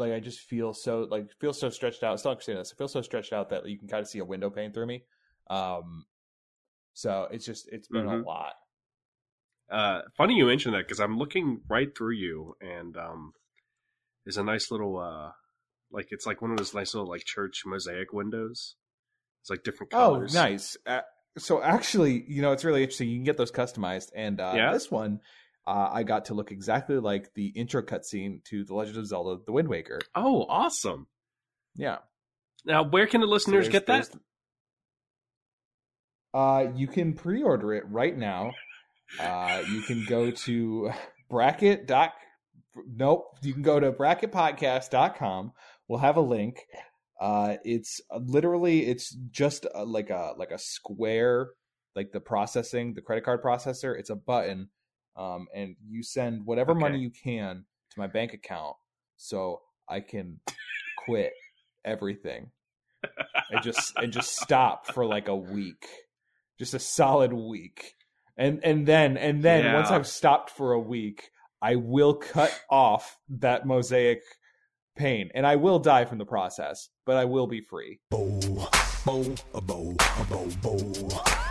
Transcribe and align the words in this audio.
like 0.00 0.12
I 0.12 0.20
just 0.20 0.40
feel 0.40 0.72
so 0.74 1.06
like 1.10 1.30
feel 1.38 1.52
so 1.52 1.70
stretched 1.70 2.02
out. 2.02 2.18
Still 2.18 2.32
understand 2.32 2.58
this. 2.58 2.72
I 2.74 2.76
feel 2.76 2.88
so 2.88 3.02
stretched 3.02 3.32
out 3.32 3.50
that 3.50 3.68
you 3.68 3.78
can 3.78 3.88
kind 3.88 4.00
of 4.00 4.08
see 4.08 4.18
a 4.18 4.24
window 4.24 4.50
pane 4.50 4.72
through 4.72 4.86
me. 4.86 5.04
Um, 5.48 6.06
so 6.94 7.28
it's 7.30 7.46
just 7.46 7.68
it's 7.70 7.88
been 7.88 8.06
Mhm. 8.06 8.22
a 8.22 8.26
lot. 8.26 8.54
Uh, 9.70 10.02
funny 10.16 10.34
you 10.34 10.46
mentioned 10.46 10.74
that 10.74 10.84
because 10.86 10.98
I'm 11.00 11.16
looking 11.18 11.60
right 11.68 11.96
through 11.96 12.14
you, 12.14 12.56
and 12.60 12.96
um, 12.96 13.32
there's 14.24 14.36
a 14.36 14.42
nice 14.42 14.70
little 14.70 14.98
uh, 14.98 15.30
like 15.92 16.08
it's 16.10 16.26
like 16.26 16.42
one 16.42 16.50
of 16.50 16.56
those 16.56 16.74
nice 16.74 16.94
little 16.94 17.08
like 17.08 17.24
church 17.24 17.62
mosaic 17.64 18.12
windows. 18.12 18.74
It's 19.42 19.50
like 19.50 19.62
different 19.62 19.92
colors. 19.92 20.34
Oh, 20.34 20.40
nice. 20.40 20.76
Uh, 20.84 21.00
so 21.38 21.62
actually, 21.62 22.24
you 22.28 22.42
know, 22.42 22.52
it's 22.52 22.64
really 22.64 22.82
interesting. 22.82 23.08
You 23.08 23.16
can 23.18 23.24
get 23.24 23.36
those 23.36 23.52
customized, 23.52 24.10
and 24.14 24.40
uh, 24.40 24.54
Yeah? 24.56 24.72
this 24.72 24.90
one. 24.90 25.20
Uh, 25.70 25.88
I 25.92 26.02
got 26.02 26.24
to 26.26 26.34
look 26.34 26.50
exactly 26.50 26.96
like 26.98 27.32
the 27.34 27.46
intro 27.48 27.82
cutscene 27.82 28.42
to 28.46 28.64
The 28.64 28.74
Legend 28.74 28.96
of 28.98 29.06
Zelda: 29.06 29.40
The 29.46 29.52
Wind 29.52 29.68
Waker. 29.68 30.00
Oh, 30.14 30.44
awesome! 30.48 31.06
Yeah, 31.76 31.98
Now, 32.64 32.82
where 32.82 33.06
can 33.06 33.20
the 33.20 33.26
listeners 33.28 33.68
there's- 33.68 33.72
get 33.72 33.86
that? 33.86 34.08
Uh, 36.32 36.68
you 36.74 36.86
can 36.86 37.12
pre-order 37.14 37.72
it 37.74 37.84
right 37.88 38.16
now. 38.16 38.52
Uh, 39.18 39.62
you 39.70 39.82
can 39.82 40.04
go 40.08 40.30
to 40.30 40.90
bracket 41.30 41.86
doc. 41.86 42.12
Nope, 42.86 43.36
you 43.42 43.52
can 43.52 43.62
go 43.62 43.80
to 43.80 43.90
bracketpodcast.com. 43.92 45.52
We'll 45.88 45.98
have 45.98 46.16
a 46.16 46.20
link. 46.20 46.58
Uh, 47.20 47.56
it's 47.64 48.00
uh, 48.10 48.18
literally 48.18 48.86
it's 48.86 49.10
just 49.30 49.66
uh 49.74 49.84
like 49.84 50.10
a 50.10 50.32
like 50.38 50.52
a 50.52 50.58
square, 50.58 51.50
like 51.96 52.12
the 52.12 52.20
processing, 52.20 52.94
the 52.94 53.02
credit 53.02 53.24
card 53.24 53.42
processor. 53.42 53.98
It's 53.98 54.10
a 54.10 54.16
button, 54.16 54.70
um, 55.16 55.46
and 55.54 55.76
you 55.86 56.02
send 56.02 56.46
whatever 56.46 56.72
Okay. 56.72 56.80
money 56.80 56.98
you 56.98 57.10
can 57.10 57.64
to 57.92 57.98
my 57.98 58.06
bank 58.06 58.32
account, 58.32 58.76
so 59.16 59.60
I 59.88 60.00
can 60.00 60.40
quit 60.98 61.32
everything 61.84 62.50
and 63.50 63.62
just 63.62 63.96
and 63.96 64.12
just 64.12 64.36
stop 64.36 64.86
for 64.86 65.06
like 65.06 65.28
a 65.28 65.34
week 65.36 65.86
just 66.58 66.74
a 66.74 66.78
solid 66.78 67.32
week 67.32 67.94
and 68.36 68.60
and 68.62 68.86
then 68.86 69.16
and 69.16 69.42
then 69.42 69.64
Yeah. 69.64 69.74
once 69.76 69.90
i've 69.90 70.06
stopped 70.06 70.50
for 70.50 70.72
a 70.72 70.78
week 70.78 71.30
i 71.62 71.74
will 71.76 72.12
cut 72.14 72.52
off 72.68 73.16
that 73.30 73.66
mosaic 73.66 74.20
pain 74.94 75.30
and 75.34 75.46
i 75.46 75.56
will 75.56 75.78
die 75.78 76.04
from 76.04 76.18
the 76.18 76.26
process 76.26 76.90
but 77.06 77.16
i 77.16 77.24
will 77.24 77.46
be 77.46 77.62
free 77.62 77.98
bow, 78.10 78.38
bow, 79.06 79.24
a 79.54 79.60
bow, 79.62 79.94
a 79.98 80.24
bow, 80.24 80.46
bow, 80.62 80.78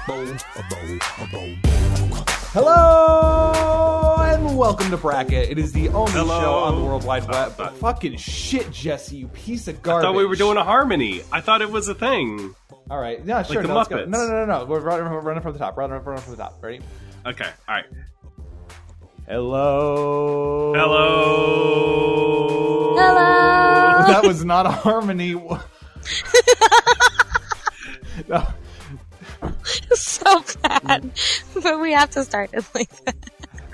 bow, 0.07 0.37
a 0.55 0.63
bow, 0.69 0.99
a 1.17 1.27
bow, 1.31 1.55
bow. 1.63 2.28
Hello 2.51 4.15
and 4.23 4.57
welcome 4.57 4.89
to 4.89 4.97
bracket 4.97 5.49
it 5.49 5.59
is 5.59 5.71
the 5.71 5.87
only 5.89 6.11
Hello. 6.13 6.39
show 6.41 6.51
on 6.53 6.79
the 6.79 6.83
world 6.83 7.05
wide 7.05 7.27
web 7.29 7.53
Uh, 7.59 7.63
uh, 7.63 7.71
fucking 7.73 8.17
shit 8.17 8.71
jesse 8.71 9.17
you 9.17 9.27
piece 9.27 9.67
of 9.67 9.81
garbage. 9.83 9.87
I 9.99 10.01
garbage 10.01 10.07
thought 10.07 10.15
we 10.17 10.25
were 10.25 10.35
doing 10.35 10.57
a 10.57 10.63
harmony. 10.63 11.21
I 11.31 11.41
thought 11.41 11.61
it 11.61 11.69
was 11.69 11.87
a 11.89 11.93
thing. 11.95 12.55
all 12.89 12.99
right 12.99 13.23
yeah 13.23 13.43
sure 13.43 13.61
the 13.61 13.67
no, 13.67 13.75
let's 13.75 13.87
go. 13.89 13.97
Muppets. 13.97 14.07
no 14.07 14.27
no 14.27 14.45
no 14.45 14.59
no 14.61 14.65
we're 14.65 14.79
running, 14.79 15.11
we're 15.11 15.19
running 15.21 15.43
from 15.43 15.53
the 15.53 15.59
top 15.59 15.77
running, 15.77 16.01
running 16.03 16.23
from 16.23 16.31
the 16.31 16.37
top 16.37 16.57
ready 16.63 16.79
Okay, 17.25 17.49
all 17.67 17.75
right. 17.75 17.85
hello 19.27 20.73
Hello. 20.73 21.85
Hello. 22.95 24.07
that 24.07 24.23
was 24.23 24.43
not 24.43 24.65
a 24.65 24.71
harmony. 24.71 25.35
No. 28.27 28.45
so 29.93 30.43
bad. 30.61 31.11
But 31.61 31.79
we 31.79 31.93
have 31.93 32.09
to 32.11 32.23
start 32.23 32.51
it 32.53 32.65
like 32.73 32.89
that. 33.05 33.15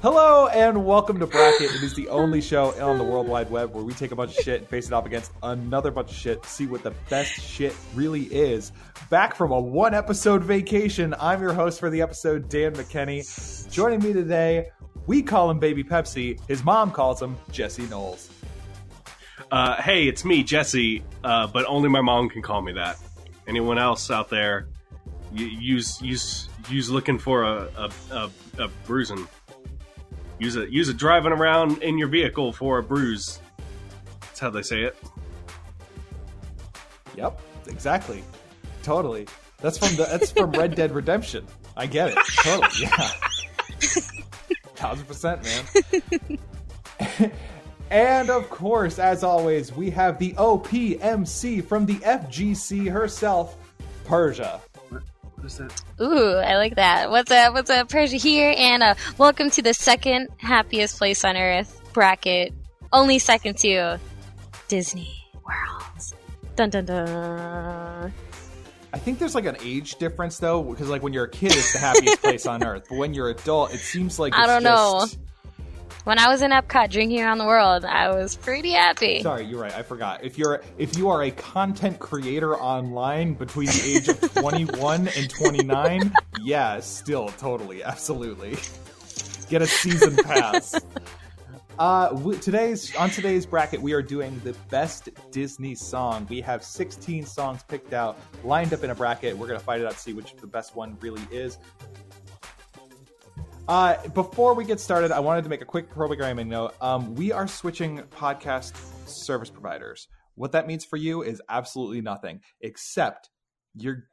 Hello 0.01 0.47
and 0.47 0.85
welcome 0.85 1.19
to 1.19 1.25
Bracket. 1.25 1.73
It 1.73 1.81
is 1.81 1.95
the 1.95 2.07
only 2.09 2.39
show 2.39 2.79
on 2.79 2.97
the 2.99 3.03
World 3.03 3.27
Wide 3.27 3.49
Web 3.49 3.73
where 3.73 3.83
we 3.83 3.91
take 3.93 4.11
a 4.11 4.15
bunch 4.15 4.37
of 4.37 4.43
shit 4.43 4.61
and 4.61 4.69
face 4.69 4.85
it 4.87 4.93
off 4.93 5.05
against 5.07 5.31
another 5.41 5.89
bunch 5.89 6.11
of 6.11 6.15
shit, 6.17 6.45
see 6.45 6.67
what 6.67 6.83
the 6.83 6.91
best 7.09 7.31
shit 7.41 7.75
really 7.95 8.23
is. 8.25 8.71
Back 9.09 9.35
from 9.35 9.51
a 9.51 9.59
one 9.59 9.95
episode 9.95 10.43
vacation, 10.43 11.15
I'm 11.19 11.41
your 11.41 11.53
host 11.53 11.79
for 11.79 11.89
the 11.89 12.01
episode, 12.03 12.49
Dan 12.49 12.73
McKenney. 12.73 13.71
Joining 13.71 13.99
me 14.03 14.13
today, 14.13 14.69
we 15.07 15.23
call 15.23 15.49
him 15.49 15.57
Baby 15.57 15.83
Pepsi. 15.83 16.39
His 16.47 16.63
mom 16.63 16.91
calls 16.91 17.19
him 17.21 17.35
Jesse 17.51 17.87
Knowles. 17.87 18.29
Uh, 19.51 19.81
hey, 19.81 20.07
it's 20.07 20.23
me, 20.23 20.43
Jesse. 20.43 21.03
Uh, 21.23 21.47
but 21.47 21.65
only 21.65 21.89
my 21.89 22.01
mom 22.01 22.29
can 22.29 22.41
call 22.43 22.61
me 22.61 22.73
that. 22.73 22.97
Anyone 23.47 23.77
else 23.79 24.09
out 24.11 24.29
there, 24.29 24.67
y- 24.67 24.74
use 25.35 26.01
use 26.01 26.49
use 26.69 26.89
looking 26.89 27.19
for 27.19 27.43
a 27.43 27.69
a, 27.77 27.91
a, 28.11 28.29
a 28.59 28.67
bruising. 28.85 29.27
Use 30.39 30.55
it 30.55 30.69
use 30.69 30.89
it 30.89 30.97
driving 30.97 31.31
around 31.31 31.81
in 31.81 31.97
your 31.97 32.07
vehicle 32.07 32.51
for 32.51 32.79
a 32.79 32.83
bruise. 32.83 33.39
That's 34.21 34.39
how 34.39 34.49
they 34.49 34.61
say 34.61 34.83
it. 34.83 34.97
Yep, 37.15 37.39
exactly. 37.67 38.23
Totally. 38.83 39.27
That's 39.61 39.77
from 39.77 39.95
the 39.95 40.03
that's 40.03 40.31
from 40.31 40.51
Red 40.51 40.75
Dead 40.75 40.93
Redemption. 40.93 41.45
I 41.77 41.87
get 41.87 42.09
it. 42.09 42.17
Totally. 42.43 42.69
Yeah. 42.81 42.89
Thousand 44.75 45.05
percent, 45.07 45.43
man. 45.43 47.31
and 47.89 48.29
of 48.29 48.49
course, 48.49 48.99
as 48.99 49.23
always, 49.23 49.71
we 49.73 49.89
have 49.91 50.19
the 50.19 50.33
OPMC 50.33 51.65
from 51.65 51.85
the 51.85 51.95
FGC 51.95 52.91
herself, 52.91 53.55
Persia. 54.03 54.61
What 55.45 55.51
is 55.51 55.57
that? 55.59 55.83
Ooh, 56.01 56.37
I 56.37 56.57
like 56.57 56.73
that. 56.73 57.11
What's 57.11 57.29
up? 57.29 57.53
What's 57.53 57.69
up, 57.69 57.87
Persia 57.87 58.17
here? 58.17 58.55
And 58.57 58.81
uh, 58.81 58.95
welcome 59.19 59.51
to 59.51 59.61
the 59.61 59.75
second 59.75 60.29
happiest 60.37 60.97
place 60.97 61.23
on 61.23 61.37
earth 61.37 61.79
bracket. 61.93 62.51
Only 62.91 63.19
second 63.19 63.55
to 63.59 63.99
Disney 64.67 65.23
World. 65.45 66.01
Dun 66.55 66.71
dun 66.71 66.85
dun. 66.85 68.11
I 68.91 68.97
think 68.97 69.19
there's 69.19 69.35
like 69.35 69.45
an 69.45 69.57
age 69.61 69.97
difference 69.97 70.39
though, 70.39 70.63
because 70.63 70.89
like 70.89 71.03
when 71.03 71.13
you're 71.13 71.25
a 71.25 71.29
kid, 71.29 71.51
it's 71.51 71.73
the 71.73 71.79
happiest 71.79 72.21
place 72.23 72.47
on 72.47 72.63
earth, 72.63 72.87
but 72.89 72.97
when 72.97 73.13
you're 73.13 73.29
adult, 73.29 73.71
it 73.71 73.77
seems 73.77 74.17
like 74.17 74.33
I 74.33 74.47
don't 74.47 74.63
know. 74.63 75.01
just- 75.03 75.19
When 76.05 76.19
I 76.19 76.27
was 76.27 76.43
in 76.43 76.51
Epcot 76.51 76.91
drinking 76.91 77.19
around 77.21 77.39
the 77.39 77.45
world, 77.45 77.83
I 77.83 78.09
was 78.09 78.35
pretty 78.35 78.73
happy. 78.73 79.23
Sorry, 79.23 79.43
you're 79.43 79.59
right. 79.59 79.73
I 79.73 79.81
forgot. 79.81 80.23
If 80.23 80.37
you're 80.37 80.61
if 80.77 80.95
you 80.95 81.09
are 81.09 81.23
a 81.23 81.31
content 81.31 81.97
creator 81.97 82.55
online 82.55 83.33
between 83.33 83.67
the 83.69 83.81
age 83.83 84.07
of 84.07 84.19
21 84.35 85.07
and 85.07 85.29
29, 85.31 86.13
yeah, 86.43 86.79
still 86.79 87.29
totally, 87.39 87.83
absolutely. 87.83 88.55
Get 89.49 89.63
a 89.63 89.65
season 89.67 90.15
pass. 90.17 90.79
Uh, 91.79 92.09
w- 92.09 92.37
today's 92.39 92.95
on 92.95 93.09
today's 93.09 93.47
bracket, 93.47 93.81
we 93.81 93.93
are 93.93 94.03
doing 94.03 94.39
the 94.43 94.53
best 94.69 95.09
Disney 95.31 95.73
song. 95.73 96.27
We 96.29 96.39
have 96.41 96.63
16 96.63 97.25
songs 97.25 97.63
picked 97.67 97.93
out, 97.93 98.19
lined 98.43 98.73
up 98.73 98.83
in 98.83 98.91
a 98.91 98.95
bracket. 98.95 99.35
We're 99.35 99.47
gonna 99.47 99.59
fight 99.59 99.81
it 99.81 99.87
out 99.87 99.93
to 99.93 99.99
see 99.99 100.13
which 100.13 100.35
the 100.35 100.47
best 100.47 100.75
one 100.75 100.97
really 101.01 101.23
is. 101.31 101.57
Uh, 103.67 103.95
before 104.09 104.53
we 104.53 104.63
get 104.63 104.79
started, 104.79 105.11
I 105.11 105.19
wanted 105.19 105.43
to 105.43 105.49
make 105.49 105.61
a 105.61 105.65
quick 105.65 105.89
programming 105.89 106.47
note. 106.47 106.75
Um, 106.81 107.15
we 107.15 107.31
are 107.31 107.47
switching 107.47 107.97
podcast 108.11 108.75
service 109.07 109.49
providers. 109.49 110.07
What 110.35 110.51
that 110.51 110.67
means 110.67 110.85
for 110.85 110.97
you 110.97 111.23
is 111.23 111.41
absolutely 111.49 112.01
nothing, 112.01 112.41
except 112.61 113.31
you're 113.73 114.03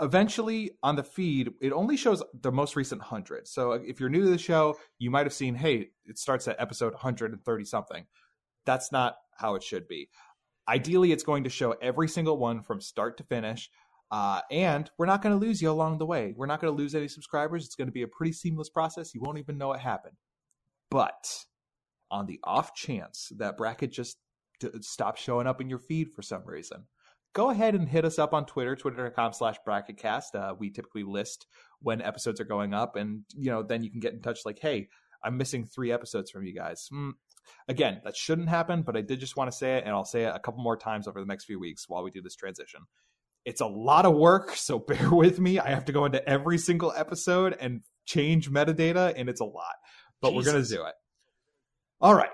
eventually 0.00 0.70
on 0.84 0.94
the 0.94 1.02
feed. 1.02 1.50
It 1.60 1.72
only 1.72 1.96
shows 1.96 2.22
the 2.40 2.52
most 2.52 2.76
recent 2.76 3.02
hundred. 3.02 3.48
So 3.48 3.72
if 3.72 3.98
you're 3.98 4.08
new 4.08 4.22
to 4.22 4.30
the 4.30 4.38
show, 4.38 4.78
you 5.00 5.10
might 5.10 5.26
have 5.26 5.32
seen, 5.32 5.56
hey, 5.56 5.88
it 6.06 6.16
starts 6.16 6.46
at 6.46 6.60
episode 6.60 6.92
130 6.92 7.64
something. 7.64 8.06
That's 8.66 8.92
not 8.92 9.16
how 9.36 9.56
it 9.56 9.64
should 9.64 9.88
be. 9.88 10.10
Ideally, 10.68 11.10
it's 11.10 11.24
going 11.24 11.42
to 11.42 11.50
show 11.50 11.72
every 11.82 12.06
single 12.06 12.38
one 12.38 12.62
from 12.62 12.80
start 12.80 13.16
to 13.16 13.24
finish. 13.24 13.68
Uh, 14.12 14.42
and 14.50 14.90
we're 14.98 15.06
not 15.06 15.22
going 15.22 15.34
to 15.34 15.44
lose 15.44 15.62
you 15.62 15.70
along 15.70 15.96
the 15.96 16.04
way. 16.04 16.34
We're 16.36 16.46
not 16.46 16.60
going 16.60 16.70
to 16.70 16.76
lose 16.76 16.94
any 16.94 17.08
subscribers. 17.08 17.64
It's 17.64 17.74
going 17.74 17.88
to 17.88 17.92
be 17.92 18.02
a 18.02 18.08
pretty 18.08 18.34
seamless 18.34 18.68
process. 18.68 19.14
You 19.14 19.22
won't 19.22 19.38
even 19.38 19.56
know 19.56 19.72
it 19.72 19.80
happened. 19.80 20.18
But 20.90 21.26
on 22.10 22.26
the 22.26 22.38
off 22.44 22.74
chance 22.74 23.32
that 23.38 23.56
bracket 23.56 23.90
just 23.90 24.18
d- 24.60 24.68
stops 24.82 25.22
showing 25.22 25.46
up 25.46 25.62
in 25.62 25.70
your 25.70 25.78
feed 25.78 26.12
for 26.14 26.20
some 26.20 26.44
reason, 26.44 26.84
go 27.32 27.48
ahead 27.48 27.74
and 27.74 27.88
hit 27.88 28.04
us 28.04 28.18
up 28.18 28.34
on 28.34 28.44
Twitter, 28.44 28.76
twitter.com 28.76 29.32
slash 29.32 29.56
bracketcast. 29.66 30.34
Uh, 30.34 30.54
we 30.58 30.68
typically 30.68 31.04
list 31.04 31.46
when 31.80 32.02
episodes 32.02 32.38
are 32.38 32.44
going 32.44 32.74
up. 32.74 32.96
And, 32.96 33.22
you 33.34 33.50
know, 33.50 33.62
then 33.62 33.82
you 33.82 33.90
can 33.90 34.00
get 34.00 34.12
in 34.12 34.20
touch 34.20 34.40
like, 34.44 34.58
hey, 34.60 34.88
I'm 35.24 35.38
missing 35.38 35.64
three 35.64 35.90
episodes 35.90 36.30
from 36.30 36.44
you 36.44 36.54
guys. 36.54 36.86
Hmm. 36.90 37.10
Again, 37.66 38.02
that 38.04 38.14
shouldn't 38.14 38.50
happen, 38.50 38.82
but 38.82 38.94
I 38.94 39.00
did 39.00 39.20
just 39.20 39.38
want 39.38 39.50
to 39.50 39.56
say 39.56 39.78
it, 39.78 39.84
and 39.84 39.94
I'll 39.94 40.04
say 40.04 40.24
it 40.24 40.32
a 40.34 40.38
couple 40.38 40.62
more 40.62 40.76
times 40.76 41.08
over 41.08 41.18
the 41.18 41.26
next 41.26 41.46
few 41.46 41.58
weeks 41.58 41.88
while 41.88 42.04
we 42.04 42.10
do 42.10 42.20
this 42.20 42.36
transition 42.36 42.82
it's 43.44 43.60
a 43.60 43.66
lot 43.66 44.06
of 44.06 44.14
work, 44.14 44.50
so 44.56 44.78
bear 44.78 45.10
with 45.10 45.38
me. 45.38 45.58
I 45.58 45.70
have 45.70 45.84
to 45.86 45.92
go 45.92 46.04
into 46.04 46.26
every 46.28 46.58
single 46.58 46.92
episode 46.96 47.56
and 47.60 47.80
change 48.04 48.50
metadata, 48.50 49.14
and 49.16 49.28
it's 49.28 49.40
a 49.40 49.44
lot. 49.44 49.74
But 50.20 50.34
we're 50.34 50.44
going 50.44 50.62
to 50.62 50.68
do 50.68 50.84
it. 50.84 50.94
All 52.00 52.14
right. 52.14 52.30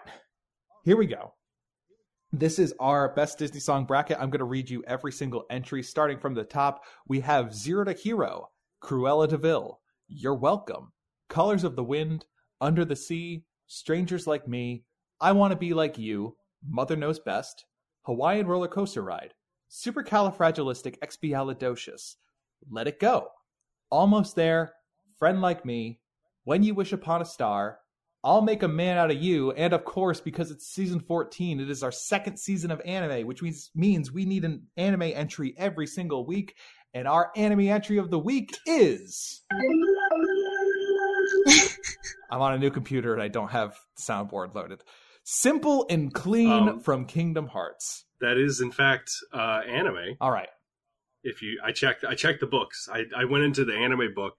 Here 0.84 0.96
we 0.96 1.06
go. 1.06 1.34
This 2.32 2.58
is 2.58 2.75
our 2.78 3.14
best 3.14 3.38
Disney 3.38 3.60
song 3.60 3.87
bracket. 3.87 4.19
I'm 4.20 4.28
going 4.28 4.40
to 4.40 4.44
read 4.44 4.69
you 4.69 4.84
every 4.87 5.12
single 5.12 5.44
entry 5.49 5.82
starting 5.82 6.19
from 6.19 6.34
the 6.34 6.44
top. 6.44 6.84
We 7.06 7.20
have 7.20 7.55
Zero 7.55 7.84
to 7.84 7.94
Hero, 7.94 8.50
Cruella 8.82 9.28
de 9.28 9.38
Vil, 9.38 9.81
You're 10.08 10.34
Welcome, 10.34 10.93
Colors 11.31 11.64
of 11.64 11.75
the 11.75 11.84
Wind, 11.84 12.26
Under 12.60 12.84
the 12.84 12.96
Sea, 12.96 13.44
Strangers 13.66 14.26
Like 14.26 14.46
Me, 14.46 14.84
I 15.20 15.32
Want 15.32 15.52
to 15.52 15.56
Be 15.56 15.72
Like 15.72 15.96
You, 15.96 16.37
Mother 16.66 16.96
Knows 16.96 17.19
Best, 17.19 17.64
Hawaiian 18.02 18.46
Roller 18.46 18.69
Coaster 18.69 19.02
Ride, 19.02 19.32
Supercalifragilisticexpialidocious, 19.70 22.17
Let 22.70 22.88
It 22.88 23.00
Go, 23.00 23.29
Almost 23.91 24.37
There, 24.37 24.75
Friend 25.19 25.41
Like 25.41 25.65
Me, 25.65 26.00
When 26.44 26.62
You 26.62 26.75
Wish 26.75 26.93
Upon 26.93 27.23
a 27.23 27.25
Star, 27.25 27.79
I'll 28.25 28.43
Make 28.43 28.62
a 28.62 28.69
Man 28.69 28.99
Out 28.99 29.11
of 29.11 29.23
You, 29.23 29.53
and 29.53 29.73
of 29.73 29.85
course, 29.85 30.20
because 30.20 30.50
it's 30.50 30.67
season 30.67 31.00
14, 31.00 31.61
it 31.61 31.70
is 31.70 31.82
our 31.82 31.93
second 31.93 32.38
season 32.38 32.70
of 32.70 32.82
anime, 32.85 33.26
which 33.26 33.43
means, 33.43 33.70
means 33.75 34.12
we 34.12 34.25
need 34.25 34.44
an 34.44 34.67
anime 34.76 35.03
entry 35.03 35.55
every 35.56 35.87
single 35.87 36.26
week. 36.26 36.55
And 36.94 37.06
our 37.06 37.31
anime 37.37 37.69
entry 37.69 37.99
of 37.99 38.11
the 38.11 38.19
week 38.19 38.56
is. 38.67 39.43
I'm 42.31 42.41
on 42.41 42.55
a 42.55 42.59
new 42.59 42.70
computer 42.70 43.12
and 43.12 43.23
I 43.23 43.29
don't 43.29 43.50
have 43.50 43.76
the 43.97 44.03
soundboard 44.03 44.55
loaded. 44.55 44.82
Simple 45.31 45.85
and 45.91 46.15
clean 46.15 46.51
Um, 46.51 46.81
from 46.81 47.05
Kingdom 47.05 47.49
Hearts. 47.49 48.07
That 48.23 48.39
is, 48.39 48.63
in 48.63 48.73
fact, 48.73 49.11
uh, 49.31 49.61
anime. 49.69 50.17
All 50.23 50.31
right. 50.31 50.49
If 51.23 51.43
you, 51.43 51.61
I 51.63 51.71
checked, 51.71 52.03
I 52.03 52.15
checked 52.15 52.41
the 52.41 52.47
books. 52.47 52.89
I, 52.91 53.05
I 53.15 53.27
went 53.27 53.45
into 53.45 53.67
the 53.67 53.75
anime 53.75 54.15
book, 54.15 54.39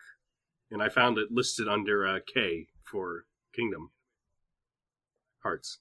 and 0.72 0.82
I 0.82 0.90
found 0.90 1.20
it 1.20 1.28
listed 1.30 1.68
under 1.68 2.08
uh, 2.08 2.20
K 2.34 2.70
for 2.84 3.26
Kingdom 3.56 3.92
Hearts. 5.44 5.78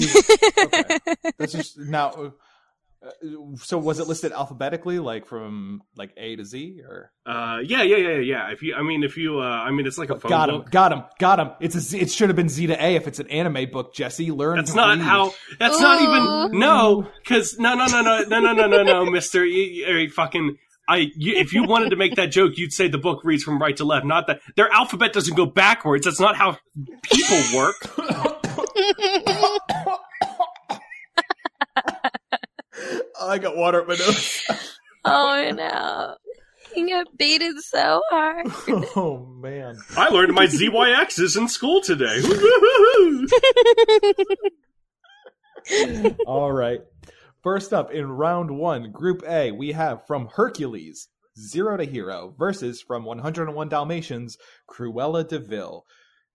okay. 0.00 0.98
That's 1.36 1.52
just 1.52 1.78
now. 1.78 2.32
Uh, 3.04 3.10
So 3.56 3.78
was 3.78 3.98
it 3.98 4.06
listed 4.08 4.32
alphabetically, 4.32 4.98
like 4.98 5.26
from 5.26 5.82
like 5.96 6.12
A 6.16 6.36
to 6.36 6.44
Z, 6.44 6.80
or 6.88 7.10
Uh, 7.26 7.58
yeah, 7.64 7.82
yeah, 7.82 7.96
yeah, 7.96 8.18
yeah. 8.18 8.52
If 8.52 8.62
you, 8.62 8.74
I 8.74 8.82
mean, 8.82 9.02
if 9.04 9.16
you, 9.16 9.40
uh, 9.40 9.44
I 9.44 9.70
mean, 9.70 9.86
it's 9.86 9.98
like 9.98 10.10
a 10.10 10.18
phone 10.18 10.28
got 10.30 10.48
him, 10.48 10.56
book. 10.58 10.70
got 10.70 10.92
him, 10.92 11.02
got 11.18 11.40
him? 11.40 11.50
It's 11.60 11.74
a 11.74 11.80
Z, 11.80 11.98
it 12.00 12.10
should 12.10 12.28
have 12.28 12.36
been 12.36 12.48
Z 12.48 12.66
to 12.68 12.84
A 12.84 12.94
if 12.96 13.06
it's 13.08 13.18
an 13.18 13.28
anime 13.28 13.70
book. 13.70 13.94
Jesse, 13.94 14.30
learn. 14.30 14.56
That's 14.56 14.74
not 14.74 14.98
read. 14.98 15.04
how. 15.04 15.32
That's 15.58 15.80
not 15.80 16.00
even. 16.00 16.58
No, 16.60 17.08
because 17.22 17.58
no, 17.58 17.74
no, 17.74 17.86
no, 17.86 18.02
no, 18.02 18.22
no, 18.22 18.40
no, 18.40 18.52
no, 18.52 18.66
no, 18.66 18.82
no, 18.82 19.04
Mister. 19.10 19.44
You, 19.44 19.62
you, 19.62 19.96
you 19.98 20.10
fucking. 20.10 20.56
I. 20.88 21.10
You, 21.16 21.36
if 21.36 21.52
you 21.52 21.64
wanted 21.64 21.90
to 21.90 21.96
make 21.96 22.16
that 22.16 22.30
joke, 22.32 22.52
you'd 22.56 22.72
say 22.72 22.88
the 22.88 22.98
book 22.98 23.20
reads 23.24 23.42
from 23.42 23.60
right 23.60 23.76
to 23.76 23.84
left. 23.84 24.04
Not 24.06 24.26
that 24.28 24.40
their 24.56 24.70
alphabet 24.72 25.12
doesn't 25.12 25.36
go 25.36 25.46
backwards. 25.46 26.04
That's 26.06 26.20
not 26.20 26.36
how 26.36 26.56
people 27.04 27.58
work. 27.58 27.76
I 33.28 33.38
got 33.38 33.56
water 33.56 33.80
at 33.80 33.88
my 33.88 33.94
nose. 33.94 34.42
oh 35.04 35.50
no. 35.54 36.16
You 36.74 36.88
got 36.88 37.06
baited 37.18 37.58
so 37.60 38.00
hard. 38.10 38.46
oh 38.96 39.26
man. 39.40 39.76
I 39.96 40.08
learned 40.08 40.34
my 40.34 40.46
ZYXs 40.46 41.36
in 41.36 41.48
school 41.48 41.82
today. 41.82 42.22
All 46.26 46.52
right. 46.52 46.80
First 47.42 47.72
up 47.72 47.90
in 47.90 48.10
round 48.10 48.56
one, 48.56 48.90
Group 48.92 49.22
A, 49.28 49.50
we 49.50 49.72
have 49.72 50.06
from 50.06 50.28
Hercules, 50.34 51.08
Zero 51.38 51.76
to 51.76 51.84
Hero, 51.84 52.34
versus 52.38 52.80
from 52.80 53.04
101 53.04 53.68
Dalmatians, 53.68 54.38
Cruella 54.68 55.28
de 55.28 55.40
Vil. 55.40 55.84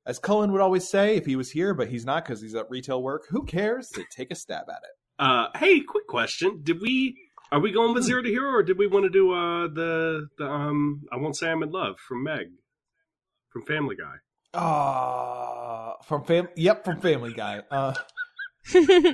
As 0.05 0.19
Cullen 0.19 0.51
would 0.51 0.61
always 0.61 0.87
say, 0.87 1.15
if 1.15 1.25
he 1.25 1.35
was 1.35 1.51
here, 1.51 1.73
but 1.73 1.89
he's 1.89 2.05
not 2.05 2.25
because 2.25 2.41
he's 2.41 2.55
at 2.55 2.69
retail 2.69 3.01
work, 3.01 3.23
who 3.29 3.43
cares? 3.43 3.89
To 3.89 4.03
take 4.15 4.31
a 4.31 4.35
stab 4.35 4.65
at 4.69 4.83
it. 4.83 4.96
Uh, 5.19 5.47
hey, 5.55 5.81
quick 5.81 6.07
question: 6.07 6.61
Did 6.63 6.81
we? 6.81 7.17
Are 7.51 7.59
we 7.61 7.71
going 7.71 7.93
with 7.93 8.03
Zero 8.03 8.21
to 8.21 8.29
Hero, 8.29 8.51
or 8.51 8.63
did 8.63 8.77
we 8.77 8.87
want 8.87 9.05
to 9.05 9.09
do 9.09 9.31
uh, 9.33 9.67
the 9.67 10.27
the 10.37 10.45
um? 10.45 11.03
I 11.11 11.17
won't 11.17 11.35
say 11.37 11.49
I'm 11.49 11.63
in 11.63 11.71
love 11.71 11.97
from 11.99 12.23
Meg, 12.23 12.47
from 13.49 13.63
Family 13.63 13.95
Guy. 13.95 14.15
Ah, 14.53 15.95
from 16.03 16.23
fam. 16.23 16.47
Yep, 16.55 16.85
from 16.85 16.99
Family 17.01 17.33
Guy. 17.33 17.61
Uh, 17.71 17.93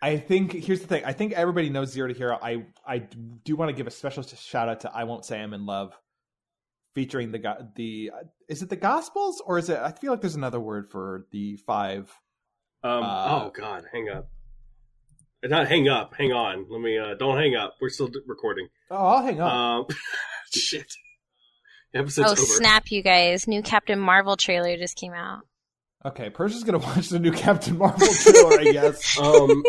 I 0.00 0.16
think 0.18 0.52
here's 0.52 0.80
the 0.80 0.86
thing. 0.86 1.04
I 1.04 1.12
think 1.12 1.32
everybody 1.32 1.70
knows 1.70 1.90
Zero 1.90 2.08
to 2.08 2.14
Hero. 2.14 2.38
I 2.40 2.66
I 2.86 2.98
do 2.98 3.56
want 3.56 3.70
to 3.70 3.72
give 3.72 3.86
a 3.86 3.90
special 3.90 4.22
shout 4.22 4.68
out 4.68 4.80
to 4.80 4.94
I 4.94 5.04
Won't 5.04 5.24
Say 5.24 5.40
I'm 5.40 5.54
in 5.54 5.66
Love, 5.66 5.98
featuring 6.94 7.32
the 7.32 7.38
go- 7.38 7.68
the 7.74 8.10
is 8.48 8.62
it 8.62 8.68
the 8.68 8.76
Gospels 8.76 9.42
or 9.44 9.58
is 9.58 9.68
it? 9.68 9.78
I 9.78 9.92
feel 9.92 10.12
like 10.12 10.20
there's 10.20 10.36
another 10.36 10.60
word 10.60 10.90
for 10.90 11.26
the 11.32 11.56
five. 11.66 12.12
Um, 12.82 13.02
Uh, 13.02 13.42
oh 13.46 13.52
God, 13.54 13.84
hang 13.92 14.08
up. 14.08 14.28
Not 15.44 15.68
hang 15.68 15.88
up. 15.88 16.14
Hang 16.16 16.32
on. 16.32 16.66
Let 16.68 16.80
me. 16.80 16.98
Uh, 16.98 17.14
don't 17.14 17.36
hang 17.38 17.54
up. 17.54 17.74
We're 17.80 17.88
still 17.90 18.08
d- 18.08 18.20
recording. 18.26 18.68
Oh, 18.90 18.96
I'll 18.96 19.22
hang 19.22 19.40
up. 19.40 19.52
Um, 19.52 19.86
shit. 20.52 20.92
Episode's 21.94 22.28
oh 22.28 22.32
over. 22.32 22.40
snap, 22.42 22.90
you 22.90 23.02
guys! 23.02 23.46
New 23.48 23.62
Captain 23.62 23.98
Marvel 23.98 24.36
trailer 24.36 24.76
just 24.76 24.96
came 24.96 25.14
out. 25.14 25.40
okay, 26.04 26.28
Persia's 26.28 26.64
gonna 26.64 26.78
watch 26.86 27.08
the 27.08 27.18
new 27.18 27.32
Captain 27.32 27.78
Marvel 27.78 28.06
trailer, 28.08 28.60
I 28.60 28.72
guess. 28.72 29.18
Um, 29.22 29.62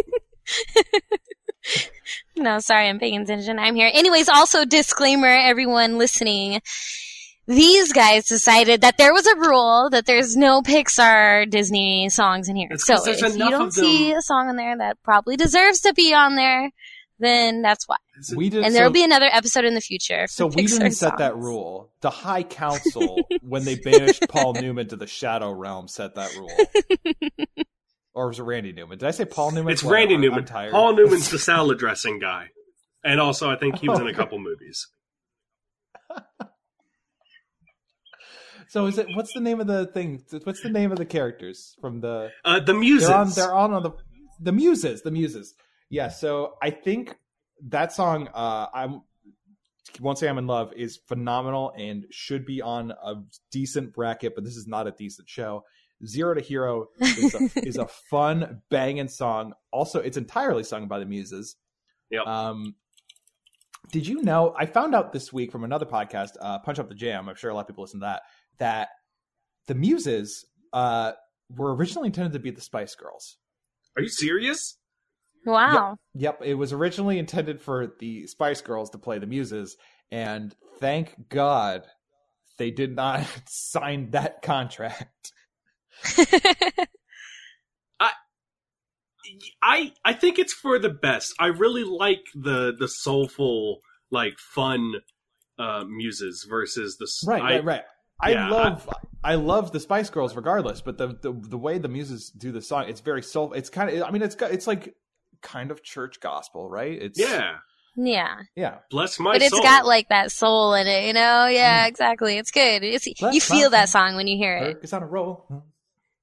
No, 2.36 2.60
sorry, 2.60 2.88
I'm 2.88 3.00
paying 3.00 3.22
attention. 3.22 3.60
I'm 3.60 3.76
here. 3.76 3.92
Anyways, 3.94 4.30
also 4.30 4.64
disclaimer, 4.66 5.28
everyone 5.28 5.98
listening. 5.98 6.62
These 7.50 7.94
guys 7.94 8.28
decided 8.28 8.82
that 8.82 9.00
there 9.00 9.12
was 9.12 9.26
a 9.26 9.36
rule 9.36 9.90
that 9.90 10.06
there's 10.06 10.38
no 10.38 10.62
Pixar 10.62 11.50
Disney 11.50 12.08
songs 12.10 12.48
in 12.48 12.56
here. 12.56 12.68
It's 12.70 12.86
So 12.86 12.98
'cause 12.98 13.08
if 13.24 13.36
you 13.36 13.50
don't 13.50 13.74
see 13.74 14.12
a 14.12 14.22
song 14.22 14.52
in 14.52 14.56
there 14.56 14.78
that 14.78 15.02
probably 15.02 15.36
deserves 15.36 15.80
to 15.82 15.94
be 15.96 16.14
on 16.14 16.36
there, 16.36 16.70
then 17.18 17.64
that's 17.64 17.88
why. 17.88 17.96
We 18.36 18.52
did. 18.52 18.64
And 18.64 18.76
there'll 18.76 18.92
be 18.92 19.04
another 19.04 19.30
episode 19.32 19.66
in 19.66 19.74
the 19.74 19.82
future. 19.82 20.28
for 20.28 20.32
so 20.32 20.46
we 20.46 20.66
Pixar 20.66 20.78
didn't 20.78 20.92
set 20.92 21.18
that 21.18 21.38
rule. 21.38 21.92
The 22.02 22.12
High 22.12 22.44
Council, 22.44 23.18
when 23.42 23.66
they 23.66 23.78
banished 23.78 24.26
Paul 24.30 24.54
Newman 24.54 24.88
to 24.90 24.96
the 24.96 25.08
Shadow 25.08 25.52
Realm, 25.52 25.88
set 25.88 26.14
that 26.16 26.32
rule. 26.36 26.56
or 28.14 28.28
was 28.28 28.38
it 28.38 28.44
Randy 28.44 28.74
Newman? 28.74 29.00
Did 29.00 29.08
I 29.08 29.12
say 29.12 29.26
Paul 29.26 29.54
Newman? 29.54 29.74
it's 29.74 29.84
Whatever, 29.84 29.96
Randy 29.96 30.14
I'm 30.14 30.22
Newman. 30.22 30.46
tired. 30.46 30.72
Paul 30.72 30.96
Newman's 30.96 31.32
the 31.32 31.40
salad 31.40 31.80
dressing 31.80 32.20
guy, 32.20 32.50
and 33.04 33.20
also 33.20 33.50
I 33.50 33.56
think 33.56 33.80
he 33.80 33.90
was 33.90 34.00
in 34.00 34.06
a 34.08 34.12
oh. 34.12 34.14
couple 34.14 34.38
movies. 34.38 34.88
So 38.70 38.86
is 38.86 38.98
it? 38.98 39.08
What's 39.16 39.34
the 39.34 39.40
name 39.40 39.60
of 39.60 39.68
the 39.68 39.88
thing? 39.88 40.24
What's 40.44 40.62
the 40.62 40.70
name 40.70 40.92
of 40.92 40.98
the 40.98 41.06
characters 41.06 41.76
from 41.82 42.02
the? 42.02 42.32
Uh, 42.46 42.60
the 42.60 42.74
Muses. 42.74 43.08
They're 43.08 43.18
on. 43.18 43.30
They're 43.32 43.54
on 43.54 43.74
on 43.74 43.84
the 43.84 43.92
the 44.40 44.52
muses. 44.52 45.02
The 45.02 45.12
muses. 45.12 45.56
Yeah. 45.90 46.10
So 46.10 46.54
I 46.62 46.70
think 46.70 47.16
that 47.68 47.92
song. 47.92 48.30
Uh, 48.34 48.68
I'm 48.74 49.02
won't 50.00 50.20
say 50.20 50.30
I'm 50.30 50.38
in 50.38 50.46
love 50.46 50.72
is 50.76 50.98
phenomenal 51.08 51.74
and 51.76 52.06
should 52.12 52.46
be 52.46 52.62
on 52.62 52.92
a 52.92 53.16
decent 53.52 53.94
bracket, 53.94 54.36
but 54.36 54.44
this 54.44 54.56
is 54.56 54.68
not 54.68 54.88
a 54.88 54.92
decent 54.92 55.28
show. 55.28 55.64
Zero 56.06 56.36
to 56.36 56.42
Hero 56.42 56.88
is 57.00 57.34
a, 57.34 57.50
is 57.68 57.78
a 57.78 57.88
fun 57.88 58.62
banging 58.70 59.08
song. 59.08 59.54
Also, 59.72 60.00
it's 60.00 60.16
entirely 60.16 60.64
sung 60.64 60.88
by 60.88 61.00
the 61.00 61.06
Muses. 61.06 61.56
Yep. 62.12 62.26
Um, 62.26 62.76
did 63.92 64.08
you 64.08 64.22
know? 64.22 64.54
I 64.58 64.66
found 64.66 64.94
out 64.94 65.12
this 65.12 65.34
week 65.34 65.52
from 65.52 65.64
another 65.64 65.86
podcast, 65.86 66.32
uh, 66.40 66.60
Punch 66.60 66.80
Up 66.80 66.88
the 66.88 66.96
Jam. 66.96 67.28
I'm 67.28 67.36
sure 67.36 67.50
a 67.50 67.54
lot 67.54 67.62
of 67.62 67.68
people 67.68 67.84
listen 67.84 68.00
to 68.02 68.06
that. 68.06 68.22
That 68.60 68.90
the 69.68 69.76
Muses 69.76 70.46
uh, 70.74 71.14
were 71.56 71.74
originally 71.76 72.08
intended 72.08 72.34
to 72.34 72.40
be 72.40 72.52
the 72.52 72.62
Spice 72.62 72.96
Girls. 72.96 73.38
Are 73.96 74.02
you 74.04 74.10
serious? 74.10 74.78
Wow. 75.46 75.98
Yep, 76.16 76.42
it 76.44 76.56
was 76.56 76.74
originally 76.74 77.18
intended 77.18 77.62
for 77.62 77.94
the 78.00 78.28
Spice 78.28 78.62
Girls 78.62 78.90
to 78.92 78.98
play 78.98 79.20
the 79.20 79.26
Muses, 79.28 79.78
and 80.12 80.54
thank 80.80 81.30
God 81.30 81.84
they 82.58 82.72
did 82.72 82.96
not 82.96 83.26
sign 83.48 84.12
that 84.12 84.42
contract. 84.42 85.32
I 89.62 89.94
I 90.04 90.14
think 90.14 90.40
it's 90.40 90.54
for 90.54 90.80
the 90.80 90.90
best. 90.90 91.34
I 91.40 91.48
really 91.48 91.84
like 91.84 92.24
the 92.34 92.74
the 92.78 92.88
soulful, 92.88 93.80
like 94.12 94.38
fun 94.40 94.94
uh 95.60 95.84
muses 95.88 96.46
versus 96.50 96.98
the 96.98 97.06
s- 97.06 97.24
Right, 97.28 97.42
I- 97.42 97.56
right, 97.56 97.64
right. 97.66 97.84
I 98.22 98.32
yeah, 98.32 98.50
love 98.50 98.90
I, 99.24 99.36
love 99.36 99.72
the 99.72 99.80
Spice 99.80 100.10
Girls 100.10 100.36
regardless, 100.36 100.82
but 100.82 100.98
the, 100.98 101.08
the 101.08 101.32
the 101.32 101.58
way 101.58 101.78
the 101.78 101.88
Muses 101.88 102.30
do 102.30 102.52
the 102.52 102.62
song, 102.62 102.86
it's 102.88 103.02
very 103.02 103.22
soul. 103.22 103.54
It's 103.54 103.70
kind 103.70 103.90
of 103.90 104.04
I 104.04 104.12
mean, 104.12 104.22
it's 104.22 104.36
got 104.36 104.52
it's 104.52 104.68
like 104.68 104.96
kind 105.42 105.72
of 105.72 105.84
church 105.84 106.20
gospel, 106.20 106.70
right? 106.70 107.02
It's 107.02 107.20
Yeah, 107.20 107.58
yeah. 107.96 108.36
yeah. 108.56 108.76
bless 108.90 109.20
my 109.20 109.32
soul. 109.32 109.34
but 109.34 109.42
it's 109.42 109.56
soul. 109.56 109.64
got 109.64 109.86
like 109.86 110.10
that 110.10 110.32
soul 110.32 110.74
in 110.74 110.88
it, 110.88 111.08
you 111.08 111.14
know? 111.14 111.48
Yeah, 111.48 111.86
exactly. 111.88 112.38
It's 112.38 112.52
good. 112.52 112.84
It's, 112.84 113.08
you 113.08 113.42
feel 113.42 113.70
that 113.70 113.90
song 113.90 114.16
when 114.16 114.28
you 114.28 114.38
hear 114.38 114.58
it. 114.58 114.80
It's 114.84 114.94
on 114.94 115.04
a 115.04 115.08
roll. 115.08 115.64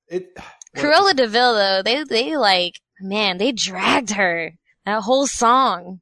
It 0.09 0.37
Cruella 0.77 1.17
de 1.17 1.27
Vil, 1.27 1.55
though, 1.55 1.83
they 1.83 2.05
they 2.05 2.37
like 2.37 2.81
man, 3.01 3.39
they 3.39 3.53
dragged 3.53 4.11
her 4.13 4.53
that 4.85 5.03
whole 5.03 5.27
song. 5.27 6.01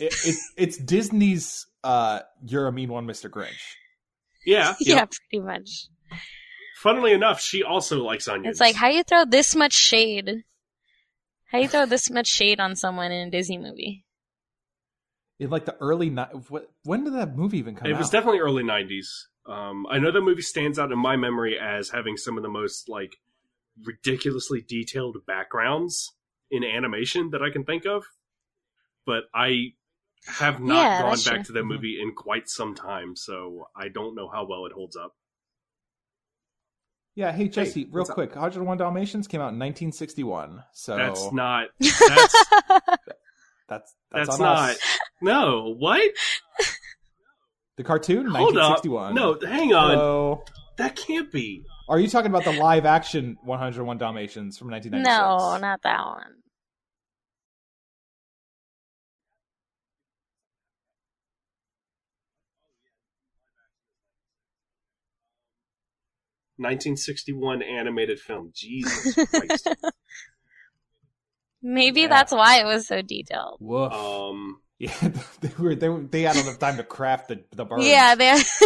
it, 0.00 0.14
it, 0.24 0.36
it's 0.56 0.78
Disney's 0.78 1.66
uh 1.84 2.20
"You're 2.44 2.66
a 2.66 2.72
Mean 2.72 2.88
One, 2.88 3.06
Mr. 3.06 3.30
Grinch." 3.30 3.76
Yeah, 4.46 4.74
Yeah, 4.80 4.94
yeah. 4.96 5.04
pretty 5.04 5.44
much. 5.44 5.88
Funnily 6.78 7.12
enough, 7.12 7.40
she 7.40 7.62
also 7.62 8.02
likes 8.02 8.28
onions. 8.28 8.54
It's 8.54 8.60
like 8.60 8.76
how 8.76 8.88
you 8.88 9.02
throw 9.02 9.24
this 9.24 9.54
much 9.54 9.72
shade. 9.72 10.44
How 11.46 11.58
you 11.58 11.68
throw 11.68 11.86
this 11.86 12.10
much 12.10 12.26
shade 12.26 12.60
on 12.60 12.76
someone 12.76 13.12
in 13.12 13.28
a 13.28 13.30
Disney 13.30 13.58
movie? 13.58 14.04
In 15.38 15.50
like 15.50 15.64
the 15.64 15.76
early 15.80 16.10
ni- 16.10 16.22
what, 16.48 16.70
when 16.84 17.04
did 17.04 17.14
that 17.14 17.36
movie 17.36 17.58
even 17.58 17.74
come 17.74 17.86
out? 17.86 17.90
it 17.90 17.94
out? 17.94 17.98
was 17.98 18.10
definitely 18.10 18.40
early 18.40 18.62
'90s. 18.62 19.06
Um, 19.46 19.86
I 19.88 19.98
know 19.98 20.10
that 20.10 20.20
movie 20.20 20.42
stands 20.42 20.78
out 20.78 20.92
in 20.92 20.98
my 20.98 21.16
memory 21.16 21.58
as 21.58 21.90
having 21.90 22.16
some 22.16 22.36
of 22.36 22.42
the 22.42 22.48
most 22.48 22.88
like 22.88 23.16
ridiculously 23.84 24.62
detailed 24.66 25.18
backgrounds 25.26 26.12
in 26.50 26.64
animation 26.64 27.30
that 27.30 27.42
I 27.42 27.50
can 27.50 27.64
think 27.64 27.84
of, 27.84 28.04
but 29.04 29.24
I 29.34 29.72
have 30.26 30.60
not 30.60 30.74
Yeah, 30.74 31.02
gone 31.02 31.10
back 31.10 31.22
true. 31.22 31.42
to 31.44 31.52
that 31.52 31.58
mm-hmm. 31.60 31.68
movie 31.68 31.98
in 32.00 32.14
quite 32.14 32.48
some 32.48 32.74
time, 32.74 33.16
so 33.16 33.68
I 33.76 33.88
don't 33.88 34.14
know 34.14 34.28
how 34.28 34.46
well 34.46 34.66
it 34.66 34.72
holds 34.72 34.96
up. 34.96 35.12
Yeah, 37.14 37.32
hey 37.32 37.48
Jesse, 37.48 37.84
real 37.84 38.00
what's 38.00 38.10
up? 38.10 38.14
quick, 38.14 38.34
101 38.34 38.76
Dalmatians 38.76 39.26
came 39.26 39.40
out 39.40 39.52
in 39.54 39.58
1961, 39.58 40.62
so 40.72 40.96
That's 40.96 41.32
not. 41.32 41.68
That's 41.80 42.44
that's 43.68 43.94
that's, 44.12 44.28
that's 44.28 44.28
on 44.30 44.38
not. 44.40 44.70
us. 44.70 44.78
No, 45.22 45.74
what? 45.78 46.10
The 47.76 47.84
cartoon, 47.84 48.26
Hold 48.26 48.56
up. 48.56 48.84
1961. 48.84 49.14
No, 49.14 49.38
hang 49.44 49.72
on. 49.74 49.90
Hello. 49.90 50.44
That 50.76 50.94
can't 50.94 51.32
be. 51.32 51.64
Are 51.88 51.98
you 51.98 52.08
talking 52.08 52.30
about 52.30 52.44
the 52.44 52.52
live 52.52 52.84
action 52.84 53.36
101 53.42 53.98
Dalmatians 53.98 54.58
from 54.58 54.70
1996? 54.70 55.06
no, 55.06 55.56
not 55.58 55.82
that 55.82 56.04
one. 56.04 56.34
1961 66.58 67.62
animated 67.62 68.18
film. 68.20 68.50
Jesus 68.54 69.14
Christ. 69.28 69.68
Maybe 71.62 72.02
Yeah. 72.02 72.08
that's 72.08 72.32
why 72.32 72.60
it 72.60 72.64
was 72.64 72.86
so 72.86 73.02
detailed. 73.02 73.58
Woof. 73.60 73.92
um, 73.92 74.60
yeah, 74.78 74.92
they 75.40 75.50
were 75.58 75.74
they, 75.74 75.88
were- 75.88 76.02
they 76.02 76.22
had 76.22 76.36
enough 76.36 76.58
time 76.58 76.76
to 76.76 76.84
craft 76.84 77.28
the 77.28 77.42
the 77.52 77.64
birds. 77.64 77.86
Yeah, 77.86 78.14
they 78.14 78.32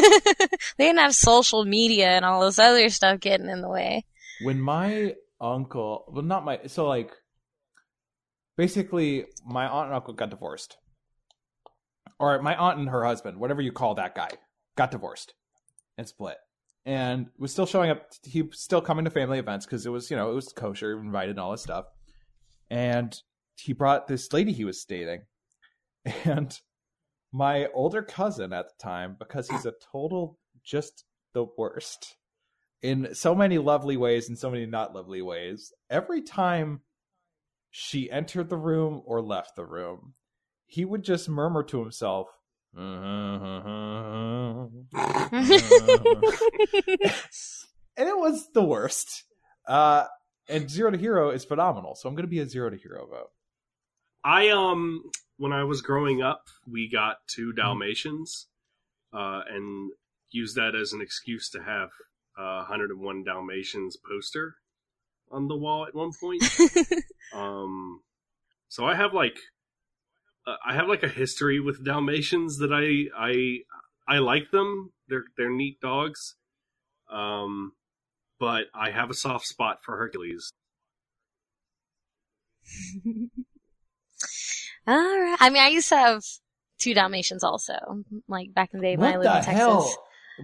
they 0.79 0.87
didn't 0.87 0.99
have 0.99 1.15
social 1.15 1.65
media 1.65 2.09
and 2.09 2.25
all 2.25 2.41
this 2.45 2.59
other 2.59 2.89
stuff 2.89 3.21
getting 3.21 3.49
in 3.49 3.61
the 3.63 3.69
way. 3.69 4.05
when 4.43 4.61
my 4.61 5.15
uncle 5.41 6.05
well 6.09 6.23
not 6.25 6.45
my 6.45 6.61
so 6.67 6.87
like 6.87 7.13
basically 8.59 9.25
my 9.47 9.67
aunt 9.67 9.87
and 9.87 9.95
uncle 9.95 10.13
got 10.13 10.29
divorced 10.31 10.77
or 12.19 12.43
my 12.43 12.55
aunt 12.57 12.79
and 12.79 12.91
her 12.91 13.05
husband 13.07 13.39
whatever 13.39 13.63
you 13.63 13.73
call 13.73 13.95
that 13.95 14.15
guy 14.15 14.29
got 14.77 14.91
divorced 14.91 15.33
and 15.97 16.07
split 16.07 16.37
and 16.91 17.27
was 17.39 17.53
still 17.53 17.67
showing 17.67 17.91
up 17.91 18.11
he 18.25 18.43
was 18.43 18.61
still 18.61 18.81
coming 18.81 19.05
to 19.05 19.11
family 19.11 19.39
events 19.39 19.65
because 19.65 19.87
it 19.87 19.91
was 19.91 20.11
you 20.11 20.17
know 20.17 20.31
it 20.31 20.35
was 20.35 20.53
kosher 20.53 20.99
invited 20.99 21.31
and 21.31 21.41
all 21.41 21.53
this 21.53 21.63
stuff 21.63 21.85
and 22.71 23.23
he 23.57 23.73
brought 23.73 24.09
this 24.09 24.33
lady 24.33 24.53
he 24.53 24.65
was 24.65 24.85
dating 24.85 25.21
and 26.25 26.61
my 27.33 27.67
older 27.75 28.03
cousin 28.03 28.53
at 28.53 28.67
the 28.67 28.83
time 28.83 29.17
because 29.19 29.49
he's 29.49 29.67
a 29.67 29.75
total 29.93 30.39
just 30.65 31.05
the 31.33 31.47
worst 31.57 32.17
in 32.83 33.15
so 33.15 33.35
many 33.35 33.59
lovely 33.59 33.97
ways 33.97 34.29
and 34.29 34.39
so 34.39 34.51
many 34.51 34.67
not 34.67 34.95
lovely 34.95 35.23
ways. 35.23 35.73
Every 35.89 36.23
time 36.23 36.81
she 37.71 38.11
entered 38.11 38.49
the 38.49 38.57
room 38.57 39.03
or 39.05 39.21
left 39.21 39.57
the 39.57 39.65
room, 39.65 40.15
he 40.67 40.85
would 40.85 41.03
just 41.03 41.29
murmur 41.29 41.63
to 41.65 41.81
himself, 41.81 42.29
and 42.75 44.69
it 47.97 48.17
was 48.17 48.49
the 48.53 48.63
worst. 48.63 49.25
Uh, 49.67 50.07
and 50.49 50.71
Zero 50.71 50.91
to 50.91 50.99
Hero 50.99 51.31
is 51.31 51.45
phenomenal, 51.45 51.95
so 51.95 52.09
I'm 52.09 52.15
going 52.15 52.27
to 52.27 52.31
be 52.31 52.41
a 52.41 52.47
Zero 52.47 52.71
to 52.71 52.77
Hero 52.77 53.07
vote. 53.07 53.31
I 54.23 54.51
um 54.51 55.05
when 55.39 55.53
I 55.53 55.65
was 55.65 55.81
growing 55.81 56.21
up, 56.21 56.45
we 56.71 56.89
got 56.91 57.17
two 57.27 57.53
Dalmatians, 57.53 58.49
uh, 59.13 59.41
and 59.49 59.91
used 60.31 60.57
that 60.57 60.75
as 60.75 60.93
an 60.93 61.01
excuse 61.01 61.49
to 61.51 61.63
have 61.63 61.89
uh, 62.39 62.65
101 62.69 63.25
Dalmatians 63.25 63.97
poster 63.97 64.57
on 65.31 65.49
the 65.49 65.57
wall 65.57 65.87
at 65.87 65.95
one 65.95 66.11
point. 66.21 66.43
um, 67.35 68.03
so 68.69 68.85
I 68.85 68.95
have 68.95 69.15
like 69.15 69.39
I 70.65 70.75
have 70.75 70.89
like 70.89 71.03
a 71.03 71.09
history 71.09 71.61
with 71.61 71.85
Dalmatians 71.85 72.59
that 72.59 72.73
I 72.73 73.09
I 73.17 73.61
I 74.09 74.19
like 74.19 74.51
them. 74.51 74.93
They're 75.09 75.25
they're 75.37 75.51
neat 75.51 75.81
dogs. 75.81 76.37
Um, 77.11 77.73
but 78.39 78.65
I 78.75 78.91
have 78.91 79.11
a 79.11 79.15
soft 79.15 79.47
spot 79.47 79.79
for 79.83 79.97
Hercules. 79.97 80.53
All 84.87 84.95
right. 84.95 85.37
I 85.41 85.51
mean, 85.51 85.63
I 85.63 85.69
used 85.69 85.89
to 85.91 85.97
have 85.97 86.23
two 86.79 86.95
Dalmatians 86.95 87.45
also, 87.45 87.75
like 88.29 88.55
back 88.55 88.71
in 88.73 88.81
the 88.81 88.87
day 88.87 88.97
when 88.97 89.13
I 89.13 89.17
lived 89.17 89.37
in 89.37 89.45
Texas. 89.45 89.55
hell? 89.55 89.95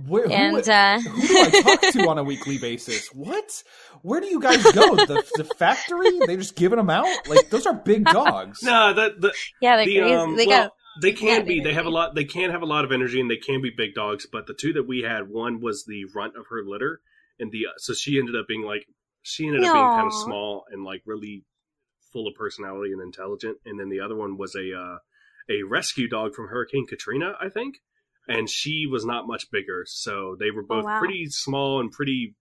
Where, 0.07 0.31
And 0.31 0.57
who, 0.65 0.71
uh, 0.73 1.01
who 1.01 1.27
do 1.27 1.39
I 1.41 1.51
talk 1.63 1.81
to 1.93 2.09
on 2.09 2.19
a 2.19 2.25
weekly 2.33 2.59
basis? 2.59 3.09
What? 3.09 3.63
Where 4.03 4.21
do 4.21 4.27
you 4.27 4.41
guys 4.41 4.63
go? 4.73 4.95
The, 4.97 5.25
the 5.37 5.45
factory? 5.45 6.19
They 6.27 6.37
just 6.37 6.57
giving 6.57 6.77
them 6.77 6.91
out? 6.91 7.07
Like 7.29 7.51
those 7.51 7.67
are 7.67 7.75
big 7.75 8.05
dogs. 8.13 8.63
No, 8.63 8.93
that 8.95 9.21
the 9.21 9.33
yeah, 9.61 9.77
they're 9.77 9.87
the, 9.87 9.99
crazy. 9.99 10.15
um, 10.15 10.37
they 10.37 10.47
well, 10.47 10.63
got 10.65 10.73
they 11.03 11.13
can 11.13 11.29
Yeah, 11.29 11.43
be. 11.43 11.59
they- 11.61 11.65
They 11.71 11.75
have 11.75 11.87
a 11.87 11.91
lot. 11.91 12.15
They 12.15 12.25
can 12.25 12.51
have 12.51 12.63
a 12.63 12.67
lot 12.67 12.85
of 12.85 12.93
energy, 12.93 13.21
and 13.21 13.31
they 13.31 13.37
can 13.37 13.61
be 13.63 13.71
big 13.77 13.95
dogs. 13.95 14.27
But 14.31 14.47
the 14.47 14.55
two 14.55 14.73
that 14.75 14.87
we 14.87 15.01
had, 15.03 15.29
one 15.29 15.61
was 15.61 15.85
the 15.87 16.05
runt 16.15 16.37
of 16.37 16.47
her 16.51 16.63
litter, 16.65 17.01
and 17.39 17.51
the 17.53 17.67
so 17.79 17.93
she 17.95 18.19
ended 18.19 18.35
up 18.37 18.47
being 18.49 18.63
like 18.63 18.87
she 19.23 19.47
ended 19.47 19.65
up 19.65 19.73
being 19.73 19.89
kind 19.89 20.07
of 20.07 20.13
small 20.15 20.65
and 20.71 20.85
like 20.85 21.03
really 21.07 21.45
full 22.13 22.29
of 22.29 22.35
personality 22.35 22.93
and 22.93 23.03
intelligent. 23.03 23.59
And 23.67 23.79
then 23.79 23.89
the 23.91 24.01
other 24.01 24.15
one 24.17 24.37
was 24.39 24.55
a 24.55 24.73
uh, 24.73 24.99
a 25.51 25.63
rescue 25.65 26.09
dog 26.09 26.35
from 26.35 26.49
Hurricane 26.49 26.87
Katrina, 26.87 27.35
I 27.41 27.49
think, 27.49 27.77
and 28.29 28.49
she 28.51 28.87
was 28.87 29.05
not 29.05 29.27
much 29.27 29.51
bigger. 29.51 29.85
So 29.87 30.37
they 30.39 30.51
were 30.51 30.63
both 30.63 30.85
Oh, 30.85 30.87
wow. 30.87 30.99
pretty 30.99 31.27
small 31.31 31.81
and 31.81 31.91
pretty, 31.93 32.35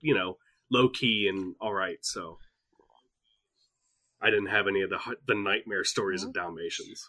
you 0.00 0.14
know, 0.14 0.38
low 0.70 0.88
key 0.88 1.28
and 1.28 1.54
all 1.60 1.72
right. 1.74 1.98
So. 2.02 2.38
I 4.20 4.30
didn't 4.30 4.46
have 4.46 4.66
any 4.66 4.82
of 4.82 4.90
the 4.90 4.98
the 5.28 5.34
nightmare 5.36 5.84
stories 5.84 6.24
of 6.24 6.32
Dalmatians. 6.32 7.08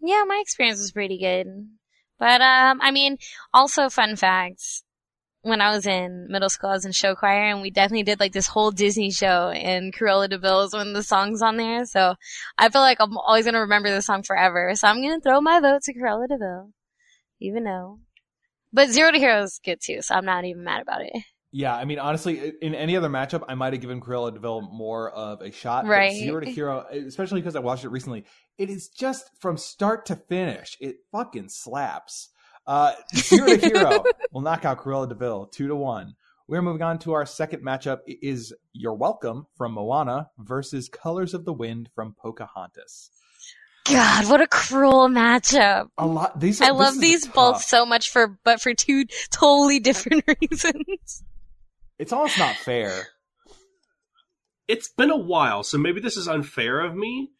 Yeah, 0.00 0.24
my 0.26 0.38
experience 0.40 0.78
was 0.80 0.92
pretty 0.92 1.18
good. 1.18 1.46
But 2.18 2.40
um 2.40 2.80
I 2.80 2.90
mean, 2.90 3.18
also 3.52 3.88
fun 3.90 4.16
facts. 4.16 4.84
When 5.42 5.62
I 5.62 5.74
was 5.74 5.86
in 5.86 6.26
middle 6.28 6.50
school, 6.50 6.70
I 6.70 6.74
was 6.74 6.84
in 6.84 6.92
show 6.92 7.14
choir 7.14 7.50
and 7.50 7.62
we 7.62 7.70
definitely 7.70 8.02
did 8.02 8.20
like 8.20 8.32
this 8.32 8.46
whole 8.46 8.70
Disney 8.70 9.10
show 9.10 9.48
and 9.48 9.94
Cruella 9.94 10.28
de 10.28 10.36
Vil 10.36 10.62
is 10.62 10.74
one 10.74 10.88
of 10.88 10.94
the 10.94 11.02
songs 11.02 11.40
on 11.40 11.56
there. 11.56 11.86
So 11.86 12.14
I 12.58 12.68
feel 12.68 12.82
like 12.82 12.98
I'm 13.00 13.16
always 13.16 13.46
gonna 13.46 13.60
remember 13.60 13.90
this 13.90 14.06
song 14.06 14.22
forever. 14.22 14.74
So 14.74 14.86
I'm 14.86 15.00
gonna 15.00 15.20
throw 15.20 15.40
my 15.40 15.60
vote 15.60 15.82
to 15.84 15.94
Cruella 15.94 16.28
de 16.28 16.36
Vil. 16.36 16.72
Even 17.40 17.64
though. 17.64 18.00
But 18.72 18.90
Zero 18.90 19.10
to 19.10 19.18
Hero 19.18 19.42
is 19.42 19.60
good 19.64 19.80
too, 19.82 20.02
so 20.02 20.14
I'm 20.14 20.26
not 20.26 20.44
even 20.44 20.62
mad 20.62 20.82
about 20.82 21.02
it. 21.02 21.12
Yeah, 21.52 21.74
I 21.74 21.84
mean, 21.84 21.98
honestly, 21.98 22.52
in 22.62 22.76
any 22.76 22.96
other 22.96 23.08
matchup, 23.08 23.42
I 23.48 23.54
might 23.54 23.72
have 23.72 23.82
given 23.82 24.00
Cruella 24.00 24.32
de 24.32 24.38
Vil 24.38 24.60
more 24.60 25.10
of 25.10 25.40
a 25.40 25.50
shot. 25.50 25.84
but 25.84 25.90
Right. 25.90 26.12
Zero 26.12 26.40
to 26.40 26.50
Hero, 26.50 26.86
especially 26.92 27.40
because 27.40 27.56
I 27.56 27.60
watched 27.60 27.84
it 27.84 27.88
recently, 27.88 28.24
it 28.56 28.70
is 28.70 28.88
just 28.88 29.30
from 29.40 29.56
start 29.56 30.06
to 30.06 30.16
finish. 30.16 30.76
It 30.80 30.96
fucking 31.10 31.48
slaps. 31.48 32.28
Uh, 32.70 32.92
Zero 33.16 33.48
to 33.48 33.56
Hero 33.56 34.04
will 34.32 34.42
knock 34.42 34.64
out 34.64 34.78
Cruella 34.78 35.08
de 35.08 35.16
Vil 35.16 35.46
two 35.46 35.66
to 35.66 35.74
one. 35.74 36.14
We're 36.46 36.62
moving 36.62 36.82
on 36.82 37.00
to 37.00 37.14
our 37.14 37.26
second 37.26 37.64
matchup. 37.64 37.98
It 38.06 38.18
is 38.22 38.54
You're 38.72 38.94
Welcome 38.94 39.48
from 39.56 39.72
Moana 39.72 40.28
versus 40.38 40.88
Colors 40.88 41.34
of 41.34 41.44
the 41.44 41.52
Wind 41.52 41.90
from 41.96 42.14
Pocahontas. 42.16 43.10
God, 43.86 44.30
what 44.30 44.40
a 44.40 44.46
cruel 44.46 45.08
matchup. 45.08 45.88
A 45.98 46.06
lot. 46.06 46.38
These. 46.38 46.60
I 46.60 46.70
love 46.70 46.94
is 46.94 47.00
these 47.00 47.24
tough. 47.24 47.34
both 47.34 47.62
so 47.64 47.84
much 47.84 48.08
for, 48.08 48.38
but 48.44 48.60
for 48.60 48.72
two 48.72 49.06
totally 49.32 49.80
different 49.80 50.22
reasons. 50.40 51.24
It's 51.98 52.12
almost 52.12 52.38
not 52.38 52.54
fair. 52.54 53.08
It's 54.68 54.92
been 54.96 55.10
a 55.10 55.16
while, 55.16 55.64
so 55.64 55.76
maybe 55.76 56.00
this 56.00 56.16
is 56.16 56.28
unfair 56.28 56.78
of 56.78 56.94
me, 56.94 57.32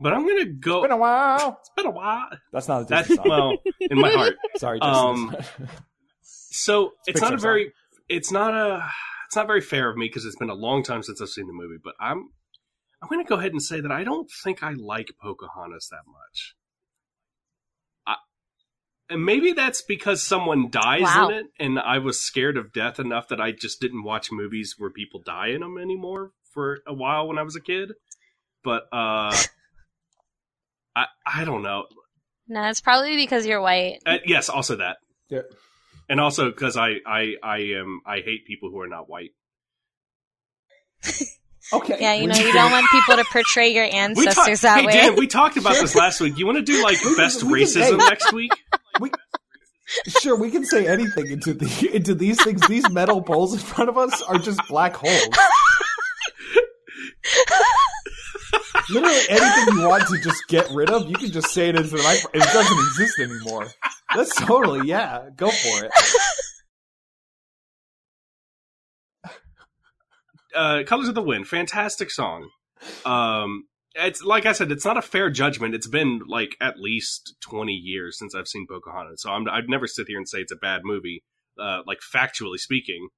but 0.00 0.12
I'm 0.12 0.26
gonna 0.26 0.46
go. 0.46 0.78
It's 0.78 0.82
been 0.88 0.92
a 0.92 0.96
while. 0.96 1.58
It's 1.60 1.70
been 1.76 1.86
a 1.86 1.90
while. 1.90 2.28
That's 2.52 2.68
not 2.68 2.82
a 2.82 2.84
That's 2.84 3.08
Disney 3.08 3.16
song. 3.24 3.28
well 3.28 3.56
in 3.80 3.98
my 4.00 4.10
heart. 4.10 4.34
Sorry, 4.56 4.78
Jason. 4.80 4.94
um, 4.94 5.36
So 6.22 6.92
it's 7.06 7.20
not 7.20 7.34
a 7.34 7.36
very. 7.36 7.72
It's 8.08 8.30
not 8.32 8.54
a. 8.54 8.84
It's 9.26 9.36
not 9.36 9.46
very 9.46 9.60
fair 9.60 9.90
of 9.90 9.96
me 9.96 10.06
because 10.06 10.24
it's 10.24 10.36
been 10.36 10.50
a 10.50 10.54
long 10.54 10.82
time 10.82 11.02
since 11.02 11.20
I've 11.20 11.28
seen 11.28 11.46
the 11.46 11.52
movie. 11.52 11.78
But 11.82 11.94
I'm. 12.00 12.30
I'm 13.02 13.08
gonna 13.08 13.24
go 13.24 13.36
ahead 13.36 13.52
and 13.52 13.62
say 13.62 13.80
that 13.80 13.92
I 13.92 14.02
don't 14.04 14.28
think 14.42 14.62
I 14.62 14.72
like 14.72 15.12
Pocahontas 15.22 15.88
that 15.90 16.02
much. 16.06 16.54
I, 18.06 18.16
and 19.08 19.24
maybe 19.24 19.52
that's 19.52 19.82
because 19.82 20.20
someone 20.22 20.68
dies 20.70 21.02
Wow. 21.02 21.28
in 21.28 21.34
it, 21.36 21.46
and 21.60 21.78
I 21.78 21.98
was 21.98 22.18
scared 22.20 22.56
of 22.56 22.72
death 22.72 22.98
enough 22.98 23.28
that 23.28 23.40
I 23.40 23.52
just 23.52 23.80
didn't 23.80 24.02
watch 24.02 24.32
movies 24.32 24.74
where 24.78 24.90
people 24.90 25.22
die 25.24 25.48
in 25.48 25.60
them 25.60 25.78
anymore 25.78 26.32
for 26.52 26.80
a 26.88 26.94
while 26.94 27.28
when 27.28 27.38
I 27.38 27.42
was 27.42 27.54
a 27.54 27.60
kid. 27.60 27.92
But 28.64 28.84
uh, 28.92 29.36
I 30.98 31.40
I 31.40 31.44
don't 31.44 31.62
know. 31.62 31.84
No, 32.48 32.62
it's 32.68 32.80
probably 32.80 33.16
because 33.16 33.46
you're 33.46 33.60
white. 33.60 33.98
Uh, 34.06 34.18
yes, 34.24 34.48
also 34.48 34.76
that, 34.76 34.96
Yeah. 35.28 35.42
and 36.08 36.20
also 36.20 36.50
because 36.50 36.76
I 36.76 36.96
I 37.06 37.34
I 37.42 37.58
am 37.78 38.00
I 38.06 38.16
hate 38.20 38.46
people 38.46 38.70
who 38.70 38.80
are 38.80 38.88
not 38.88 39.08
white. 39.08 39.30
Okay. 41.70 41.98
Yeah, 42.00 42.14
you 42.14 42.26
know, 42.26 42.34
you 42.34 42.50
don't 42.50 42.70
want 42.70 42.86
people 42.90 43.16
to 43.16 43.24
portray 43.30 43.68
your 43.74 43.84
ancestors 43.92 44.62
talk- 44.62 44.62
that 44.62 44.80
hey 44.80 44.86
way. 44.86 44.92
Dan, 44.94 45.16
we 45.16 45.26
talked 45.26 45.58
about 45.58 45.74
this 45.74 45.94
last 46.02 46.18
week. 46.18 46.38
You 46.38 46.46
want 46.46 46.56
to 46.56 46.62
do 46.62 46.82
like 46.82 46.98
We- 47.04 47.14
best 47.14 47.42
we- 47.44 47.62
racism 47.62 48.00
hey. 48.00 48.08
next 48.08 48.32
week? 48.32 48.52
we, 49.00 49.10
sure, 50.22 50.34
we 50.34 50.50
can 50.50 50.64
say 50.64 50.86
anything 50.88 51.26
into 51.26 51.52
the 51.52 51.90
into 51.92 52.14
these 52.14 52.42
things. 52.42 52.66
These 52.68 52.88
metal 52.88 53.20
bowls 53.20 53.52
in 53.52 53.58
front 53.60 53.90
of 53.90 53.98
us 53.98 54.22
are 54.22 54.38
just 54.38 54.62
black 54.70 54.96
holes. 54.96 55.28
Literally 58.90 59.20
anything 59.28 59.74
you 59.78 59.88
want 59.88 60.06
to 60.08 60.18
just 60.22 60.46
get 60.48 60.68
rid 60.70 60.90
of, 60.90 61.08
you 61.08 61.16
can 61.16 61.30
just 61.30 61.48
say 61.48 61.68
it 61.68 61.76
into 61.76 61.90
the 61.90 62.02
microphone. 62.02 62.30
It 62.40 62.44
doesn't 62.44 62.78
exist 62.78 63.18
anymore. 63.20 63.66
That's 64.14 64.34
totally 64.36 64.88
yeah. 64.88 65.28
Go 65.36 65.50
for 65.50 65.84
it. 65.84 65.90
uh, 70.54 70.82
Colors 70.86 71.08
of 71.08 71.14
the 71.14 71.22
Wind, 71.22 71.46
fantastic 71.48 72.10
song. 72.10 72.48
Um, 73.04 73.64
it's 73.94 74.22
like 74.22 74.46
I 74.46 74.52
said, 74.52 74.70
it's 74.70 74.84
not 74.84 74.96
a 74.96 75.02
fair 75.02 75.30
judgment. 75.30 75.74
It's 75.74 75.88
been 75.88 76.20
like 76.26 76.56
at 76.60 76.78
least 76.78 77.34
twenty 77.40 77.72
years 77.74 78.18
since 78.18 78.34
I've 78.34 78.48
seen 78.48 78.66
Pocahontas, 78.68 79.22
so 79.22 79.30
I'm, 79.30 79.48
I'd 79.48 79.68
never 79.68 79.86
sit 79.86 80.06
here 80.08 80.18
and 80.18 80.28
say 80.28 80.38
it's 80.38 80.52
a 80.52 80.56
bad 80.56 80.82
movie. 80.84 81.24
Uh, 81.60 81.80
like 81.86 81.98
factually 82.14 82.56
speaking, 82.56 83.08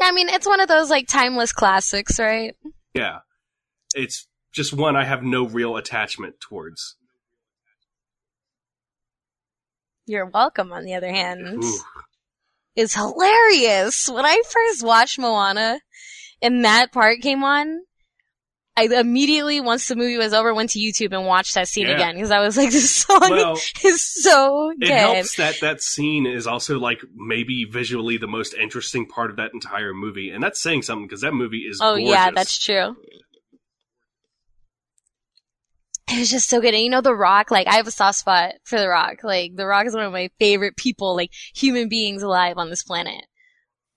Yeah, 0.00 0.08
I 0.08 0.12
mean, 0.12 0.28
it's 0.28 0.48
one 0.48 0.58
of 0.60 0.66
those 0.66 0.90
like 0.90 1.06
timeless 1.06 1.52
classics, 1.52 2.18
right? 2.18 2.56
yeah, 2.92 3.18
it's 3.94 4.26
just 4.54 4.72
one 4.72 4.96
I 4.96 5.04
have 5.04 5.22
no 5.22 5.46
real 5.46 5.76
attachment 5.76 6.40
towards. 6.40 6.96
You're 10.06 10.26
welcome, 10.26 10.72
on 10.72 10.84
the 10.84 10.94
other 10.94 11.10
hand. 11.10 11.62
Ooh. 11.62 11.78
is 12.76 12.94
hilarious. 12.94 14.08
When 14.08 14.24
I 14.24 14.40
first 14.50 14.84
watched 14.84 15.18
Moana 15.18 15.80
and 16.42 16.64
that 16.64 16.92
part 16.92 17.20
came 17.20 17.42
on, 17.44 17.80
I 18.76 18.84
immediately, 18.86 19.60
once 19.60 19.86
the 19.86 19.94
movie 19.96 20.18
was 20.18 20.34
over, 20.34 20.52
went 20.52 20.70
to 20.70 20.80
YouTube 20.80 21.16
and 21.16 21.26
watched 21.26 21.54
that 21.54 21.68
scene 21.68 21.86
Yeah. 21.86 21.94
again 21.94 22.16
because 22.16 22.32
I 22.32 22.40
was 22.40 22.56
like, 22.56 22.70
this 22.72 22.90
song 22.90 23.20
Well, 23.30 23.60
is 23.84 24.22
so 24.22 24.72
good. 24.78 24.88
it 24.90 24.98
helps 24.98 25.36
that 25.36 25.60
that 25.60 25.80
scene 25.80 26.26
is 26.26 26.46
also 26.46 26.78
like 26.78 27.00
maybe 27.14 27.64
visually 27.64 28.18
the 28.18 28.26
most 28.26 28.52
interesting 28.52 29.06
part 29.06 29.30
of 29.30 29.36
that 29.36 29.52
entire 29.54 29.94
movie, 29.94 30.30
and 30.30 30.42
that's 30.42 30.60
saying 30.60 30.82
something 30.82 31.06
because 31.06 31.20
that 31.22 31.32
movie 31.34 31.64
is 31.68 31.78
Oh 31.82 31.94
yeah, 31.94 32.30
that's 32.32 32.58
true. 32.58 32.96
It 36.14 36.20
was 36.20 36.30
just 36.30 36.48
so 36.48 36.60
good. 36.60 36.74
And 36.74 36.82
you 36.82 36.90
know, 36.90 37.00
The 37.00 37.14
Rock, 37.14 37.50
like, 37.50 37.66
I 37.66 37.74
have 37.74 37.88
a 37.88 37.90
soft 37.90 38.18
spot 38.18 38.54
for 38.62 38.78
The 38.78 38.88
Rock. 38.88 39.24
Like, 39.24 39.56
The 39.56 39.66
Rock 39.66 39.86
is 39.86 39.94
one 39.94 40.04
of 40.04 40.12
my 40.12 40.30
favorite 40.38 40.76
people, 40.76 41.16
like, 41.16 41.30
human 41.54 41.88
beings 41.88 42.22
alive 42.22 42.56
on 42.56 42.70
this 42.70 42.84
planet. 42.84 43.24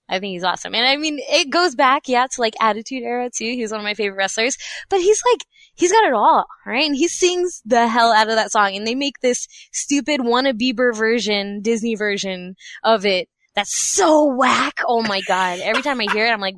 I 0.08 0.18
think 0.18 0.32
he's 0.32 0.44
awesome. 0.44 0.74
And 0.74 0.86
I 0.86 0.96
mean, 0.96 1.20
it 1.20 1.50
goes 1.50 1.74
back, 1.74 2.08
yeah, 2.08 2.26
to 2.26 2.40
like 2.40 2.54
Attitude 2.60 3.02
Era 3.02 3.28
too. 3.28 3.44
He's 3.44 3.70
one 3.70 3.80
of 3.80 3.84
my 3.84 3.94
favorite 3.94 4.16
wrestlers. 4.16 4.56
But 4.88 5.00
he's 5.00 5.22
like, 5.30 5.44
he's 5.74 5.92
got 5.92 6.04
it 6.04 6.14
all, 6.14 6.46
right? 6.64 6.86
And 6.86 6.96
he 6.96 7.08
sings 7.08 7.60
the 7.64 7.86
hell 7.88 8.12
out 8.12 8.28
of 8.28 8.36
that 8.36 8.50
song. 8.50 8.74
And 8.74 8.86
they 8.86 8.94
make 8.94 9.20
this 9.20 9.46
stupid 9.70 10.24
wanna 10.24 10.54
Bieber 10.54 10.96
version, 10.96 11.60
Disney 11.60 11.94
version 11.94 12.56
of 12.82 13.04
it. 13.04 13.28
That's 13.54 13.76
so 13.76 14.24
whack. 14.34 14.80
Oh 14.86 15.02
my 15.02 15.20
god. 15.28 15.60
Every 15.60 15.82
time 15.82 16.00
I 16.00 16.10
hear 16.10 16.26
it, 16.26 16.30
I'm 16.30 16.40
like, 16.40 16.56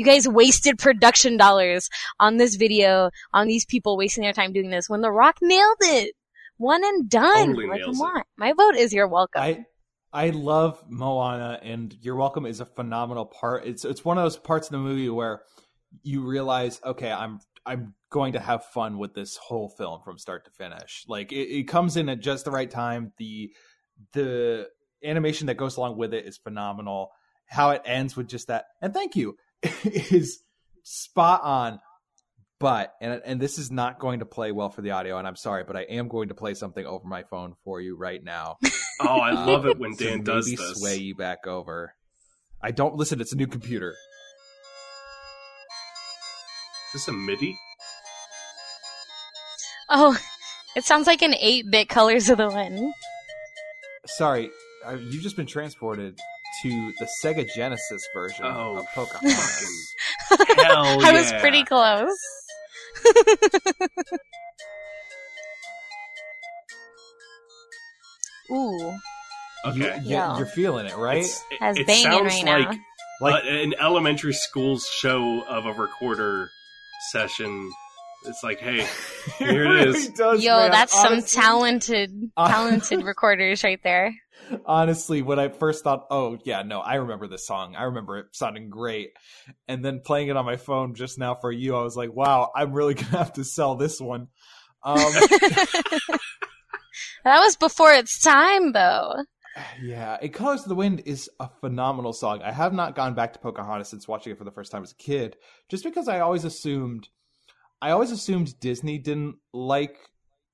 you 0.00 0.06
guys 0.06 0.26
wasted 0.26 0.78
production 0.78 1.36
dollars 1.36 1.90
on 2.18 2.38
this 2.38 2.54
video, 2.54 3.10
on 3.34 3.46
these 3.46 3.66
people 3.66 3.98
wasting 3.98 4.22
their 4.22 4.32
time 4.32 4.50
doing 4.50 4.70
this 4.70 4.88
when 4.88 5.02
The 5.02 5.12
Rock 5.12 5.36
nailed 5.42 5.76
it. 5.82 6.14
One 6.56 6.82
and 6.82 7.10
done. 7.10 7.48
Totally 7.48 7.66
like, 7.66 7.82
come 7.84 8.00
on. 8.00 8.22
My 8.38 8.54
vote 8.54 8.76
is 8.76 8.94
you're 8.94 9.06
welcome. 9.06 9.42
I 9.42 9.66
I 10.10 10.30
love 10.30 10.82
Moana, 10.88 11.60
and 11.62 11.94
You're 12.00 12.16
Welcome 12.16 12.46
is 12.46 12.60
a 12.60 12.66
phenomenal 12.66 13.26
part. 13.26 13.66
It's 13.66 13.84
it's 13.84 14.02
one 14.02 14.16
of 14.16 14.24
those 14.24 14.38
parts 14.38 14.70
in 14.70 14.72
the 14.72 14.82
movie 14.82 15.10
where 15.10 15.42
you 16.02 16.22
realize, 16.22 16.80
okay, 16.82 17.12
I'm 17.12 17.40
I'm 17.66 17.94
going 18.08 18.32
to 18.32 18.40
have 18.40 18.64
fun 18.64 18.96
with 18.96 19.12
this 19.12 19.36
whole 19.36 19.68
film 19.68 20.00
from 20.02 20.16
start 20.16 20.46
to 20.46 20.50
finish. 20.50 21.04
Like 21.08 21.30
it, 21.30 21.54
it 21.54 21.68
comes 21.68 21.98
in 21.98 22.08
at 22.08 22.20
just 22.20 22.46
the 22.46 22.50
right 22.50 22.70
time. 22.70 23.12
The 23.18 23.50
the 24.14 24.66
animation 25.04 25.48
that 25.48 25.58
goes 25.58 25.76
along 25.76 25.98
with 25.98 26.14
it 26.14 26.24
is 26.24 26.38
phenomenal. 26.38 27.10
How 27.46 27.70
it 27.70 27.82
ends 27.84 28.16
with 28.16 28.28
just 28.28 28.46
that, 28.46 28.64
and 28.80 28.94
thank 28.94 29.14
you, 29.14 29.36
is 29.84 30.42
spot 30.82 31.42
on. 31.42 31.80
But 32.58 32.92
and 33.00 33.22
and 33.24 33.40
this 33.40 33.58
is 33.58 33.70
not 33.70 33.98
going 33.98 34.18
to 34.18 34.26
play 34.26 34.52
well 34.52 34.68
for 34.68 34.82
the 34.82 34.90
audio, 34.90 35.16
and 35.16 35.26
I'm 35.26 35.36
sorry, 35.36 35.64
but 35.64 35.76
I 35.76 35.82
am 35.82 36.08
going 36.08 36.28
to 36.28 36.34
play 36.34 36.52
something 36.52 36.84
over 36.84 37.06
my 37.08 37.22
phone 37.22 37.54
for 37.64 37.80
you 37.80 37.96
right 37.96 38.22
now. 38.22 38.58
Oh, 39.02 39.18
I 39.18 39.30
love 39.30 39.64
it 39.64 39.78
when 39.78 39.96
to 39.96 40.04
Dan 40.04 40.24
does 40.24 40.44
maybe 40.46 40.56
this. 40.56 40.78
sway 40.78 40.96
you 40.96 41.14
back 41.14 41.46
over. 41.46 41.94
I 42.60 42.70
don't 42.70 42.96
listen. 42.96 43.18
It's 43.22 43.32
a 43.32 43.36
new 43.36 43.46
computer. 43.46 43.94
Is 46.88 46.92
this 46.92 47.08
a 47.08 47.12
MIDI? 47.12 47.56
oh, 49.88 50.18
it 50.76 50.84
sounds 50.84 51.06
like 51.06 51.22
an 51.22 51.32
8-bit 51.32 51.88
Colors 51.88 52.28
of 52.28 52.36
the 52.36 52.48
Wind. 52.48 52.92
Sorry, 54.06 54.50
uh, 54.86 54.96
you've 54.96 55.22
just 55.22 55.36
been 55.36 55.46
transported 55.46 56.18
to 56.62 56.92
the 56.98 57.08
Sega 57.22 57.46
Genesis 57.54 58.06
version 58.14 58.44
Oh, 58.44 58.78
of 58.78 58.86
Pocahontas. 58.94 59.94
Hell 60.56 61.04
I 61.04 61.12
was 61.12 61.32
pretty 61.40 61.64
close. 61.64 62.18
Ooh, 68.50 68.94
Okay. 69.66 69.78
You, 69.78 69.84
you, 69.84 70.00
Yeah. 70.16 70.36
You're 70.38 70.46
feeling 70.46 70.86
it, 70.86 70.96
right? 70.96 71.18
It's- 71.18 71.44
it, 71.50 71.58
That's 71.60 71.78
it 71.78 71.88
sounds 72.02 72.34
right 72.34 72.44
like, 72.66 72.70
now. 72.70 72.78
like 73.20 73.44
uh, 73.44 73.48
an 73.48 73.74
elementary 73.78 74.32
school's 74.32 74.86
show 74.86 75.42
of 75.46 75.66
a 75.66 75.72
recorder 75.74 76.50
session. 77.12 77.70
It's 78.26 78.42
like, 78.42 78.58
hey, 78.60 78.86
here 79.38 79.64
it 79.64 79.68
really 79.68 80.08
does, 80.16 80.44
yo, 80.44 80.56
man. 80.58 80.70
that's 80.70 80.92
some 81.00 81.22
talented, 81.22 82.10
talented 82.38 83.02
recorders 83.04 83.64
right 83.64 83.80
there. 83.82 84.14
honestly, 84.66 85.22
when 85.22 85.38
I 85.38 85.48
first 85.48 85.84
thought, 85.84 86.06
oh 86.10 86.38
yeah, 86.44 86.62
no, 86.62 86.80
I 86.80 86.96
remember 86.96 87.28
this 87.28 87.46
song. 87.46 87.74
I 87.76 87.84
remember 87.84 88.18
it 88.18 88.26
sounding 88.32 88.68
great. 88.68 89.10
And 89.68 89.84
then 89.84 90.00
playing 90.04 90.28
it 90.28 90.36
on 90.36 90.44
my 90.44 90.56
phone 90.56 90.94
just 90.94 91.18
now 91.18 91.34
for 91.34 91.50
you, 91.50 91.74
I 91.76 91.82
was 91.82 91.96
like, 91.96 92.12
wow, 92.12 92.50
I'm 92.54 92.72
really 92.72 92.94
gonna 93.00 93.16
have 93.18 93.32
to 93.34 93.44
sell 93.44 93.74
this 93.76 94.00
one. 94.00 94.28
Um, 94.82 94.98
That 97.24 97.40
was 97.40 97.56
before 97.56 97.92
its 97.92 98.18
time, 98.20 98.72
though. 98.72 99.14
yeah, 99.82 100.16
"It 100.22 100.30
Colors 100.30 100.62
of 100.62 100.68
the 100.68 100.74
Wind" 100.74 101.02
is 101.04 101.28
a 101.38 101.50
phenomenal 101.60 102.12
song. 102.14 102.40
I 102.42 102.50
have 102.50 102.72
not 102.72 102.94
gone 102.94 103.14
back 103.14 103.34
to 103.34 103.38
Pocahontas 103.38 103.88
since 103.88 104.08
watching 104.08 104.32
it 104.32 104.38
for 104.38 104.44
the 104.44 104.50
first 104.50 104.72
time 104.72 104.82
as 104.82 104.92
a 104.92 104.96
kid, 104.96 105.36
just 105.68 105.84
because 105.84 106.08
I 106.08 106.20
always 106.20 106.44
assumed, 106.46 107.08
I 107.82 107.90
always 107.92 108.10
assumed 108.10 108.58
Disney 108.60 108.98
didn't 108.98 109.36
like 109.52 109.96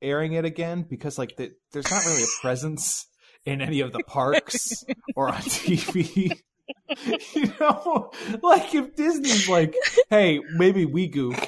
airing 0.01 0.35
it 0.35 0.45
again 0.45 0.83
because 0.89 1.19
like 1.19 1.37
the, 1.37 1.53
there's 1.73 1.91
not 1.91 2.05
really 2.05 2.23
a 2.23 2.41
presence 2.41 3.07
in 3.45 3.61
any 3.61 3.81
of 3.81 3.93
the 3.93 4.03
parks 4.07 4.85
or 5.17 5.29
on 5.29 5.41
TV. 5.41 6.41
you 7.35 7.53
know, 7.61 8.11
like 8.43 8.75
if 8.75 8.97
Disney's 8.97 9.49
like, 9.49 9.75
"Hey, 10.11 10.41
maybe 10.57 10.85
we 10.85 11.07
goof," 11.07 11.39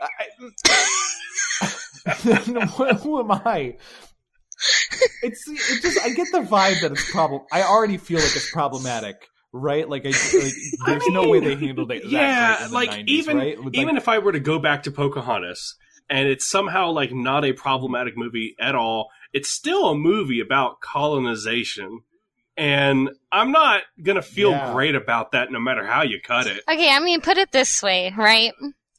I, 0.00 0.26
then 2.24 2.60
who 2.68 3.20
am 3.20 3.30
I? 3.30 3.76
It's 5.22 5.44
it 5.48 5.82
just 5.82 6.00
I 6.04 6.10
get 6.10 6.28
the 6.32 6.40
vibe 6.40 6.80
that 6.82 6.92
it's 6.92 7.10
problem. 7.10 7.42
I 7.52 7.62
already 7.62 7.98
feel 7.98 8.18
like 8.18 8.34
it's 8.34 8.50
problematic, 8.50 9.28
right? 9.52 9.88
Like 9.88 10.04
I 10.04 10.10
like 10.10 10.52
there's 10.86 11.08
no 11.08 11.28
way 11.28 11.40
they 11.40 11.54
handled 11.54 11.90
it. 11.92 12.02
That 12.02 12.10
yeah, 12.10 12.56
great 12.56 12.66
in 12.66 12.70
the 12.70 12.76
like 12.76 12.90
90s, 12.90 13.08
even 13.08 13.36
right? 13.36 13.64
With, 13.64 13.74
even 13.74 13.96
if 13.96 14.08
I 14.08 14.18
were 14.18 14.32
to 14.32 14.40
go 14.40 14.58
back 14.58 14.82
to 14.84 14.90
Pocahontas 14.90 15.76
and 16.10 16.28
it's 16.28 16.48
somehow 16.48 16.90
like 16.90 17.12
not 17.12 17.44
a 17.44 17.52
problematic 17.52 18.16
movie 18.16 18.54
at 18.60 18.74
all, 18.74 19.10
it's 19.32 19.48
still 19.48 19.88
a 19.88 19.94
movie 19.96 20.40
about 20.40 20.80
colonization. 20.80 22.00
And 22.56 23.10
I'm 23.30 23.50
not 23.50 23.82
gonna 24.02 24.22
feel 24.22 24.50
Yeah. 24.50 24.72
great 24.72 24.94
about 24.94 25.32
that 25.32 25.50
no 25.50 25.58
matter 25.58 25.86
how 25.86 26.02
you 26.02 26.20
cut 26.20 26.46
it. 26.46 26.62
Okay, 26.68 26.90
I 26.90 26.98
mean, 27.00 27.20
put 27.20 27.38
it 27.38 27.50
this 27.50 27.82
way, 27.82 28.12
right? 28.16 28.52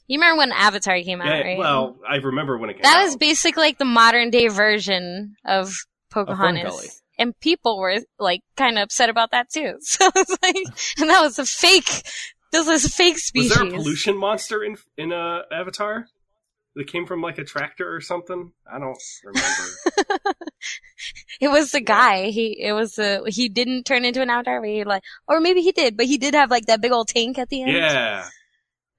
You 0.08 0.20
remember 0.20 0.40
when 0.40 0.52
Avatar 0.52 1.00
came 1.02 1.22
out, 1.22 1.28
Yeah, 1.28 1.42
right? 1.42 1.58
Well, 1.58 1.98
I 2.08 2.16
remember 2.16 2.58
when 2.58 2.70
it 2.72 2.74
came 2.74 2.82
that 2.82 2.96
out. 2.96 3.00
That 3.00 3.06
was 3.06 3.16
basically 3.18 3.62
like 3.62 3.78
the 3.78 3.86
modern 3.86 4.32
day 4.32 4.48
version 4.48 5.36
of 5.46 5.72
Gully. 6.14 6.26
Pocahontas. 6.26 7.03
And 7.20 7.40
people 7.40 7.78
were 7.80 7.98
like 8.20 8.42
kind 8.58 8.78
of 8.78 8.84
upset 8.84 9.10
about 9.10 9.32
that 9.32 9.50
too. 9.52 9.78
So 9.82 10.10
it's 10.16 10.38
like, 10.42 10.56
and 11.00 11.10
that 11.10 11.22
was 11.22 11.38
a 11.40 11.46
fake, 11.46 12.04
this 12.52 12.68
was 12.68 12.86
a 12.86 12.90
fake 12.90 13.18
species. 13.20 13.52
was 13.52 13.58
there 13.60 13.68
a 13.68 13.72
pollution 13.72 14.18
monster 14.18 14.64
in 14.64 14.78
in 14.98 15.12
uh, 15.14 15.42
Avatar 15.52 16.08
that 16.76 16.88
came 16.88 17.06
from 17.06 17.22
like 17.22 17.38
a 17.38 17.44
tractor 17.44 17.94
or 17.94 18.02
something? 18.02 18.52
I 18.72 18.80
don't 18.80 18.98
remember. 19.24 20.34
It 21.42 21.50
was 21.50 21.72
the 21.72 21.82
guy. 21.82 22.30
He, 22.30 22.58
it 22.62 22.72
was 22.74 22.96
the, 22.96 23.24
he 23.28 23.50
didn't 23.50 23.84
turn 23.86 24.06
into 24.06 24.22
an 24.22 24.30
avatar, 24.30 24.62
but 24.62 24.70
he 24.70 24.84
like, 24.84 25.04
or 25.28 25.40
maybe 25.42 25.62
he 25.62 25.72
did, 25.72 25.98
but 25.98 26.06
he 26.06 26.18
did 26.18 26.34
have 26.36 26.50
like 26.50 26.68
that 26.68 26.80
big 26.82 26.92
old 26.92 27.08
tank 27.10 27.38
at 27.38 27.50
the 27.50 27.64
end. 27.64 27.74
yeah, 27.74 28.26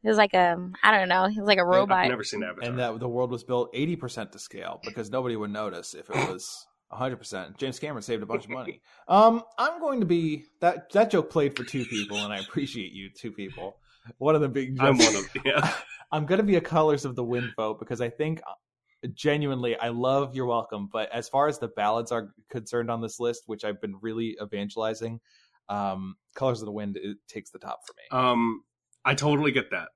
It 0.03 0.09
was 0.09 0.19
like 0.19 0.35
a, 0.35 0.57
I 0.83 0.97
don't 0.99 1.09
know, 1.09 1.27
he 1.29 1.39
was 1.41 1.47
like 1.47 1.59
a 1.59 1.63
I've 1.63 1.67
robot. 1.69 2.09
never 2.09 2.25
seen 2.25 2.43
Avatar. 2.43 2.69
and 2.69 2.79
that 2.81 2.99
the 3.01 3.09
world 3.09 3.31
was 3.31 3.45
built 3.45 3.71
eighty 3.73 3.97
percent 3.97 4.33
to 4.33 4.39
scale 4.39 4.81
because 4.85 5.11
nobody 5.11 5.37
would 5.37 5.51
notice 5.53 5.95
if 5.95 6.11
it 6.11 6.17
was 6.29 6.67
hundred 6.95 7.17
percent. 7.17 7.59
James 7.59 7.79
Cameron 7.79 8.03
saved 8.03 8.23
a 8.23 8.27
bunch 8.27 8.45
of 8.45 8.51
money. 8.51 8.81
Um, 9.07 9.43
I'm 9.59 9.81
going 9.81 10.01
to 10.01 10.07
be 10.07 10.47
that 10.63 10.91
that 10.93 11.11
joke 11.11 11.29
played 11.29 11.55
for 11.55 11.63
two 11.63 11.85
people, 11.85 12.17
and 12.17 12.33
I 12.33 12.39
appreciate 12.39 12.93
you 12.93 13.11
two 13.11 13.33
people. 13.33 13.77
One 14.17 14.35
of 14.35 14.41
them 14.41 14.53
being 14.53 14.77
I'm 14.81 14.97
one 14.97 15.15
of 15.15 15.29
yeah. 15.45 15.75
I'm 16.13 16.25
going 16.25 16.39
to 16.39 16.45
be 16.45 16.57
a 16.57 16.61
colors 16.61 17.05
of 17.05 17.17
the 17.17 17.25
wind 17.25 17.51
vote 17.57 17.79
because 17.79 18.01
I 18.01 18.09
think 18.09 18.41
genuinely, 19.13 19.77
I 19.77 19.89
love 19.89 20.35
You're 20.35 20.47
Welcome, 20.47 20.89
but 20.93 21.11
as 21.13 21.29
far 21.29 21.49
as 21.49 21.59
the 21.59 21.69
ballads 21.69 22.13
are 22.13 22.31
concerned 22.51 22.91
on 22.91 23.01
this 23.01 23.21
list, 23.21 23.43
which 23.47 23.65
I've 23.65 23.81
been 23.81 23.97
really 24.01 24.37
evangelizing, 24.43 25.21
um, 25.69 26.17
Colors 26.35 26.61
of 26.61 26.67
the 26.67 26.73
Wind 26.73 26.97
it 26.97 27.19
takes 27.29 27.51
the 27.51 27.59
top 27.59 27.81
for 27.87 27.95
me. 27.97 28.19
Um, 28.19 28.63
I 29.05 29.15
totally 29.15 29.53
get 29.53 29.71
that, 29.71 29.89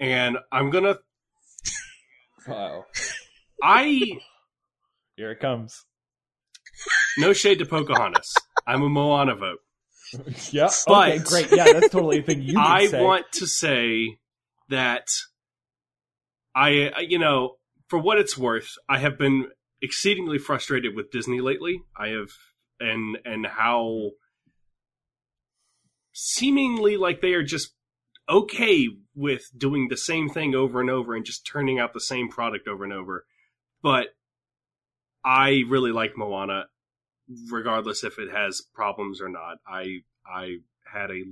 and 0.00 0.38
I'm 0.50 0.70
gonna. 0.70 0.98
I 3.62 4.02
Here 5.16 5.30
it 5.30 5.40
comes. 5.40 5.84
No 7.18 7.32
shade 7.32 7.58
to 7.60 7.66
Pocahontas. 7.66 8.34
I'm 8.66 8.82
a 8.82 8.88
Moana 8.88 9.34
vote. 9.36 9.58
yeah. 10.50 10.68
But- 10.86 11.12
okay, 11.12 11.18
great. 11.24 11.50
Yeah, 11.52 11.72
that's 11.72 11.88
totally 11.90 12.18
a 12.18 12.22
thing 12.22 12.42
you 12.42 12.56
I 12.58 12.86
say. 12.86 13.02
want 13.02 13.26
to 13.32 13.46
say 13.46 14.18
that 14.68 15.06
I, 16.54 16.90
I- 16.96 17.00
you 17.08 17.18
know, 17.18 17.56
for 17.88 17.98
what 17.98 18.18
it's 18.18 18.36
worth, 18.38 18.68
I 18.88 18.98
have 18.98 19.18
been 19.18 19.48
exceedingly 19.80 20.38
frustrated 20.38 20.94
with 20.94 21.10
Disney 21.10 21.40
lately. 21.40 21.82
I 21.98 22.08
have, 22.08 22.30
and 22.80 23.18
and 23.24 23.46
how 23.46 24.10
seemingly 26.12 26.96
like 26.96 27.20
they 27.20 27.32
are 27.34 27.42
just 27.42 27.74
okay 28.28 28.86
with 29.14 29.42
doing 29.56 29.88
the 29.88 29.96
same 29.96 30.28
thing 30.28 30.54
over 30.54 30.80
and 30.80 30.88
over 30.90 31.14
and 31.14 31.24
just 31.24 31.46
turning 31.46 31.78
out 31.78 31.92
the 31.92 32.00
same 32.00 32.28
product 32.28 32.68
over 32.68 32.84
and 32.84 32.92
over. 32.92 33.24
But 33.82 34.08
I 35.24 35.62
really 35.68 35.92
like 35.92 36.12
Moana, 36.16 36.64
regardless 37.50 38.04
if 38.04 38.18
it 38.18 38.30
has 38.30 38.60
problems 38.74 39.20
or 39.20 39.28
not. 39.28 39.58
I 39.66 40.00
I 40.26 40.58
had 40.92 41.10
a 41.10 41.24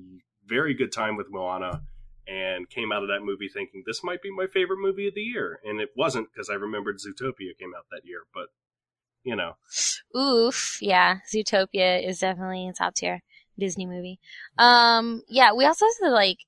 very 0.47 0.75
good 0.75 0.93
time 0.93 1.17
with 1.17 1.31
Moana 1.31 1.83
and 2.27 2.69
came 2.71 2.93
out 2.93 3.03
of 3.03 3.09
that 3.09 3.25
movie 3.25 3.49
thinking 3.49 3.83
this 3.87 4.05
might 4.05 4.23
be 4.23 4.31
my 4.31 4.47
favorite 4.47 4.79
movie 4.81 5.09
of 5.09 5.15
the 5.15 5.21
year. 5.21 5.61
And 5.65 5.81
it 5.81 5.91
wasn't 5.97 6.29
because 6.33 6.49
I 6.49 6.55
remembered 6.55 6.99
Zootopia 6.99 7.59
came 7.59 7.75
out 7.77 7.87
that 7.91 8.03
year, 8.05 8.23
but 8.33 8.47
you 9.23 9.37
know. 9.37 9.57
Oof, 10.19 10.79
yeah, 10.81 11.19
Zootopia 11.33 12.07
is 12.07 12.21
definitely 12.21 12.69
a 12.69 12.73
top 12.73 12.95
tier 12.95 13.21
Disney 13.59 13.87
movie. 13.87 14.19
Um, 14.59 15.23
yeah, 15.29 15.53
we 15.53 15.67
also 15.67 15.87
have 15.87 16.09
to 16.09 16.11
like 16.11 16.39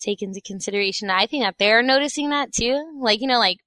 take 0.00 0.22
into 0.22 0.40
consideration. 0.40 1.10
I 1.10 1.26
think 1.26 1.44
that 1.44 1.56
they're 1.58 1.82
noticing 1.82 2.30
that 2.30 2.52
too. 2.52 2.98
Like 3.00 3.20
you 3.20 3.26
know, 3.26 3.38
like 3.38 3.58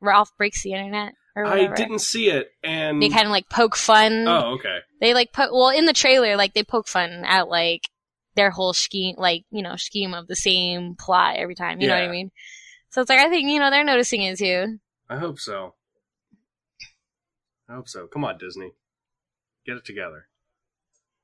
Ralph 0.00 0.30
breaks 0.36 0.62
the 0.62 0.72
internet 0.72 1.14
I 1.36 1.42
whatever. 1.42 1.74
didn't 1.74 1.98
see 2.00 2.28
it 2.30 2.50
and 2.62 3.02
They 3.02 3.08
kind 3.08 3.24
of 3.26 3.30
like 3.30 3.48
poke 3.48 3.76
fun. 3.76 4.26
Oh, 4.28 4.54
okay. 4.54 4.78
They 5.00 5.14
like 5.14 5.32
put 5.32 5.52
well 5.52 5.70
in 5.70 5.84
the 5.86 5.92
trailer, 5.92 6.36
like 6.36 6.54
they 6.54 6.62
poke 6.64 6.86
fun 6.88 7.24
at 7.24 7.48
like 7.48 7.82
their 8.36 8.50
whole 8.50 8.72
scheme, 8.72 9.16
like 9.18 9.44
you 9.50 9.62
know, 9.62 9.76
scheme 9.76 10.14
of 10.14 10.26
the 10.28 10.36
same 10.36 10.94
plot 10.96 11.36
every 11.36 11.54
time. 11.54 11.80
You 11.80 11.88
know 11.88 11.94
what 11.94 12.04
I 12.04 12.10
mean? 12.10 12.30
So 12.90 13.00
it's 13.00 13.10
like 13.10 13.18
I 13.18 13.28
think 13.28 13.48
you 13.50 13.58
know 13.58 13.70
they're 13.70 13.84
noticing 13.84 14.22
it 14.22 14.38
too. 14.38 14.78
I 15.10 15.18
hope 15.18 15.40
so. 15.40 15.74
I 17.68 17.74
hope 17.74 17.88
so. 17.88 18.06
Come 18.06 18.24
on, 18.24 18.38
Disney. 18.38 18.72
Get 19.66 19.76
it 19.76 19.84
together. 19.84 20.28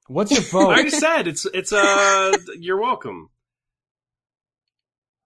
What's 0.09 0.33
your 0.33 0.41
I 0.43 0.45
vote? 0.45 0.67
already 0.67 0.91
said 0.91 1.29
it's 1.29 1.47
it's 1.55 1.73
uh 1.73 2.33
you're 2.59 2.81
welcome. 2.81 3.31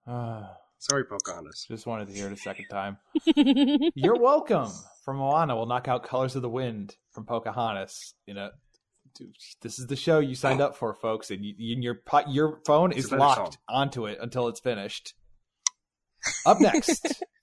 Ah, 0.07 0.57
Sorry, 0.79 1.03
Pocahontas. 1.05 1.65
just 1.67 1.87
wanted 1.87 2.07
to 2.09 2.13
hear 2.13 2.27
it 2.27 2.33
a 2.33 2.37
second 2.37 2.65
time. 2.69 2.97
You're 3.95 4.19
welcome 4.19 4.69
from 5.03 5.17
Moana. 5.17 5.55
We'll 5.55 5.65
knock 5.65 5.87
out 5.87 6.03
Colors 6.03 6.35
of 6.35 6.41
the 6.41 6.49
Wind 6.49 6.95
from 7.11 7.25
Pocahontas. 7.25 8.13
You 8.27 8.35
know, 8.35 8.49
dude, 9.15 9.35
this 9.61 9.79
is 9.79 9.87
the 9.87 9.95
show 9.95 10.19
you 10.19 10.35
signed 10.35 10.61
up 10.61 10.75
for, 10.75 10.93
folks, 10.93 11.31
and, 11.31 11.43
you, 11.43 11.73
and 11.73 11.83
your 11.83 12.01
your 12.27 12.59
phone 12.65 12.91
It's 12.91 13.05
is 13.05 13.11
locked 13.11 13.53
song. 13.53 13.61
onto 13.69 14.05
it 14.05 14.19
until 14.21 14.47
it's 14.47 14.59
finished. 14.59 15.13
Up 16.45 16.59
next, 16.59 17.23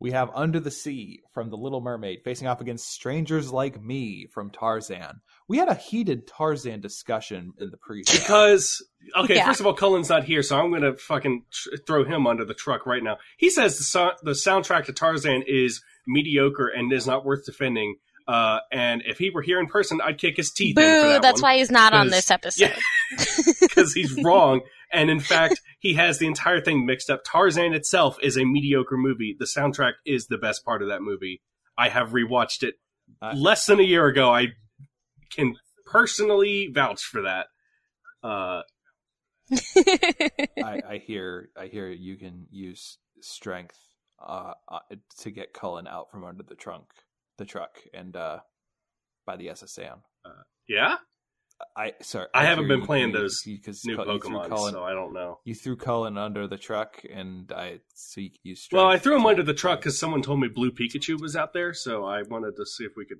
we 0.00 0.12
have 0.12 0.30
Under 0.34 0.60
the 0.60 0.70
Sea 0.70 1.20
from 1.34 1.50
The 1.50 1.56
Little 1.56 1.80
Mermaid, 1.80 2.20
facing 2.24 2.46
off 2.46 2.60
against 2.60 2.88
Strangers 2.90 3.52
Like 3.52 3.82
Me 3.82 4.26
from 4.32 4.50
Tarzan. 4.50 5.20
We 5.48 5.58
had 5.58 5.68
a 5.68 5.74
heated 5.74 6.26
Tarzan 6.28 6.80
discussion 6.80 7.52
in 7.58 7.70
the 7.70 7.76
pre-show. 7.78 8.12
Because 8.18 8.84
okay, 9.16 9.36
Yeah. 9.36 9.46
first 9.46 9.60
of 9.60 9.66
all, 9.66 9.74
Cullen's 9.74 10.08
not 10.08 10.24
here, 10.24 10.42
so 10.42 10.58
I'm 10.58 10.70
gonna 10.72 10.96
fucking 10.96 11.44
tr- 11.50 11.68
throw 11.86 12.04
him 12.04 12.26
under 12.26 12.44
the 12.44 12.54
truck 12.54 12.86
right 12.86 13.02
now. 13.02 13.16
He 13.38 13.50
says 13.50 13.78
the 13.78 13.84
so- 13.84 14.12
the 14.22 14.32
soundtrack 14.32 14.84
to 14.86 14.92
Tarzan 14.92 15.42
is 15.46 15.82
mediocre 16.06 16.68
and 16.68 16.92
is 16.92 17.06
not 17.06 17.24
worth 17.24 17.44
defending. 17.44 17.96
Uh, 18.26 18.58
and 18.70 19.02
if 19.06 19.16
he 19.18 19.30
were 19.30 19.40
here 19.40 19.58
in 19.58 19.66
person, 19.66 20.00
I'd 20.04 20.18
kick 20.18 20.36
his 20.36 20.50
teeth. 20.52 20.76
in 20.76 20.82
for 20.84 20.90
Boo! 20.90 21.08
that 21.08 21.22
That's 21.22 21.40
one. 21.40 21.52
why 21.52 21.58
he's 21.58 21.70
not 21.70 21.94
on 21.94 22.08
this 22.08 22.30
episode. 22.30 22.74
because 23.60 23.94
he's 23.94 24.22
wrong. 24.22 24.60
And 24.92 25.10
in 25.10 25.20
fact, 25.32 25.60
he 25.78 25.94
has 25.94 26.18
the 26.18 26.26
entire 26.26 26.60
thing 26.60 26.86
mixed 26.86 27.10
up. 27.10 27.22
Tarzan 27.24 27.74
itself 27.74 28.16
is 28.22 28.36
a 28.36 28.44
mediocre 28.44 28.96
movie. 28.96 29.36
The 29.38 29.44
soundtrack 29.46 29.94
is 30.06 30.26
the 30.26 30.38
best 30.38 30.64
part 30.64 30.82
of 30.82 30.88
that 30.88 31.02
movie. 31.02 31.42
I 31.76 31.88
have 31.88 32.10
rewatched 32.10 32.62
it 32.62 32.74
Uh, 33.22 33.32
less 33.36 33.66
than 33.66 33.80
a 33.80 33.84
year 33.84 34.06
ago. 34.06 34.32
I 34.34 34.48
can 35.30 35.56
personally 35.86 36.68
vouch 36.72 37.02
for 37.02 37.22
that. 37.22 37.46
Uh, 38.22 38.62
I, 40.62 40.82
I 40.88 41.02
hear 41.04 41.48
I 41.56 41.66
hear 41.66 41.88
you 41.88 42.16
can 42.16 42.46
use 42.50 42.98
strength 43.20 43.78
uh, 44.20 44.52
uh, 44.68 44.80
to 45.20 45.30
get 45.30 45.52
Cullen 45.54 45.86
out 45.86 46.10
from 46.10 46.24
under 46.24 46.42
the 46.42 46.54
trunk, 46.54 46.86
the 47.38 47.44
truck, 47.46 47.78
and 47.94 48.14
uh, 48.16 48.40
by 49.24 49.36
the 49.36 49.46
SSAN. 49.48 50.00
yeah, 50.68 50.96
I 51.76 51.92
sorry, 52.02 52.26
I 52.34 52.44
haven't 52.44 52.68
been 52.68 52.80
you- 52.80 52.86
playing 52.86 53.08
you- 53.08 53.18
those 53.18 53.42
because 53.42 53.84
new 53.84 53.92
you 53.92 53.98
Pokemon, 53.98 54.48
Cullen, 54.48 54.72
so 54.72 54.84
I 54.84 54.92
don't 54.92 55.12
know. 55.12 55.40
you 55.44 55.54
threw 55.54 55.76
Cullen 55.76 56.16
under 56.16 56.46
the 56.46 56.56
truck, 56.58 57.02
and 57.12 57.50
I 57.52 57.80
so 57.94 58.20
you 58.20 58.30
use. 58.44 58.68
Well, 58.70 58.86
I 58.86 58.98
threw 58.98 59.16
him 59.16 59.26
under 59.26 59.42
the 59.42 59.54
truck 59.54 59.80
because 59.80 59.98
someone 59.98 60.22
told 60.22 60.40
me 60.40 60.48
Blue 60.48 60.70
Pikachu 60.70 61.20
was 61.20 61.34
out 61.36 61.52
there, 61.52 61.74
so 61.74 62.04
I 62.04 62.22
wanted 62.22 62.54
to 62.56 62.64
see 62.66 62.84
if 62.84 62.92
we 62.96 63.04
could 63.06 63.18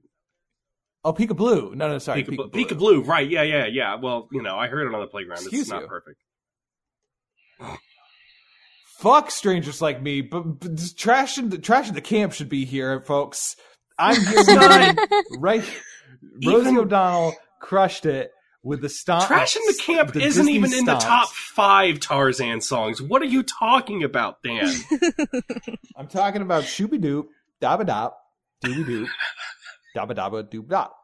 Oh, 1.05 1.13
Pika 1.13 1.37
Blue. 1.37 1.75
No, 1.77 1.89
no, 1.89 1.99
sorry, 1.99 2.25
Pika, 2.25 2.37
Pika, 2.37 2.51
Pika, 2.53 2.69
Blue. 2.79 3.01
Blue. 3.01 3.03
Right? 3.03 3.29
Yeah, 3.29 3.43
yeah, 3.43 3.67
yeah. 3.67 3.95
Well, 3.95 4.29
you 4.33 4.43
know, 4.43 4.57
I 4.57 4.67
heard 4.67 4.87
it 4.89 4.95
on 4.95 5.01
the 5.01 5.07
playground. 5.07 5.39
Excuse 5.43 5.63
it's 5.63 5.71
not 5.71 5.83
you. 5.83 5.89
perfect. 5.89 6.19
Fuck 8.99 9.31
strangers 9.31 9.81
like 9.81 10.03
me, 10.03 10.21
but, 10.23 10.41
but 10.61 10.75
just 10.75 10.99
trashing 10.99 11.51
the 11.51 11.59
trashing 11.59 11.95
the 11.95 12.01
camp 12.01 12.33
should 12.33 12.49
be 12.49 12.65
here, 12.65 13.01
folks. 13.01 13.55
I'm 13.99 14.21
here 14.21 14.45
nine, 14.57 14.97
right? 15.39 15.63
Rosie 16.45 16.71
Even- 16.71 16.79
O'Donnell 16.79 17.35
crushed 17.61 18.07
it 18.07 18.33
with 18.63 18.81
the 18.83 18.89
stomp. 18.89 19.27
Trash 19.27 19.57
in 19.57 19.63
the 19.67 19.75
Camp 19.81 20.13
the 20.13 20.21
isn't 20.21 20.47
Disney 20.47 20.55
even 20.55 20.73
in 20.73 20.85
the 20.85 20.97
top 20.97 21.29
five 21.31 22.01
Tarzan 22.01 22.61
songs. 22.61 23.01
What 23.01 23.23
are 23.23 23.27
you 23.27 23.43
talking 23.43 24.03
about, 24.05 24.43
Dan? 24.43 24.73
I'm 25.97 26.09
talking 26.09 26.43
about 26.43 26.65
Shooby 26.65 27.01
Doop, 27.03 27.27
Dabba 27.63 27.87
Dop, 27.87 28.19
Dooby 28.65 28.85
Doop, 28.85 29.09
Dabba 29.97 30.15
Dabba 30.15 30.43
Doop 30.51 30.69
Dop. 30.69 30.95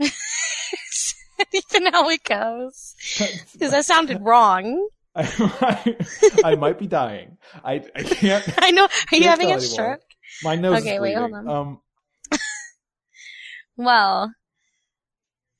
even 0.00 1.92
how 1.92 2.08
it 2.10 2.24
goes. 2.24 2.94
Because 3.52 3.70
that 3.70 3.84
sounded 3.84 4.20
wrong. 4.22 4.88
I, 5.14 5.96
I 6.44 6.54
might 6.56 6.78
be 6.78 6.86
dying. 6.86 7.38
I, 7.64 7.82
I 7.94 8.02
can't. 8.02 8.44
I 8.58 8.70
know. 8.70 8.84
Are 8.84 8.88
you 9.16 9.22
Can't 9.22 9.24
having 9.24 9.46
a 9.48 9.52
anymore. 9.54 9.60
stroke? 9.60 10.00
My 10.44 10.54
nose 10.56 10.80
Okay, 10.82 10.96
is 10.96 11.00
wait, 11.00 11.16
bleeding. 11.16 11.34
hold 11.46 11.48
Um, 11.48 11.80
Well, 13.76 14.32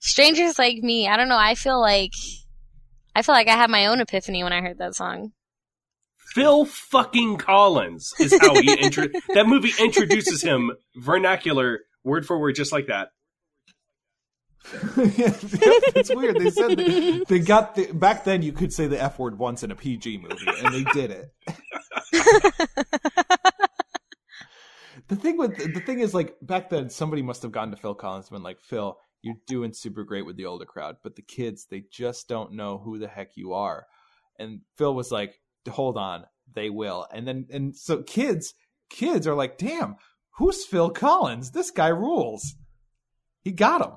strangers 0.01 0.59
like 0.59 0.79
me. 0.79 1.09
I 1.09 1.17
don't 1.17 1.29
know. 1.29 1.39
I 1.39 1.55
feel 1.55 1.81
like 1.81 2.13
I 3.15 3.23
feel 3.23 3.35
like 3.35 3.49
I 3.49 3.57
had 3.57 3.71
my 3.71 3.87
own 3.87 4.01
epiphany 4.01 4.43
when 4.43 4.53
I 4.53 4.61
heard 4.61 4.79
that 4.79 4.95
song. 4.95 5.33
Phil 6.35 6.67
fucking 6.67 7.39
Collins 7.39 8.13
is 8.21 8.37
how 8.41 8.55
he 8.61 8.75
intro- 8.81 9.09
that 9.35 9.47
movie 9.47 9.73
introduces 9.81 10.43
him 10.43 10.73
vernacular 10.97 11.81
word 12.05 12.27
for 12.27 12.39
word, 12.39 12.55
just 12.55 12.73
like 12.73 12.87
that. 12.89 13.09
yeah, 14.97 15.33
it's 15.97 16.15
weird. 16.15 16.37
They 16.37 16.51
said 16.51 16.77
they, 16.77 17.25
they 17.27 17.39
got 17.39 17.75
the 17.75 17.91
back 17.93 18.25
then. 18.25 18.43
You 18.43 18.53
could 18.53 18.73
say 18.73 18.87
the 18.87 19.01
f 19.01 19.19
word 19.19 19.39
once 19.39 19.63
in 19.63 19.71
a 19.71 19.75
PG 19.75 20.19
movie, 20.19 20.47
and 20.63 20.75
they 20.75 20.85
did 20.93 21.11
it. 21.11 21.33
the 25.09 25.17
thing 25.17 25.39
with 25.39 25.57
the 25.57 25.81
thing 25.81 26.01
is, 26.01 26.13
like 26.13 26.37
back 26.43 26.69
then, 26.69 26.91
somebody 26.91 27.23
must 27.23 27.43
have 27.43 27.53
gone 27.53 27.71
to 27.71 27.79
Phil 27.79 27.95
Collins 27.95 28.27
and 28.27 28.37
been 28.37 28.43
like, 28.43 28.61
"Phil, 28.61 28.99
you're 29.22 29.37
doing 29.46 29.72
super 29.72 30.04
great 30.04 30.26
with 30.26 30.37
the 30.37 30.46
older 30.46 30.64
crowd, 30.64 30.96
but 31.02 31.16
the 31.16 31.22
kids, 31.22 31.66
they 31.70 31.85
just 31.90 32.28
don't 32.28 32.52
know 32.52 32.78
who 32.78 32.98
the 32.98 33.09
heck 33.09 33.37
you 33.37 33.52
are." 33.54 33.87
And 34.38 34.61
Phil 34.76 34.94
was 34.94 35.11
like, 35.11 35.40
"Hold 35.68 35.96
on, 35.96 36.24
they 36.54 36.70
will." 36.70 37.07
And 37.12 37.26
then 37.26 37.46
and 37.50 37.76
so 37.76 38.02
kids, 38.02 38.54
kids 38.90 39.26
are 39.26 39.35
like, 39.35 39.59
"Damn, 39.59 39.96
who's 40.37 40.64
Phil 40.64 40.90
Collins? 40.90 41.50
This 41.50 41.70
guy 41.70 41.88
rules." 41.88 42.54
He 43.42 43.52
got 43.52 43.81
him. 43.81 43.92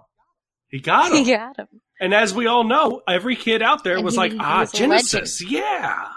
He 0.70 0.80
got 0.80 1.12
him. 1.12 1.26
You 1.26 1.36
got 1.36 1.58
him. 1.58 1.68
And 2.00 2.14
as 2.14 2.34
we 2.34 2.48
all 2.48 2.64
know, 2.64 3.02
every 3.08 3.36
kid 3.36 3.62
out 3.62 3.84
there 3.84 3.98
And 3.98 4.06
was 4.06 4.14
he- 4.14 4.20
like, 4.20 4.32
he 4.32 4.38
ah, 4.40 4.62
was 4.62 4.72
Genesis, 4.72 5.42
yeah. 5.48 6.08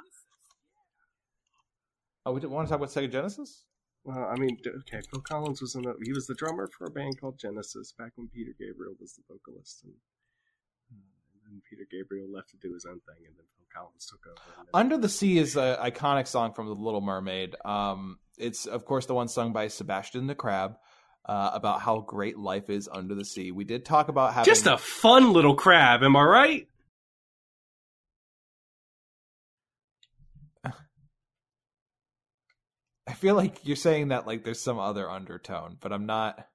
Oh, 2.24 2.32
we 2.32 2.40
want 2.46 2.66
to 2.68 2.70
talk 2.72 2.78
about 2.80 2.88
Sega 2.90 3.10
Genesis? 3.10 3.64
Well, 4.04 4.30
I 4.30 4.38
mean, 4.38 4.58
okay, 4.66 5.00
Phil 5.10 5.20
Collins 5.20 5.62
was 5.62 5.74
in 5.74 5.86
a, 5.86 5.94
he 6.02 6.12
was 6.12 6.26
the 6.26 6.34
drummer 6.34 6.68
for 6.68 6.86
a 6.86 6.90
band 6.90 7.18
called 7.18 7.38
Genesis 7.38 7.92
back 7.92 8.12
when 8.16 8.28
Peter 8.28 8.52
Gabriel 8.58 8.94
was 9.00 9.14
the 9.14 9.22
vocalist. 9.28 9.82
And, 9.84 9.94
and 11.50 11.62
Peter 11.68 11.86
Gabriel 11.90 12.30
left 12.30 12.50
to 12.50 12.56
do 12.56 12.72
his 12.74 12.84
own 12.84 13.00
thing, 13.00 13.26
and 13.26 13.34
then 13.36 13.46
Phil 13.56 13.66
Collins 13.74 14.06
took 14.06 14.26
over. 14.26 14.68
Under 14.74 14.98
the 14.98 15.08
Sea 15.08 15.38
is 15.38 15.56
an 15.56 15.76
iconic 15.76 16.26
song 16.26 16.52
from 16.52 16.66
The 16.66 16.74
Little 16.74 17.00
Mermaid. 17.00 17.56
Um, 17.64 18.18
it's 18.36 18.66
of 18.66 18.84
course 18.84 19.06
the 19.06 19.14
one 19.14 19.28
sung 19.28 19.52
by 19.52 19.68
Sebastian 19.68 20.26
the 20.26 20.34
Crab 20.34 20.76
uh, 21.26 21.50
about 21.54 21.80
how 21.80 22.00
great 22.00 22.38
life 22.38 22.68
is 22.68 22.88
under 22.90 23.14
the 23.14 23.24
sea. 23.24 23.52
We 23.52 23.64
did 23.64 23.84
talk 23.84 24.08
about 24.08 24.34
having 24.34 24.44
Just 24.44 24.66
a 24.66 24.76
fun 24.76 25.32
little 25.32 25.54
crab, 25.54 26.02
am 26.02 26.16
I 26.16 26.22
right? 26.22 26.68
Feel 33.24 33.36
like 33.36 33.66
you're 33.66 33.74
saying 33.74 34.08
that 34.08 34.26
like 34.26 34.44
there's 34.44 34.60
some 34.60 34.78
other 34.78 35.10
undertone, 35.10 35.78
but 35.80 35.94
I'm 35.94 36.04
not. 36.04 36.46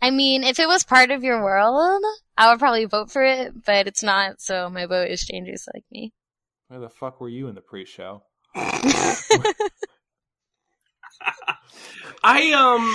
I 0.00 0.10
mean, 0.12 0.44
if 0.44 0.60
it 0.60 0.68
was 0.68 0.84
part 0.84 1.10
of 1.10 1.24
your 1.24 1.42
world, 1.42 2.04
I 2.38 2.50
would 2.50 2.60
probably 2.60 2.84
vote 2.84 3.10
for 3.10 3.24
it, 3.24 3.64
but 3.64 3.88
it's 3.88 4.02
not, 4.04 4.40
so 4.40 4.70
my 4.70 4.86
vote 4.86 5.10
is 5.10 5.22
strangers 5.22 5.66
like 5.74 5.84
me. 5.90 6.12
Where 6.68 6.78
the 6.78 6.88
fuck 6.88 7.20
were 7.20 7.28
you 7.28 7.48
in 7.48 7.56
the 7.56 7.60
pre-show? 7.60 8.22
I 12.22 12.52
um, 12.52 12.88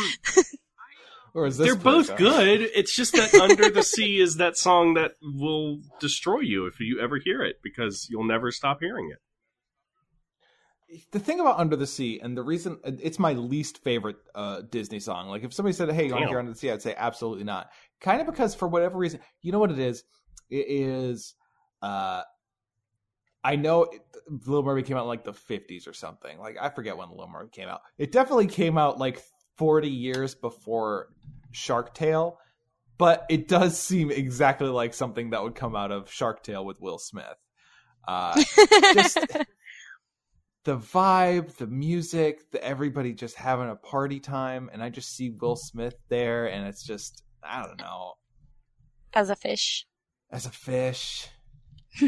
Or 1.34 1.46
is 1.48 1.58
this 1.58 1.68
they're 1.68 1.76
both 1.76 2.08
pre-show? 2.08 2.18
good. 2.18 2.62
It's 2.74 2.96
just 2.96 3.12
that 3.14 3.34
Under 3.34 3.70
the 3.70 3.84
Sea 3.94 4.22
is 4.22 4.36
that 4.38 4.58
song 4.58 4.94
that 4.94 5.16
will 5.22 5.80
destroy 6.00 6.40
you 6.40 6.68
if 6.68 6.80
you 6.80 7.02
ever 7.02 7.20
hear 7.24 7.44
it 7.44 7.58
because 7.64 8.08
you'll 8.10 8.24
never 8.26 8.52
stop 8.52 8.80
hearing 8.80 9.10
it. 9.12 9.20
The 11.12 11.20
thing 11.20 11.40
about 11.40 11.60
Under 11.60 11.76
the 11.76 11.88
Sea, 11.88 12.20
and 12.22 12.38
the 12.38 12.44
reason 12.44 12.80
it's 12.84 13.20
my 13.20 13.34
least 13.34 13.84
favorite 13.84 14.18
uh, 14.36 14.62
Disney 14.70 15.00
song. 15.00 15.30
Like 15.30 15.44
if 15.44 15.54
somebody 15.54 15.74
said, 15.74 15.92
"Hey, 15.92 16.08
you 16.08 16.12
want 16.12 16.24
to 16.24 16.30
hear 16.30 16.40
Under 16.40 16.52
the 16.52 16.58
Sea?" 16.58 16.72
I'd 16.72 16.82
say 16.82 16.96
absolutely 16.98 17.44
not. 17.44 17.70
Kind 18.00 18.22
of 18.22 18.28
because 18.28 18.56
for 18.56 18.68
whatever 18.68 18.98
reason, 18.98 19.20
you 19.42 19.52
know 19.52 19.60
what 19.60 19.72
it 19.72 19.80
is. 19.80 20.04
It 20.50 20.66
is. 20.70 21.36
Uh, 21.82 22.22
I 23.44 23.56
know 23.56 23.84
it, 23.84 24.02
Little 24.46 24.64
Mermaid 24.64 24.86
came 24.86 24.98
out 24.98 25.04
in 25.04 25.08
like 25.08 25.24
the 25.24 25.34
fifties 25.34 25.88
or 25.88 25.94
something. 25.94 26.38
Like 26.38 26.58
I 26.60 26.70
forget 26.70 26.98
when 26.98 27.10
Little 27.10 27.28
Mermaid 27.28 27.52
came 27.52 27.70
out. 27.70 27.82
It 27.98 28.12
definitely 28.12 28.48
came 28.48 28.78
out 28.78 29.00
like 29.00 29.22
forty 29.58 29.90
years 29.90 30.36
before 30.36 31.08
Shark 31.52 31.94
Tale, 31.94 32.38
but 32.98 33.26
it 33.30 33.48
does 33.48 33.80
seem 33.80 34.12
exactly 34.12 34.68
like 34.68 34.94
something 34.94 35.32
that 35.32 35.44
would 35.44 35.56
come 35.56 35.76
out 35.76 35.92
of 35.92 36.12
Shark 36.12 36.44
Tale 36.44 36.66
with 36.66 36.80
Will 36.80 37.00
Smith. 37.00 37.26
Uh, 38.08 38.42
just 38.94 39.20
the 40.64 40.78
vibe, 40.78 41.56
the 41.58 41.68
music, 41.68 42.52
the 42.52 42.64
everybody 42.64 43.14
just 43.14 43.36
having 43.36 43.70
a 43.70 43.76
party 43.76 44.20
time, 44.20 44.70
and 44.72 44.84
I 44.84 44.90
just 44.90 45.16
see 45.16 45.30
Will 45.32 45.56
Smith 45.56 45.96
there, 46.10 46.46
and 46.48 46.68
it's 46.68 46.84
just 46.84 47.24
I 47.44 47.66
don't 47.66 47.80
know, 47.80 48.14
As 49.14 49.30
a 49.30 49.36
fish. 49.36 49.86
as 50.32 50.46
a 50.46 50.52
fish. 50.52 51.28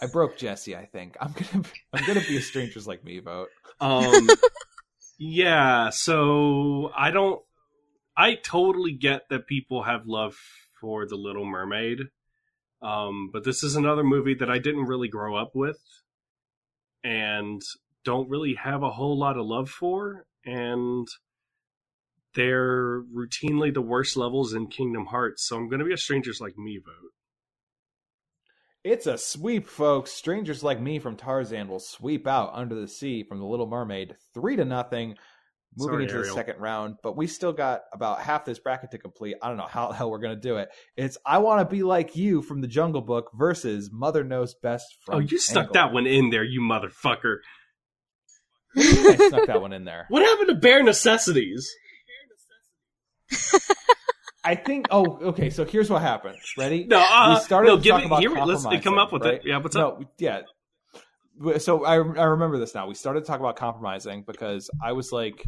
I 0.00 0.06
broke 0.10 0.38
Jesse. 0.38 0.74
I 0.76 0.86
think 0.86 1.16
I'm 1.20 1.32
gonna 1.32 1.64
I'm 1.92 2.04
gonna 2.06 2.20
be 2.26 2.36
a 2.38 2.40
strangers 2.42 2.86
like 2.86 3.04
me 3.04 3.18
vote. 3.18 3.48
Um, 3.80 4.28
yeah, 5.18 5.90
so 5.90 6.90
I 6.96 7.10
don't. 7.10 7.40
I 8.16 8.34
totally 8.36 8.92
get 8.92 9.22
that 9.30 9.46
people 9.46 9.82
have 9.82 10.06
love 10.06 10.36
for 10.80 11.06
The 11.06 11.16
Little 11.16 11.44
Mermaid, 11.44 12.00
um, 12.82 13.30
but 13.32 13.44
this 13.44 13.62
is 13.62 13.76
another 13.76 14.04
movie 14.04 14.34
that 14.34 14.50
I 14.50 14.58
didn't 14.58 14.86
really 14.86 15.08
grow 15.08 15.36
up 15.36 15.50
with, 15.54 15.78
and 17.04 17.62
don't 18.04 18.28
really 18.28 18.54
have 18.54 18.82
a 18.82 18.90
whole 18.90 19.18
lot 19.18 19.36
of 19.36 19.46
love 19.46 19.68
for, 19.68 20.26
and 20.44 21.06
they're 22.34 23.02
routinely 23.02 23.72
the 23.72 23.82
worst 23.82 24.16
levels 24.16 24.54
in 24.54 24.68
Kingdom 24.68 25.06
Hearts. 25.06 25.46
So 25.46 25.56
I'm 25.56 25.68
going 25.68 25.80
to 25.80 25.84
be 25.84 25.92
a 25.92 25.98
strangers 25.98 26.40
like 26.40 26.56
me 26.56 26.80
vote. 26.84 27.12
It's 28.82 29.06
a 29.06 29.18
sweep, 29.18 29.66
folks. 29.66 30.10
Strangers 30.10 30.62
like 30.62 30.80
me 30.80 30.98
from 30.98 31.16
Tarzan 31.16 31.68
will 31.68 31.80
sweep 31.80 32.26
out 32.26 32.52
Under 32.54 32.74
the 32.74 32.88
Sea 32.88 33.22
from 33.22 33.38
The 33.38 33.44
Little 33.44 33.66
Mermaid, 33.66 34.16
three 34.32 34.56
to 34.56 34.64
nothing. 34.64 35.16
Moving 35.76 35.92
Sorry, 35.92 36.02
into 36.02 36.14
Ariel. 36.16 36.34
the 36.34 36.34
second 36.34 36.60
round, 36.60 36.96
but 37.00 37.16
we 37.16 37.28
still 37.28 37.52
got 37.52 37.82
about 37.92 38.20
half 38.20 38.44
this 38.44 38.58
bracket 38.58 38.90
to 38.90 38.98
complete. 38.98 39.36
I 39.40 39.46
don't 39.48 39.56
know 39.56 39.68
how 39.68 39.88
the 39.88 39.94
hell 39.94 40.10
we're 40.10 40.18
gonna 40.18 40.34
do 40.34 40.56
it. 40.56 40.68
It's 40.96 41.16
"I 41.24 41.38
Want 41.38 41.60
to 41.60 41.72
Be 41.72 41.84
Like 41.84 42.16
You" 42.16 42.42
from 42.42 42.60
the 42.60 42.66
Jungle 42.66 43.02
Book 43.02 43.30
versus 43.34 43.88
"Mother 43.92 44.24
Knows 44.24 44.54
Best" 44.54 44.86
from. 45.06 45.14
oh, 45.14 45.18
you 45.20 45.38
stuck 45.38 45.66
Tangled. 45.72 45.74
that 45.74 45.92
one 45.92 46.06
in 46.08 46.30
there, 46.30 46.42
you 46.42 46.60
motherfucker. 46.60 47.36
I 48.76 48.82
snuck 49.28 49.46
that 49.46 49.60
one 49.60 49.72
in 49.72 49.84
there. 49.84 50.06
What 50.10 50.22
happened 50.24 50.48
to 50.48 50.54
bare 50.56 50.82
necessities? 50.82 51.72
I 54.44 54.54
think. 54.54 54.88
Oh, 54.90 55.18
okay. 55.28 55.50
So 55.50 55.64
here's 55.64 55.90
what 55.90 56.02
happened. 56.02 56.38
Ready? 56.58 56.84
No, 56.84 56.98
uh, 56.98 57.36
we 57.38 57.44
started 57.44 57.68
no, 57.68 57.76
to 57.76 57.82
give 57.82 57.90
talk 57.92 58.00
me- 58.00 58.06
about 58.06 58.20
here, 58.20 58.30
let's 58.30 58.82
come 58.82 58.98
up 58.98 59.12
with 59.12 59.22
right? 59.22 59.34
it. 59.34 59.42
Yeah, 59.44 59.58
what's 59.58 59.76
no, 59.76 59.88
up? 59.90 60.02
Yeah. 60.18 60.40
So 61.58 61.84
I 61.84 61.94
I 61.94 62.24
remember 62.24 62.58
this 62.58 62.74
now. 62.74 62.86
We 62.86 62.94
started 62.94 63.20
to 63.20 63.26
talk 63.26 63.40
about 63.40 63.56
compromising 63.56 64.24
because 64.26 64.68
I 64.82 64.92
was 64.92 65.10
like, 65.12 65.44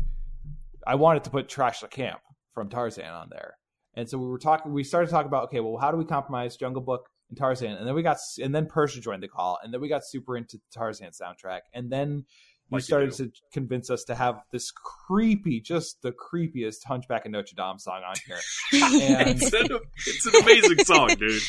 I 0.87 0.94
wanted 0.94 1.24
to 1.24 1.31
put 1.31 1.48
Trash 1.48 1.81
the 1.81 1.88
Camp 1.88 2.20
from 2.55 2.68
Tarzan 2.70 3.05
on 3.05 3.28
there, 3.31 3.59
and 3.94 4.09
so 4.09 4.18
we 4.18 4.26
were 4.26 4.38
talking. 4.38 4.72
We 4.72 4.85
started 4.85 5.09
to 5.09 5.12
talk 5.12 5.26
about 5.26 5.44
okay, 5.44 5.61
well, 5.61 5.76
how 5.76 5.90
do 5.90 5.98
we 5.98 6.05
compromise 6.05 6.57
Jungle 6.57 6.83
Book 6.83 7.09
and 7.28 7.37
Tarzan? 7.38 7.72
And 7.72 7.87
then 7.87 7.94
we 7.94 8.02
got, 8.02 8.16
and 8.42 8.55
then 8.55 8.66
Persia 8.66 9.00
joined 9.00 9.22
the 9.22 9.28
call, 9.28 9.59
and 9.62 9.72
then 9.72 9.81
we 9.81 9.88
got 9.88 10.02
super 10.05 10.37
into 10.37 10.57
the 10.57 10.62
Tarzan 10.72 11.11
soundtrack, 11.11 11.61
and 11.72 11.90
then. 11.90 12.24
You 12.70 12.76
Like 12.76 12.85
started 12.85 13.11
do. 13.11 13.26
to 13.26 13.33
convince 13.52 13.90
us 13.90 14.05
to 14.05 14.14
have 14.14 14.40
this 14.50 14.70
creepy, 14.70 15.61
just 15.61 16.00
the 16.00 16.12
creepiest 16.12 16.85
Hunchback 16.87 17.26
of 17.26 17.33
Notre 17.33 17.55
Dame 17.55 17.78
song 17.78 18.00
on 18.02 18.14
here. 18.26 18.38
And- 19.18 19.28
it's, 19.28 19.52
an, 19.52 19.66
it's 20.07 20.26
an 20.26 20.42
amazing 20.42 20.78
song, 20.78 21.09
dude. 21.09 21.42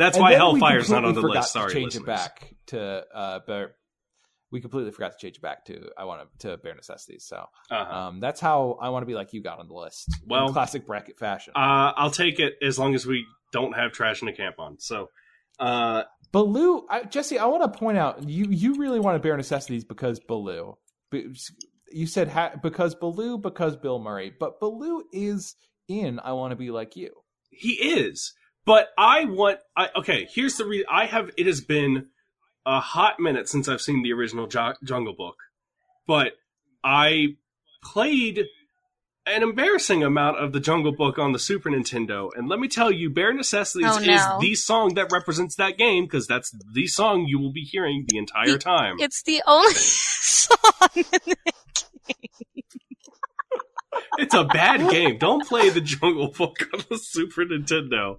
That's 0.00 0.16
And 0.16 0.22
why 0.22 0.34
Hellfire's 0.34 0.90
not 0.90 1.04
on 1.04 1.14
the 1.14 1.20
list. 1.22 1.52
Sorry, 1.52 1.68
to 1.68 1.74
change 1.74 1.94
listeners. 1.94 2.02
it 2.02 2.06
back 2.06 2.54
to 2.68 3.04
uh, 3.14 3.40
but 3.46 3.76
we 4.52 4.60
completely 4.60 4.90
forgot 4.90 5.12
to 5.12 5.18
change 5.18 5.36
it 5.36 5.42
back 5.42 5.64
to 5.66 5.90
I 5.96 6.04
want 6.04 6.28
to 6.40 6.48
to 6.48 6.56
bare 6.56 6.74
necessities. 6.74 7.24
So 7.24 7.44
Uh-huh. 7.70 7.94
um, 7.96 8.20
that's 8.20 8.40
how 8.40 8.78
I 8.80 8.88
want 8.88 9.02
to 9.02 9.06
be 9.06 9.14
like 9.14 9.32
you 9.32 9.42
got 9.42 9.60
on 9.60 9.68
the 9.68 9.74
list. 9.74 10.08
Well, 10.26 10.52
classic 10.52 10.86
bracket 10.86 11.18
fashion. 11.18 11.52
Uh, 11.54 11.92
I'll 11.96 12.10
take 12.10 12.40
it 12.40 12.54
as 12.62 12.78
long 12.78 12.94
as 12.96 13.06
we 13.06 13.24
don't 13.52 13.72
have 13.76 13.92
trash 13.92 14.22
in 14.22 14.26
the 14.26 14.32
camp 14.32 14.56
on. 14.58 14.78
So, 14.80 15.08
uh, 15.60 16.02
Baloo, 16.32 16.86
I, 16.88 17.04
Jesse, 17.04 17.38
I 17.38 17.46
want 17.46 17.72
to 17.72 17.78
point 17.78 17.98
out 17.98 18.28
you 18.28 18.46
you 18.50 18.74
really 18.76 18.98
want 19.00 19.14
to 19.16 19.20
bare 19.20 19.36
necessities 19.36 19.84
because 19.84 20.18
Baloo. 20.20 20.76
You 21.92 22.06
said 22.06 22.28
ha- 22.28 22.52
because 22.62 22.94
Baloo 22.94 23.38
because 23.38 23.76
Bill 23.76 23.98
Murray, 23.98 24.32
but 24.38 24.60
Baloo 24.60 25.02
is 25.12 25.56
in 25.88 26.20
I 26.22 26.32
want 26.32 26.52
to 26.52 26.56
be 26.56 26.70
like 26.70 26.94
you. 26.96 27.10
he 27.50 27.72
is, 27.72 28.32
but 28.66 28.88
I 28.98 29.24
want. 29.24 29.58
I 29.76 29.88
okay. 29.96 30.28
Here's 30.32 30.56
the 30.56 30.64
reason. 30.66 30.86
I 30.90 31.06
have. 31.06 31.30
It 31.36 31.46
has 31.46 31.60
been 31.60 32.06
a 32.66 32.80
hot 32.80 33.18
minute 33.20 33.48
since 33.48 33.68
I've 33.68 33.80
seen 33.80 34.02
the 34.02 34.12
original 34.12 34.46
jo- 34.46 34.74
Jungle 34.84 35.14
Book, 35.16 35.36
but 36.06 36.32
I 36.84 37.36
played 37.82 38.44
an 39.26 39.42
embarrassing 39.42 40.02
amount 40.02 40.38
of 40.38 40.52
the 40.52 40.60
Jungle 40.60 40.92
Book 40.92 41.18
on 41.18 41.32
the 41.32 41.38
Super 41.38 41.70
Nintendo, 41.70 42.28
and 42.34 42.48
let 42.48 42.58
me 42.58 42.68
tell 42.68 42.90
you, 42.90 43.10
Bare 43.10 43.32
Necessities 43.32 43.88
Oh, 43.90 43.98
is 44.00 44.22
the 44.40 44.54
song 44.54 44.94
that 44.94 45.12
represents 45.12 45.56
that 45.56 45.76
game 45.78 46.04
because 46.04 46.26
that's 46.26 46.52
the 46.74 46.86
song 46.86 47.26
you 47.26 47.38
will 47.38 47.52
be 47.52 47.62
hearing 47.62 48.04
the 48.08 48.18
entire 48.18 48.58
time. 48.58 48.96
It's 48.98 49.22
the 49.22 49.42
only 49.46 49.72
song 49.74 50.88
in 50.96 51.04
the 51.26 51.36
It's 54.18 54.34
a 54.34 54.44
bad 54.44 54.90
game. 54.90 55.18
Don't 55.18 55.46
play 55.46 55.70
the 55.70 55.80
Jungle 55.80 56.28
Book 56.28 56.56
on 56.74 56.82
the 56.88 56.98
Super 56.98 57.44
Nintendo. 57.44 58.18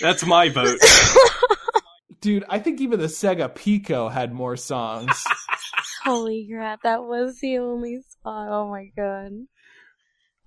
That's 0.00 0.24
my 0.24 0.48
vote. 0.48 0.78
Dude, 2.20 2.44
I 2.48 2.58
think 2.58 2.80
even 2.80 3.00
the 3.00 3.06
Sega 3.06 3.54
Pico 3.54 4.08
had 4.08 4.32
more 4.32 4.56
songs. 4.56 5.22
Holy 6.04 6.48
crap, 6.50 6.82
that 6.82 7.04
was 7.04 7.38
the 7.40 7.58
only 7.58 8.00
song. 8.22 8.48
Oh 8.50 8.68
my 8.70 8.90
god. 8.96 9.32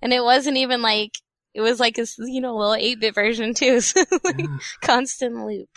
And 0.02 0.12
it 0.12 0.22
wasn't 0.22 0.56
even 0.56 0.82
like, 0.82 1.12
it 1.54 1.60
was 1.60 1.78
like 1.80 1.98
a 1.98 2.06
you 2.18 2.40
know, 2.40 2.56
little 2.56 2.74
8-bit 2.74 3.14
version 3.14 3.54
too. 3.54 3.80
So 3.82 4.02
like, 4.24 4.44
constant 4.80 5.36
loop. 5.46 5.68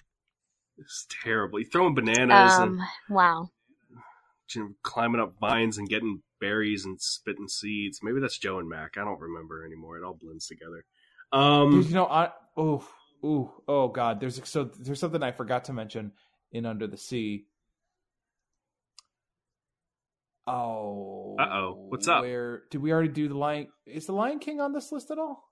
It's 0.77 1.05
terrible. 1.23 1.59
You're 1.59 1.69
throwing 1.69 1.93
bananas 1.95 2.57
and 2.57 2.79
Um, 2.79 2.87
wow. 3.09 3.49
you 4.55 4.61
know, 4.61 4.69
climbing 4.83 5.21
up 5.21 5.35
vines 5.39 5.77
and 5.77 5.87
getting 5.89 6.23
berries 6.39 6.85
and 6.85 6.99
spitting 6.99 7.47
seeds. 7.47 7.99
Maybe 8.01 8.19
that's 8.19 8.39
Joe 8.39 8.57
and 8.59 8.67
Mac. 8.69 8.97
I 8.97 9.03
don't 9.03 9.19
remember 9.19 9.63
anymore. 9.65 9.97
It 9.97 10.03
all 10.03 10.17
blends 10.19 10.47
together. 10.47 10.83
Dude, 11.31 11.39
Um, 11.39 11.81
you 11.83 11.93
know, 11.93 12.07
I 12.07 12.31
oh 12.57 12.87
ooh 13.23 13.51
oh 13.67 13.87
god. 13.87 14.19
There's 14.19 14.39
so 14.47 14.65
there's 14.79 14.99
something 14.99 15.23
I 15.23 15.31
forgot 15.31 15.65
to 15.65 15.73
mention 15.73 16.11
in 16.51 16.65
Under 16.65 16.87
the 16.87 16.97
Sea. 16.97 17.45
Oh, 20.47 21.35
Uh-oh. 21.39 21.85
What's 21.89 22.07
up? 22.07 22.21
Where 22.21 22.63
did 22.71 22.81
we 22.81 22.91
already 22.91 23.09
do 23.09 23.27
the 23.27 23.37
Lion? 23.37 23.67
Is 23.85 24.07
the 24.07 24.13
Lion 24.13 24.39
King 24.39 24.59
on 24.59 24.73
this 24.73 24.91
list 24.91 25.11
at 25.11 25.19
all? 25.19 25.47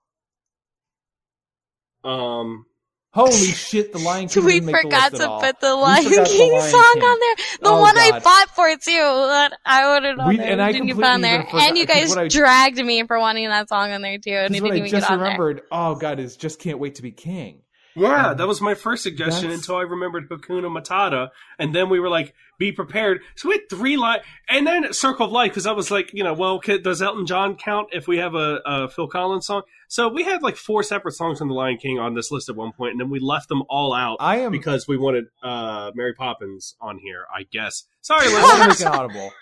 um, 2.02 2.66
Holy 3.12 3.32
shit! 3.32 3.92
The 3.92 3.98
Lion 3.98 4.28
King. 4.28 4.44
We 4.50 4.60
forgot 4.60 5.10
to 5.12 5.38
put 5.40 5.58
the 5.60 5.74
Lion 5.74 6.04
forgot 6.04 6.28
the 6.28 6.32
King 6.32 6.52
Lion 6.52 6.70
song 6.70 6.92
King. 6.94 7.02
on 7.02 7.18
there. 7.20 7.34
The 7.62 7.68
Oh, 7.70 7.80
one 7.80 7.98
I 7.98 8.10
God. 8.10 8.22
fought 8.22 8.48
for 8.54 8.68
too. 8.70 8.78
That 8.92 9.58
I 9.66 9.86
wanted 9.88 10.18
on 10.20 10.28
We- 10.28 10.36
there. 10.36 10.52
and 10.52 10.62
I 10.62 10.70
didn't 10.70 10.86
get 10.86 10.94
put 10.96 11.04
on 11.06 11.20
there. 11.20 11.42
forgot- 11.44 11.68
And 11.70 11.76
you 11.78 11.86
guys 11.86 12.16
I- 12.16 12.28
dragged 12.28 12.78
me 12.84 13.02
for 13.08 13.18
wanting 13.18 13.48
that 13.48 13.68
song 13.68 13.90
on 13.90 14.00
there 14.02 14.18
too. 14.18 14.30
And 14.30 14.54
it 14.54 14.60
didn't 14.60 14.72
I 14.72 14.76
even 14.76 14.90
just 14.90 15.08
get 15.08 15.10
on 15.10 15.18
there. 15.18 15.24
remembered. 15.26 15.62
Oh 15.72 15.96
god, 15.96 16.20
is 16.20 16.36
just 16.36 16.60
can't 16.60 16.78
wait 16.78 16.94
to 16.96 17.02
be 17.02 17.10
king. 17.10 17.62
Yeah, 18.00 18.30
Um, 18.30 18.36
that 18.36 18.48
was 18.48 18.60
my 18.60 18.74
first 18.74 19.02
suggestion 19.02 19.48
that's- 19.48 19.60
until 19.60 19.76
I 19.76 19.82
remembered 19.82 20.28
Hakuna 20.28 20.68
Matata, 20.68 21.30
and 21.58 21.74
then 21.74 21.88
we 21.88 22.00
were 22.00 22.08
like, 22.08 22.34
"Be 22.58 22.72
prepared." 22.72 23.20
So 23.36 23.48
we 23.48 23.56
had 23.56 23.68
three 23.68 23.96
line, 23.96 24.20
and 24.48 24.66
then 24.66 24.92
Circle 24.92 25.26
of 25.26 25.32
Life 25.32 25.50
because 25.52 25.66
I 25.66 25.72
was 25.72 25.90
like, 25.90 26.12
you 26.14 26.24
know, 26.24 26.32
well, 26.32 26.60
does 26.60 27.02
Elton 27.02 27.26
John 27.26 27.56
count 27.56 27.88
if 27.92 28.08
we 28.08 28.18
have 28.18 28.34
a, 28.34 28.60
a 28.64 28.88
Phil 28.88 29.06
Collins 29.08 29.46
song? 29.46 29.62
So 29.88 30.08
we 30.08 30.22
had 30.24 30.42
like 30.42 30.56
four 30.56 30.82
separate 30.82 31.12
songs 31.12 31.38
from 31.38 31.48
The 31.48 31.54
Lion 31.54 31.76
King 31.76 31.98
on 31.98 32.14
this 32.14 32.30
list 32.30 32.48
at 32.48 32.56
one 32.56 32.72
point, 32.72 32.92
and 32.92 33.00
then 33.00 33.10
we 33.10 33.18
left 33.18 33.48
them 33.48 33.62
all 33.68 33.92
out 33.92 34.16
I 34.20 34.38
am 34.38 34.52
because 34.52 34.86
we 34.88 34.96
wanted 34.96 35.26
uh, 35.42 35.90
Mary 35.94 36.14
Poppins 36.14 36.76
on 36.80 36.98
here. 36.98 37.24
I 37.34 37.42
guess. 37.42 37.84
Sorry, 38.00 38.26
I 38.26 38.32
want 38.32 38.62
to 38.62 38.68
make 38.68 38.80
an 38.80 38.98
audible. 39.00 39.32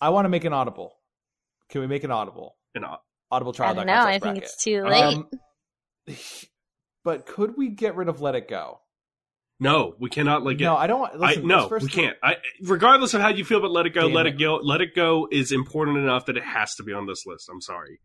I 0.00 0.08
want 0.10 0.24
to 0.24 0.28
make 0.28 0.44
an 0.44 0.52
audible. 0.52 0.96
Can 1.68 1.80
we 1.80 1.86
make 1.86 2.04
an 2.04 2.10
audible? 2.10 2.56
An 2.74 2.84
uh, 2.84 2.96
Audible 3.30 3.52
trial. 3.52 3.74
don't. 3.74 3.88
I 3.88 4.18
think 4.18 4.38
it's 4.38 4.62
too 4.62 4.84
late. 4.84 5.02
Um, 5.02 5.28
but 7.04 7.26
could 7.26 7.56
we 7.56 7.68
get 7.68 7.96
rid 7.96 8.08
of 8.08 8.20
Let 8.20 8.34
It 8.34 8.48
Go? 8.48 8.80
no, 9.60 9.94
we 9.98 10.10
cannot 10.10 10.42
like 10.42 10.60
it. 10.60 10.64
no, 10.64 10.76
I 10.76 10.86
don't 10.86 11.00
want. 11.00 11.22
I 11.22 11.36
no, 11.36 11.68
first 11.68 11.84
we 11.84 11.90
can't. 11.90 12.16
I 12.22 12.36
regardless 12.62 13.14
of 13.14 13.20
how 13.20 13.28
you 13.28 13.44
feel 13.44 13.58
about 13.58 13.70
Let 13.70 13.86
It 13.86 13.94
Go, 13.94 14.02
Damn 14.02 14.12
Let 14.12 14.26
it. 14.26 14.34
It 14.34 14.38
Go, 14.38 14.56
Let 14.62 14.80
It 14.80 14.94
Go 14.94 15.28
is 15.30 15.52
important 15.52 15.98
enough 15.98 16.26
that 16.26 16.36
it 16.36 16.44
has 16.44 16.74
to 16.76 16.82
be 16.82 16.92
on 16.92 17.06
this 17.06 17.24
list. 17.24 17.48
I'm 17.50 17.60
sorry. 17.60 18.00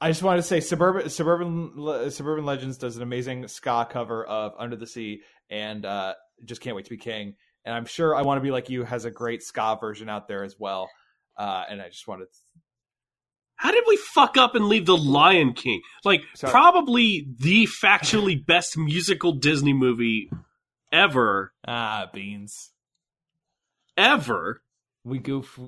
I 0.00 0.10
just 0.10 0.22
wanted 0.22 0.38
to 0.38 0.42
say, 0.42 0.60
suburban 0.60 1.08
suburban 1.08 2.10
suburban 2.10 2.44
legends 2.44 2.78
does 2.78 2.96
an 2.96 3.02
amazing 3.02 3.46
ska 3.48 3.86
cover 3.90 4.24
of 4.24 4.52
Under 4.58 4.76
the 4.76 4.86
Sea, 4.86 5.22
and 5.50 5.84
uh, 5.84 6.14
just 6.44 6.60
can't 6.60 6.76
wait 6.76 6.84
to 6.86 6.90
be 6.90 6.98
king. 6.98 7.34
And 7.64 7.74
I'm 7.74 7.86
sure 7.86 8.14
I 8.14 8.22
want 8.22 8.38
to 8.38 8.42
be 8.42 8.50
like 8.50 8.70
you 8.70 8.84
has 8.84 9.04
a 9.04 9.10
great 9.10 9.42
ska 9.42 9.76
version 9.80 10.08
out 10.08 10.28
there 10.28 10.44
as 10.44 10.56
well. 10.58 10.88
Uh, 11.36 11.64
and 11.68 11.82
I 11.82 11.88
just 11.88 12.06
wanted. 12.08 12.28
How 13.56 13.70
did 13.72 13.84
we 13.88 13.96
fuck 13.96 14.36
up 14.36 14.54
and 14.54 14.66
leave 14.66 14.86
The 14.86 14.96
Lion 14.96 15.52
King? 15.54 15.80
Like 16.04 16.22
Sorry. 16.34 16.50
probably 16.50 17.26
the 17.38 17.66
factually 17.66 18.44
best 18.44 18.76
musical 18.76 19.32
Disney 19.32 19.72
movie 19.72 20.30
ever, 20.92 21.52
Ah, 21.66 22.08
beans. 22.12 22.72
ever. 23.96 24.62
We 25.04 25.18
goof. 25.18 25.58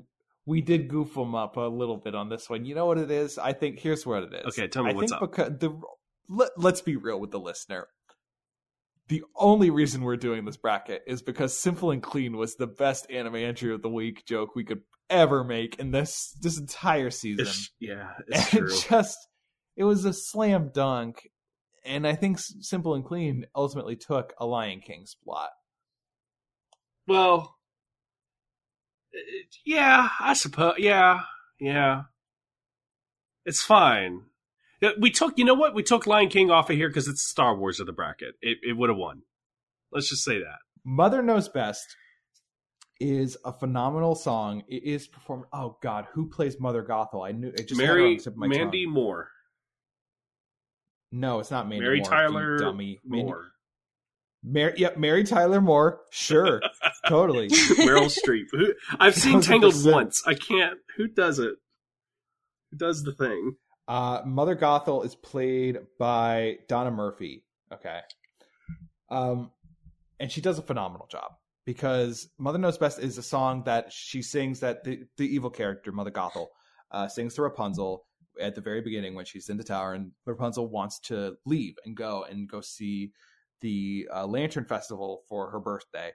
We 0.47 0.61
did 0.63 0.89
goof 0.89 1.15
them 1.15 1.35
up 1.35 1.57
a 1.57 1.61
little 1.63 1.97
bit 1.99 2.15
on 2.15 2.29
this 2.31 2.49
one. 2.49 2.65
You 2.65 2.75
know 2.75 2.87
what 2.87 2.99
it 2.99 3.11
is? 3.11 3.39
I 3.39 3.53
think 3.53 3.79
here's 3.79 4.07
what 4.07 4.23
it 4.25 4.33
is. 4.35 4.47
Okay, 4.59 4.67
tell 4.69 4.83
me 4.83 4.91
I 4.91 4.95
what's 4.95 5.13
think 5.13 5.23
up. 5.23 5.31
Because 5.31 5.59
the 5.59 5.79
let, 6.29 6.51
let's 6.57 6.81
be 6.81 6.97
real 6.97 7.21
with 7.21 7.31
the 7.31 7.41
listener. 7.41 7.89
The 9.09 9.23
only 9.37 9.71
reason 9.71 10.03
we're 10.03 10.17
doing 10.17 10.45
this 10.45 10.57
bracket 10.59 11.03
is 11.07 11.23
because 11.23 11.57
Simple 11.57 11.91
and 11.91 12.03
Clean 12.03 12.37
was 12.37 12.57
the 12.57 12.67
best 12.67 13.11
anime 13.11 13.37
entry 13.37 13.73
of 13.73 13.81
the 13.81 13.89
week 13.89 14.27
joke 14.27 14.55
we 14.55 14.65
could 14.65 14.83
ever 15.11 15.45
make 15.45 15.79
in 15.79 15.91
this 15.91 16.37
this 16.41 16.59
entire 16.59 17.11
season. 17.11 17.47
It's, 17.47 17.71
yeah, 17.81 18.11
it's 18.29 18.55
and 18.55 18.69
true. 18.69 18.77
just 18.89 19.19
it 19.77 19.85
was 19.85 20.05
a 20.05 20.13
slam 20.13 20.71
dunk, 20.73 21.29
and 21.85 22.07
I 22.07 22.15
think 22.15 22.39
Simple 22.39 22.95
and 22.95 23.05
Clean 23.05 23.47
ultimately 23.55 23.97
took 23.97 24.33
a 24.39 24.47
Lion 24.47 24.81
King's 24.81 25.17
plot. 25.25 25.51
Well, 27.07 27.57
yeah, 29.65 30.09
I 30.21 30.35
suppose. 30.35 30.75
Yeah, 30.79 31.21
yeah, 31.61 32.03
it's 33.45 33.63
fine. 33.63 34.23
We 35.01 35.11
took, 35.11 35.39
you 35.39 35.45
know 35.45 35.55
what? 35.55 35.75
We 35.75 35.83
took 35.83 36.07
Lion 36.07 36.29
King 36.29 36.51
off 36.53 36.71
of 36.71 36.77
here 36.77 36.89
because 36.89 37.09
it's 37.09 37.27
Star 37.27 37.57
Wars 37.57 37.81
of 37.81 37.87
the 37.87 37.93
bracket. 37.93 38.35
It, 38.41 38.59
it 38.63 38.77
would 38.77 38.91
have 38.91 38.99
won. 38.99 39.23
Let's 39.91 40.09
just 40.09 40.23
say 40.23 40.39
that. 40.39 40.59
Mother 40.85 41.21
Knows 41.21 41.49
Best 41.49 41.97
is 43.01 43.37
a 43.45 43.53
phenomenal 43.53 44.15
song. 44.15 44.65
It 44.69 44.85
is 44.85 45.07
performed. 45.07 45.45
Oh 45.53 45.77
God, 45.83 46.07
who 46.13 46.29
plays 46.29 46.59
Mother 46.61 46.83
Gothel? 46.83 47.27
I 47.27 47.33
knew 47.33 47.49
it 47.49 47.69
just 47.69 47.81
had 47.81 47.91
it 47.91 47.93
on 47.93 48.35
Mary, 48.37 48.59
Mandy 48.59 48.85
tongue. 48.85 48.95
Moore, 48.95 49.29
No, 51.13 51.39
it's 51.41 51.51
not 51.51 51.69
Mandy 51.69 51.85
Mary 51.85 52.01
Moore, 52.01 52.11
Tyler 52.11 52.59
dummy. 52.59 52.99
Moore, 53.05 53.53
Mary, 54.43 54.75
yep, 54.77 54.97
Mary 54.97 55.25
Tyler 55.25 55.61
Moore. 55.61 56.01
Sure, 56.11 56.61
totally. 57.09 57.49
Meryl 57.51 58.11
Streep. 58.11 58.47
Who, 58.53 58.73
I've 58.99 59.15
seen 59.17 59.41
1000%. 59.41 59.45
Tangled 59.47 59.85
once. 59.85 60.23
I 60.27 60.35
can't. 60.35 60.79
Who 60.97 61.09
does 61.09 61.39
it? 61.39 61.55
Who 62.71 62.77
does 62.79 63.03
the 63.03 63.13
thing? 63.13 63.57
Uh, 63.87 64.21
Mother 64.27 64.55
Gothel 64.55 65.05
is 65.05 65.15
played 65.15 65.79
by 65.99 66.59
Donna 66.69 66.91
Murphy. 66.91 67.43
Okay. 67.73 68.01
Um, 69.11 69.51
and 70.21 70.31
she 70.31 70.43
does 70.43 70.59
a 70.59 70.63
phenomenal 70.63 71.07
job 71.11 71.33
because 71.69 72.31
Mother 72.39 72.57
Knows 72.57 72.79
Best 72.79 72.99
is 72.99 73.19
a 73.19 73.23
song 73.23 73.65
that 73.67 73.93
she 73.93 74.23
sings 74.23 74.61
that 74.61 74.85
the, 74.85 75.03
the 75.19 75.27
evil 75.27 75.51
character, 75.51 75.93
Mother 75.93 76.11
Gothel, 76.11 76.47
uh, 76.91 77.09
sings 77.09 77.35
to 77.35 77.43
Rapunzel 77.43 78.07
at 78.41 78.55
the 78.55 78.63
very 78.63 78.81
beginning 78.81 79.15
when 79.15 79.27
she's 79.27 79.51
in 79.51 79.59
the 79.59 79.65
tower 79.65 79.93
and 79.93 80.13
Rapunzel 80.25 80.67
wants 80.67 80.99
to 81.01 81.37
leave 81.45 81.75
and 81.85 81.95
go 81.95 82.25
and 82.25 82.49
go 82.49 82.63
see 82.63 83.13
the 83.61 84.09
uh, 84.11 84.27
Lantern 84.27 84.65
Festival 84.65 85.25
for 85.29 85.51
her 85.51 85.61
birthday. 85.61 86.13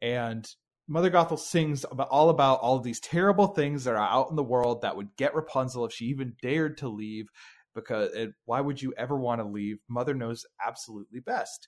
And 0.00 0.48
Mother 0.86 1.10
Gothel 1.10 1.40
sings 1.40 1.84
about 1.90 2.10
all 2.10 2.30
about 2.30 2.60
all 2.60 2.76
of 2.76 2.84
these 2.84 3.00
terrible 3.00 3.48
things 3.48 3.82
that 3.82 3.96
are 3.96 4.08
out 4.08 4.30
in 4.30 4.36
the 4.36 4.44
world 4.44 4.82
that 4.82 4.96
would 4.96 5.16
get 5.16 5.34
Rapunzel 5.34 5.86
if 5.86 5.92
she 5.92 6.04
even 6.04 6.36
dared 6.40 6.78
to 6.78 6.88
leave. 6.88 7.26
Because 7.74 8.14
it, 8.14 8.34
why 8.44 8.60
would 8.60 8.80
you 8.80 8.94
ever 8.96 9.18
want 9.18 9.40
to 9.40 9.48
leave? 9.48 9.78
Mother 9.88 10.14
knows 10.14 10.46
absolutely 10.64 11.18
best. 11.18 11.66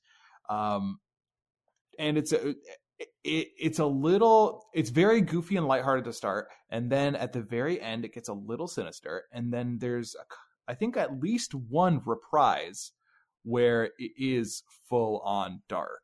Um, 0.48 1.00
and 1.98 2.16
it's 2.16 2.32
a 2.32 2.54
it, 2.98 3.08
it's 3.58 3.78
a 3.78 3.86
little 3.86 4.66
it's 4.74 4.90
very 4.90 5.20
goofy 5.20 5.56
and 5.56 5.66
lighthearted 5.66 6.04
to 6.04 6.12
start, 6.12 6.48
and 6.70 6.90
then 6.90 7.14
at 7.14 7.32
the 7.32 7.42
very 7.42 7.80
end 7.80 8.04
it 8.04 8.14
gets 8.14 8.28
a 8.28 8.34
little 8.34 8.68
sinister, 8.68 9.24
and 9.32 9.52
then 9.52 9.78
there's 9.80 10.14
a, 10.14 10.24
I 10.70 10.74
think 10.74 10.96
at 10.96 11.20
least 11.20 11.54
one 11.54 12.00
reprise 12.04 12.92
where 13.44 13.90
it 13.98 14.12
is 14.18 14.62
full 14.88 15.20
on 15.20 15.62
dark. 15.68 16.02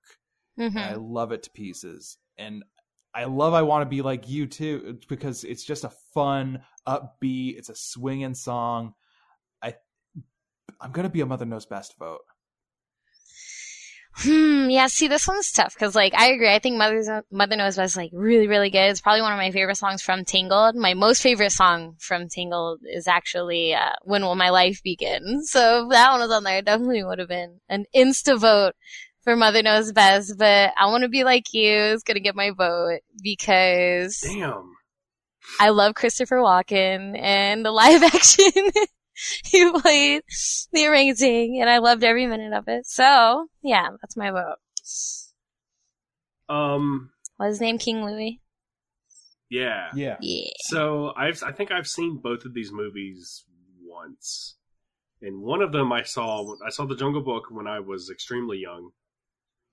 Mhm. 0.58 0.76
I 0.76 0.94
love 0.94 1.32
it 1.32 1.42
to 1.44 1.50
pieces. 1.50 2.16
And 2.38 2.64
I 3.14 3.24
love 3.24 3.54
I 3.54 3.62
want 3.62 3.82
to 3.82 3.88
be 3.90 4.02
like 4.02 4.28
you 4.28 4.46
too 4.46 4.98
because 5.08 5.44
it's 5.44 5.64
just 5.64 5.84
a 5.84 5.92
fun, 6.14 6.62
upbeat, 6.86 7.56
it's 7.58 7.68
a 7.68 7.74
swinging 7.76 8.34
song. 8.34 8.94
I 9.62 9.74
I'm 10.80 10.92
going 10.92 11.04
to 11.04 11.10
be 11.12 11.20
a 11.20 11.26
mother 11.26 11.44
knows 11.44 11.66
best 11.66 11.96
vote. 11.98 12.22
Hmm. 14.16 14.70
Yeah. 14.70 14.86
See, 14.86 15.08
this 15.08 15.26
one's 15.26 15.50
tough 15.50 15.74
because, 15.74 15.94
like, 15.94 16.14
I 16.14 16.28
agree. 16.30 16.52
I 16.52 16.60
think 16.60 16.78
Mother's 16.78 17.08
Mother 17.32 17.56
Knows 17.56 17.76
Best, 17.76 17.96
like, 17.96 18.10
really, 18.12 18.46
really 18.46 18.70
good. 18.70 18.90
It's 18.90 19.00
probably 19.00 19.22
one 19.22 19.32
of 19.32 19.38
my 19.38 19.50
favorite 19.50 19.76
songs 19.76 20.02
from 20.02 20.24
Tangled. 20.24 20.76
My 20.76 20.94
most 20.94 21.20
favorite 21.20 21.50
song 21.50 21.96
from 21.98 22.28
Tangled 22.28 22.80
is 22.84 23.08
actually 23.08 23.74
uh, 23.74 23.92
"When 24.02 24.22
Will 24.22 24.36
My 24.36 24.50
Life 24.50 24.82
Begin." 24.82 25.42
So 25.54 25.84
if 25.84 25.90
that 25.90 26.10
one 26.10 26.20
was 26.20 26.30
on 26.30 26.44
there, 26.44 26.58
it 26.58 26.64
definitely 26.64 27.04
would 27.04 27.18
have 27.18 27.28
been 27.28 27.60
an 27.68 27.86
insta 27.94 28.38
vote 28.38 28.74
for 29.22 29.36
Mother 29.36 29.62
Knows 29.62 29.92
Best. 29.92 30.38
But 30.38 30.72
I 30.78 30.86
want 30.86 31.02
to 31.02 31.08
be 31.08 31.24
like 31.24 31.52
you. 31.52 31.72
Is 31.72 32.02
gonna 32.02 32.20
get 32.20 32.36
my 32.36 32.50
vote 32.50 33.00
because 33.22 34.20
Damn. 34.20 34.74
I 35.60 35.70
love 35.70 35.94
Christopher 35.94 36.36
Walken 36.36 37.18
and 37.18 37.64
the 37.64 37.70
live 37.72 38.02
action. 38.14 38.70
he 39.44 39.70
played 39.80 40.22
the 40.72 40.84
amazing, 40.84 41.60
and 41.60 41.70
I 41.70 41.78
loved 41.78 42.04
every 42.04 42.26
minute 42.26 42.52
of 42.52 42.68
it. 42.68 42.86
So, 42.86 43.48
yeah, 43.62 43.88
that's 44.00 44.16
my 44.16 44.30
vote. 44.30 44.56
Um. 46.48 47.10
was 47.38 47.54
his 47.54 47.60
name? 47.60 47.78
King 47.78 48.04
Louis? 48.04 48.40
Yeah. 49.50 49.88
Yeah. 49.94 50.16
Yeah. 50.20 50.50
So 50.58 51.12
I've 51.16 51.42
I 51.42 51.52
think 51.52 51.70
I've 51.70 51.86
seen 51.86 52.18
both 52.22 52.44
of 52.44 52.54
these 52.54 52.72
movies 52.72 53.44
once. 53.82 54.56
And 55.22 55.42
one 55.42 55.62
of 55.62 55.72
them 55.72 55.92
I 55.92 56.02
saw 56.02 56.54
I 56.66 56.70
saw 56.70 56.86
The 56.86 56.96
Jungle 56.96 57.22
Book 57.22 57.44
when 57.50 57.66
I 57.66 57.80
was 57.80 58.10
extremely 58.10 58.58
young. 58.58 58.90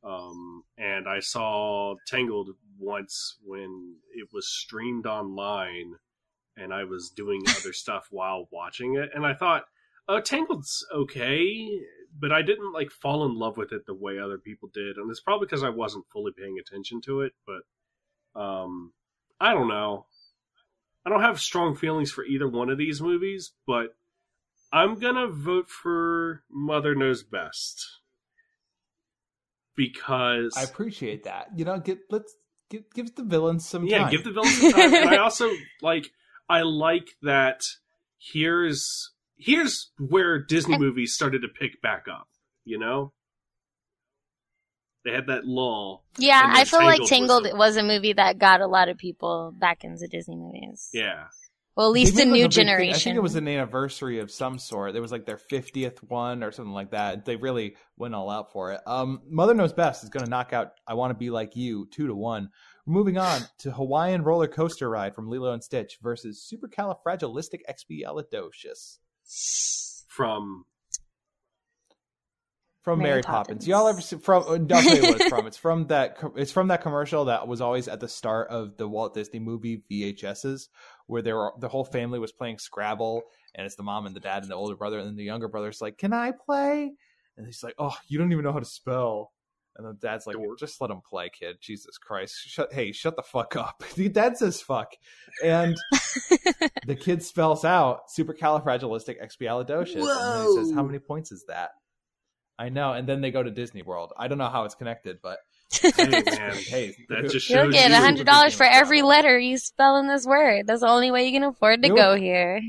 Um 0.04 0.64
and 0.78 1.08
I 1.08 1.20
saw 1.20 1.96
Tangled 2.08 2.50
once 2.78 3.38
when 3.44 3.96
it 4.14 4.28
was 4.32 4.48
streamed 4.48 5.06
online 5.08 5.96
and 6.58 6.74
I 6.74 6.84
was 6.84 7.10
doing 7.10 7.42
other 7.48 7.74
stuff 7.74 8.08
while 8.12 8.48
watching 8.52 8.96
it 8.96 9.10
and 9.14 9.26
I 9.26 9.34
thought 9.34 9.64
oh 10.08 10.22
Tangled's 10.22 10.86
okay 10.94 11.68
but 12.20 12.32
I 12.32 12.42
didn't 12.42 12.74
like 12.74 12.92
fall 12.92 13.26
in 13.26 13.36
love 13.38 13.58
with 13.58 13.72
it 13.72 13.86
the 13.86 13.94
way 13.94 14.20
other 14.20 14.38
people 14.38 14.70
did 14.74 14.98
and 14.98 15.10
it's 15.10 15.22
probably 15.22 15.48
because 15.48 15.64
I 15.64 15.70
wasn't 15.70 16.06
fully 16.12 16.32
paying 16.38 16.58
attention 16.60 17.02
to 17.02 17.22
it 17.22 17.34
but 17.46 18.40
um 18.40 18.94
I 19.40 19.54
don't 19.54 19.68
know 19.68 20.06
I 21.06 21.10
don't 21.10 21.22
have 21.22 21.40
strong 21.40 21.76
feelings 21.76 22.12
for 22.12 22.24
either 22.24 22.48
one 22.48 22.70
of 22.70 22.78
these 22.78 23.02
movies, 23.02 23.54
but 23.66 23.96
I'm 24.72 25.00
gonna 25.00 25.28
vote 25.28 25.70
for 25.70 26.44
Mother 26.50 26.94
Knows 26.94 27.24
Best 27.24 28.00
because 29.76 30.54
I 30.56 30.64
appreciate 30.64 31.24
that. 31.24 31.48
You 31.56 31.66
know, 31.66 31.80
get 31.80 32.00
let's 32.12 32.36
give 32.70 32.84
give 32.94 33.16
the 33.16 33.24
villains 33.24 33.68
some 33.68 33.88
yeah, 33.88 34.00
time. 34.00 34.12
give 34.12 34.24
the 34.24 34.32
villain 34.32 34.50
some 34.50 34.72
time. 34.72 34.94
and 34.94 35.10
I 35.10 35.18
also 35.24 35.50
like 35.82 36.12
I 36.50 36.62
like 36.62 37.10
that 37.22 37.62
here's 38.18 39.12
here's 39.38 39.92
where 39.98 40.40
Disney 40.40 40.78
movies 40.78 41.14
started 41.14 41.42
to 41.42 41.48
pick 41.48 41.82
back 41.82 42.06
up. 42.12 42.28
You 42.66 42.78
know, 42.80 43.14
they 45.04 45.12
had 45.12 45.28
that 45.28 45.46
lull. 45.46 46.04
Yeah, 46.18 46.44
I 46.46 46.64
feel 46.66 46.84
like 46.84 47.02
Tangled 47.06 47.44
was 47.46 47.54
was 47.54 47.78
a 47.78 47.84
movie 47.84 48.14
that 48.14 48.38
got 48.38 48.62
a 48.62 48.68
lot 48.68 48.90
of 48.90 48.98
people 48.98 49.54
back 49.58 49.84
into 49.84 50.08
Disney 50.08 50.36
movies. 50.36 50.90
Yeah, 50.94 51.26
Well, 51.76 51.88
at 51.88 51.94
least 51.94 52.16
They 52.16 52.24
a 52.24 52.26
made, 52.26 52.32
like, 52.32 52.38
new 52.38 52.44
thing- 52.44 52.52
generation. 52.52 52.94
I 52.96 53.00
think 53.00 53.16
it 53.16 53.22
was 53.22 53.36
an 53.36 53.48
anniversary 53.48 54.20
of 54.20 54.30
some 54.30 54.60
sort. 54.60 54.96
It 54.96 55.00
was 55.00 55.12
like 55.12 55.26
their 55.26 55.38
fiftieth 55.40 56.04
one 56.04 56.44
or 56.44 56.52
something 56.52 56.74
like 56.74 56.92
that. 56.92 57.26
They 57.26 57.36
really 57.36 57.76
went 57.98 58.14
all 58.14 58.30
out 58.30 58.52
for 58.52 58.74
it. 58.74 58.82
Um, 58.86 59.22
Mother 59.28 59.56
Knows 59.56 59.74
Best 59.74 60.04
is 60.04 60.10
going 60.10 60.24
to 60.26 60.30
knock 60.30 60.54
out 60.54 60.74
"I 60.88 60.94
Want 60.94 61.10
to 61.12 61.18
Be 61.18 61.32
Like 61.32 61.56
You" 61.56 61.88
two 61.92 62.06
to 62.08 62.14
one. 62.86 62.94
Moving 62.94 63.18
on 63.18 63.42
to 63.60 63.72
Hawaiian 63.72 64.24
roller 64.24 64.48
coaster 64.48 64.90
ride 64.90 65.16
from 65.16 65.30
Lilo 65.30 65.54
and 65.54 65.64
Stitch 65.64 66.00
versus 66.02 66.46
Supercalifragilisticexpialidocious 66.52 68.98
From 70.08 70.66
from 72.82 73.00
Mary 73.00 73.10
Mary, 73.10 73.22
Poppins. 73.22 73.48
Poppins. 73.48 73.68
Y'all 73.68 73.88
ever 73.88 74.02
see 74.02 74.18
from? 74.18 74.44
Uh, 74.48 74.58
definitely 74.58 75.08
I'll 75.08 75.14
what 75.14 75.22
it's 75.22 75.30
from. 75.30 75.48
It's 75.48 75.58
from 75.58 75.88
that. 75.88 76.18
It's 76.36 76.52
from 76.52 76.68
that 76.70 76.82
commercial 76.82 77.26
that 77.26 77.48
was 77.48 77.62
always 77.62 77.88
at 77.88 78.00
the 78.00 78.08
start 78.08 78.50
of 78.50 78.78
the 78.78 78.88
Walt 78.88 79.14
Disney 79.14 79.40
movie 79.40 79.84
VHSs, 79.92 80.68
where 81.06 81.22
there 81.22 81.36
were 81.36 81.54
the 81.60 81.70
whole 81.70 81.86
family 81.86 82.18
was 82.18 82.32
playing 82.32 82.58
Scrabble, 82.58 83.22
and 83.54 83.68
it's 83.68 83.76
the 83.76 83.84
mom 83.84 84.08
and 84.08 84.16
the 84.16 84.20
dad 84.20 84.42
and 84.42 84.52
the 84.52 84.56
older 84.56 84.76
brother, 84.76 84.98
and 84.98 85.08
then 85.08 85.16
the 85.16 85.24
younger 85.24 85.48
brother's 85.48 85.80
like, 85.80 86.00
"Can 86.00 86.12
I 86.12 86.32
play?" 86.32 86.92
And 87.38 87.46
he's 87.46 87.64
like, 87.64 87.76
"Oh, 87.78 87.96
you 88.08 88.18
don't 88.18 88.32
even 88.32 88.44
know 88.44 88.54
how 88.54 88.60
to 88.60 88.66
spell." 88.66 89.32
And 89.78 89.88
the 89.88 89.94
dad's 89.94 90.28
like, 90.28 90.36
Dork. 90.36 90.60
"Just 90.60 90.82
let 90.82 90.92
him 90.92 91.02
play, 91.02 91.30
kid. 91.30 91.58
Jesus 91.62 91.98
Christ! 91.98 92.36
Shut, 92.46 92.74
hey, 92.74 92.92
shut 92.92 93.16
the 93.16 93.24
fuck 93.24 93.56
up." 93.56 93.84
the 93.96 94.10
dad 94.10 94.38
says 94.38 94.62
"fuck," 94.62 94.94
and 95.44 95.78
the 96.86 96.96
kid 97.00 97.24
spells 97.24 97.64
out 97.64 98.02
supercalifragilisticexpialidocious, 98.18 100.06
and 100.06 100.48
he 100.48 100.56
says, 100.56 100.72
"How 100.74 100.84
many 100.84 101.00
points 101.00 101.32
is 101.32 101.46
that?" 101.48 101.72
I 102.60 102.70
know, 102.70 102.94
and 102.94 103.08
then 103.08 103.22
they 103.22 103.32
go 103.32 103.42
to 103.42 103.50
Disney 103.50 103.82
World. 103.82 104.14
I 104.18 104.28
don't 104.28 104.38
know 104.38 104.50
how 104.50 104.66
it's 104.66 104.76
connected, 104.76 105.18
but 105.24 105.40
hey 105.72 105.92
man, 106.10 106.54
hey, 106.54 106.96
that 107.10 107.30
just 107.32 107.48
shows 107.48 107.64
You'll 107.64 107.72
get 107.72 107.92
a 107.92 107.98
hundred 107.98 108.26
dollars 108.28 108.54
for 108.54 108.66
every 108.66 109.02
letter 109.02 109.40
you 109.40 109.58
spell 109.58 109.98
in 109.98 110.08
this 110.08 110.26
word. 110.28 110.68
That's 110.68 110.82
the 110.82 110.88
only 110.88 111.12
way 111.12 111.26
you 111.26 111.32
can 111.32 111.44
afford 111.44 111.82
to 111.82 111.88
You- 111.88 111.96
go 111.96 112.16
here. 112.16 112.62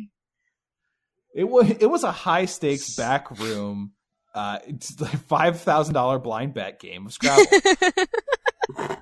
it 1.35 1.45
was 1.45 1.69
it 1.69 1.91
was 1.91 2.05
a 2.05 2.13
high 2.13 2.45
stakes 2.47 2.95
back 2.97 3.31
room, 3.39 3.93
uh, 4.35 4.59
it's 4.67 5.01
like 5.01 5.17
five 5.27 5.61
thousand 5.61 5.95
dollar 5.95 6.19
blind 6.19 6.55
bet 6.55 6.81
game 6.81 7.07
of 7.07 7.13
Scrabble. 7.13 7.45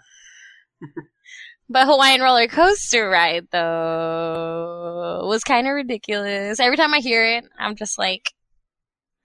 But 1.73 1.87
Hawaiian 1.87 2.21
roller 2.21 2.49
coaster 2.49 3.09
ride 3.09 3.47
though 3.53 5.25
was 5.25 5.45
kind 5.45 5.69
of 5.69 5.75
ridiculous. 5.75 6.59
Every 6.59 6.77
time 6.77 6.93
I 6.93 6.99
hear 6.99 7.25
it, 7.25 7.45
I'm 7.57 7.77
just 7.77 7.97
like, 7.97 8.33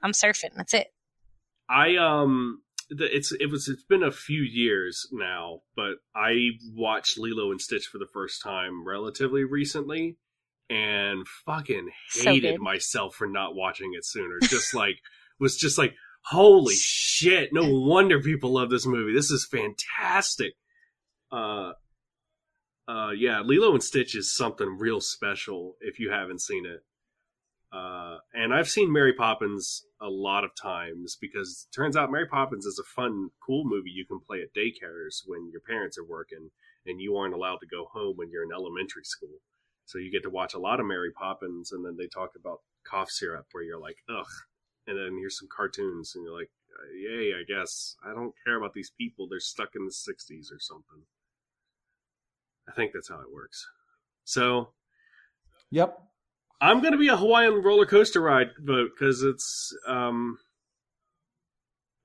I'm 0.04 0.12
surfing. 0.12 0.52
That's 0.56 0.76
it. 0.76 0.88
I 1.68 1.96
um, 1.96 2.62
the, 2.92 3.06
it's 3.06 3.32
it 3.32 3.50
was 3.50 3.68
it's 3.68 3.84
been 3.84 4.04
a 4.04 4.12
few 4.12 4.44
years 4.44 5.08
now, 5.12 5.62
but 5.76 5.96
I 6.16 6.52
watched 6.72 7.18
Lilo 7.18 7.50
and 7.50 7.60
Stitch 7.60 7.88
for 7.88 7.98
the 7.98 8.06
first 8.14 8.44
time 8.44 8.88
relatively 8.88 9.44
recently, 9.44 10.18
and 10.70 11.28
fucking 11.48 11.90
hated 12.14 12.58
good. 12.58 12.62
myself 12.62 13.16
for 13.16 13.26
not 13.26 13.56
watching 13.56 13.94
it 13.98 14.06
sooner. 14.06 14.38
Just 14.44 14.76
like 14.76 15.00
was 15.40 15.58
just 15.58 15.78
like, 15.78 15.94
holy 16.26 16.76
shit! 16.76 17.50
No 17.54 17.70
wonder 17.88 18.20
people 18.20 18.54
love 18.54 18.70
this 18.70 18.86
movie. 18.86 19.14
This 19.14 19.32
is 19.32 19.48
fantastic. 19.50 20.54
Uh, 21.32 21.74
uh, 22.88 23.12
yeah, 23.12 23.42
Lilo 23.42 23.74
and 23.74 23.84
Stitch 23.84 24.16
is 24.16 24.36
something 24.36 24.78
real 24.80 25.02
special 25.02 25.76
if 25.82 26.00
you 26.00 26.12
haven't 26.12 26.42
seen 26.42 26.66
it. 26.66 26.82
Uh, 27.74 28.20
and 28.34 28.54
I've 28.54 28.70
seen 28.70 28.94
Mary 28.94 29.12
Poppins 29.12 29.84
a 30.00 30.08
lot 30.08 30.44
of 30.44 30.52
times 30.56 31.18
because 31.20 31.68
it 31.68 31.76
turns 31.76 31.98
out 31.98 32.12
Mary 32.12 32.28
Poppins 32.28 32.66
is 32.66 32.80
a 32.80 32.88
fun, 32.96 33.30
cool 33.46 33.64
movie 33.66 33.90
you 33.90 34.06
can 34.06 34.20
play 34.20 34.42
at 34.42 34.54
daycares 34.54 35.24
when 35.26 35.50
your 35.52 35.62
parents 35.62 35.98
are 35.98 36.06
working 36.06 36.52
and 36.86 37.02
you 37.02 37.18
aren't 37.18 37.34
allowed 37.34 37.58
to 37.58 37.68
go 37.68 37.86
home 37.92 38.16
when 38.16 38.30
you're 38.30 38.44
in 38.44 38.54
elementary 38.54 39.04
school. 39.04 39.42
So 39.86 39.98
you 39.98 40.12
get 40.12 40.24
to 40.24 40.30
watch 40.30 40.54
a 40.54 40.60
lot 40.60 40.80
of 40.80 40.86
Mary 40.86 41.12
Poppins, 41.12 41.72
and 41.72 41.86
then 41.86 41.96
they 41.98 42.08
talk 42.08 42.32
about 42.36 42.62
cough 42.88 43.10
syrup, 43.12 43.48
where 43.52 43.64
you're 43.64 43.80
like, 43.80 43.98
ugh. 44.10 44.26
And 44.88 44.98
then 44.98 45.18
here's 45.18 45.40
some 45.40 45.50
cartoons, 45.56 46.14
and 46.16 46.24
you're 46.24 46.38
like, 46.38 46.52
uh, 46.72 46.94
yay, 46.94 47.34
I 47.34 47.44
guess. 47.48 47.96
I 48.06 48.14
don't 48.14 48.34
care 48.46 48.58
about 48.58 48.74
these 48.74 48.92
people. 48.98 49.28
They're 49.28 49.40
stuck 49.40 49.76
in 49.76 49.86
the 49.86 49.92
60s 49.92 50.52
or 50.52 50.60
something. 50.60 51.02
I 52.68 52.72
think 52.74 52.92
that's 52.94 53.10
how 53.10 53.20
it 53.20 53.34
works. 53.34 53.66
So 54.24 54.70
yep. 55.72 55.98
I'm 56.60 56.82
gonna 56.82 56.98
be 56.98 57.10
a 57.10 57.18
Hawaiian 57.18 57.62
roller 57.62 57.86
coaster 57.86 58.22
ride 58.22 58.52
vote 58.60 58.92
because 58.98 59.22
it's 59.22 59.76
um 59.88 60.40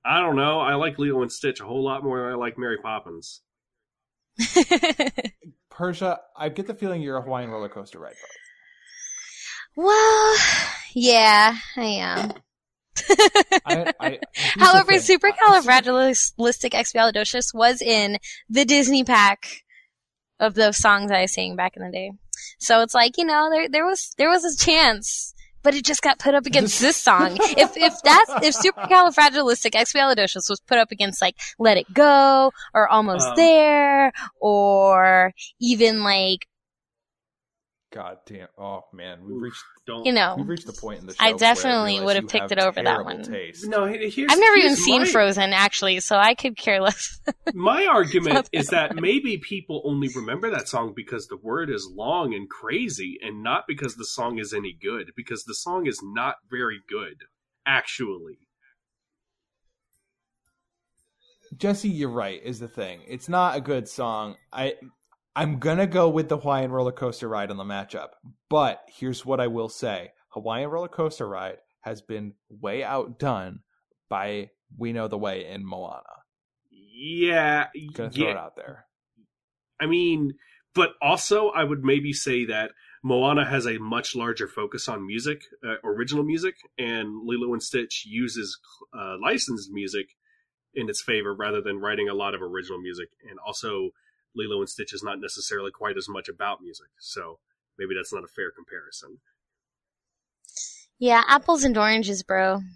I 0.03 0.19
don't 0.19 0.35
know. 0.35 0.59
I 0.59 0.75
like 0.75 0.97
Lilo 0.97 1.21
and 1.21 1.31
Stitch 1.31 1.59
a 1.59 1.65
whole 1.65 1.83
lot 1.83 2.03
more 2.03 2.21
than 2.21 2.31
I 2.31 2.35
like 2.35 2.57
Mary 2.57 2.77
Poppins. 2.77 3.41
Persia, 5.69 6.19
I 6.35 6.49
get 6.49 6.67
the 6.67 6.73
feeling 6.73 7.01
you're 7.01 7.17
a 7.17 7.21
Hawaiian 7.21 7.51
roller 7.51 7.69
coaster 7.69 7.99
ride. 7.99 8.13
vote. 9.75 9.85
well, 9.85 10.37
yeah, 10.93 11.55
I 11.77 11.83
am. 11.83 12.31
I, 13.65 13.91
I, 13.99 14.19
However. 14.57 14.93
Supercalifragilisticexpialidocious 14.93 17.53
was 17.53 17.81
in 17.81 18.17
the 18.49 18.65
Disney 18.65 19.03
pack 19.03 19.63
of 20.39 20.55
those 20.55 20.77
songs 20.77 21.11
I 21.11 21.25
sang 21.27 21.55
back 21.55 21.77
in 21.77 21.83
the 21.83 21.91
day. 21.91 22.11
So 22.59 22.81
it's 22.81 22.93
like, 22.93 23.17
you 23.17 23.25
know, 23.25 23.49
there 23.51 23.69
there 23.69 23.85
was 23.85 24.13
there 24.17 24.29
was 24.29 24.43
a 24.43 24.57
chance, 24.57 25.33
but 25.63 25.75
it 25.75 25.85
just 25.85 26.01
got 26.01 26.19
put 26.19 26.35
up 26.35 26.45
against 26.45 26.79
this 26.79 26.97
song. 26.97 27.37
if 27.39 27.75
if 27.77 27.93
that's 28.03 28.31
if 28.43 28.55
Supercalifragilisticexpialidocious 28.55 30.49
was 30.49 30.61
put 30.67 30.77
up 30.77 30.91
against 30.91 31.21
like 31.21 31.35
Let 31.59 31.77
It 31.77 31.93
Go 31.93 32.51
or 32.73 32.87
Almost 32.87 33.27
Um. 33.27 33.35
There 33.35 34.11
or 34.39 35.33
even 35.59 36.03
like 36.03 36.47
God 37.91 38.19
damn! 38.25 38.47
Oh 38.57 38.85
man, 38.93 39.19
we've 39.25 39.41
reached 39.41 39.63
Don't 39.85 40.05
you 40.05 40.13
know 40.13 40.35
we've 40.37 40.47
reached 40.47 40.65
the 40.65 40.71
point 40.71 41.01
in 41.01 41.07
the 41.07 41.13
show. 41.13 41.23
I 41.23 41.31
where 41.31 41.37
definitely 41.37 41.93
realize 41.95 42.05
would 42.05 42.15
have 42.15 42.23
you 42.23 42.29
picked 42.29 42.51
it 42.53 42.59
over 42.59 42.81
that 42.81 43.03
one. 43.03 43.23
Taste. 43.23 43.67
No, 43.67 43.85
here's 43.85 44.31
I've 44.31 44.39
never 44.39 44.55
even 44.55 44.77
seen 44.77 45.01
my, 45.01 45.07
Frozen 45.07 45.51
actually, 45.51 45.99
so 45.99 46.15
I 46.15 46.33
could 46.33 46.55
care 46.55 46.79
less. 46.79 47.19
My 47.53 47.85
argument 47.85 48.49
is 48.53 48.67
that 48.67 48.95
maybe 48.95 49.37
people 49.37 49.81
only 49.83 50.07
remember 50.15 50.49
that 50.51 50.69
song 50.69 50.93
because 50.95 51.27
the 51.27 51.35
word 51.35 51.69
is 51.69 51.89
long 51.93 52.33
and 52.33 52.49
crazy, 52.49 53.19
and 53.21 53.43
not 53.43 53.65
because 53.67 53.95
the 53.95 54.05
song 54.05 54.39
is 54.39 54.53
any 54.53 54.77
good. 54.81 55.11
Because 55.13 55.43
the 55.43 55.55
song 55.55 55.85
is 55.85 55.99
not 56.01 56.35
very 56.49 56.79
good, 56.87 57.25
actually. 57.65 58.39
Jesse, 61.57 61.89
you're 61.89 62.09
right. 62.09 62.41
Is 62.41 62.59
the 62.59 62.69
thing? 62.69 63.01
It's 63.05 63.27
not 63.27 63.57
a 63.57 63.61
good 63.61 63.89
song. 63.89 64.37
I 64.53 64.75
I'm 65.35 65.59
gonna 65.59 65.87
go 65.87 66.09
with 66.09 66.29
the 66.29 66.37
Hawaiian 66.37 66.71
roller 66.71 66.91
coaster 66.91 67.27
ride 67.27 67.51
on 67.51 67.57
the 67.57 67.63
matchup. 67.63 68.09
But 68.49 68.81
here's 68.87 69.25
what 69.25 69.39
I 69.39 69.47
will 69.47 69.69
say: 69.69 70.11
Hawaiian 70.29 70.69
roller 70.69 70.87
coaster 70.87 71.27
ride 71.27 71.57
has 71.81 72.01
been 72.01 72.33
way 72.49 72.83
outdone 72.83 73.61
by 74.09 74.49
We 74.77 74.93
Know 74.93 75.07
the 75.07 75.17
Way 75.17 75.47
in 75.47 75.65
Moana. 75.65 76.03
Yeah, 76.69 77.67
Gonna 77.93 78.11
throw 78.11 78.25
yeah. 78.25 78.31
it 78.31 78.37
out 78.37 78.55
there. 78.55 78.85
I 79.79 79.87
mean, 79.87 80.33
but 80.75 80.91
also 81.01 81.49
I 81.49 81.63
would 81.63 81.83
maybe 81.83 82.13
say 82.13 82.45
that 82.45 82.71
Moana 83.03 83.45
has 83.45 83.65
a 83.65 83.79
much 83.79 84.15
larger 84.15 84.47
focus 84.47 84.87
on 84.87 85.07
music, 85.07 85.41
uh, 85.65 85.75
original 85.83 86.23
music, 86.23 86.55
and 86.77 87.25
Lilo 87.25 87.53
and 87.53 87.63
Stitch 87.63 88.03
uses 88.05 88.59
uh, 88.93 89.15
licensed 89.21 89.71
music 89.71 90.07
in 90.73 90.87
its 90.87 91.01
favor 91.01 91.33
rather 91.33 91.61
than 91.61 91.79
writing 91.79 92.07
a 92.07 92.13
lot 92.13 92.35
of 92.35 92.41
original 92.41 92.79
music. 92.79 93.09
And 93.27 93.39
also, 93.45 93.89
Lilo 94.35 94.59
and 94.59 94.69
Stitch 94.69 94.93
is 94.93 95.03
not 95.03 95.19
necessarily 95.19 95.71
quite 95.71 95.97
as 95.97 96.07
much 96.07 96.29
about 96.29 96.61
music, 96.61 96.87
so 96.99 97.39
maybe 97.77 97.93
that's 97.95 98.13
not 98.13 98.23
a 98.23 98.27
fair 98.27 98.51
comparison. 98.51 99.19
yeah, 100.99 101.23
apples 101.27 101.63
and 101.63 101.77
oranges, 101.77 102.23
bro. 102.23 102.61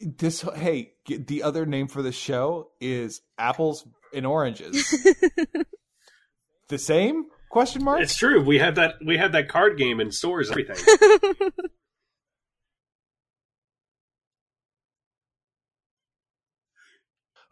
This 0.00 0.40
hey, 0.40 0.92
the 1.06 1.42
other 1.42 1.66
name 1.66 1.88
for 1.88 2.00
the 2.00 2.12
show 2.12 2.70
is 2.80 3.20
apples 3.36 3.86
and 4.14 4.24
oranges. 4.24 4.88
the 6.68 6.78
same? 6.78 7.26
Question 7.50 7.84
mark. 7.84 8.00
It's 8.00 8.16
true. 8.16 8.42
We 8.42 8.58
had 8.58 8.76
that. 8.76 8.94
We 9.04 9.16
had 9.18 9.32
that 9.32 9.48
card 9.48 9.76
game 9.78 10.00
in 10.00 10.12
stores. 10.12 10.50
Everything. 10.50 10.76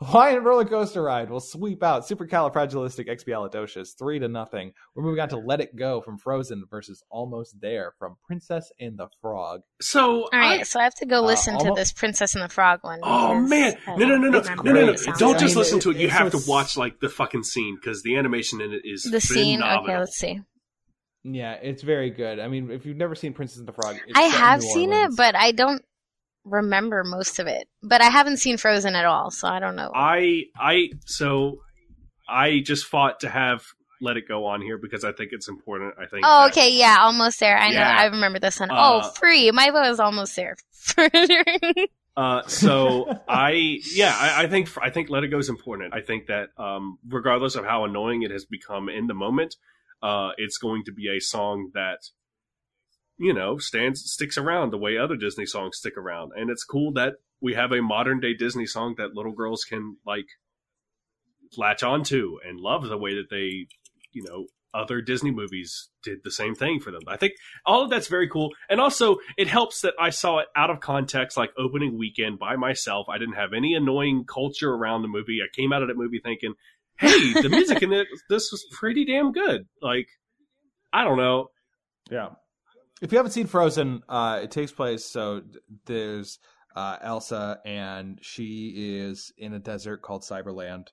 Hawaiian 0.01 0.43
roller 0.43 0.65
coaster 0.65 1.03
ride 1.03 1.31
will 1.31 1.41
sweep 1.41 1.83
out 1.83 2.03
supercalifragilisticexpialidocious 2.07 3.97
three 3.99 4.19
to 4.19 4.29
nothing. 4.29 4.73
We're 4.95 5.05
moving 5.05 5.21
on 5.21 5.29
to 5.31 5.37
Let 5.39 5.61
It 5.61 5.77
Go 5.77 6.01
from 6.01 6.19
Frozen 6.19 6.65
versus 6.71 7.03
Almost 7.11 7.61
There 7.61 7.95
from 7.99 8.17
Princess 8.27 8.71
and 8.81 8.99
the 8.99 9.09
Frog. 9.21 9.61
So 9.81 10.23
All 10.25 10.29
right, 10.33 10.61
I- 10.61 10.63
so 10.65 10.81
I 10.81 10.85
have 10.85 10.95
to 10.97 11.07
go 11.07 11.19
Uh, 11.19 11.27
listen 11.27 11.59
to 11.59 11.73
this 11.75 11.93
Princess 11.93 12.35
and 12.35 12.43
the 12.45 12.49
Frog 12.49 12.81
one. 12.83 13.01
Oh 13.03 13.39
man! 13.41 13.77
No, 13.87 13.95
no, 13.97 14.17
no, 14.17 14.29
no, 14.31 14.41
no, 14.41 14.41
no, 14.41 14.41
no! 14.41 14.57
what 14.57 14.65
no. 14.65 14.89
it 14.93 14.99
sounds 14.99 15.19
Don't 15.19 15.39
just 15.39 15.57
listen 15.57 15.81
to 15.81 15.91
it. 15.91 15.97
it- 15.97 16.03
You 16.03 16.09
have 16.09 16.33
to 16.33 16.41
watch 16.49 16.77
like 16.77 17.01
the 17.01 17.09
fucking 17.09 17.45
scene 17.45 17.77
because 17.81 18.03
the 18.03 18.17
animation 18.17 18.61
in 18.61 18.73
it 18.73 18.83
is 18.85 19.05
the 19.05 19.21
scene. 19.21 19.61
phenomenal. 19.61 19.85
Okay, 19.85 19.99
let's 19.99 20.17
see. 20.19 20.41
Yeah, 21.23 21.53
it's 21.55 21.83
very 21.83 22.11
good. 22.11 22.39
I 22.39 22.49
mean, 22.49 22.71
if 22.71 22.85
you've 22.85 22.99
never 22.99 23.15
seen 23.15 23.33
Princess 23.33 23.59
and 23.59 23.67
the 23.67 23.73
Frog, 23.73 23.97
it's 24.07 24.19
I 24.19 24.23
have 24.23 24.61
seen 24.61 24.93
it, 24.93 25.13
but 25.17 25.35
I 25.35 25.53
don't 25.53 25.83
remember 26.45 27.05
most 27.05 27.39
of 27.39 27.47
it. 27.47 27.69
But 27.83 28.01
I 28.01 28.07
haven't 28.11 28.39
seen 28.39 28.57
Frozen 28.57 28.95
at 28.95 29.05
all, 29.05 29.31
so 29.31 29.49
I 29.49 29.61
don't 29.61 29.77
know. 29.77 29.91
I 29.95 30.45
I 30.57 30.91
so 31.07 31.61
I 32.29 32.61
just 32.61 32.87
fought 32.87 33.21
to 33.21 33.29
have 33.29 33.65
Let 34.01 34.17
It 34.17 34.29
Go 34.29 34.47
on 34.47 34.61
here 34.63 34.79
because 34.79 35.05
I 35.05 35.13
think 35.13 35.31
it's 35.33 35.49
important. 35.49 35.95
I 35.99 36.07
think. 36.07 36.25
Oh, 36.27 36.45
that- 36.45 36.53
okay, 36.53 36.71
yeah, 36.73 36.99
almost 37.01 37.41
there. 37.41 37.57
I 37.59 37.71
know. 37.71 37.81
I 37.81 38.05
remember 38.07 38.39
this 38.39 38.61
one. 38.61 38.71
Uh, 38.71 39.01
oh, 39.05 39.11
free. 39.13 39.51
My 39.51 39.71
vote 39.71 39.87
is 39.87 40.01
almost 40.01 40.37
there. 40.37 40.57
Uh, 42.17 42.47
so 42.47 43.13
I, 43.27 43.81
yeah, 43.93 44.15
I, 44.17 44.45
I 44.45 44.47
think 44.47 44.71
I 44.81 44.91
think 44.91 45.11
Let 45.11 45.25
It 45.25 45.29
Go 45.29 45.39
is 45.39 45.49
important. 45.49 45.95
I 45.95 46.01
think 46.01 46.27
that 46.27 46.51
um, 46.57 46.99
regardless 47.09 47.57
of 47.57 47.65
how 47.65 47.85
annoying 47.85 48.23
it 48.23 48.31
has 48.31 48.45
become 48.45 48.89
in 48.89 49.09
the 49.09 49.15
moment, 49.15 49.57
uh, 50.01 50.31
it's 50.37 50.59
going 50.59 50.85
to 50.85 50.93
be 50.93 51.09
a 51.09 51.21
song 51.21 51.71
that 51.75 51.99
you 53.19 53.33
know 53.33 53.59
stands 53.59 54.11
sticks 54.11 54.37
around 54.37 54.71
the 54.71 54.79
way 54.79 54.97
other 54.97 55.17
Disney 55.17 55.47
songs 55.47 55.77
stick 55.77 55.97
around, 55.97 56.33
and 56.37 56.51
it's 56.51 56.65
cool 56.65 56.93
that 56.95 57.15
we 57.41 57.55
have 57.55 57.73
a 57.73 57.83
modern 57.83 58.21
day 58.21 58.35
Disney 58.35 58.67
song 58.67 58.95
that 58.99 59.15
little 59.15 59.33
girls 59.33 59.65
can 59.65 59.97
like 60.07 60.27
latch 61.57 61.83
onto 61.83 62.39
and 62.47 62.59
love 62.59 62.85
the 62.85 62.99
way 62.99 63.15
that 63.15 63.31
they, 63.31 63.67
you 64.13 64.23
know, 64.23 64.47
other 64.73 65.01
Disney 65.01 65.31
movies 65.31 65.89
did 66.03 66.19
the 66.25 66.31
same 66.31 66.55
thing 66.55 66.81
for 66.81 66.91
them. 66.91 67.03
I 67.07 67.17
think 67.17 67.35
all 67.65 67.85
of 67.85 67.91
that's 67.91 68.09
very 68.09 68.29
cool. 68.29 68.51
And 68.69 68.81
also, 68.81 69.19
it 69.39 69.47
helps 69.47 69.83
that 69.83 69.95
I 70.01 70.11
saw 70.11 70.39
it 70.39 70.49
out 70.57 70.71
of 70.71 70.81
context, 70.81 71.37
like 71.37 71.51
opening 71.57 71.97
weekend 71.97 72.39
by 72.39 72.57
myself. 72.57 73.09
I 73.09 73.19
didn't 73.19 73.37
have 73.37 73.53
any 73.53 73.75
annoying 73.75 74.25
culture 74.25 74.73
around 74.73 75.03
the 75.03 75.09
movie. 75.09 75.39
I 75.43 75.55
came 75.55 75.73
out 75.73 75.83
of 75.83 75.89
that 75.89 75.97
movie 75.97 76.21
thinking, 76.23 76.55
hey, 76.99 77.35
the 77.35 77.49
music 77.49 77.83
in 77.83 77.93
it, 77.93 78.09
this 78.29 78.51
was 78.51 78.67
pretty 78.73 79.05
damn 79.05 79.33
good. 79.33 79.67
Like, 79.81 80.09
I 80.93 81.05
don't 81.05 81.19
know. 81.19 81.51
Yeah. 82.11 82.31
If 83.03 83.13
you 83.13 83.19
haven't 83.19 83.33
seen 83.33 83.47
Frozen, 83.47 84.03
uh, 84.09 84.41
it 84.45 84.51
takes 84.51 84.73
place. 84.73 85.05
So 85.05 85.43
there's 85.87 86.39
uh, 86.77 86.97
Elsa, 87.03 87.61
and 87.65 88.19
she 88.23 88.99
is 89.03 89.33
in 89.37 89.53
a 89.55 89.59
desert 89.59 90.03
called 90.03 90.23
Cyberland. 90.23 90.89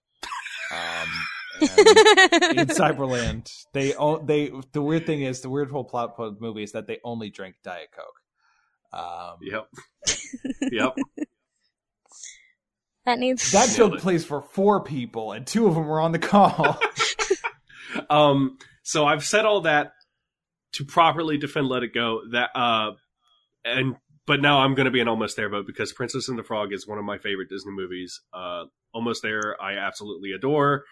Um, 0.74 1.10
in 1.62 1.68
Cyberland, 2.68 3.50
they 3.74 3.94
o- 3.96 4.24
they 4.24 4.52
the 4.72 4.82
weird 4.82 5.06
thing 5.06 5.22
is 5.22 5.42
the 5.42 5.50
weird 5.50 5.70
whole 5.72 5.84
plot 5.84 6.16
of 6.18 6.36
the 6.36 6.42
movie 6.42 6.64
is 6.64 6.72
that 6.74 6.88
they 6.88 7.00
only 7.04 7.30
drink 7.30 7.56
Diet 7.64 7.90
Coke. 7.96 9.00
Um, 9.00 9.38
Yep. 9.42 9.68
yep. 10.72 10.96
that 13.06 13.20
needs. 13.20 13.52
That 13.52 13.68
Nailed 13.78 13.92
took 13.92 14.00
it. 14.00 14.02
place 14.04 14.26
for 14.26 14.42
four 14.42 14.84
people, 14.84 15.32
and 15.32 15.46
two 15.48 15.68
of 15.68 15.76
them 15.76 15.88
were 15.88 16.00
on 16.02 16.12
the 16.12 16.20
call. 16.20 16.80
Um, 18.10 18.58
so 18.84 19.06
I've 19.06 19.24
said 19.26 19.44
all 19.46 19.62
that 19.62 19.92
to 20.74 20.86
properly 20.86 21.38
defend 21.38 21.68
Let 21.68 21.84
It 21.84 21.94
Go. 21.94 22.22
That 22.32 22.50
uh, 22.56 22.92
and 23.64 23.96
but 24.28 24.42
now 24.42 24.60
I'm 24.60 24.76
going 24.76 24.86
to 24.86 24.92
be 24.92 25.02
an 25.02 25.08
almost 25.08 25.36
there 25.36 25.50
vote 25.50 25.68
because 25.68 25.94
Princess 25.94 26.30
and 26.30 26.38
the 26.38 26.44
Frog 26.44 26.74
is 26.74 26.88
one 26.88 26.98
of 26.98 27.06
my 27.06 27.18
favorite 27.18 27.50
Disney 27.50 27.72
movies. 27.72 28.22
Uh, 28.34 28.66
almost 28.94 29.24
there, 29.24 29.62
I 29.62 29.74
absolutely 29.74 30.32
adore. 30.32 30.86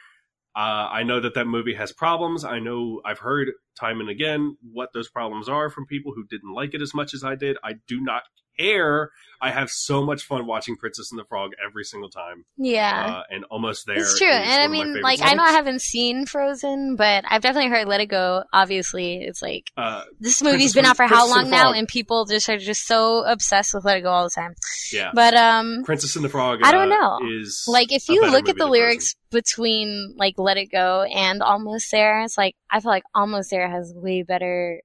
Uh, 0.55 0.89
I 0.91 1.03
know 1.03 1.19
that 1.19 1.35
that 1.35 1.45
movie 1.45 1.75
has 1.75 1.91
problems. 1.91 2.43
I 2.43 2.59
know 2.59 3.01
I've 3.05 3.19
heard 3.19 3.51
time 3.79 3.99
and 3.99 4.09
again 4.09 4.57
what 4.73 4.89
those 4.93 5.09
problems 5.09 5.47
are 5.47 5.69
from 5.69 5.85
people 5.85 6.13
who 6.13 6.25
didn't 6.25 6.53
like 6.53 6.73
it 6.73 6.81
as 6.81 6.93
much 6.93 7.13
as 7.13 7.23
I 7.23 7.35
did. 7.35 7.57
I 7.63 7.75
do 7.87 8.01
not 8.01 8.23
care. 8.59 9.11
I 9.41 9.51
have 9.51 9.69
so 9.69 10.03
much 10.03 10.23
fun 10.23 10.45
watching 10.45 10.75
Princess 10.75 11.11
and 11.11 11.19
the 11.19 11.23
Frog 11.23 11.51
every 11.65 11.85
single 11.85 12.09
time. 12.09 12.43
yeah. 12.57 13.19
Uh, 13.19 13.23
and 13.29 13.45
almost 13.45 13.85
there. 13.85 13.97
It's 13.97 14.17
true, 14.17 14.27
and 14.27 14.61
I 14.61 14.67
one 14.67 14.87
of 14.87 14.87
my 14.87 14.93
mean, 14.93 15.01
like 15.01 15.21
I 15.21 15.33
know 15.33 15.43
I 15.43 15.51
haven't 15.51 15.81
seen 15.81 16.25
Frozen, 16.25 16.97
but 16.97 17.23
I've 17.27 17.41
definitely 17.41 17.69
heard 17.69 17.87
"Let 17.87 18.01
It 18.01 18.07
Go." 18.07 18.43
Obviously, 18.51 19.21
it's 19.23 19.41
like 19.41 19.71
Uh, 19.77 20.03
this 20.19 20.41
movie's 20.41 20.73
Princess 20.73 20.73
been 20.73 20.85
out 20.85 20.97
for 20.97 21.03
how 21.03 21.09
Princess 21.09 21.31
and 21.31 21.35
long 21.35 21.51
the 21.51 21.55
now, 21.55 21.71
and 21.71 21.87
people 21.87 22.25
just 22.25 22.49
are 22.49 22.57
just 22.57 22.85
so 22.85 23.23
obsessed 23.23 23.73
with 23.73 23.85
"Let 23.85 23.97
It 23.97 24.01
Go" 24.01 24.11
all 24.11 24.25
the 24.25 24.29
time. 24.29 24.55
yeah. 24.91 25.11
But 25.13 25.35
um, 25.35 25.83
Princess 25.85 26.15
and 26.17 26.25
the 26.25 26.29
Frog. 26.29 26.59
I 26.63 26.71
don't 26.71 26.91
uh, 26.91 26.97
know. 26.97 27.19
Is 27.39 27.63
like 27.67 27.93
if 27.93 28.09
you 28.09 28.29
look 28.29 28.49
at 28.49 28.57
the 28.57 28.67
lyrics 28.67 29.15
between 29.31 30.15
like 30.17 30.35
"Let 30.37 30.57
It 30.57 30.69
Go" 30.71 31.03
and 31.03 31.41
"Almost 31.41 31.91
There," 31.91 32.21
it's 32.23 32.37
like 32.37 32.55
I 32.69 32.81
feel 32.81 32.91
like 32.91 33.03
"Almost 33.15 33.51
There" 33.51 33.69
has 33.69 33.93
way 33.95 34.23
better 34.23 34.81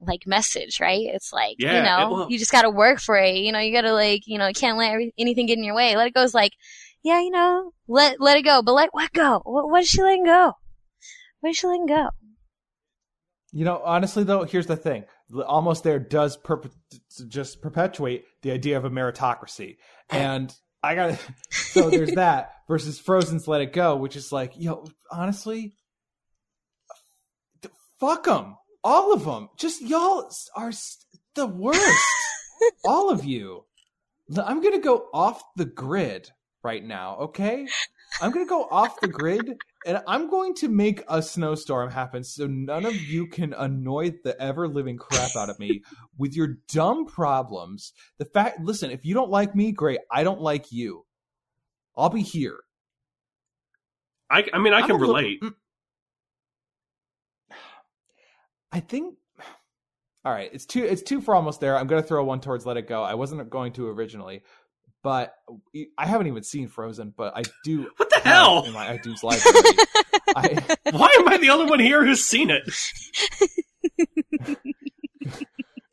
like 0.00 0.26
message, 0.26 0.80
right? 0.80 1.02
It's 1.04 1.32
like 1.32 1.56
Yeah, 1.58 1.78
you 1.78 1.82
know, 1.82 2.22
it- 2.22 2.30
you 2.30 2.38
just 2.38 2.52
got 2.52 2.62
to 2.62 2.70
work 2.70 3.00
for 3.00 3.16
it. 3.16 3.36
You 3.36 3.52
know, 3.52 3.58
you 3.58 3.72
got 3.72 3.82
to 3.82 3.92
like 3.92 4.22
you 4.26 4.38
know, 4.38 4.46
you 4.48 4.54
can't 4.54 4.78
let 4.78 4.92
every, 4.92 5.14
anything 5.18 5.46
get 5.46 5.58
in 5.58 5.64
your 5.64 5.74
way. 5.74 5.96
Let 5.96 6.06
it 6.06 6.14
go's 6.14 6.34
like, 6.34 6.52
yeah, 7.02 7.20
you 7.20 7.30
know, 7.30 7.72
let 7.88 8.20
let 8.20 8.36
it 8.36 8.42
go, 8.42 8.62
but 8.62 8.72
let 8.72 8.90
what 8.92 9.12
go? 9.12 9.40
What, 9.44 9.68
what 9.70 9.82
is 9.82 9.88
she 9.88 10.02
letting 10.02 10.24
go? 10.24 10.52
What 11.40 11.50
is 11.50 11.56
she 11.56 11.66
letting 11.66 11.86
go? 11.86 12.08
You 13.52 13.64
know, 13.64 13.80
honestly 13.84 14.24
though, 14.24 14.44
here's 14.44 14.66
the 14.66 14.76
thing: 14.76 15.04
almost 15.46 15.82
there 15.84 15.98
does 15.98 16.36
perp- 16.36 16.72
just 17.28 17.62
perpetuate 17.62 18.24
the 18.42 18.50
idea 18.50 18.76
of 18.76 18.84
a 18.84 18.90
meritocracy, 18.90 19.76
and 20.10 20.52
I 20.82 20.94
got 20.94 21.18
so 21.50 21.88
there's 21.88 22.12
that 22.12 22.52
versus 22.68 22.98
Frozen's 23.00 23.48
Let 23.48 23.62
It 23.62 23.72
Go, 23.72 23.96
which 23.96 24.16
is 24.16 24.30
like, 24.32 24.52
yo, 24.56 24.84
honestly, 25.10 25.74
fuck 28.00 28.24
them, 28.24 28.56
all 28.86 29.12
of 29.12 29.24
them. 29.24 29.48
Just 29.58 29.82
y'all 29.82 30.30
are 30.54 30.70
the 31.34 31.46
worst, 31.46 32.06
all 32.84 33.10
of 33.10 33.24
you. 33.24 33.64
I'm 34.36 34.62
gonna 34.62 34.78
go 34.78 35.08
off 35.12 35.42
the 35.56 35.64
grid 35.64 36.30
right 36.62 36.84
now, 36.84 37.16
okay? 37.16 37.66
I'm 38.22 38.30
gonna 38.30 38.46
go 38.46 38.62
off 38.70 39.00
the 39.00 39.08
grid 39.08 39.56
and 39.84 40.02
I'm 40.06 40.30
going 40.30 40.54
to 40.56 40.68
make 40.68 41.02
a 41.08 41.20
snowstorm 41.20 41.90
happen 41.90 42.22
so 42.22 42.46
none 42.46 42.86
of 42.86 42.94
you 42.94 43.26
can 43.26 43.52
annoy 43.54 44.14
the 44.22 44.40
ever 44.40 44.68
living 44.68 44.98
crap 44.98 45.34
out 45.36 45.50
of 45.50 45.58
me 45.58 45.82
with 46.16 46.34
your 46.34 46.58
dumb 46.72 47.06
problems. 47.06 47.92
The 48.18 48.24
fact, 48.24 48.60
listen, 48.60 48.92
if 48.92 49.04
you 49.04 49.14
don't 49.14 49.30
like 49.30 49.54
me, 49.56 49.72
great. 49.72 49.98
I 50.10 50.22
don't 50.22 50.40
like 50.40 50.70
you. 50.70 51.04
I'll 51.96 52.08
be 52.08 52.22
here. 52.22 52.58
I, 54.30 54.44
I 54.52 54.58
mean, 54.58 54.72
I 54.72 54.80
I'm 54.80 54.86
can 54.86 54.96
relate. 55.00 55.42
little- 55.42 55.42
relate. 55.42 55.42
Mm. 55.42 55.54
I 58.72 58.80
think. 58.80 59.16
All 60.24 60.32
right, 60.32 60.50
it's 60.52 60.66
two. 60.66 60.82
It's 60.84 61.02
two 61.02 61.20
for 61.20 61.34
almost 61.34 61.60
there. 61.60 61.76
I'm 61.76 61.86
gonna 61.86 62.02
throw 62.02 62.24
one 62.24 62.40
towards 62.40 62.66
Let 62.66 62.76
It 62.76 62.88
Go. 62.88 63.02
I 63.02 63.14
wasn't 63.14 63.48
going 63.48 63.72
to 63.74 63.88
originally, 63.88 64.42
but 65.02 65.34
I 65.96 66.06
haven't 66.06 66.26
even 66.26 66.42
seen 66.42 66.66
Frozen, 66.68 67.14
but 67.16 67.36
I 67.36 67.42
do. 67.64 67.90
What 67.96 68.10
the 68.10 68.20
hell? 68.28 68.64
in 68.64 68.72
my 68.72 68.86
iTunes 68.96 69.22
library? 69.22 69.60
I, 70.36 70.76
Why 70.90 71.14
am 71.18 71.28
I 71.28 71.36
the 71.38 71.50
only 71.50 71.70
one 71.70 71.78
here 71.78 72.04
who's 72.04 72.24
seen 72.24 72.50
it? 72.50 72.68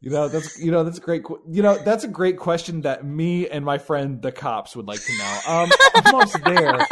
You 0.04 0.10
know 0.10 0.28
that's 0.28 0.60
you 0.60 0.70
know 0.70 0.84
that's 0.84 0.98
a 0.98 1.02
great 1.02 1.24
you 1.50 1.62
know 1.64 1.78
that's 1.78 2.04
a 2.04 2.10
great 2.10 2.38
question 2.38 2.82
that 2.82 3.06
me 3.06 3.48
and 3.48 3.64
my 3.64 3.78
friend 3.78 4.22
the 4.22 4.34
cops 4.34 4.76
would 4.76 4.86
like 4.86 5.00
to 5.00 5.18
know. 5.18 5.40
Um, 5.48 5.72
almost 6.06 6.44
there. 6.44 6.86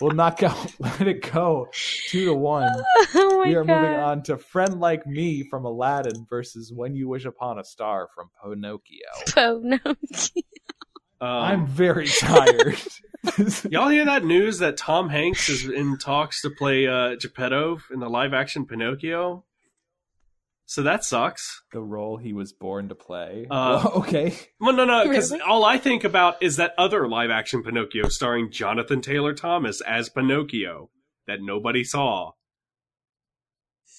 We'll 0.00 0.12
knock 0.12 0.42
out. 0.42 0.74
Let 0.78 1.06
it 1.06 1.32
go. 1.32 1.68
Two 2.08 2.26
to 2.26 2.34
one. 2.34 2.68
oh 3.14 3.38
my 3.38 3.48
we 3.48 3.54
are 3.54 3.64
god! 3.64 3.80
moving 3.80 3.96
on 3.96 4.22
to 4.24 4.36
"Friend 4.36 4.80
Like 4.80 5.06
Me" 5.06 5.44
from 5.48 5.64
Aladdin 5.64 6.26
versus 6.28 6.72
"When 6.74 6.94
You 6.94 7.08
Wish 7.08 7.24
Upon 7.24 7.58
a 7.58 7.64
Star" 7.64 8.08
from 8.14 8.30
Pinocchio. 8.42 9.60
No! 9.62 9.78
Um, 11.20 11.28
I'm 11.30 11.66
very 11.66 12.06
tired. 12.06 12.76
y'all 13.70 13.88
hear 13.88 14.04
that 14.04 14.24
news 14.24 14.58
that 14.58 14.76
Tom 14.76 15.08
Hanks 15.08 15.48
is 15.48 15.64
in 15.66 15.96
talks 15.96 16.42
to 16.42 16.50
play 16.50 16.86
uh, 16.86 17.14
Geppetto 17.16 17.78
in 17.92 18.00
the 18.00 18.10
live 18.10 18.34
action 18.34 18.66
Pinocchio? 18.66 19.44
So 20.66 20.82
that 20.82 21.04
sucks. 21.04 21.62
the 21.72 21.80
role 21.82 22.16
he 22.16 22.32
was 22.32 22.52
born 22.54 22.88
to 22.88 22.94
play. 22.94 23.46
Uh, 23.50 23.80
Well, 23.84 23.92
okay. 23.98 24.36
Well, 24.60 24.72
no, 24.72 24.84
no, 24.86 25.06
because 25.06 25.30
Really? 25.30 25.42
all 25.42 25.64
I 25.64 25.76
think 25.78 26.04
about 26.04 26.42
is 26.42 26.56
that 26.56 26.72
other 26.78 27.06
live 27.08 27.30
action 27.30 27.62
Pinocchio 27.62 28.08
starring 28.08 28.50
Jonathan 28.50 29.00
Taylor 29.02 29.34
Thomas 29.34 29.80
as 29.82 30.08
Pinocchio 30.08 30.90
that 31.26 31.40
nobody 31.42 31.84
saw. 31.84 32.32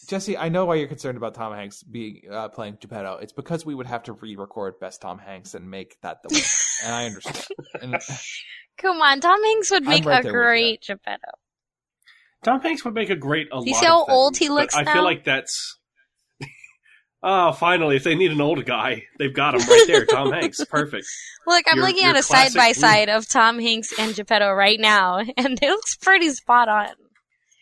Jesse, 0.07 0.38
I 0.38 0.49
know 0.49 0.66
why 0.66 0.76
you're 0.76 0.88
concerned 0.88 1.18
about 1.18 1.34
Tom 1.34 1.53
Hanks 1.53 1.82
being 1.82 2.22
uh, 2.32 2.49
playing 2.49 2.78
Geppetto. 2.80 3.18
It's 3.18 3.34
because 3.34 3.66
we 3.66 3.74
would 3.74 3.88
have 3.88 4.03
to 4.03 4.13
re-record 4.13 4.80
Best 4.80 5.01
Tom 5.01 5.18
Hanks 5.18 5.55
and 5.55 5.70
make 5.70 5.99
that 6.01 6.22
the 6.22 6.30
winner, 6.32 6.45
and 6.86 6.93
I 6.95 7.05
understand. 7.05 7.45
And 7.82 8.01
Come 8.78 9.01
on, 9.01 9.20
Tom 9.20 9.41
Hanks 9.43 9.72
would 9.72 9.84
make 9.84 10.05
right 10.05 10.20
a 10.20 10.24
there 10.24 10.32
with 10.34 10.41
you. 10.41 10.47
great 10.47 10.82
Geppetto. 10.82 11.32
Tom 12.43 12.61
Hanks 12.61 12.86
would 12.86 12.93
make 12.93 13.09
a 13.09 13.16
great. 13.16 13.47
A 13.51 13.55
You 13.63 13.72
lot 13.74 13.80
see 13.80 13.86
how 13.86 14.03
of 14.03 14.09
old 14.09 14.34
things, 14.36 14.39
he 14.45 14.49
looks 14.49 14.76
I 14.76 14.84
now? 14.84 14.93
feel 14.93 15.03
like 15.03 15.24
that's. 15.26 15.80
Oh, 17.28 17.53
finally! 17.53 17.95
If 17.95 18.03
they 18.03 18.13
need 18.13 18.32
an 18.32 18.39
old 18.39 18.63
guy, 18.65 19.05
they've 19.17 19.34
got 19.34 19.55
him 19.55 19.61
right 19.67 19.84
there. 19.88 20.05
Tom 20.05 20.32
Hanks, 20.32 20.63
perfect. 20.69 21.07
Look, 21.47 21.65
I'm 21.67 21.78
Your- 21.78 21.88
looking 21.88 22.03
at 22.03 22.15
a 22.15 22.21
side 22.21 22.53
by 22.53 22.71
side 22.73 23.09
of 23.09 23.28
Tom 23.28 23.57
Hanks 23.57 23.97
and 23.97 24.13
Geppetto 24.15 24.51
right 24.53 24.80
now, 24.80 25.17
and 25.38 25.57
it 25.59 25.67
looks 25.69 25.95
pretty 25.95 26.30
spot 26.30 26.69
on. 26.69 26.89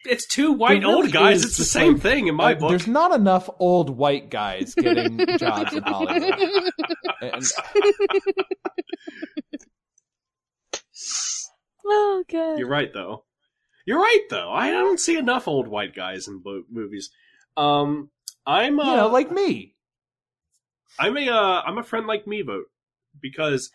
It's 0.05 0.28
two 0.28 0.51
white 0.51 0.82
really 0.82 0.93
old 0.93 1.11
guys. 1.14 1.38
is 1.38 1.45
It's 1.45 1.57
the 1.57 1.64
just 1.64 1.72
same 1.72 1.97
thing 1.97 2.28
in 2.28 2.36
my 2.36 2.51
uh, 2.51 2.59
book. 2.59 2.70
there's 2.72 2.88
not 2.88 3.14
enough 3.18 3.49
old 3.57 3.89
white 3.89 4.30
guys 4.30 4.76
getting 4.76 5.18
jobs 5.39 5.72
in 5.74 5.82
Hollywood. 5.84 6.34
And 7.22 7.43
oh 11.86 12.24
god. 12.30 12.59
You're 12.59 12.68
right, 12.68 12.91
though. 12.93 13.24
You're 13.86 13.99
right, 13.99 14.24
though. 14.30 14.51
I 14.51 14.72
don't 14.72 14.99
see 14.99 15.18
enough 15.18 15.47
old 15.47 15.68
white 15.68 15.95
guys 15.95 16.28
in 16.28 16.39
bo- 16.39 16.64
movies. 16.70 17.09
Um, 17.57 18.09
I'm 18.46 18.80
uh, 18.80 18.86
you 18.86 18.96
know, 18.98 19.08
like 19.08 19.32
me. 19.32 19.76
I'm 21.00 21.18
a 21.18 21.30
uh, 21.30 21.62
I'm 21.66 21.78
a 21.78 21.84
friend 21.84 22.08
like 22.08 22.28
me 22.28 22.41
vote 22.41 22.66
because 23.20 23.72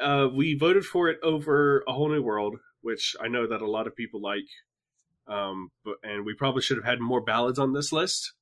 uh, 0.00 0.28
we 0.32 0.54
voted 0.54 0.84
for 0.84 1.08
it 1.08 1.18
over 1.22 1.82
a 1.88 1.92
whole 1.92 2.08
new 2.08 2.22
world, 2.22 2.56
which 2.82 3.16
I 3.20 3.28
know 3.28 3.46
that 3.46 3.62
a 3.62 3.70
lot 3.70 3.86
of 3.86 3.96
people 3.96 4.20
like. 4.20 4.46
Um, 5.26 5.70
but 5.84 5.96
and 6.02 6.24
we 6.24 6.34
probably 6.34 6.62
should 6.62 6.76
have 6.76 6.84
had 6.86 7.00
more 7.00 7.20
ballads 7.20 7.58
on 7.58 7.72
this 7.72 7.92
list. 7.92 8.32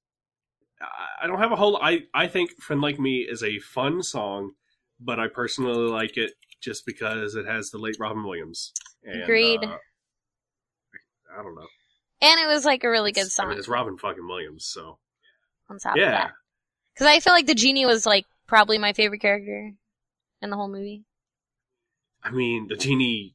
I- 0.81 1.25
I 1.25 1.27
don't 1.27 1.39
have 1.41 1.53
a 1.53 1.57
whole. 1.57 1.77
I 1.83 2.03
I 2.15 2.29
think 2.29 2.61
"Friend 2.63 2.81
Like 2.81 2.99
Me" 3.01 3.19
is 3.19 3.43
a 3.43 3.59
fun 3.59 4.03
song, 4.03 4.53
but 5.01 5.19
I 5.19 5.27
personally 5.29 5.91
like 5.91 6.17
it 6.17 6.33
just 6.61 6.85
because 6.87 7.35
it 7.35 7.47
has 7.47 7.71
the 7.71 7.79
late 7.79 7.97
Robin 7.99 8.25
Williams. 8.25 8.73
And, 9.05 9.23
Agreed. 9.23 9.65
uh, 9.65 9.77
I 11.39 11.43
don't 11.43 11.55
know. 11.55 11.67
And 12.21 12.41
it 12.41 12.47
was 12.47 12.65
like 12.65 12.83
a 12.85 12.91
really 12.91 13.13
good 13.13 13.21
It's- 13.21 13.39
I 13.39 13.43
song 13.43 13.49
mean, 13.51 13.59
it's 13.59 13.69
Robin 13.69 13.97
fucking 13.97 14.27
Williams, 14.27 14.67
so 14.67 14.99
on 15.69 15.79
top 15.79 15.95
of 15.95 16.01
yeah. 16.01 16.11
that. 16.11 16.31
Because 16.95 17.07
I 17.07 17.21
feel 17.21 17.33
like 17.33 17.47
the 17.47 17.55
genie 17.55 17.87
was 17.87 18.07
like 18.07 18.27
probably 18.47 18.79
my 18.79 18.93
favorite 18.93 19.21
character 19.21 19.73
in 20.43 20.51
the 20.51 20.57
whole 20.57 20.69
movie. 20.69 21.05
I 22.23 22.31
mean, 22.31 22.67
the 22.69 22.77
genie. 22.77 23.35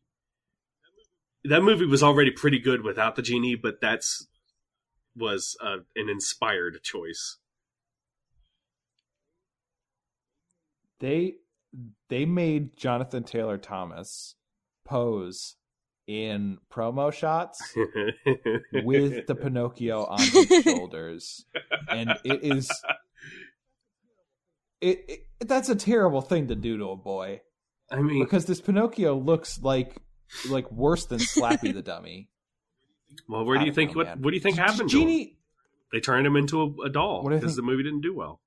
That 1.46 1.62
movie 1.62 1.86
was 1.86 2.04
already 2.04 2.32
pretty 2.32 2.60
good 2.60 2.84
without 2.84 3.16
the 3.16 3.22
genie, 3.22 3.56
but 3.56 3.82
that's 3.82 4.28
was 5.16 5.56
uh, 5.62 5.78
an 5.96 6.10
inspired 6.10 6.82
choice. 6.84 7.38
They 11.00 11.36
they 12.10 12.26
made 12.26 12.78
Jonathan 12.78 13.24
Taylor 13.24 13.58
Thomas 13.58 14.36
pose 14.86 15.56
in 16.08 16.58
promo 16.72 17.14
shots 17.14 17.62
with 18.84 19.26
the 19.28 19.36
Pinocchio 19.36 20.06
on 20.06 20.20
his 20.20 20.48
shoulders, 20.64 21.46
and 21.90 22.10
it 22.24 22.44
is 22.44 22.72
it, 24.82 25.06
it 25.08 25.20
that's 25.48 25.70
a 25.70 25.76
terrible 25.76 26.22
thing 26.22 26.48
to 26.48 26.56
do 26.56 26.78
to 26.78 26.90
a 26.90 26.96
boy 26.96 27.42
I 27.94 28.02
mean, 28.02 28.24
because 28.24 28.46
this 28.46 28.60
Pinocchio 28.60 29.16
looks 29.16 29.62
like 29.62 29.96
like 30.50 30.72
worse 30.72 31.06
than 31.06 31.20
Slappy 31.20 31.74
the 31.74 31.82
dummy. 31.82 32.30
well, 33.30 33.46
where 33.46 33.60
do 33.60 33.66
you 33.66 33.74
think 33.74 33.92
know, 33.92 33.98
what 33.98 34.08
man. 34.08 34.22
what 34.22 34.32
do 34.32 34.36
you 34.36 34.42
think 34.42 34.58
happened? 34.58 34.90
to 34.90 34.98
him? 34.98 35.08
Genie, 35.08 35.38
They 35.92 36.00
turned 36.00 36.26
him 36.26 36.36
into 36.36 36.62
a, 36.62 36.86
a 36.86 36.90
doll 36.90 37.24
What 37.24 37.30
do 37.30 37.36
you 37.36 37.42
because 37.42 37.56
the 37.56 37.62
movie 37.62 37.84
didn't 37.84 38.02
do 38.02 38.16
well. 38.16 38.42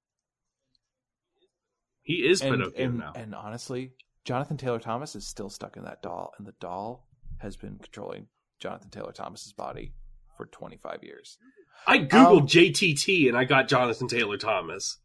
He 2.03 2.15
is 2.15 2.41
and, 2.41 2.53
Pinocchio 2.53 2.85
and, 2.85 2.99
now. 2.99 3.13
and 3.15 3.35
honestly, 3.35 3.93
Jonathan 4.25 4.57
Taylor 4.57 4.79
Thomas 4.79 5.15
is 5.15 5.27
still 5.27 5.49
stuck 5.49 5.77
in 5.77 5.85
that 5.85 6.03
doll, 6.03 6.33
and 6.39 6.47
the 6.47 6.55
doll 6.61 7.06
has 7.39 7.57
been 7.57 7.79
controlling 7.79 8.27
Jonathan 8.59 8.91
Taylor 8.91 9.13
Thomas's 9.13 9.53
body 9.53 9.93
for 10.37 10.47
25 10.47 11.03
years. 11.03 11.39
I 11.87 11.99
googled 11.99 12.41
um, 12.43 12.47
JTT 12.47 13.29
and 13.29 13.37
I 13.37 13.45
got 13.45 13.69
Jonathan 13.69 14.09
Taylor 14.09 14.37
Thomas. 14.37 14.99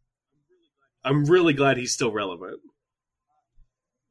I'm 1.04 1.26
really 1.26 1.54
glad 1.54 1.78
he's 1.78 1.94
still 1.94 2.12
relevant. 2.12 2.60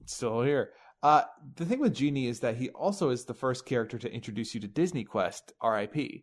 Still 0.07 0.43
here. 0.43 0.71
Uh, 1.03 1.23
the 1.57 1.65
thing 1.65 1.81
with 1.81 1.95
Genie 1.95 2.27
is 2.27 2.41
that 2.41 2.57
he 2.57 2.69
also 2.71 3.11
is 3.11 3.25
the 3.25 3.35
first 3.35 3.65
character 3.65 3.99
to 3.99 4.13
introduce 4.13 4.55
you 4.55 4.61
to 4.61 4.69
Disney 4.69 5.05
Quest, 5.05 5.53
RIP, 5.63 6.23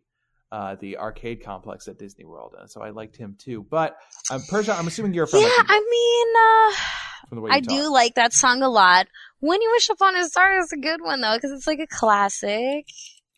uh, 0.50 0.76
the 0.80 0.96
arcade 0.96 1.42
complex 1.44 1.88
at 1.88 1.98
Disney 1.98 2.24
World, 2.24 2.54
and 2.58 2.70
so 2.70 2.80
I 2.82 2.90
liked 2.90 3.16
him 3.16 3.36
too. 3.38 3.66
But 3.68 3.96
um, 4.30 4.42
Persia, 4.48 4.72
I'm 4.74 4.86
assuming 4.86 5.12
you're 5.14 5.24
a 5.24 5.28
fan 5.28 5.40
Yeah, 5.42 5.48
him 5.48 5.66
I 5.68 5.80
mean, 5.90 6.28
uh, 6.36 7.28
from 7.28 7.36
the 7.36 7.42
way 7.42 7.50
you 7.50 7.56
I 7.56 7.60
talk. 7.60 7.68
do 7.68 7.92
like 7.92 8.14
that 8.14 8.32
song 8.32 8.62
a 8.62 8.68
lot. 8.68 9.06
When 9.40 9.60
You 9.62 9.70
Wish 9.72 9.88
Upon 9.90 10.16
a 10.16 10.26
Star 10.26 10.58
is 10.58 10.72
a 10.72 10.76
good 10.76 11.00
one 11.02 11.20
though, 11.20 11.34
because 11.34 11.52
it's 11.52 11.66
like 11.66 11.80
a 11.80 11.86
classic, 11.86 12.86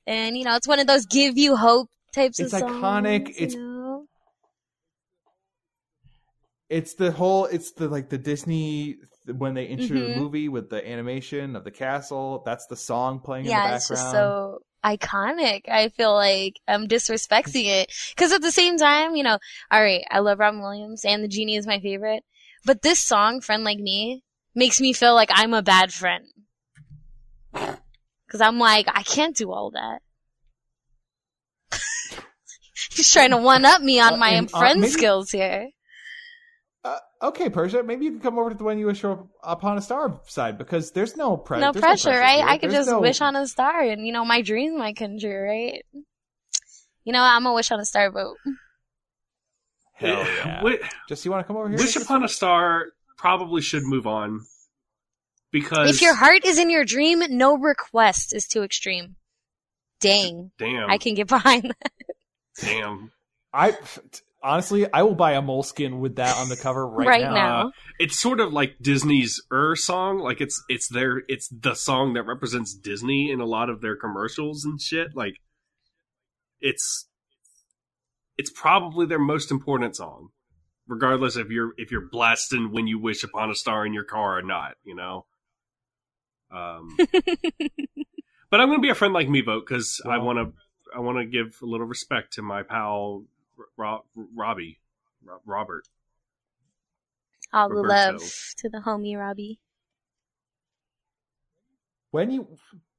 and 0.07 0.37
you 0.39 0.45
know, 0.45 0.55
it's 0.57 0.69
one 0.69 0.79
of 0.79 0.87
those 0.87 1.07
give 1.07 1.37
you 1.37 1.57
hope 1.57 1.89
types 2.15 2.39
It's 2.39 2.53
of 2.53 2.61
songs. 2.61 2.73
iconic, 2.83 3.31
it's- 3.31 3.55
know? 3.55 4.07
It's 6.69 6.95
the 6.95 7.11
whole. 7.11 7.47
It's 7.47 7.73
the 7.73 7.89
like 7.89 8.11
the 8.11 8.19
Disney 8.19 8.97
when 9.33 9.55
they 9.55 9.65
intro 9.65 9.97
Mhm. 9.97 10.15
the 10.15 10.21
movie 10.21 10.49
with 10.49 10.71
the 10.71 10.87
animation 10.89 11.57
of 11.57 11.65
the 11.65 11.71
castle. 11.71 12.43
That's 12.45 12.67
the 12.67 12.77
song 12.77 13.21
playing 13.21 13.45
in 13.47 13.49
the 13.51 13.53
background. 13.55 13.71
yeah, 13.73 13.77
it's 13.77 13.89
just 13.89 14.11
so 14.11 14.59
iconic. 14.85 15.69
I 15.69 15.89
feel 15.91 16.15
like 16.15 16.55
I'm 16.67 16.87
disrespecting 16.89 17.67
it 17.67 17.93
because 18.15 18.33
at 18.33 18.43
the 18.43 18.51
same 18.53 18.77
time, 18.79 19.15
you 19.17 19.23
know, 19.23 19.39
all 19.71 19.81
right, 19.83 20.05
I 20.11 20.21
love 20.21 20.39
Robin 20.39 20.61
Williams 20.63 21.05
and 21.05 21.23
the 21.23 21.29
genie 21.29 21.57
is 21.57 21.67
my 21.67 21.81
favorite, 21.81 22.25
but 22.65 22.83
this 22.83 22.99
song, 23.01 23.41
"Friend 23.41 23.63
Like 23.65 23.79
Me," 23.79 24.23
makes 24.55 24.81
me 24.81 24.93
feel 24.93 25.15
like 25.15 25.31
I'm 25.33 25.55
a 25.55 25.63
bad 25.63 25.93
friend 25.93 26.25
because 27.53 28.41
I'm 28.41 28.59
like 28.59 28.87
I 28.89 29.03
can't 29.03 29.37
do 29.37 29.53
all 29.53 29.71
that. 29.73 30.01
He's 32.93 33.13
trying 33.13 33.31
to 33.31 33.37
one 33.37 33.65
up 33.65 33.83
me 33.83 34.01
on 34.01 34.15
Uh, 34.15 34.17
my 34.17 34.31
and, 34.31 34.51
uh, 34.53 34.59
friend 34.59 34.81
maybe- 34.81 34.93
skills 34.93 35.31
here. 35.31 35.69
Okay, 37.23 37.51
Persia, 37.51 37.83
maybe 37.83 38.07
you 38.07 38.13
can 38.13 38.21
come 38.21 38.39
over 38.39 38.49
to 38.51 38.57
the 38.57 38.65
when 38.65 38.79
you 38.79 38.87
wish 38.87 39.05
upon 39.43 39.77
a 39.77 39.83
star 39.83 40.21
side 40.27 40.57
because 40.57 40.93
there's 40.93 41.17
no, 41.17 41.37
pre- 41.37 41.61
no 41.61 41.71
there's 41.71 41.83
pressure, 41.83 42.19
right? 42.19 42.39
here. 42.39 42.47
I 42.47 42.57
could 42.57 42.71
There's 42.71 42.87
just 42.87 42.91
no- 42.91 43.01
wish 43.01 43.21
on 43.21 43.37
a 43.37 43.47
star, 43.47 43.83
and 43.83 44.07
you 44.07 44.13
know, 44.13 44.25
my 44.25 44.41
dreams 44.41 44.79
might 44.79 44.97
come 44.97 45.19
true, 45.19 45.39
right? 45.47 45.85
You 47.05 47.13
know, 47.13 47.21
I'm 47.23 47.45
a 47.45 47.53
wish 47.53 47.71
on 47.71 47.79
a 47.81 47.85
star 47.85 48.11
boat. 48.11 48.37
Hell 49.95 50.25
yeah! 50.25 50.57
Wi- 50.59 50.79
Just 51.09 51.25
you 51.27 51.31
want 51.31 51.45
to 51.45 51.47
come 51.47 51.57
over 51.59 51.69
here? 51.69 51.77
Wish 51.77 51.95
Upon 51.97 52.25
a 52.25 52.29
Star 52.29 52.87
probably 53.19 53.61
should 53.61 53.83
move 53.83 54.07
on 54.07 54.41
because 55.53 55.91
If 55.91 56.01
your 56.01 56.15
heart 56.15 56.47
is 56.47 56.59
in 56.59 56.71
your 56.71 56.87
dream, 56.87 57.23
no 57.29 57.59
request 57.59 58.35
is 58.35 58.47
too 58.47 58.63
extreme. 58.63 59.17
Dang, 60.01 60.53
damn, 60.59 60.89
I 60.89 60.97
can 60.97 61.13
get 61.15 61.29
behind 61.29 61.65
that. 61.65 61.93
damn, 62.63 63.13
I 63.53 63.77
honestly, 64.43 64.91
I 64.93 65.03
will 65.03 65.15
buy 65.15 65.33
a 65.33 65.43
moleskin 65.43 66.01
with 66.01 66.17
that 66.17 66.37
on 66.37 66.49
the 66.49 66.57
cover 66.57 66.87
right, 66.87 67.07
Right 67.07 67.23
now. 67.23 67.35
now. 67.35 67.73
it's 67.99 68.19
sort 68.19 68.41
of 68.41 68.53
like 68.53 68.77
Disney's 68.81 69.43
"Er" 69.53 69.77
song. 69.77 70.19
Like 70.19 70.41
it's 70.41 70.63
it's 70.69 70.89
their 70.89 71.23
it's 71.29 71.49
the 71.49 71.75
song 71.75 72.15
that 72.15 72.25
represents 72.25 72.75
Disney 72.75 73.31
in 73.31 73.41
a 73.41 73.47
lot 73.47 73.69
of 73.71 73.81
their 73.81 73.97
commercials 73.97 74.65
and 74.65 74.81
shit. 74.81 75.15
Like 75.15 75.35
it's 76.61 77.09
it's 78.39 78.51
probably 78.51 79.07
their 79.07 79.19
most 79.19 79.51
important 79.51 79.97
song, 79.97 80.29
regardless 80.89 81.37
if 81.37 81.51
you're 81.51 81.73
if 81.77 81.91
you're 81.91 82.09
blasting 82.11 82.73
"When 82.73 82.87
You 82.87 82.99
Wish 82.99 83.23
Upon 83.25 83.51
a 83.51 83.55
Star" 83.55 83.85
in 83.87 83.93
your 83.93 84.05
car 84.05 84.39
or 84.39 84.43
not. 84.43 84.77
You 84.85 84.95
know. 84.95 85.27
Um, 86.53 86.97
but 88.51 88.61
I'm 88.61 88.69
going 88.69 88.79
to 88.79 88.83
be 88.83 88.91
a 88.91 88.95
friend 88.97 89.15
like 89.15 89.29
me 89.29 89.41
vote 89.41 89.65
because 89.69 90.03
I 90.05 90.19
want 90.19 90.39
to 90.39 90.53
I 90.95 90.99
want 90.99 91.19
to 91.19 91.25
give 91.25 91.59
a 91.63 91.67
little 91.67 91.87
respect 91.87 92.33
to 92.35 92.43
my 92.43 92.63
pal 92.65 93.23
Ro- 93.77 94.05
Robbie 94.15 94.81
Ro- 95.25 95.41
Robert. 95.45 95.89
All 97.53 97.69
the 97.69 97.77
Roberto. 97.77 98.13
love 98.13 98.33
to 98.59 98.69
the 98.69 98.79
homie 98.79 99.17
Robbie. 99.17 99.61
When 102.13 102.31
you, 102.31 102.49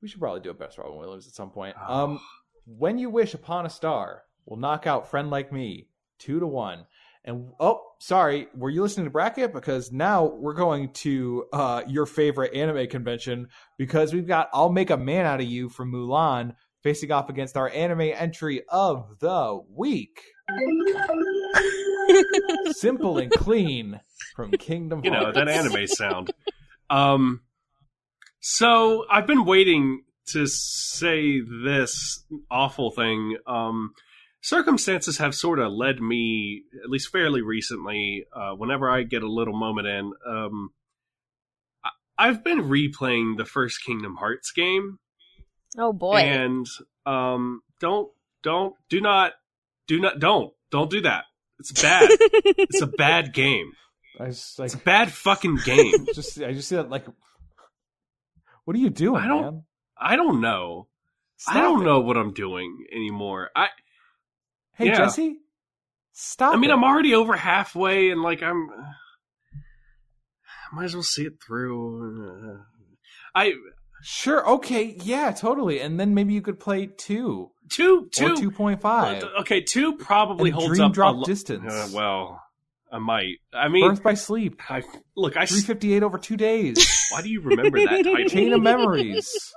we 0.02 0.08
should 0.08 0.20
probably 0.20 0.42
do 0.42 0.50
a 0.50 0.54
best 0.54 0.78
Robin 0.78 0.98
Williams 0.98 1.28
at 1.28 1.34
some 1.34 1.52
point. 1.52 1.76
Oh. 1.80 2.04
Um, 2.04 2.20
when 2.66 2.98
you 2.98 3.10
wish 3.10 3.34
upon 3.34 3.66
a 3.66 3.70
star, 3.70 4.24
will 4.46 4.58
knock 4.58 4.88
out 4.88 5.10
friend 5.10 5.30
like 5.30 5.52
me 5.52 5.88
two 6.20 6.40
to 6.40 6.48
one. 6.48 6.86
And 7.24 7.52
oh, 7.60 7.82
sorry, 8.00 8.48
were 8.56 8.70
you 8.70 8.82
listening 8.82 9.06
to 9.06 9.12
bracket? 9.12 9.54
Because 9.54 9.92
now 9.92 10.26
we're 10.26 10.56
going 10.56 10.92
to 10.94 11.46
uh, 11.54 11.84
your 11.88 12.06
favorite 12.06 12.56
anime 12.56 12.88
convention 12.88 13.50
because 13.78 14.12
we've 14.12 14.28
got 14.28 14.50
"I'll 14.54 14.72
Make 14.72 14.90
a 14.90 14.98
Man 14.98 15.26
Out 15.26 15.40
of 15.40 15.46
You" 15.46 15.70
from 15.70 15.92
Mulan 15.92 16.56
facing 16.82 17.12
off 17.12 17.30
against 17.30 17.58
our 17.58 17.70
anime 17.70 18.02
entry 18.02 18.64
of 18.70 19.20
the 19.20 19.60
week. 19.70 20.24
Simple 22.72 23.18
and 23.18 23.32
clean 23.32 24.00
from 24.36 24.52
Kingdom 24.52 25.02
you 25.04 25.12
know 25.12 25.20
Hearts. 25.26 25.38
that 25.38 25.48
anime 25.48 25.88
sound. 25.88 26.32
Um, 26.90 27.42
so 28.40 29.06
I've 29.10 29.28
been 29.28 29.46
waiting 29.46 30.04
to 30.28 30.48
say 30.48 31.40
this 31.42 32.24
awful 32.50 32.92
thing. 32.92 33.38
Um, 33.48 33.94
circumstances 34.42 35.18
have 35.20 35.36
sort 35.36 35.60
of 35.60 35.72
led 35.72 36.02
me, 36.02 36.64
at 36.84 36.90
least 36.90 37.10
fairly 37.12 37.42
recently, 37.42 38.26
uh, 38.36 38.52
whenever 38.54 38.90
I 38.90 39.04
get 39.04 39.24
a 39.24 39.32
little 39.32 39.58
moment 39.58 39.88
in. 39.88 40.12
Um, 40.28 40.70
I- 41.84 41.90
I've 42.18 42.44
been 42.44 42.64
replaying 42.64 43.38
the 43.38 43.46
first 43.46 43.84
Kingdom 43.86 44.16
Hearts 44.16 44.52
game, 44.52 45.00
Oh 45.78 45.94
boy. 45.94 46.18
and 46.18 46.66
um, 47.06 47.62
don't, 47.80 48.10
don't, 48.44 48.76
do 48.90 49.02
not, 49.02 49.34
do 49.96 50.00
not, 50.00 50.20
don't, 50.20 50.54
don't 50.72 50.90
do 50.90 51.02
that. 51.02 51.26
It's 51.60 51.72
bad. 51.82 52.08
it's 52.12 52.82
a 52.82 52.88
bad 52.88 53.34
game. 53.44 53.74
I 54.20 54.28
just 54.28 54.58
like 54.58 54.68
It's 54.68 54.76
a 54.76 54.78
bad 54.78 55.12
fucking 55.12 55.58
game. 55.66 56.06
just 56.16 56.42
I 56.42 56.54
just 56.54 56.68
see 56.70 56.76
that 56.78 56.90
like 56.90 57.06
what 58.66 58.76
are 58.76 58.80
you 58.80 58.90
doing, 58.90 59.22
I 59.22 59.28
don't- 59.28 59.42
man? 59.42 59.64
I 60.00 60.16
don't 60.16 60.40
know. 60.42 60.88
Stop 61.38 61.56
I 61.56 61.62
don't 61.62 61.82
it. 61.82 61.86
know 61.86 62.00
what 62.00 62.18
I'm 62.18 62.34
doing 62.34 62.86
anymore. 62.92 63.50
I 63.56 63.68
Hey 64.76 64.88
Yeah. 64.88 64.98
Jesse, 64.98 65.38
stop. 66.14 66.54
I 66.54 66.58
mean 66.58 66.70
it. 66.70 66.74
I'm 66.74 66.84
already 66.84 67.14
over 67.16 67.36
halfway 67.36 68.12
and 68.12 68.22
like 68.24 68.42
I'm 68.42 68.70
might 70.74 70.86
as 70.86 70.94
well 70.94 71.04
see 71.04 71.24
it 71.26 71.34
through. 71.46 72.60
I 73.36 73.54
sure. 74.04 74.48
Okay, 74.52 74.96
yeah, 75.04 75.32
totally. 75.32 75.80
And 75.82 76.00
then 76.00 76.14
maybe 76.14 76.34
you 76.34 76.42
could 76.42 76.60
play 76.60 76.86
two, 76.88 77.52
two 77.72 78.04
or 78.06 78.08
two 78.10 78.36
two 78.38 78.52
point 78.52 78.82
five. 78.82 79.24
okay, 79.42 79.62
two 79.62 79.96
probably 79.98 80.50
And 80.50 80.56
holds 80.60 80.78
Dream 80.78 80.88
up 80.88 80.94
Drop 80.94 81.16
a 81.16 81.18
lo- 81.20 81.24
Distance. 81.26 81.72
Uh, 81.72 81.90
well, 81.94 82.42
I 82.92 83.00
might. 83.00 83.38
I 83.54 83.68
mean, 83.70 83.88
Birth 83.90 84.04
by 84.04 84.14
Sleep, 84.16 84.62
I 84.70 84.84
look, 85.16 85.38
I 85.38 85.46
three 85.46 85.60
s- 85.60 86.04
over 86.04 86.18
two 86.18 86.38
days. 86.38 87.08
why 87.12 87.22
do 87.22 87.30
you 87.30 87.42
remember 87.42 87.80
that 87.80 87.90
title? 88.04 88.28
Chain 88.30 88.54
of 88.54 88.62
Memories, 88.62 89.54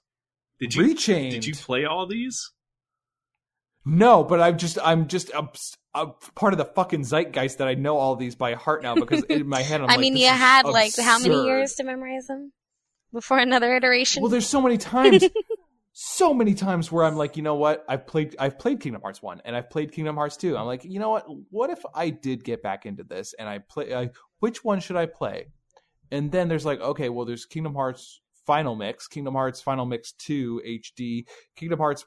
Did 0.60 0.74
you 0.74 0.84
Rechained. 0.84 1.30
did 1.32 1.44
you 1.46 1.54
play 1.54 1.84
all 1.84 2.06
these? 2.06 2.50
No, 3.86 4.24
but 4.24 4.40
I'm 4.40 4.56
just 4.56 4.78
I'm 4.82 5.08
just 5.08 5.30
a, 5.30 5.46
a 5.94 6.06
part 6.34 6.54
of 6.54 6.58
the 6.58 6.64
fucking 6.64 7.02
zeitgeist 7.04 7.58
that 7.58 7.68
I 7.68 7.74
know 7.74 7.98
all 7.98 8.16
these 8.16 8.34
by 8.34 8.54
heart 8.54 8.82
now 8.82 8.94
because 8.94 9.22
in 9.24 9.46
my 9.46 9.60
head 9.62 9.80
I'm 9.82 9.86
I 9.90 9.94
like, 9.94 10.00
mean, 10.00 10.16
you 10.16 10.24
is 10.26 10.30
had 10.32 10.64
like 10.64 10.96
how 10.96 11.18
many 11.18 11.44
years 11.44 11.74
to 11.74 11.84
memorize 11.84 12.26
them 12.26 12.52
before 13.12 13.38
another 13.38 13.74
iteration? 13.76 14.22
Well, 14.22 14.30
there's 14.30 14.46
so 14.48 14.62
many 14.62 14.78
times, 14.78 15.24
so 15.96 16.34
many 16.34 16.54
times 16.54 16.90
where 16.90 17.04
I'm 17.04 17.14
like, 17.14 17.36
you 17.36 17.42
know 17.44 17.54
what? 17.54 17.84
I've 17.88 18.04
played, 18.04 18.34
I've 18.40 18.58
played 18.58 18.80
Kingdom 18.80 19.00
Hearts 19.00 19.22
one, 19.22 19.40
and 19.44 19.54
I've 19.54 19.70
played 19.70 19.92
Kingdom 19.92 20.16
Hearts 20.16 20.36
two. 20.36 20.56
I'm 20.58 20.66
like, 20.66 20.84
you 20.84 20.98
know 20.98 21.10
what? 21.10 21.24
What 21.50 21.70
if 21.70 21.78
I 21.94 22.10
did 22.10 22.42
get 22.42 22.62
back 22.62 22.84
into 22.84 23.04
this 23.04 23.32
and 23.38 23.48
I 23.48 23.60
play? 23.60 24.10
Which 24.40 24.64
one 24.64 24.80
should 24.80 24.96
I 24.96 25.06
play? 25.06 25.46
And 26.10 26.32
then 26.32 26.48
there's 26.48 26.66
like, 26.66 26.80
okay, 26.80 27.08
well, 27.08 27.24
there's 27.24 27.46
Kingdom 27.46 27.74
Hearts 27.74 28.20
Final 28.44 28.74
Mix, 28.74 29.06
Kingdom 29.06 29.34
Hearts 29.34 29.60
Final 29.60 29.86
Mix 29.86 30.12
two 30.12 30.60
HD, 30.66 31.26
Kingdom 31.56 31.78
Hearts. 31.78 32.04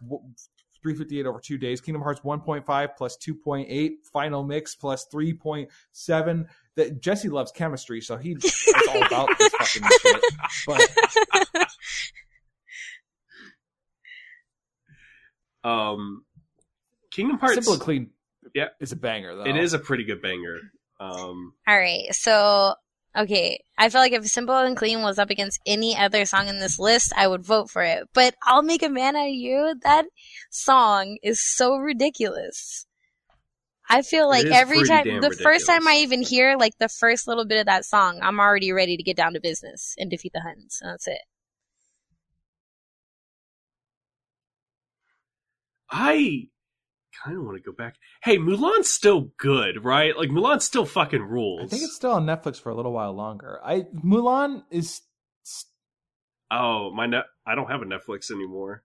358 0.83 1.25
over 1.25 1.39
two 1.39 1.57
days. 1.57 1.81
Kingdom 1.81 2.03
Hearts 2.03 2.21
1.5 2.21 2.89
plus 2.95 3.17
2.8. 3.17 3.91
Final 4.13 4.43
Mix 4.43 4.75
plus 4.75 5.07
3.7. 5.11 6.45
That 6.75 7.01
Jesse 7.01 7.29
loves 7.29 7.51
chemistry, 7.51 7.99
so 7.99 8.15
he's 8.15 8.38
all 8.89 9.03
about 9.03 9.29
this 9.39 9.51
fucking 9.53 9.89
shit. 9.99 10.23
But 10.67 11.67
Um, 15.64 16.26
Kingdom 17.12 17.38
Hearts. 17.39 17.55
Simple 17.55 17.74
and 17.74 17.82
Clean 17.82 18.10
Yeah. 18.53 18.70
is 18.80 18.91
a 18.91 18.95
banger, 18.95 19.36
though. 19.36 19.43
It 19.45 19.55
is 19.55 19.74
a 19.74 19.80
pretty 19.80 20.03
good 20.03 20.22
banger. 20.22 20.58
Um, 20.99 21.53
All 21.68 21.78
right, 21.78 22.08
so 22.14 22.76
okay, 23.16 23.64
I 23.78 23.89
feel 23.89 24.01
like 24.01 24.14
if 24.14 24.26
Simple 24.28 24.55
and 24.55 24.76
Clean 24.78 25.01
was 25.01 25.20
up 25.20 25.30
against 25.30 25.60
any 25.66 25.95
other 25.97 26.26
song 26.26 26.47
in 26.47 26.60
this 26.60 26.80
list, 26.80 27.14
I 27.16 27.28
would 27.28 27.43
vote 27.43 27.70
for 27.70 27.84
it. 27.84 28.08
But 28.14 28.36
I'll 28.43 28.64
make 28.64 28.84
a 28.84 28.89
man 28.89 29.16
out 29.16 29.28
of 29.28 29.34
you. 29.34 29.76
That 29.84 30.05
song 30.49 31.18
is 31.22 31.43
so 31.43 31.76
ridiculous. 31.76 32.86
I 33.89 34.01
feel 34.01 34.28
like 34.28 34.45
every 34.47 34.84
time, 34.84 35.05
damn 35.05 35.22
the 35.22 35.32
first 35.32 35.66
time. 35.66 35.88
I 35.88 35.97
even 35.97 36.22
hear 36.22 36.58
like 36.58 36.78
the 36.78 36.89
first 36.89 37.28
little 37.28 37.45
bit 37.45 37.60
of 37.60 37.68
that 37.68 37.86
song, 37.86 38.20
I'm 38.22 38.39
already 38.39 38.72
ready 38.74 38.97
to 38.97 39.03
get 39.03 39.16
down 39.16 39.34
to 39.34 39.39
business 39.39 39.95
and 39.97 40.10
defeat 40.10 40.34
the 40.34 40.41
Huns. 40.41 40.80
And 40.82 40.91
that's 40.91 41.08
it. 41.08 41.22
I 45.89 46.47
kind 47.23 47.38
of 47.38 47.43
want 47.45 47.57
to 47.57 47.63
go 47.63 47.71
back. 47.75 47.95
Hey, 48.23 48.38
Mulan's 48.38 48.89
still 48.91 49.31
good, 49.38 49.83
right? 49.83 50.15
Like 50.17 50.29
Mulan 50.29 50.61
still 50.61 50.85
fucking 50.85 51.21
rules. 51.23 51.61
I 51.63 51.67
think 51.67 51.83
it's 51.83 51.95
still 51.95 52.11
on 52.11 52.25
Netflix 52.25 52.59
for 52.59 52.69
a 52.69 52.75
little 52.75 52.91
while 52.93 53.13
longer. 53.13 53.59
I 53.63 53.85
Mulan 54.03 54.63
is 54.71 55.01
Oh, 56.49 56.91
my 56.93 57.05
net. 57.07 57.25
I 57.45 57.55
don't 57.55 57.69
have 57.69 57.81
a 57.81 57.85
Netflix 57.85 58.31
anymore. 58.31 58.83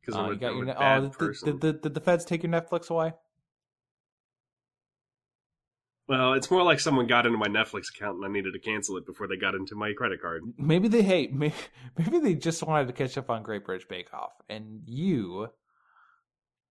Because 0.00 0.14
uh, 0.16 0.20
I'm, 0.22 0.30
a- 0.30 0.34
you 0.34 0.38
got 0.38 0.50
I'm 0.52 0.56
your 0.58 0.62
a 0.64 0.66
ne- 0.66 0.74
bad 0.74 0.98
oh, 0.98 1.02
did, 1.08 1.12
person. 1.18 1.48
did, 1.50 1.60
did, 1.60 1.82
did 1.82 1.94
the 1.94 2.00
feds 2.00 2.24
take 2.24 2.42
your 2.44 2.52
Netflix 2.52 2.90
away? 2.90 3.12
Well, 6.08 6.34
it's 6.34 6.50
more 6.50 6.62
like 6.62 6.78
someone 6.78 7.06
got 7.08 7.26
into 7.26 7.38
my 7.38 7.48
Netflix 7.48 7.86
account 7.94 8.16
and 8.16 8.24
I 8.24 8.28
needed 8.28 8.52
to 8.52 8.60
cancel 8.60 8.96
it 8.96 9.06
before 9.06 9.26
they 9.26 9.36
got 9.36 9.54
into 9.56 9.74
my 9.74 9.92
credit 9.92 10.22
card. 10.22 10.42
Maybe 10.56 10.86
they 10.86 11.02
hate. 11.02 11.32
Maybe, 11.32 11.54
maybe 11.98 12.18
they 12.20 12.34
just 12.34 12.62
wanted 12.62 12.86
to 12.86 12.92
catch 12.92 13.18
up 13.18 13.28
on 13.28 13.42
Great 13.42 13.64
British 13.64 13.88
Bake 13.88 14.14
Off, 14.14 14.32
and 14.48 14.82
you 14.86 15.48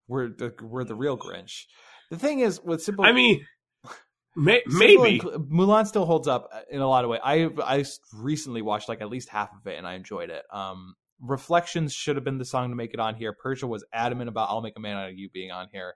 were 0.07 0.29
the 0.29 0.53
were 0.61 0.85
the 0.85 0.95
real 0.95 1.17
Grinch. 1.17 1.63
The 2.11 2.17
thing 2.17 2.39
is, 2.39 2.61
with 2.61 2.81
simple, 2.81 3.05
I 3.05 3.11
mean, 3.11 3.45
may- 4.37 4.63
maybe. 4.67 5.19
and 5.19 5.49
Mulan 5.51 5.85
still 5.87 6.05
holds 6.05 6.27
up 6.27 6.49
in 6.69 6.79
a 6.79 6.87
lot 6.87 7.03
of 7.03 7.09
ways. 7.09 7.21
I 7.23 7.49
I 7.61 7.83
recently 8.13 8.61
watched 8.61 8.87
like 8.87 9.01
at 9.01 9.09
least 9.09 9.29
half 9.29 9.49
of 9.51 9.67
it 9.67 9.77
and 9.77 9.85
I 9.87 9.95
enjoyed 9.95 10.29
it. 10.29 10.43
Um, 10.51 10.95
Reflections 11.21 11.93
should 11.93 12.17
have 12.17 12.25
been 12.25 12.37
the 12.37 12.45
song 12.45 12.69
to 12.69 12.75
make 12.75 12.93
it 12.93 12.99
on 12.99 13.15
here. 13.15 13.33
Persia 13.33 13.67
was 13.67 13.85
adamant 13.93 14.29
about 14.29 14.49
"I'll 14.49 14.61
Make 14.61 14.75
a 14.77 14.81
Man 14.81 14.97
Out 14.97 15.09
of 15.09 15.15
You" 15.17 15.29
being 15.29 15.49
on 15.51 15.67
here. 15.71 15.95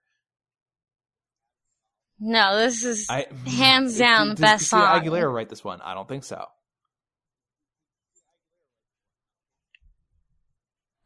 No, 2.20 2.57
this 2.57 2.84
is 2.84 3.09
I 3.09 3.28
Hands 3.47 3.97
down, 3.97 4.30
did 4.30 4.39
best 4.39 4.70
Christina 4.70 4.82
song. 4.86 5.03
Aguilera 5.03 5.34
write 5.34 5.49
this 5.49 5.63
one? 5.63 5.80
I 5.82 5.93
don't 5.93 6.07
think 6.07 6.24
so. 6.24 6.45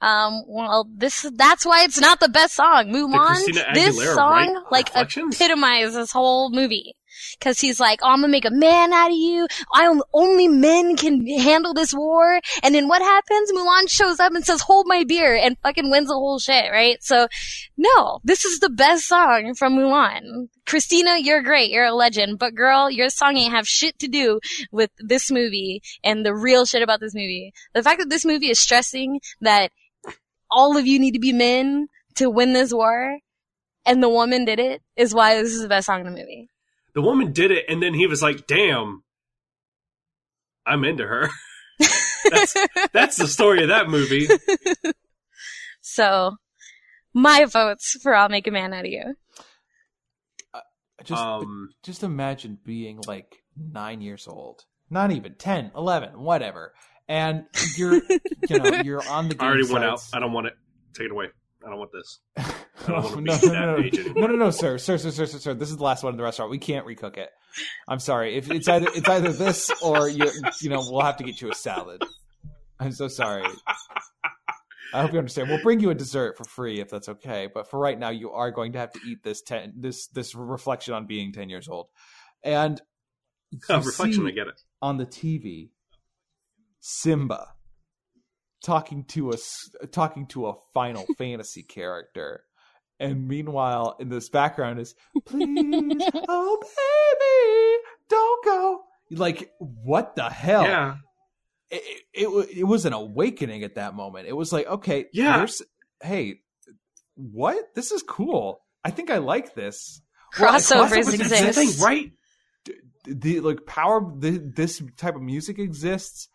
Um, 0.01 0.43
well, 0.47 0.85
this 0.93 1.29
that's 1.35 1.65
why 1.65 1.83
it's 1.85 1.99
not 2.01 2.19
the 2.19 2.27
best 2.27 2.55
song. 2.55 2.89
Mulan, 2.91 3.27
Christina 3.27 3.63
this 3.73 4.13
song 4.13 4.65
like 4.69 4.89
epitomizes 4.95 5.95
this 5.95 6.11
whole 6.11 6.49
movie. 6.49 6.95
Cause 7.41 7.59
he's 7.59 7.79
like, 7.79 7.99
oh, 8.03 8.07
I'm 8.07 8.21
gonna 8.21 8.29
make 8.29 8.45
a 8.45 8.51
man 8.51 8.93
out 8.93 9.11
of 9.11 9.17
you. 9.17 9.47
I 9.73 9.93
only 10.13 10.47
men 10.47 10.95
can 10.95 11.25
handle 11.27 11.73
this 11.73 11.93
war. 11.93 12.39
And 12.61 12.73
then 12.73 12.87
what 12.87 13.01
happens? 13.01 13.51
Mulan 13.51 13.89
shows 13.89 14.19
up 14.19 14.33
and 14.33 14.45
says, 14.45 14.61
hold 14.61 14.85
my 14.87 15.03
beer 15.03 15.35
and 15.35 15.57
fucking 15.63 15.89
wins 15.89 16.07
the 16.07 16.13
whole 16.13 16.39
shit, 16.39 16.71
right? 16.71 17.01
So, 17.03 17.27
no, 17.77 18.19
this 18.23 18.45
is 18.45 18.59
the 18.59 18.69
best 18.69 19.07
song 19.07 19.53
from 19.57 19.77
Mulan. 19.77 20.47
Christina, 20.65 21.17
you're 21.19 21.41
great. 21.41 21.71
You're 21.71 21.85
a 21.85 21.93
legend. 21.93 22.39
But 22.39 22.55
girl, 22.55 22.89
your 22.89 23.09
song 23.09 23.37
ain't 23.37 23.53
have 23.53 23.67
shit 23.67 23.99
to 23.99 24.07
do 24.07 24.39
with 24.71 24.91
this 24.97 25.29
movie 25.31 25.81
and 26.03 26.25
the 26.25 26.33
real 26.33 26.65
shit 26.65 26.81
about 26.81 26.99
this 26.99 27.13
movie. 27.13 27.53
The 27.73 27.83
fact 27.83 27.99
that 27.99 28.09
this 28.09 28.25
movie 28.25 28.49
is 28.49 28.59
stressing 28.59 29.19
that 29.41 29.71
all 30.49 30.77
of 30.77 30.87
you 30.87 30.99
need 30.99 31.13
to 31.13 31.19
be 31.19 31.33
men 31.33 31.87
to 32.15 32.29
win 32.29 32.53
this 32.53 32.73
war, 32.73 33.17
and 33.85 34.01
the 34.01 34.09
woman 34.09 34.45
did 34.45 34.59
it, 34.59 34.81
is 34.95 35.13
why 35.13 35.35
this 35.35 35.51
is 35.51 35.61
the 35.61 35.67
best 35.67 35.87
song 35.87 36.01
in 36.01 36.05
the 36.05 36.11
movie. 36.11 36.49
The 36.95 37.01
woman 37.01 37.31
did 37.33 37.51
it, 37.51 37.65
and 37.67 37.81
then 37.81 37.93
he 37.93 38.07
was 38.07 38.21
like, 38.21 38.47
"Damn, 38.47 39.03
I'm 40.65 40.83
into 40.83 41.05
her." 41.05 41.29
that's 42.29 42.55
that's 42.93 43.17
the 43.17 43.27
story 43.27 43.63
of 43.63 43.69
that 43.69 43.89
movie. 43.89 44.27
so, 45.81 46.37
my 47.13 47.45
votes 47.45 47.97
for 48.01 48.15
I'll 48.15 48.29
Make 48.29 48.47
a 48.47 48.51
Man 48.51 48.73
Out 48.73 48.85
of 48.85 48.91
You. 48.91 49.15
Just 51.03 51.21
um, 51.21 51.71
just 51.83 52.03
imagine 52.03 52.57
being 52.63 53.01
like 53.07 53.43
nine 53.57 53.99
years 53.99 54.27
old, 54.27 54.63
not 54.89 55.11
even 55.11 55.35
10, 55.35 55.71
11, 55.75 56.17
whatever, 56.17 56.73
and 57.09 57.45
you're 57.75 57.95
you 58.47 58.59
know 58.59 58.81
you're 58.83 59.07
on 59.09 59.27
the. 59.27 59.35
Game 59.35 59.45
I 59.47 59.51
already 59.51 59.71
went 59.71 59.83
out. 59.83 60.01
I 60.13 60.19
don't 60.19 60.31
want 60.31 60.47
it. 60.47 60.53
Take 60.93 61.07
it 61.07 61.11
away. 61.11 61.27
I 61.65 61.69
don't 61.69 61.79
want 61.79 61.91
this. 61.93 62.19
no, 62.87 63.01
don't 63.01 63.03
wanna 63.03 63.15
no, 63.15 63.21
be 63.21 63.23
no, 63.23 63.35
that 63.37 63.65
no, 63.65 63.77
age 63.77 63.93
no, 63.93 63.99
anymore. 64.01 64.21
no, 64.21 64.27
no, 64.27 64.35
no, 64.45 64.49
sir, 64.51 64.77
sir, 64.77 64.97
sir, 64.97 65.11
sir, 65.11 65.25
sir, 65.25 65.37
sir. 65.39 65.53
This 65.53 65.69
is 65.71 65.77
the 65.77 65.83
last 65.83 66.03
one 66.03 66.13
in 66.13 66.17
the 66.17 66.23
restaurant. 66.23 66.51
We 66.51 66.57
can't 66.57 66.85
recook 66.85 67.17
it. 67.17 67.29
I'm 67.87 67.99
sorry. 67.99 68.35
If 68.35 68.51
it's 68.51 68.67
either 68.67 68.87
it's 68.93 69.07
either 69.07 69.31
this 69.31 69.71
or 69.81 70.09
you, 70.09 70.29
you 70.61 70.69
know, 70.69 70.79
we'll 70.89 71.01
have 71.01 71.17
to 71.17 71.23
get 71.23 71.41
you 71.41 71.51
a 71.51 71.55
salad. 71.55 72.03
I'm 72.79 72.91
so 72.91 73.07
sorry. 73.07 73.45
I 74.93 75.01
hope 75.01 75.13
you 75.13 75.17
understand. 75.19 75.49
We'll 75.49 75.61
bring 75.63 75.79
you 75.79 75.89
a 75.89 75.95
dessert 75.95 76.37
for 76.37 76.43
free 76.43 76.79
if 76.79 76.89
that's 76.89 77.09
okay. 77.09 77.47
But 77.51 77.69
for 77.69 77.79
right 77.79 77.97
now, 77.97 78.09
you 78.09 78.31
are 78.31 78.51
going 78.51 78.73
to 78.73 78.79
have 78.79 78.91
to 78.93 78.99
eat 79.07 79.23
this 79.23 79.41
ten 79.41 79.73
this 79.77 80.07
this 80.07 80.35
reflection 80.35 80.93
on 80.93 81.05
being 81.07 81.31
ten 81.31 81.49
years 81.49 81.67
old, 81.69 81.87
and 82.43 82.81
Uh, 83.69 83.81
reflection. 83.83 84.27
I 84.27 84.31
get 84.31 84.47
it. 84.47 84.61
on 84.81 84.97
the 84.97 85.05
TV 85.05 85.69
Simba 86.79 87.53
talking 88.63 89.03
to 89.03 89.31
us 89.31 89.69
talking 89.91 90.25
to 90.27 90.47
a 90.47 90.53
Final 90.73 91.05
Fantasy 91.17 91.63
character. 91.63 92.43
And 92.99 93.27
meanwhile, 93.27 93.97
in 93.99 94.09
this 94.09 94.29
background 94.29 94.79
is 94.79 94.95
please, 95.25 95.49
oh 96.27 96.59
baby, 96.61 97.83
don't 98.09 98.45
go. 98.45 98.81
Like, 99.11 99.51
what 99.59 100.15
the 100.15 100.29
hell? 100.29 100.63
Yeah. 100.63 100.95
It, 101.69 101.83
it, 102.13 102.49
it, 102.59 102.63
was 102.63 102.85
an 102.85 102.93
awakening 102.93 103.63
at 103.63 103.75
that 103.75 103.95
moment. 103.95 104.27
It 104.27 104.35
was 104.35 104.53
like, 104.53 104.67
okay, 104.67 105.07
Yeah. 105.11 105.37
there's, 105.37 105.61
hey, 106.01 106.41
what? 107.15 107.73
This 107.73 107.91
is 107.91 108.03
cool. 108.03 108.61
I 108.83 108.91
think 108.91 109.09
I 109.09 109.17
like 109.17 109.55
this. 109.55 110.01
Well, 110.39 110.51
Crossovers 110.53 111.17
That's 111.17 111.55
the 111.57 111.65
thing, 111.65 111.83
right? 111.83 112.11
the 113.05 113.41
like 113.41 113.65
power 113.65 114.01
the, 114.17 114.37
this 114.55 114.81
type 114.97 115.15
of 115.15 115.21
music 115.21 115.59
exists 115.59 116.29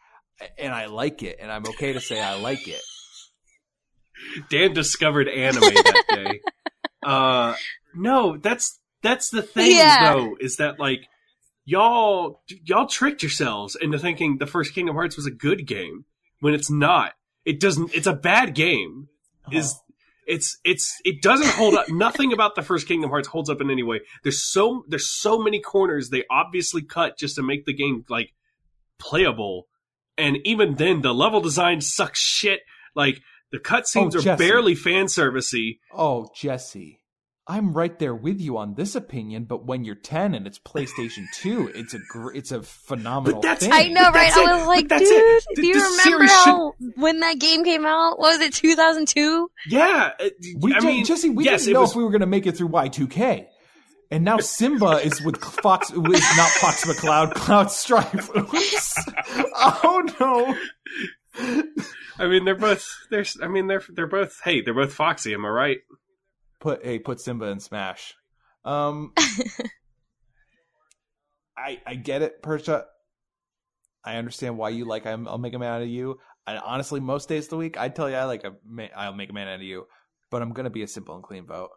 and 0.59 0.73
i 0.73 0.87
like 0.87 1.23
it 1.23 1.39
and 1.41 1.51
i'm 1.51 1.65
okay 1.67 1.93
to 1.93 2.01
say 2.01 2.21
i 2.21 2.35
like 2.41 2.67
it 2.69 2.81
Dan 4.51 4.73
discovered 4.75 5.29
anime 5.29 5.61
that 5.61 6.03
day. 6.11 6.41
Uh, 7.05 7.55
no, 7.95 8.37
that's 8.37 8.81
that's 9.01 9.31
the 9.31 9.43
thing 9.43 9.77
Yeah. 9.77 10.13
though, 10.13 10.37
is 10.41 10.57
that 10.57 10.81
like 10.81 11.03
y'all 11.65 12.43
y'all 12.65 12.87
tricked 12.87 13.23
yourselves 13.23 13.77
into 13.81 13.97
thinking 13.99 14.39
the 14.39 14.47
first 14.47 14.75
Kingdom 14.75 14.97
Hearts 14.97 15.17
was 15.17 15.27
a 15.27 15.31
good 15.31 15.67
game 15.69 16.05
when 16.41 16.53
it's 16.53 16.69
not. 16.71 17.13
It 17.45 17.61
doesn't. 17.61 17.95
It's 17.95 18.09
a 18.09 18.13
bad 18.13 18.55
game. 18.57 19.09
Is 19.53 19.81
it's 20.27 20.59
it's 20.65 21.01
it 21.05 21.23
doesn't 21.23 21.51
hold 21.51 21.75
up. 21.75 21.89
Nothing 21.89 22.33
about 22.33 22.57
the 22.57 22.63
first 22.63 22.89
Kingdom 22.89 23.11
Hearts 23.11 23.29
holds 23.29 23.49
up 23.49 23.61
in 23.61 23.71
any 23.71 23.85
way. 23.85 24.01
There's 24.25 24.43
so 24.43 24.85
there's 24.89 25.09
so 25.09 25.39
many 25.39 25.61
corners 25.61 26.11
they 26.11 26.25
obviously 26.29 26.83
cut 26.83 27.17
just 27.17 27.37
to 27.37 27.43
make 27.43 27.65
the 27.67 27.73
game 27.73 28.05
like 28.09 28.33
playable, 28.99 29.69
and 30.19 30.37
even 30.45 30.75
then 30.75 31.01
the 31.03 31.15
level 31.15 31.41
design 31.41 31.81
sucks 31.81 32.21
shit. 32.21 32.61
Like 32.95 33.21
the 33.53 33.59
cutscenes 33.59 34.15
Oh, 34.15 34.19
are 34.19 34.23
Jesse. 34.23 34.45
barely 34.47 34.75
fan 34.75 35.07
servicey. 35.07 35.79
oh 35.95 36.29
jesse 36.35 36.97
I'm 37.51 37.73
right 37.73 37.99
there 37.99 38.15
with 38.15 38.43
you 38.43 38.59
on 38.59 38.75
this 38.75 38.95
opinion, 38.95 39.45
but 39.45 39.65
when 39.65 39.83
you're 39.83 39.95
10 39.95 40.35
and 40.35 40.47
it's 40.47 40.59
PlayStation 40.59 41.25
2, 41.41 41.73
it's 41.75 41.95
a 41.95 41.99
gr- 42.11 42.33
it's 42.35 42.53
a 42.53 42.63
phenomenal 42.63 43.41
But 43.41 43.43
that's- 43.43 43.63
thing. 43.63 43.73
I 43.73 43.89
know, 43.91 44.03
But 44.13 44.15
right? 44.17 44.35
that's. 44.35 44.37
I 44.37 44.59
was 44.59 44.67
like, 44.67 44.81
dude, 44.83 44.91
that's 44.91 45.11
it. 45.11 45.45
do 45.57 45.67
you 45.67 45.73
the 45.73 45.81
remember 45.81 46.03
series 46.03 46.33
how 46.33 46.75
when 46.97 47.21
that 47.21 47.39
game 47.39 47.65
came 47.65 47.87
out? 47.87 48.19
What 48.19 48.39
was 48.39 48.41
it 48.47 48.53
2002? 48.53 49.51
Yeah, 49.71 50.11
uh, 50.21 50.29
We 50.61 50.75
I 50.75 50.81
mean, 50.81 51.07
Jesse, 51.07 51.31
we 51.31 51.45
yes, 51.47 51.63
didn't 51.63 51.73
know 51.75 51.81
was 51.81 51.93
if 51.93 51.97
we 51.97 52.05
were 52.05 52.11
going 52.11 52.21
to 52.21 52.27
make 52.27 52.47
it 52.47 52.55
through 52.55 52.69
Y2K. 52.69 53.47
And 54.11 54.25
now 54.25 54.39
Simba 54.41 55.01
is 55.03 55.23
with 55.23 55.43
Fox, 55.43 55.91
is 55.91 55.97
not 55.97 56.51
Fox 56.51 56.85
McCloud, 56.85 57.33
Cloud 57.35 57.71
Strife. 57.71 58.29
Oops. 58.37 58.99
Oh 59.59 60.03
no. 60.21 60.57
I 62.19 62.27
mean, 62.27 62.45
they're 62.45 62.55
both. 62.55 62.87
They're. 63.11 63.25
I 63.43 63.49
mean, 63.49 63.67
they're. 63.67 63.83
They're 63.89 64.07
both. 64.07 64.41
Hey, 64.43 64.61
they're 64.61 64.75
both 64.75 64.93
Foxy. 64.93 65.35
Am 65.35 65.45
I 65.45 65.49
right? 65.49 65.79
Put 66.61 66.85
hey, 66.85 66.99
put 66.99 67.21
Simba 67.21 67.47
in 67.47 67.61
Smash. 67.61 68.15
Um, 68.65 69.13
I 71.57 71.81
I 71.87 71.95
get 71.95 72.23
it, 72.23 72.43
Persia. 72.43 72.87
I 74.05 74.17
understand 74.17 74.57
why 74.57 74.71
you 74.71 74.85
like 74.85 75.07
I'm, 75.07 75.29
I'll 75.29 75.39
make 75.39 75.55
a 75.55 75.59
man 75.59 75.73
out 75.73 75.83
of 75.83 75.89
you. 75.89 76.19
And 76.47 76.59
honestly, 76.59 77.01
most 77.01 77.29
days 77.29 77.45
of 77.45 77.51
the 77.51 77.57
week, 77.59 77.77
I'd 77.79 77.95
tell 77.95 78.09
you 78.09 78.17
I 78.17 78.25
like 78.25 78.45
a 78.45 78.55
ma- 78.65 78.89
I'll 78.97 79.13
make 79.13 79.31
a 79.31 79.35
man 79.35 79.49
out 79.49 79.57
of 79.57 79.63
you. 79.63 79.87
But 80.31 80.43
I'm 80.43 80.53
gonna 80.53 80.71
be 80.71 80.83
a 80.83 80.89
simple 80.89 81.15
and 81.15 81.23
clean 81.25 81.47
vote. 81.47 81.71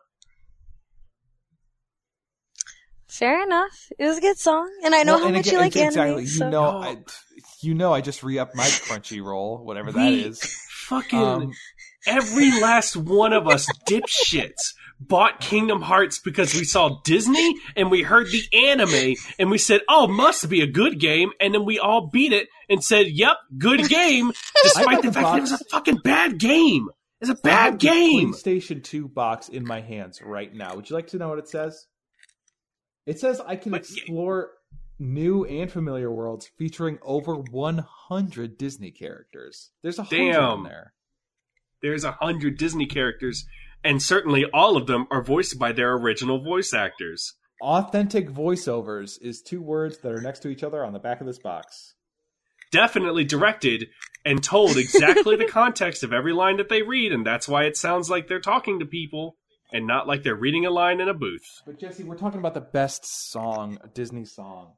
Fair 3.11 3.43
enough. 3.43 3.91
It 3.99 4.05
was 4.05 4.17
a 4.17 4.21
good 4.21 4.37
song, 4.37 4.71
and 4.85 4.95
I 4.95 5.03
know 5.03 5.15
Well, 5.15 5.25
how 5.25 5.31
much 5.31 5.47
again- 5.47 5.53
you 5.53 5.59
like 5.59 5.75
exactly. 5.75 6.01
anime. 6.01 6.19
You 6.21 6.27
so- 6.27 6.49
know, 6.49 6.81
No. 6.81 6.87
I, 6.87 6.97
you 7.61 7.73
know, 7.73 7.93
I 7.93 8.01
just 8.01 8.23
re 8.23 8.39
up 8.39 8.55
my 8.55 8.63
Crunchyroll, 8.63 9.63
whatever 9.63 9.91
that 9.91 10.09
We- 10.11 10.21
is. 10.23 10.41
Fucking 10.87 11.19
Um, 11.19 11.51
every 12.07 12.51
last 12.61 12.95
one 12.97 13.33
of 13.33 13.47
us 13.47 13.67
dipshits 13.87 14.73
bought 14.99 15.39
Kingdom 15.39 15.81
Hearts 15.81 16.19
because 16.19 16.53
we 16.53 16.63
saw 16.63 16.99
Disney 17.03 17.55
and 17.75 17.89
we 17.91 18.01
heard 18.03 18.27
the 18.27 18.43
anime 18.69 19.15
and 19.39 19.49
we 19.51 19.57
said, 19.57 19.81
"Oh, 19.89 20.07
must 20.07 20.47
be 20.49 20.61
a 20.61 20.67
good 20.67 20.99
game," 20.99 21.31
and 21.39 21.53
then 21.53 21.65
we 21.65 21.79
all 21.79 22.07
beat 22.11 22.33
it 22.33 22.47
and 22.69 22.83
said, 22.83 23.07
"Yep, 23.09 23.37
good 23.57 23.87
game," 23.89 24.31
despite 24.63 25.01
the 25.01 25.09
the 25.09 25.13
fact 25.13 25.27
that 25.27 25.37
it 25.37 25.41
was 25.41 25.51
a 25.53 25.59
fucking 25.71 25.97
bad 26.03 26.37
game. 26.39 26.87
It's 27.19 27.29
a 27.29 27.33
I 27.33 27.35
have 27.35 27.43
bad 27.43 27.73
the 27.73 27.77
game. 27.87 28.33
PlayStation 28.33 28.83
2 28.83 29.07
box 29.07 29.47
in 29.49 29.65
my 29.65 29.79
hands 29.81 30.21
right 30.23 30.53
now. 30.53 30.75
Would 30.75 30.89
you 30.89 30.95
like 30.95 31.07
to 31.09 31.17
know 31.17 31.29
what 31.29 31.39
it 31.39 31.47
says? 31.49 31.85
It 33.05 33.19
says 33.19 33.41
I 33.41 33.55
can 33.55 33.71
But- 33.71 33.81
explore 33.81 34.51
new 34.99 35.43
and 35.45 35.71
familiar 35.71 36.11
worlds 36.11 36.49
featuring 36.57 36.99
over 37.01 37.35
100 37.35 38.57
Disney 38.57 38.91
characters. 38.91 39.71
There's 39.81 39.97
a 39.99 40.03
hundred 40.03 40.31
Damn. 40.33 40.57
in 40.59 40.63
there. 40.65 40.93
There's 41.81 42.03
a 42.03 42.11
hundred 42.11 42.57
Disney 42.59 42.85
characters, 42.85 43.45
and 43.83 44.01
certainly 44.01 44.45
all 44.53 44.77
of 44.77 44.85
them 44.85 45.07
are 45.09 45.23
voiced 45.23 45.57
by 45.57 45.71
their 45.71 45.93
original 45.95 46.43
voice 46.43 46.73
actors. 46.73 47.33
Authentic 47.61 48.29
voiceovers 48.29 49.17
is 49.21 49.41
two 49.41 49.61
words 49.61 49.97
that 49.99 50.11
are 50.11 50.21
next 50.21 50.39
to 50.41 50.49
each 50.49 50.63
other 50.63 50.83
on 50.85 50.93
the 50.93 50.99
back 50.99 51.21
of 51.21 51.27
this 51.27 51.39
box. 51.39 51.95
definitely 52.71 53.25
directed 53.25 53.87
and 54.23 54.41
told 54.41 54.77
exactly 54.77 55.35
the 55.35 55.45
context 55.49 56.03
of 56.03 56.13
every 56.13 56.31
line 56.31 56.55
that 56.57 56.69
they 56.69 56.81
read, 56.83 57.11
and 57.11 57.25
that's 57.25 57.47
why 57.47 57.63
it 57.65 57.75
sounds 57.75 58.09
like 58.09 58.27
they're 58.27 58.39
talking 58.39 58.79
to 58.79 58.85
people 58.85 59.35
and 59.71 59.87
not 59.87 60.07
like 60.07 60.23
they're 60.23 60.35
reading 60.35 60.65
a 60.65 60.69
line 60.71 60.99
in 60.99 61.07
a 61.09 61.13
booth. 61.13 61.45
But 61.65 61.79
Jesse, 61.79 62.03
we're 62.03 62.17
talking 62.17 62.39
about 62.39 62.53
the 62.53 62.61
best 62.61 63.05
song, 63.31 63.77
a 63.83 63.87
Disney 63.87 64.25
song. 64.25 64.73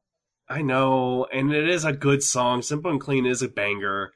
I 0.49 0.61
know, 0.61 1.25
and 1.33 1.53
it 1.53 1.69
is 1.69 1.85
a 1.85 1.93
good 1.93 2.21
song. 2.21 2.61
Simple 2.61 2.91
and 2.91 2.99
Clean 3.01 3.25
is 3.25 3.41
a 3.41 3.47
banger. 3.47 4.11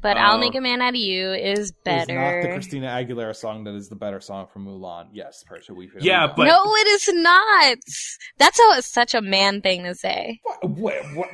but 0.00 0.16
I'll 0.16 0.36
uh, 0.36 0.38
make 0.38 0.54
a 0.54 0.60
man 0.60 0.80
out 0.82 0.90
of 0.90 0.96
you 0.96 1.32
is 1.32 1.58
It 1.58 1.62
is 1.62 1.72
better. 1.84 2.14
not 2.14 2.42
the 2.42 2.48
Christina 2.52 2.86
Aguilera 2.88 3.34
song 3.34 3.64
that 3.64 3.74
is 3.74 3.88
the 3.88 3.96
better 3.96 4.20
song 4.20 4.46
from 4.52 4.66
Mulan. 4.66 5.08
Yes, 5.12 5.42
Persia, 5.48 5.74
we 5.74 5.88
feel 5.88 6.02
Yeah, 6.02 6.26
we 6.26 6.32
but- 6.36 6.44
no, 6.44 6.62
it 6.76 6.86
is 6.88 7.08
not. 7.14 7.78
That's 8.38 8.58
how 8.60 8.74
it's 8.78 8.86
such 8.92 9.14
a 9.14 9.22
man 9.22 9.60
thing 9.62 9.82
to 9.84 9.94
say. 9.94 10.40
What? 10.62 10.68
what, 10.76 11.02
what 11.16 11.28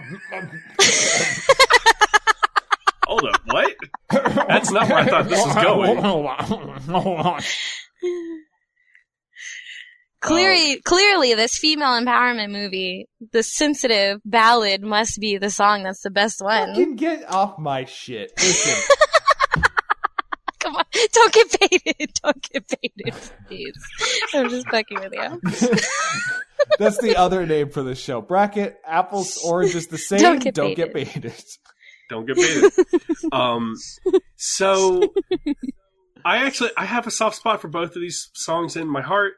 Hold 3.15 3.33
up, 3.33 3.41
what? 3.45 3.77
That's 4.49 4.73
not 4.73 4.89
where 4.89 4.99
I 4.99 5.05
thought 5.05 5.29
this 5.29 5.47
was 5.47 5.55
going. 8.03 8.35
Clearly, 10.21 10.81
clearly, 10.81 11.35
this 11.35 11.57
female 11.59 11.91
empowerment 11.91 12.51
movie, 12.51 13.07
the 13.33 13.43
sensitive 13.43 14.21
ballad, 14.25 14.83
must 14.83 15.21
be 15.21 15.37
the 15.37 15.51
song 15.51 15.83
that's 15.83 16.01
the 16.01 16.11
best 16.11 16.41
one. 16.43 16.69
Fucking 16.71 16.97
get 16.97 17.31
off 17.31 17.59
my 17.59 17.85
shit. 17.85 18.33
Listen, 18.39 18.97
Come 20.61 20.77
on, 20.77 20.85
don't 21.13 21.33
get 21.33 21.61
baited. 21.61 22.11
Don't 22.23 22.51
get 22.51 22.67
baited, 22.69 23.15
please. 23.47 23.75
I'm 24.33 24.49
just 24.49 24.67
fucking 24.71 24.99
with 24.99 25.13
you. 25.13 25.41
that's 26.79 26.97
the 26.99 27.17
other 27.19 27.45
name 27.45 27.69
for 27.69 27.83
the 27.83 27.95
show. 27.95 28.23
Bracket, 28.23 28.81
apples, 28.87 29.37
oranges, 29.45 29.89
the 29.89 29.99
same. 29.99 30.21
Don't 30.21 30.43
get 30.43 30.55
get 30.55 30.95
baited. 30.95 31.23
baited. 31.23 31.33
Don't 32.11 32.27
get 32.27 32.37
baited. 32.37 32.73
um, 33.33 33.75
so 34.37 35.15
I 36.25 36.47
actually 36.47 36.71
I 36.77 36.85
have 36.85 37.07
a 37.07 37.11
soft 37.11 37.37
spot 37.37 37.61
for 37.61 37.69
both 37.69 37.97
of 37.97 38.03
these 38.03 38.31
songs 38.35 38.77
in 38.77 38.89
my 38.89 39.03
heart, 39.03 39.35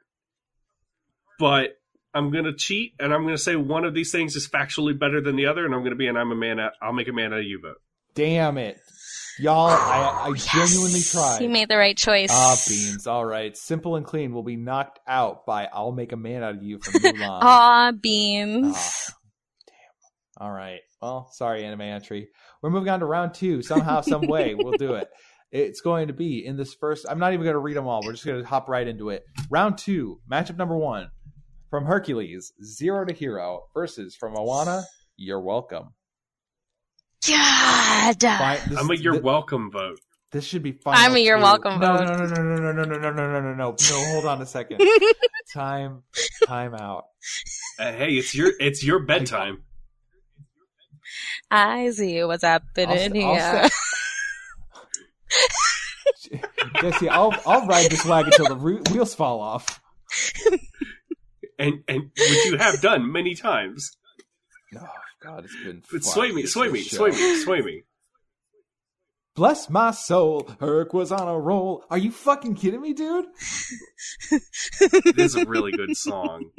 but 1.39 1.79
I'm 2.15 2.31
gonna 2.31 2.55
cheat 2.55 2.95
and 2.99 3.13
I'm 3.13 3.25
gonna 3.25 3.39
say 3.39 3.57
one 3.57 3.85
of 3.85 3.95
these 3.95 4.11
things 4.11 4.37
is 4.37 4.49
factually 4.49 4.99
better 4.99 5.21
than 5.21 5.37
the 5.37 5.47
other, 5.47 5.65
and 5.65 5.75
I'm 5.75 5.83
gonna 5.83 5.97
be 5.97 6.09
an 6.09 6.17
I'm 6.17 6.33
a 6.33 6.37
man. 6.37 6.61
Out, 6.61 6.73
I'll 6.83 6.93
make 6.93 7.09
a 7.09 7.13
man 7.13 7.33
out 7.33 7.41
of 7.41 7.45
you 7.45 7.61
vote. 7.61 7.79
Damn 8.15 8.59
it. 8.59 8.79
Y'all, 9.39 9.69
I, 9.69 10.29
I 10.29 10.33
genuinely 10.33 11.01
tried. 11.01 11.43
You 11.43 11.51
made 11.51 11.69
the 11.69 11.77
right 11.77 11.97
choice. 11.97 12.31
Ah, 12.33 12.57
beans. 12.67 13.07
All 13.07 13.25
right. 13.25 13.55
Simple 13.55 13.97
and 13.97 14.07
clean 14.07 14.33
will 14.33 14.43
be 14.43 14.57
knocked 14.57 14.99
out 15.07 15.45
by 15.45 15.69
I'll 15.71 15.93
make 15.93 16.13
a 16.13 16.17
man 16.17 16.43
out 16.43 16.55
of 16.55 16.63
you 16.63 16.79
from 16.79 16.95
Mulan. 17.03 17.43
Aw, 17.43 17.93
beans. 17.93 18.75
Ah, 18.75 19.15
damn. 19.67 20.47
All 20.47 20.51
right. 20.51 20.81
Well, 21.03 21.29
sorry, 21.33 21.65
anime 21.65 21.83
entry. 21.83 22.31
We're 22.67 22.73
moving 22.73 22.89
on 22.89 22.99
to 22.99 23.07
round 23.07 23.33
two. 23.33 23.63
Somehow, 23.63 24.01
some 24.01 24.27
way, 24.27 24.57
we'll 24.57 24.77
do 24.77 24.95
it. 24.95 25.09
It's 25.53 25.81
going 25.81 26.09
to 26.09 26.13
be 26.13 26.45
in 26.45 26.57
this 26.57 26.75
first. 26.75 27.07
I'm 27.09 27.21
not 27.21 27.33
even 27.33 27.45
going 27.45 27.55
to 27.55 27.61
read 27.61 27.77
them 27.77 27.87
all. 27.87 28.03
We're 28.05 28.11
just 28.11 28.27
going 28.27 28.43
to 28.43 28.45
hop 28.45 28.69
right 28.69 28.85
into 28.89 29.11
it. 29.11 29.23
Round 29.49 29.79
two, 29.79 30.19
matchup 30.29 30.57
number 30.57 30.77
one 30.77 31.09
from 31.71 31.85
Hercules, 31.85 32.53
Zero 32.65 33.05
to 33.05 33.15
Hero 33.15 33.67
versus 33.73 34.17
from 34.17 34.33
Moana. 34.33 34.83
You're 35.17 35.41
welcome. 35.41 35.95
God. 37.29 38.21
Fine, 38.21 38.59
this, 38.69 38.79
I'm 38.81 38.91
a 38.91 38.95
you're 38.97 39.15
thi- 39.15 39.21
welcome 39.21 39.71
vote. 39.71 40.01
This 40.33 40.45
should 40.45 40.65
be 40.65 40.73
final. 40.73 41.01
I'm 41.01 41.15
a 41.15 41.21
you're 41.21 41.37
two. 41.37 41.43
welcome 41.45 41.79
No, 41.79 41.99
vote. 41.99 42.05
no, 42.05 42.17
no, 42.17 42.27
no, 42.27 42.43
no, 42.43 42.73
no, 42.73 42.73
no, 42.73 42.83
no, 42.83 42.99
no, 42.99 43.11
no, 43.13 43.13
no, 43.13 43.41
no, 43.43 43.55
no. 43.55 43.77
No, 43.91 44.05
hold 44.13 44.25
on 44.27 44.43
a 44.43 44.47
second. 44.47 44.83
time, 45.55 46.03
time 46.49 46.75
out. 46.75 47.05
Uh, 47.79 47.93
hey, 47.93 48.15
it's 48.15 48.35
your 48.35 48.51
it's 48.59 48.83
your 48.85 48.99
bedtime. 49.05 49.63
I 51.51 51.91
see 51.91 52.23
what's 52.25 52.45
happening 52.45 53.25
I'll 53.25 53.35
here. 53.35 53.69
st- 56.17 56.45
Jesse, 56.81 57.09
I'll 57.09 57.35
I'll 57.47 57.67
ride 57.67 57.91
this 57.91 58.05
wagon 58.05 58.33
until 58.33 58.49
the 58.49 58.57
re- 58.57 58.81
wheels 58.93 59.15
fall 59.15 59.41
off. 59.41 59.81
and 61.59 61.83
and 61.89 62.11
which 62.17 62.45
you 62.47 62.57
have 62.59 62.81
done 62.81 63.11
many 63.13 63.35
times. 63.35 63.97
Oh 64.77 64.87
God, 65.23 65.45
it's 65.45 65.57
been. 65.65 65.83
But 65.93 66.03
fun, 66.03 66.13
sway 66.13 66.33
me, 66.33 66.43
this 66.43 66.53
sway 66.53 66.69
me, 66.69 66.81
show. 66.81 66.97
sway 66.97 67.11
me, 67.11 67.37
sway 67.43 67.61
me. 67.61 67.83
Bless 69.35 69.69
my 69.69 69.91
soul, 69.91 70.49
Herc 70.61 70.95
was 70.95 71.13
on 71.13 71.29
a 71.29 71.39
roll. 71.39 71.85
Are 71.91 71.99
you 71.99 72.11
fucking 72.11 72.55
kidding 72.55 72.81
me, 72.81 72.95
dude? 72.95 73.27
It 74.31 75.19
is 75.19 75.35
a 75.35 75.45
really 75.45 75.73
good 75.73 75.95
song. 75.97 76.51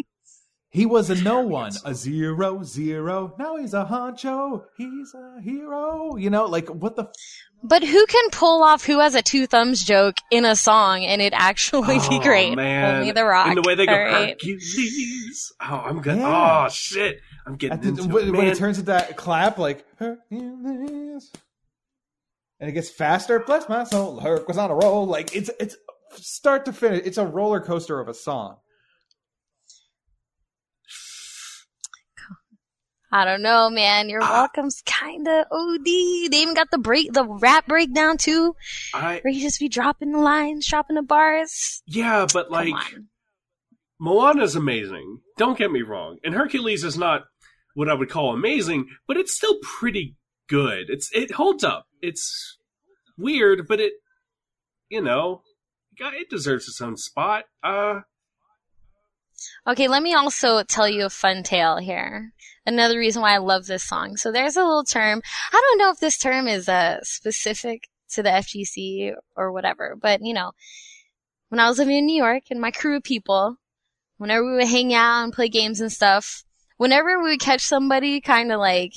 He 0.70 0.86
was 0.86 1.10
a 1.10 1.16
no 1.16 1.40
one, 1.40 1.72
a 1.86 1.96
zero, 1.96 2.62
zero. 2.62 3.34
Now 3.40 3.56
he's 3.56 3.74
a 3.74 3.86
honcho. 3.86 4.64
He's 4.78 5.14
a 5.16 5.42
hero. 5.42 6.18
You 6.18 6.30
know, 6.30 6.46
like 6.46 6.68
what 6.68 6.96
the 6.98 7.08
But 7.64 7.84
who 7.84 8.06
can 8.06 8.30
pull 8.32 8.64
off 8.64 8.84
who 8.86 9.00
has 9.00 9.16
a 9.16 9.22
two 9.22 9.48
thumbs 9.48 9.84
joke 9.84 10.16
in 10.30 10.44
a 10.44 10.56
song 10.58 11.06
and 11.06 11.22
it 11.22 11.32
actually 11.34 11.98
be 12.10 12.18
Oh, 12.18 12.20
great? 12.22 12.56
man. 12.56 12.96
Only 12.96 13.12
the 13.14 13.24
rock. 13.24 13.48
And 13.48 13.58
the 13.58 13.62
way 13.68 13.76
they 13.76 13.86
go, 13.86 13.94
all 13.94 13.98
right? 13.98 14.30
Hercules. 14.34 15.54
Oh, 15.62 15.66
I'm 15.86 16.02
good. 16.02 16.18
Yeah. 16.18 16.66
Oh 16.66 16.70
shit, 16.70 17.22
I'm 17.46 17.56
getting 17.56 17.78
At 17.78 17.82
the- 17.84 17.88
into 17.90 18.08
when, 18.14 18.28
it, 18.28 18.32
when 18.32 18.48
it 18.48 18.58
turns 18.58 18.78
into 18.78 18.92
that 18.92 19.16
clap, 19.16 19.58
like 19.58 19.86
Hercules, 19.98 21.32
and 22.60 22.70
it 22.70 22.74
gets 22.74 22.90
faster. 22.90 23.40
Bless 23.40 23.70
my 23.70 23.86
soul, 23.86 24.20
Herc 24.20 24.48
was 24.48 24.58
on 24.58 24.70
a 24.70 24.76
roll. 24.76 25.06
Like 25.08 25.34
it's 25.36 25.50
it's 25.62 25.78
start 26.16 26.66
to 26.66 26.74
finish. 26.74 27.04
It's 27.06 27.18
a 27.18 27.26
roller 27.26 27.62
coaster 27.62 28.00
of 28.00 28.08
a 28.10 28.14
song. 28.14 28.58
I 33.18 33.26
don't 33.26 33.42
know, 33.42 33.70
man. 33.72 34.10
Your 34.10 34.22
Ah. 34.24 34.32
welcome's 34.42 34.82
kinda 34.86 35.48
OD. 35.52 36.28
They 36.30 36.38
even 36.38 36.54
got 36.54 36.70
the 36.70 36.78
break, 36.78 37.14
the 37.14 37.26
rap 37.26 37.66
breakdown 37.66 38.18
too, 38.18 38.56
I 38.94 39.20
where 39.24 39.34
you 39.34 39.42
just 39.42 39.60
be 39.60 39.68
dropping 39.70 40.12
the 40.12 40.20
lines, 40.20 40.68
dropping 40.68 40.96
the 40.98 41.02
bars. 41.02 41.82
yeah, 41.88 42.28
but 42.32 42.52
like. 42.52 42.76
Moana's 44.00 44.56
amazing. 44.56 45.22
Don't 45.38 45.58
get 45.58 45.72
me 45.72 45.82
wrong, 45.82 46.20
and 46.24 46.36
Hercules 46.36 46.84
is 46.84 46.98
not 46.98 47.24
what 47.74 47.90
I 47.90 47.96
would 47.96 48.10
call 48.12 48.32
amazing, 48.34 48.88
but 49.08 49.18
it's 49.18 49.34
still 49.34 49.58
pretty 49.64 50.16
good. 50.48 50.90
It's 50.90 51.10
it 51.14 51.32
holds 51.32 51.64
up. 51.64 51.88
It's 52.02 52.58
weird, 53.18 53.68
but 53.68 53.80
it 53.80 53.94
you 54.90 55.02
know 55.02 55.42
it 56.00 56.30
deserves 56.30 56.68
its 56.68 56.80
own 56.80 56.96
spot. 56.98 57.46
Uh, 57.64 58.02
Okay, 59.68 59.88
let 59.88 60.02
me 60.02 60.14
also 60.14 60.64
tell 60.64 60.88
you 60.88 61.06
a 61.06 61.10
fun 61.10 61.44
tale 61.44 61.78
here. 61.78 62.34
Another 62.66 62.98
reason 62.98 63.22
why 63.22 63.34
I 63.34 63.38
love 63.38 63.66
this 63.66 63.84
song. 63.84 64.18
So 64.18 64.32
there's 64.32 64.58
a 64.58 64.64
little 64.64 64.84
term. 64.84 65.22
I 65.52 65.62
don't 65.62 65.78
know 65.78 65.92
if 65.92 66.00
this 66.00 66.18
term 66.18 66.48
is 66.48 66.68
uh, 66.68 67.00
specific 67.04 67.88
to 68.12 68.24
the 68.24 68.30
FGC 68.30 69.14
or 69.36 69.52
whatever, 69.52 69.96
but 70.00 70.22
you 70.22 70.34
know, 70.34 70.52
when 71.50 71.60
I 71.60 71.70
was 71.70 71.78
living 71.78 71.98
in 71.98 72.06
New 72.06 72.22
York 72.22 72.44
and 72.50 72.60
my 72.60 72.72
crew 72.72 72.98
of 72.98 73.04
people, 73.04 73.58
whenever 74.18 74.46
we 74.46 74.58
would 74.58 74.68
hang 74.68 74.94
out 74.94 75.24
and 75.24 75.34
play 75.34 75.50
games 75.50 75.80
and 75.80 75.92
stuff, 75.92 76.44
whenever 76.78 77.22
we 77.22 77.32
would 77.32 77.40
catch 77.40 77.62
somebody 77.62 78.20
kind 78.22 78.52
of 78.52 78.60
like 78.60 78.94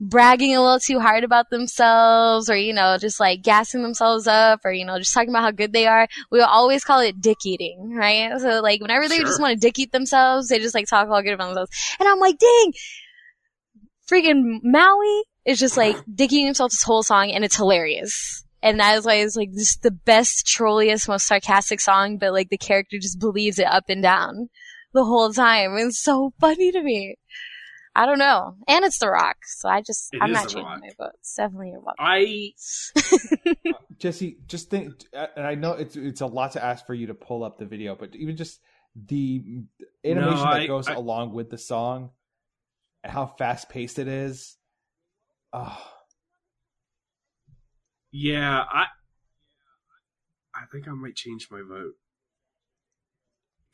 bragging 0.00 0.54
a 0.56 0.60
little 0.60 0.80
too 0.80 1.00
hard 1.00 1.24
about 1.24 1.50
themselves 1.50 2.50
or, 2.50 2.56
you 2.56 2.72
know, 2.72 2.96
just 2.98 3.20
like 3.20 3.42
gassing 3.42 3.82
themselves 3.82 4.26
up 4.26 4.60
or, 4.64 4.72
you 4.72 4.84
know, 4.84 4.98
just 4.98 5.14
talking 5.14 5.30
about 5.30 5.42
how 5.44 5.50
good 5.50 5.72
they 5.72 5.86
are, 5.86 6.08
we 6.30 6.40
always 6.40 6.84
call 6.84 7.00
it 7.00 7.20
dick 7.20 7.38
eating, 7.46 7.94
right? 7.94 8.32
So 8.40 8.60
like 8.60 8.80
whenever 8.80 9.08
they 9.08 9.16
Sure. 9.16 9.24
just 9.26 9.40
want 9.40 9.54
to 9.54 9.60
dick 9.60 9.78
eat 9.78 9.92
themselves, 9.92 10.48
they 10.48 10.58
just 10.58 10.74
like 10.74 10.86
talk 10.86 11.08
all 11.08 11.22
good 11.22 11.32
about 11.34 11.46
themselves. 11.46 11.70
And 12.00 12.08
I'm 12.08 12.18
like, 12.18 12.38
dang, 12.38 12.72
freaking 14.10 14.58
Maui 14.62 15.22
is 15.46 15.58
just 15.58 15.76
like 15.76 15.96
dick 16.14 16.32
eating 16.32 16.46
himself 16.46 16.72
this 16.72 16.82
whole 16.82 17.02
song 17.02 17.30
and 17.30 17.44
it's 17.44 17.56
hilarious. 17.56 18.44
And 18.62 18.80
that 18.80 18.96
is 18.96 19.04
why 19.04 19.16
it's 19.16 19.36
like 19.36 19.52
just 19.52 19.82
the 19.82 19.90
best, 19.90 20.46
trolliest, 20.46 21.06
most 21.06 21.26
sarcastic 21.26 21.80
song, 21.80 22.16
but 22.18 22.32
like 22.32 22.48
the 22.48 22.56
character 22.58 22.96
just 22.98 23.20
believes 23.20 23.58
it 23.58 23.66
up 23.66 23.84
and 23.88 24.02
down 24.02 24.48
the 24.94 25.04
whole 25.04 25.30
time. 25.32 25.76
It's 25.76 26.02
so 26.02 26.32
funny 26.40 26.72
to 26.72 26.82
me. 26.82 27.16
I 27.96 28.06
don't 28.06 28.18
know. 28.18 28.56
And 28.66 28.84
it's 28.84 28.98
The 28.98 29.08
Rock, 29.08 29.36
so 29.46 29.68
I 29.68 29.80
just, 29.80 30.08
It 30.12 30.20
I'm 30.20 30.32
not 30.32 30.48
changing 30.48 30.64
Rock. 30.64 30.80
my 30.80 30.90
vote. 30.98 31.12
It's 31.20 31.34
definitely 31.36 31.72
a 31.74 31.78
rock. 31.78 31.94
I 31.98 32.52
Jesse, 33.98 34.38
just 34.46 34.68
think, 34.68 34.92
uh, 35.16 35.26
and 35.36 35.46
I 35.46 35.54
know 35.54 35.72
it's 35.72 35.94
it's 35.96 36.20
a 36.20 36.26
lot 36.26 36.52
to 36.52 36.64
ask 36.64 36.84
for 36.86 36.94
you 36.94 37.06
to 37.06 37.14
pull 37.14 37.44
up 37.44 37.58
the 37.58 37.66
video, 37.66 37.94
but 37.94 38.16
even 38.16 38.36
just 38.36 38.60
the 38.96 39.62
animation 40.04 40.34
No, 40.44 40.52
that 40.54 40.66
goes 40.66 40.88
I- 40.88 40.94
along 40.94 41.34
with 41.34 41.50
the 41.50 41.58
song 41.58 42.10
and 43.04 43.12
how 43.12 43.26
fast 43.26 43.68
paced 43.68 43.98
it 44.00 44.08
is. 44.08 44.56
Oh, 45.52 45.78
yeah, 48.10 48.64
I 48.72 48.86
I 50.54 50.66
think 50.72 50.88
I 50.88 50.92
might 50.92 51.14
change 51.16 51.48
my 51.50 51.62
vote. 51.66 51.94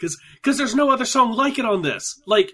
Cuz 0.00 0.18
cuz 0.42 0.58
there's 0.58 0.74
no 0.74 0.90
other 0.90 1.04
song 1.04 1.32
like 1.32 1.58
it 1.58 1.64
on 1.64 1.82
this. 1.82 2.20
Like 2.26 2.52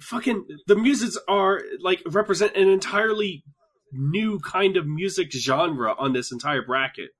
fucking 0.00 0.46
the 0.66 0.76
muses 0.76 1.18
are 1.28 1.60
like 1.80 2.02
represent 2.06 2.56
an 2.56 2.68
entirely 2.68 3.44
new 3.92 4.40
kind 4.40 4.76
of 4.76 4.86
music 4.86 5.30
genre 5.32 5.94
on 5.98 6.12
this 6.12 6.32
entire 6.32 6.62
bracket. 6.62 7.10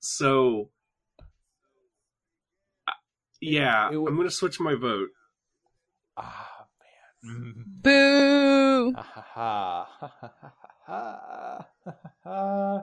So 0.00 0.70
I- 2.86 2.92
yeah, 3.40 3.88
It- 3.90 3.94
it, 3.94 3.98
I'm 3.98 4.14
going 4.16 4.28
to 4.28 4.34
switch 4.34 4.60
my 4.60 4.74
vote. 4.74 5.08
ah, 6.16 6.66
man. 7.24 7.54
Boo! 7.82 8.92
Ha, 8.96 9.02
ha, 9.02 9.24
ha. 9.34 9.88
Ha, 10.00 10.18
ha, 10.20 10.32
ha, 10.86 11.60
ha, 11.84 11.96
ha. 12.24 12.82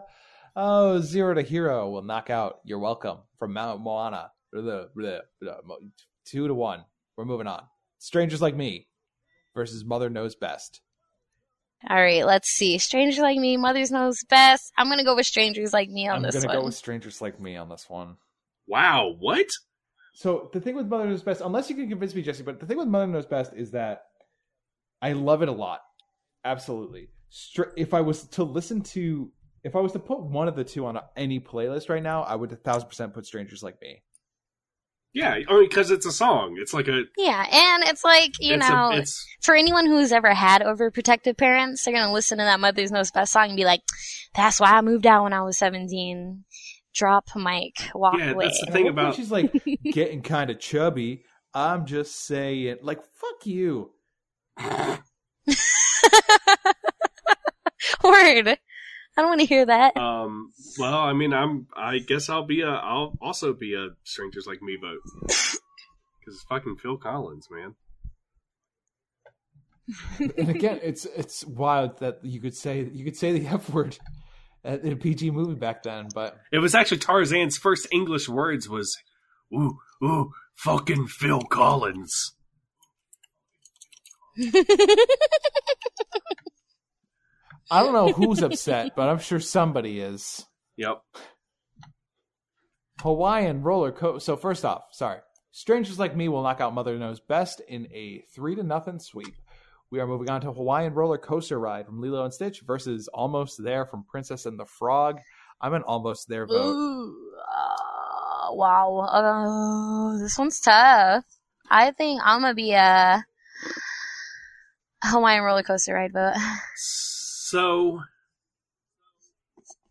oh, 0.56 1.00
zero 1.00 1.34
to 1.36 1.42
hero 1.44 1.90
will 1.90 2.02
knock 2.02 2.30
out. 2.30 2.60
You're 2.66 2.80
welcome 2.80 3.20
from 3.38 3.54
Mount 3.54 3.82
Moana. 3.82 4.32
Blah, 4.52 4.86
blah, 4.96 5.20
blah. 5.40 5.56
Mo- 5.66 5.78
Two 6.26 6.48
to 6.48 6.54
one. 6.54 6.84
We're 7.16 7.26
moving 7.26 7.48
on. 7.48 7.64
Strangers 8.00 8.42
like 8.42 8.56
me 8.56 8.88
versus 9.54 9.86
Mother 9.86 10.10
Knows 10.10 10.36
Best. 10.36 10.82
Alright, 11.90 12.26
let's 12.26 12.50
see. 12.50 12.78
Strangers 12.78 13.20
Like 13.20 13.38
Me, 13.38 13.58
Mother's 13.58 13.92
Knows 13.92 14.24
Best. 14.30 14.72
I'm 14.78 14.88
gonna 14.90 15.04
go 15.04 15.16
with 15.16 15.26
Strangers 15.26 15.74
Like 15.74 15.90
Me 15.90 16.08
on 16.08 16.18
I'm 16.18 16.22
this 16.22 16.36
one. 16.36 16.44
I'm 16.44 16.48
gonna 16.48 16.60
go 16.60 16.66
with 16.66 16.76
Strangers 16.76 17.22
Like 17.22 17.40
Me 17.40 17.56
on 17.58 17.70
this 17.70 17.90
one. 17.90 18.18
Wow, 18.68 19.16
what? 19.20 19.48
So 20.14 20.50
the 20.54 20.62
thing 20.62 20.76
with 20.76 20.88
Mother 20.88 21.08
Knows 21.08 21.24
Best, 21.24 21.42
unless 21.42 21.70
you 21.70 21.76
can 21.76 21.90
convince 21.90 22.14
me, 22.14 22.22
Jesse, 22.22 22.44
but 22.44 22.60
the 22.60 22.66
thing 22.66 22.78
with 22.78 22.88
Mother 22.88 23.08
Knows 23.08 23.26
Best 23.26 23.54
is 23.54 23.72
that 23.72 24.04
I 25.02 25.14
love 25.14 25.42
it 25.42 25.50
a 25.50 25.54
lot. 25.54 25.82
Absolutely. 26.46 27.10
Str- 27.30 27.74
if 27.76 27.94
I 27.94 28.02
was 28.02 28.24
to 28.24 28.44
listen 28.44 28.82
to, 28.82 29.32
if 29.64 29.76
I 29.76 29.80
was 29.80 29.94
to 29.94 30.00
put 30.00 30.22
one 30.22 30.48
of 30.48 30.56
the 30.56 30.64
two 30.64 30.86
on 30.86 31.00
any 31.16 31.40
playlist 31.40 31.90
right 31.90 32.04
now, 32.04 32.24
I 32.24 32.36
would 32.36 32.52
a 32.52 32.56
thousand 32.56 32.90
percent 32.90 33.14
put 33.14 33.26
Strangers 33.26 33.64
Like 33.64 33.82
Me. 33.82 34.04
Yeah, 35.14 35.40
I 35.48 35.54
mean 35.54 35.70
cuz 35.70 35.92
it's 35.92 36.06
a 36.06 36.12
song. 36.12 36.56
It's 36.60 36.74
like 36.74 36.88
a 36.88 37.04
yeah, 37.18 37.46
and 37.52 37.84
it's 37.90 38.04
like, 38.04 38.32
you 38.40 38.54
it's 38.56 38.70
know, 38.70 38.92
a, 38.92 38.98
it's 38.98 39.26
for 39.42 39.56
anyone 39.56 39.86
who's 39.86 40.12
ever 40.14 40.34
had 40.34 40.62
overprotective 40.62 41.38
parents, 41.38 41.84
they're 41.84 41.94
gonna 41.94 42.14
listen 42.14 42.38
to 42.38 42.44
that 42.46 42.60
Mother's 42.62 42.92
Knows 42.92 43.12
Best 43.12 43.34
song 43.34 43.48
and 43.50 43.58
be 43.58 43.66
like, 43.66 43.82
that's 44.36 44.60
why 44.60 44.72
I 44.72 44.82
moved 44.82 45.06
out 45.06 45.24
when 45.24 45.34
I 45.34 45.42
was 45.42 45.58
17. 45.58 46.46
Drop 46.94 47.26
mic, 47.36 47.76
walk 47.96 48.16
Yeah, 48.20 48.32
away. 48.32 48.46
that's 48.46 48.60
the 48.66 48.72
thing 48.72 48.88
at 48.88 48.96
one 48.96 49.06
point 49.06 49.08
about- 49.08 49.16
she's 49.16 49.32
like 49.32 49.52
getting 49.92 50.22
kind 50.22 50.50
of 50.50 50.60
chubby. 50.60 51.24
I'm 51.54 51.86
just 51.86 52.26
saying, 52.26 52.78
like, 52.82 53.00
fuck 53.04 53.46
you. 53.46 53.92
Word. 58.04 58.58
I 59.18 59.22
don't 59.22 59.30
want 59.30 59.42
to 59.42 59.46
hear 59.48 59.66
that. 59.66 59.98
Um. 59.98 60.52
Well, 60.80 60.98
I 60.98 61.14
mean, 61.14 61.34
I'm. 61.34 61.68
I 61.76 62.00
guess 62.00 62.30
I'll 62.30 62.46
be 62.46 62.62
a. 62.62 62.70
I'll 62.70 63.18
also 63.22 63.54
be 63.54 63.74
a 63.76 63.90
strangers 64.04 64.46
like 64.48 64.62
me 64.62 64.78
vote 64.80 65.00
because 65.22 65.56
it's 66.36 66.44
fucking 66.44 66.78
Phil 66.78 66.98
Collins, 66.98 67.48
man. 67.52 67.76
and 70.38 70.50
again, 70.50 70.80
it's 70.82 71.06
it's 71.06 71.46
wild 71.46 72.00
that 72.00 72.20
you 72.24 72.40
could 72.40 72.56
say 72.56 72.90
you 72.94 73.04
could 73.04 73.18
say 73.18 73.38
the 73.38 73.48
f 73.54 73.70
word 73.70 73.98
in 74.64 74.94
a 74.94 74.96
PG 74.96 75.32
movie 75.32 75.56
back 75.56 75.84
then, 75.84 76.08
but 76.14 76.38
It 76.52 76.60
was 76.60 76.76
actually 76.76 77.00
Tarzan's 77.00 77.58
first 77.58 77.88
English 77.92 78.30
words 78.30 78.70
was, 78.70 78.96
"Ooh, 79.54 79.78
ooh, 80.04 80.32
fucking 80.56 81.08
Phil 81.08 81.42
Collins." 81.42 82.34
I 87.72 87.84
don't 87.84 87.94
know 87.94 88.12
who's 88.12 88.42
upset, 88.42 88.96
but 88.98 89.08
I'm 89.08 89.20
sure 89.20 89.40
somebody 89.40 90.02
is. 90.02 90.46
Yep. 90.76 91.02
Hawaiian 93.00 93.64
roller 93.64 93.94
coaster. 93.94 94.20
So 94.20 94.36
first 94.36 94.66
off, 94.66 94.84
sorry, 94.92 95.20
strangers 95.52 95.98
like 95.98 96.16
me 96.16 96.28
will 96.28 96.44
knock 96.44 96.60
out 96.60 96.74
Mother 96.74 97.00
Knows 97.00 97.22
Best 97.22 97.62
in 97.68 97.88
a 97.94 98.26
three 98.36 98.56
to 98.56 98.64
nothing 98.64 99.00
sweep. 99.00 99.34
We 99.90 100.00
are 100.02 100.08
moving 100.08 100.30
on 100.30 100.42
to 100.42 100.52
Hawaiian 100.52 100.94
roller 100.94 101.18
coaster 101.18 101.60
ride 101.60 101.86
from 101.86 102.02
Lilo 102.02 102.26
and 102.26 102.34
Stitch 102.34 102.62
versus 102.62 103.08
Almost 103.14 103.64
There 103.64 103.86
from 103.86 104.04
Princess 104.04 104.46
and 104.46 104.60
the 104.60 104.66
Frog. 104.66 105.20
I'm 105.62 105.74
an 105.74 105.84
Almost 105.84 106.28
There 106.28 106.48
vote. 106.48 106.66
Ooh, 106.66 107.34
uh, 107.40 108.54
wow. 108.54 108.98
Uh, 109.00 110.22
this 110.22 110.38
one's 110.38 110.60
tough. 110.60 111.24
I 111.70 111.92
think 111.92 112.22
I'm 112.24 112.42
gonna 112.42 112.54
be 112.54 112.74
a 112.74 113.24
Hawaiian 115.04 115.44
roller 115.44 115.64
coaster 115.64 115.94
ride 115.94 116.12
vote. 116.12 116.34
So 117.52 118.00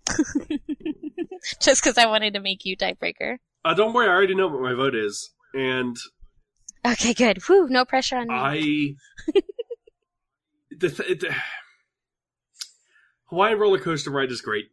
Just 1.61 1.83
because 1.85 1.99
I 1.99 2.07
wanted 2.07 2.33
to 2.33 2.41
make 2.41 2.65
you 2.65 2.75
tiebreaker. 2.75 3.37
uh, 3.67 3.75
don't 3.75 3.93
worry, 3.93 4.09
I 4.09 4.13
already 4.13 4.35
know 4.35 4.49
what 4.49 4.63
my 4.63 4.73
vote 4.73 4.95
is, 4.95 5.31
and 5.53 5.95
Okay, 6.87 7.13
good. 7.13 7.43
Whew, 7.47 7.69
no 7.69 7.85
pressure 7.85 8.17
on 8.17 8.29
me. 8.29 8.35
I. 8.35 9.33
the, 10.71 10.89
th- 10.89 11.21
the 11.21 11.35
Hawaiian 13.27 13.59
roller 13.59 13.79
coaster 13.79 14.11
ride 14.11 14.31
is 14.31 14.41
great. 14.41 14.69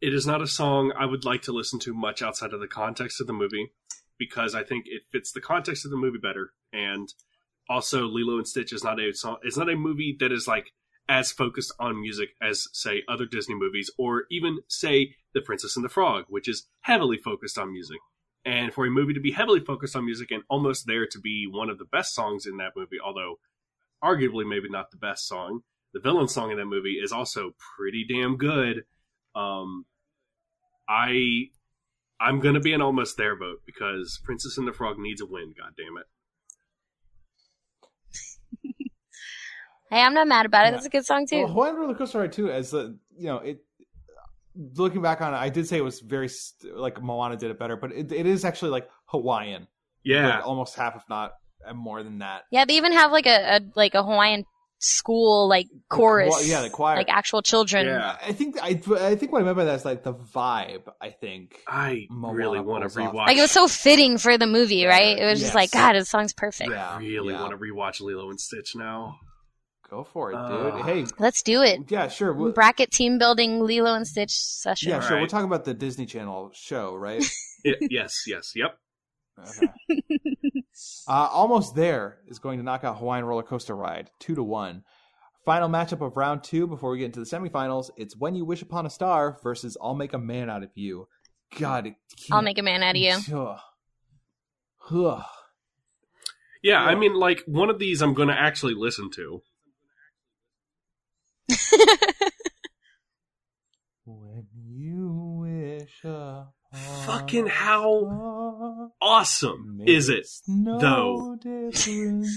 It 0.00 0.12
is 0.12 0.26
not 0.26 0.42
a 0.42 0.48
song 0.48 0.92
I 0.98 1.06
would 1.06 1.24
like 1.24 1.42
to 1.42 1.52
listen 1.52 1.78
to 1.80 1.94
much 1.94 2.20
outside 2.20 2.52
of 2.52 2.58
the 2.58 2.66
context 2.66 3.20
of 3.20 3.28
the 3.28 3.32
movie 3.32 3.70
because 4.18 4.56
I 4.56 4.64
think 4.64 4.86
it 4.88 5.02
fits 5.12 5.30
the 5.30 5.40
context 5.40 5.84
of 5.84 5.92
the 5.92 5.96
movie 5.96 6.18
better. 6.18 6.50
And 6.72 7.08
also, 7.68 8.06
Lilo 8.06 8.38
and 8.38 8.48
Stitch 8.48 8.72
is 8.72 8.82
not 8.82 8.98
a 8.98 9.12
song. 9.12 9.36
It's 9.44 9.56
not 9.56 9.70
a 9.70 9.76
movie 9.76 10.16
that 10.18 10.32
is 10.32 10.48
like 10.48 10.72
as 11.10 11.32
focused 11.32 11.72
on 11.80 12.00
music 12.00 12.28
as 12.40 12.68
say 12.72 13.02
other 13.08 13.26
Disney 13.26 13.56
movies, 13.56 13.90
or 13.98 14.26
even 14.30 14.60
say 14.68 15.16
The 15.34 15.40
Princess 15.40 15.74
and 15.74 15.84
the 15.84 15.88
Frog, 15.88 16.26
which 16.28 16.46
is 16.48 16.68
heavily 16.82 17.18
focused 17.18 17.58
on 17.58 17.72
music. 17.72 17.98
And 18.44 18.72
for 18.72 18.86
a 18.86 18.90
movie 18.90 19.12
to 19.14 19.20
be 19.20 19.32
heavily 19.32 19.58
focused 19.58 19.96
on 19.96 20.06
music 20.06 20.30
and 20.30 20.44
almost 20.48 20.86
there 20.86 21.06
to 21.08 21.18
be 21.18 21.48
one 21.50 21.68
of 21.68 21.78
the 21.78 21.84
best 21.84 22.14
songs 22.14 22.46
in 22.46 22.58
that 22.58 22.74
movie, 22.76 22.98
although 23.04 23.40
arguably 24.02 24.48
maybe 24.48 24.68
not 24.68 24.92
the 24.92 24.96
best 24.96 25.26
song, 25.26 25.62
the 25.92 26.00
villain 26.00 26.28
song 26.28 26.52
in 26.52 26.58
that 26.58 26.66
movie 26.66 27.00
is 27.02 27.10
also 27.10 27.54
pretty 27.76 28.06
damn 28.08 28.36
good. 28.36 28.84
Um, 29.34 29.86
I 30.88 31.48
I'm 32.20 32.38
gonna 32.38 32.60
be 32.60 32.72
an 32.72 32.82
almost 32.82 33.16
there 33.16 33.36
vote 33.36 33.62
because 33.66 34.20
Princess 34.22 34.58
and 34.58 34.68
the 34.68 34.72
Frog 34.72 34.96
needs 34.96 35.20
a 35.20 35.26
win. 35.26 35.54
God 35.58 35.72
damn 35.76 35.96
it! 35.96 36.06
Hey, 39.90 40.00
I'm 40.00 40.14
not 40.14 40.26
mad 40.28 40.46
about 40.46 40.64
it. 40.64 40.68
Yeah. 40.68 40.70
That's 40.72 40.86
a 40.86 40.90
good 40.90 41.04
song 41.06 41.26
too. 41.26 41.38
Well, 41.44 41.48
Hawaiian 41.48 41.76
roller 41.76 41.94
coaster 41.94 42.18
ride 42.20 42.32
too, 42.32 42.50
as 42.50 42.70
the 42.70 42.96
you 43.16 43.26
know 43.26 43.38
it. 43.38 43.64
Looking 44.74 45.00
back 45.00 45.20
on 45.20 45.32
it, 45.32 45.36
I 45.36 45.48
did 45.48 45.68
say 45.68 45.78
it 45.78 45.84
was 45.84 46.00
very 46.00 46.28
st- 46.28 46.76
like 46.76 47.00
Moana 47.00 47.36
did 47.36 47.52
it 47.52 47.58
better, 47.58 47.76
but 47.76 47.92
it, 47.92 48.10
it 48.10 48.26
is 48.26 48.44
actually 48.44 48.72
like 48.72 48.88
Hawaiian, 49.06 49.68
Yeah, 50.02 50.36
like 50.38 50.46
almost 50.46 50.74
half, 50.74 50.96
if 50.96 51.02
not 51.08 51.34
uh, 51.66 51.72
more 51.72 52.02
than 52.02 52.18
that. 52.18 52.42
yeah, 52.50 52.64
they 52.64 52.74
even 52.74 52.92
have 52.92 53.12
like 53.12 53.26
a, 53.26 53.56
a 53.56 53.60
like 53.76 53.94
a 53.94 54.02
Hawaiian 54.02 54.44
school 54.80 55.48
like 55.48 55.66
chorus. 55.88 56.30
Well, 56.30 56.42
yeah, 56.44 56.62
the 56.62 56.70
choir. 56.70 56.96
like 56.96 57.08
actual 57.08 57.42
children. 57.42 57.86
Yeah. 57.86 58.16
I 58.20 58.32
think 58.32 58.60
I 58.60 58.80
I 58.98 59.14
think 59.14 59.30
what 59.30 59.40
I 59.40 59.44
meant 59.44 59.56
by 59.56 59.64
that 59.66 59.76
is 59.76 59.84
like 59.84 60.02
the 60.02 60.14
vibe. 60.14 60.82
I 61.00 61.10
think. 61.10 61.56
I 61.68 62.08
Moana 62.10 62.34
really 62.36 62.60
want 62.60 62.82
to 62.82 62.88
pulls 62.88 63.06
off. 63.06 63.14
rewatch. 63.14 63.26
Like 63.28 63.36
it 63.36 63.42
was 63.42 63.52
so 63.52 63.68
fitting 63.68 64.18
for 64.18 64.36
the 64.36 64.48
movie, 64.48 64.84
right? 64.84 65.16
It 65.16 65.24
was 65.26 65.38
just 65.40 65.54
like, 65.54 65.70
God, 65.70 65.92
this 65.92 66.08
song's 66.10 66.32
perfect. 66.32 66.70
Yeah, 66.70 66.90
I 66.90 66.98
really 66.98 67.34
yeah. 67.34 67.40
want 67.40 67.52
to 67.52 67.56
rewatch 67.56 68.00
Lilo 68.00 68.30
and 68.30 68.40
Stitch 68.40 68.74
now. 68.74 69.16
Go 69.90 70.04
for 70.04 70.30
it, 70.30 70.36
dude. 70.36 70.74
Uh, 70.74 70.82
hey, 70.84 71.04
Let's 71.18 71.42
do 71.42 71.62
it. 71.62 71.80
yeah, 71.90 72.06
sure. 72.06 72.32
We'll, 72.32 72.52
Bracket 72.52 72.92
team 72.92 73.18
building 73.18 73.60
Lilo 73.60 73.92
and 73.94 74.06
Stitch 74.06 74.30
session. 74.30 74.90
yeah, 74.90 75.00
sure. 75.00 75.20
We're 75.20 75.26
talking 75.26 75.48
about 75.48 75.64
the 75.64 75.74
Disney 75.74 76.06
Channel 76.06 76.52
show, 76.54 76.94
right? 76.94 77.24
I- 77.66 77.74
yes, 77.90 78.22
yes, 78.26 78.52
yep. 78.54 78.78
Okay. 79.38 79.72
uh, 81.08 81.28
almost 81.32 81.74
there 81.74 82.18
is 82.28 82.38
going 82.38 82.58
to 82.58 82.64
knock 82.64 82.84
out 82.84 82.98
Hawaiian 82.98 83.24
Roller 83.24 83.42
Coaster 83.42 83.74
Ride 83.74 84.10
two 84.20 84.34
to 84.36 84.42
one. 84.44 84.84
Final 85.44 85.68
matchup 85.68 86.06
of 86.06 86.16
round 86.16 86.44
two 86.44 86.66
before 86.66 86.90
we 86.90 86.98
get 86.98 87.06
into 87.06 87.20
the 87.20 87.26
semifinals. 87.26 87.90
It's 87.96 88.16
When 88.16 88.34
You 88.36 88.44
Wish 88.44 88.62
Upon 88.62 88.86
a 88.86 88.90
Star 88.90 89.38
versus 89.42 89.76
I'll 89.82 89.94
Make 89.94 90.12
a 90.12 90.18
Man 90.18 90.48
Out 90.50 90.62
of 90.62 90.70
You. 90.74 91.08
God, 91.58 91.86
it 91.88 91.94
I'll 92.30 92.42
make 92.42 92.58
a 92.58 92.62
man 92.62 92.82
out 92.82 92.94
of 92.94 93.02
you. 93.02 93.16
Ugh. 93.36 93.58
Ugh. 94.92 95.22
Yeah, 96.62 96.80
I 96.80 96.94
mean, 96.94 97.14
like 97.14 97.42
one 97.46 97.70
of 97.70 97.78
these 97.78 98.02
I'm 98.02 98.14
going 98.14 98.28
to 98.28 98.38
actually 98.38 98.74
listen 98.74 99.10
to. 99.16 99.42
When 104.04 104.46
you 104.52 105.38
wish 105.40 106.00
upon 106.04 106.48
Fucking 107.04 107.46
how 107.48 108.90
Awesome 109.00 109.80
is 109.86 110.08
it 110.08 110.26
though, 110.46 111.36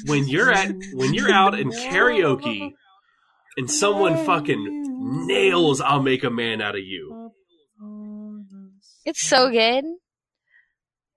when 0.07 0.27
you're 0.27 0.51
at 0.51 0.73
when 0.93 1.13
you're 1.13 1.31
out 1.31 1.59
in 1.59 1.69
karaoke 1.69 2.71
and 3.57 3.69
someone 3.69 4.25
fucking 4.25 5.27
nails 5.27 5.81
"I'll 5.81 6.01
make 6.01 6.23
a 6.23 6.31
man 6.31 6.61
out 6.61 6.75
of 6.75 6.81
you"? 6.83 7.31
It's 9.05 9.21
so 9.21 9.51
good. 9.51 9.83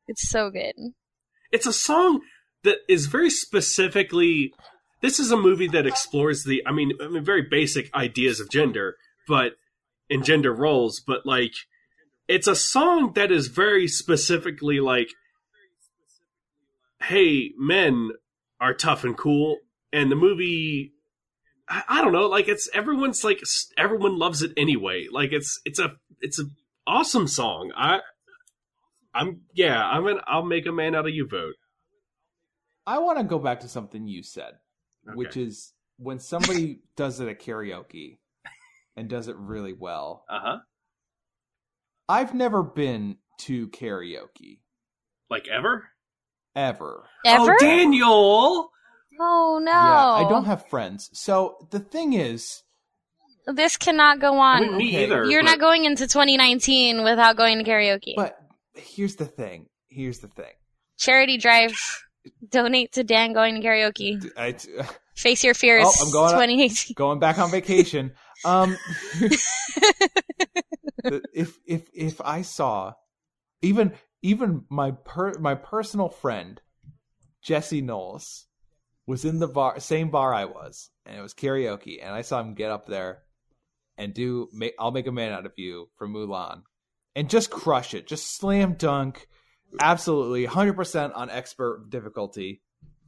It's 0.09 0.28
so 0.28 0.51
good. 0.51 0.74
It's 1.53 1.66
a 1.66 1.72
song 1.72 2.20
that 2.64 2.78
is 2.88 3.07
very 3.07 3.30
specifically. 3.30 4.53
This 5.07 5.20
is 5.20 5.30
a 5.30 5.36
movie 5.36 5.68
that 5.68 5.86
explores 5.86 6.42
the. 6.42 6.66
I 6.66 6.72
mean, 6.72 6.90
I 7.00 7.07
mean, 7.07 7.22
very 7.22 7.42
basic 7.42 7.94
ideas 7.94 8.40
of 8.40 8.50
gender, 8.50 8.96
but 9.28 9.52
and 10.11 10.24
gender 10.24 10.52
roles, 10.52 10.98
but 10.98 11.24
like, 11.24 11.52
it's 12.26 12.48
a 12.48 12.57
song 12.57 13.12
that 13.12 13.30
is 13.30 13.46
very 13.46 13.86
specifically 13.86 14.80
like, 14.80 15.11
"Hey, 17.04 17.52
men 17.57 18.11
are 18.61 18.74
tough 18.74 19.04
and 19.04 19.16
cool," 19.16 19.59
and 19.92 20.11
the 20.11 20.16
movie. 20.16 20.92
I, 21.68 21.84
I 21.88 22.02
don't 22.02 22.12
know, 22.12 22.26
like 22.26 22.48
it's 22.48 22.68
everyone's 22.74 23.22
like 23.22 23.38
everyone 23.78 24.18
loves 24.18 24.42
it 24.42 24.54
anyway. 24.57 25.07
Like 25.09 25.30
it's 25.30 25.61
it's 25.64 25.78
a 25.78 25.94
it's 26.20 26.40
a 26.40 26.46
awesome 26.84 27.28
song. 27.28 27.70
I 27.76 28.00
I'm 29.14 29.42
yeah, 29.54 29.88
I'm 29.88 30.09
an 30.09 30.18
I'll 30.26 30.44
make 30.44 30.66
a 30.66 30.72
man 30.72 30.96
out 30.96 31.07
of 31.07 31.14
you 31.14 31.28
vote. 31.28 31.54
I 32.88 32.98
want 32.98 33.18
to 33.18 33.24
go 33.24 33.38
back 33.38 33.61
to 33.61 33.68
something 33.68 34.09
you 34.09 34.24
said, 34.24 34.54
Okay. 35.09 35.16
which 35.16 35.36
is 35.36 35.72
when 35.98 36.18
somebody 36.18 36.80
does 36.96 37.20
it 37.20 37.28
at 37.28 37.40
karaoke 37.40 38.18
and 38.96 39.09
does 39.09 39.28
it 39.28 39.36
really 39.36 39.72
well. 39.72 40.24
Uh-huh. 40.28 40.59
I've 42.09 42.34
never 42.34 42.62
been 42.62 43.16
to 43.40 43.68
karaoke 43.68 44.61
Like 45.30 45.48
ever? 45.48 45.88
ever. 46.54 47.04
Ever? 47.24 47.52
Oh, 47.52 47.57
Daniel. 47.59 48.70
Oh 49.18 49.59
no! 49.62 49.70
Yeah, 49.72 50.26
I 50.26 50.26
don't 50.28 50.44
have 50.44 50.68
friends. 50.68 51.09
So 51.14 51.57
the 51.70 51.80
thing 51.80 52.12
is, 52.12 52.62
This 53.46 53.76
cannot 53.78 54.20
go 54.20 54.38
on. 54.38 54.76
me 54.76 54.88
okay. 54.90 55.04
either. 55.04 55.24
You're 55.24 55.42
but- 55.42 55.50
not 55.52 55.59
going 55.61 55.84
into 55.86 56.07
2019 56.07 57.02
without 57.02 57.36
going 57.36 57.59
to 57.59 57.64
karaoke. 57.64 58.12
but 58.14 58.38
here's 58.74 59.16
the 59.16 59.24
thing. 59.24 59.66
Here's 59.88 60.18
the 60.18 60.28
thing. 60.28 60.52
Charity 60.98 61.38
drive. 61.38 61.72
Donate 62.49 62.93
to 62.93 63.05
Dan 63.05 63.33
going 63.33 63.61
to 63.61 63.66
karaoke. 63.66 64.31
I, 64.37 64.57
Face 65.16 65.43
your 65.43 65.55
fears. 65.55 65.85
Oh, 65.87 66.05
I'm 66.05 66.12
going 66.12 66.35
up. 66.35 66.41
2018. 66.41 66.95
going 66.95 67.18
back 67.18 67.39
on 67.39 67.51
vacation. 67.51 68.12
Um, 68.45 68.77
if 71.33 71.59
if 71.66 71.89
if 71.95 72.20
I 72.20 72.43
saw 72.43 72.93
even 73.62 73.93
even 74.22 74.64
my 74.68 74.91
per, 74.91 75.39
my 75.39 75.55
personal 75.55 76.09
friend 76.09 76.61
Jesse 77.43 77.81
Knowles 77.81 78.47
was 79.07 79.24
in 79.24 79.39
the 79.39 79.49
bar 79.49 79.81
same 79.81 80.11
bar 80.11 80.35
I 80.35 80.45
was 80.47 80.91
and 81.05 81.16
it 81.16 81.22
was 81.22 81.33
karaoke 81.33 82.03
and 82.03 82.14
I 82.14 82.22
saw 82.22 82.41
him 82.41 82.55
get 82.55 82.70
up 82.70 82.87
there 82.87 83.22
and 83.97 84.12
do 84.12 84.49
I'll 84.79 84.91
make 84.91 85.07
a 85.07 85.12
man 85.12 85.33
out 85.33 85.47
of 85.47 85.53
you 85.57 85.89
for 85.97 86.09
Mulan 86.09 86.62
and 87.14 87.31
just 87.31 87.51
crush 87.51 87.95
it 87.95 88.07
just 88.07 88.37
slam 88.37 88.74
dunk 88.74 89.29
absolutely 89.80 90.46
100% 90.46 91.16
on 91.16 91.30
expert 91.30 91.90
difficulty 91.90 92.62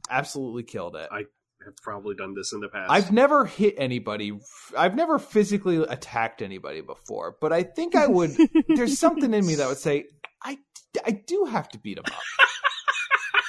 absolutely 0.09 0.63
killed 0.63 0.95
it 0.95 1.07
I 1.11 1.25
have 1.65 1.75
probably 1.81 2.15
done 2.15 2.33
this 2.35 2.53
in 2.53 2.61
the 2.61 2.69
past. 2.69 2.89
I've 2.89 3.11
never 3.11 3.45
hit 3.45 3.75
anybody. 3.77 4.39
I've 4.77 4.95
never 4.95 5.19
physically 5.19 5.77
attacked 5.77 6.41
anybody 6.41 6.79
before, 6.79 7.35
but 7.41 7.51
I 7.51 7.63
think 7.63 7.95
I 7.95 8.07
would. 8.07 8.31
there's 8.69 8.97
something 8.97 9.33
in 9.33 9.45
me 9.45 9.55
that 9.55 9.67
would 9.67 9.77
say, 9.77 10.05
I, 10.41 10.57
I 11.05 11.11
do 11.11 11.45
have 11.51 11.67
to 11.69 11.77
beat 11.77 11.97
him 11.97 12.05
up. 12.07 12.13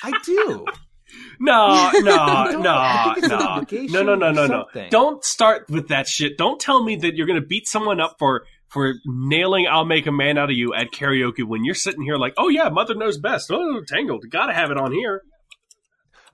I 0.03 0.13
do. 0.25 0.65
no, 1.41 1.91
no, 1.95 2.03
don't- 2.51 2.63
no, 2.63 3.65
think 3.69 3.85
it's 3.85 3.95
an 3.95 4.07
no, 4.07 4.15
no, 4.15 4.15
no, 4.15 4.33
no, 4.33 4.47
no, 4.47 4.67
no. 4.75 4.89
Don't 4.91 5.25
start 5.25 5.69
with 5.69 5.89
that 5.89 6.09
shit. 6.09 6.37
Don't 6.39 6.61
tell 6.61 6.83
me 6.83 6.97
that 6.97 7.15
you're 7.15 7.27
gonna 7.27 7.41
beat 7.41 7.67
someone 7.67 8.01
up 8.01 8.17
for 8.19 8.45
for 8.71 8.95
nailing 9.05 9.67
"I'll 9.71 9.85
make 9.85 10.07
a 10.07 10.13
man 10.13 10.39
out 10.39 10.51
of 10.51 10.57
you" 10.57 10.73
at 10.75 10.91
karaoke 10.93 11.45
when 11.45 11.65
you're 11.65 11.75
sitting 11.75 12.03
here 12.03 12.17
like, 12.17 12.35
"Oh 12.39 12.49
yeah, 12.49 12.69
mother 12.71 12.95
knows 12.95 13.19
best." 13.19 13.51
Oh, 13.53 13.83
Tangled, 13.87 14.25
gotta 14.31 14.53
have 14.55 14.71
it 14.71 14.77
on 14.79 14.93
here. 14.93 15.23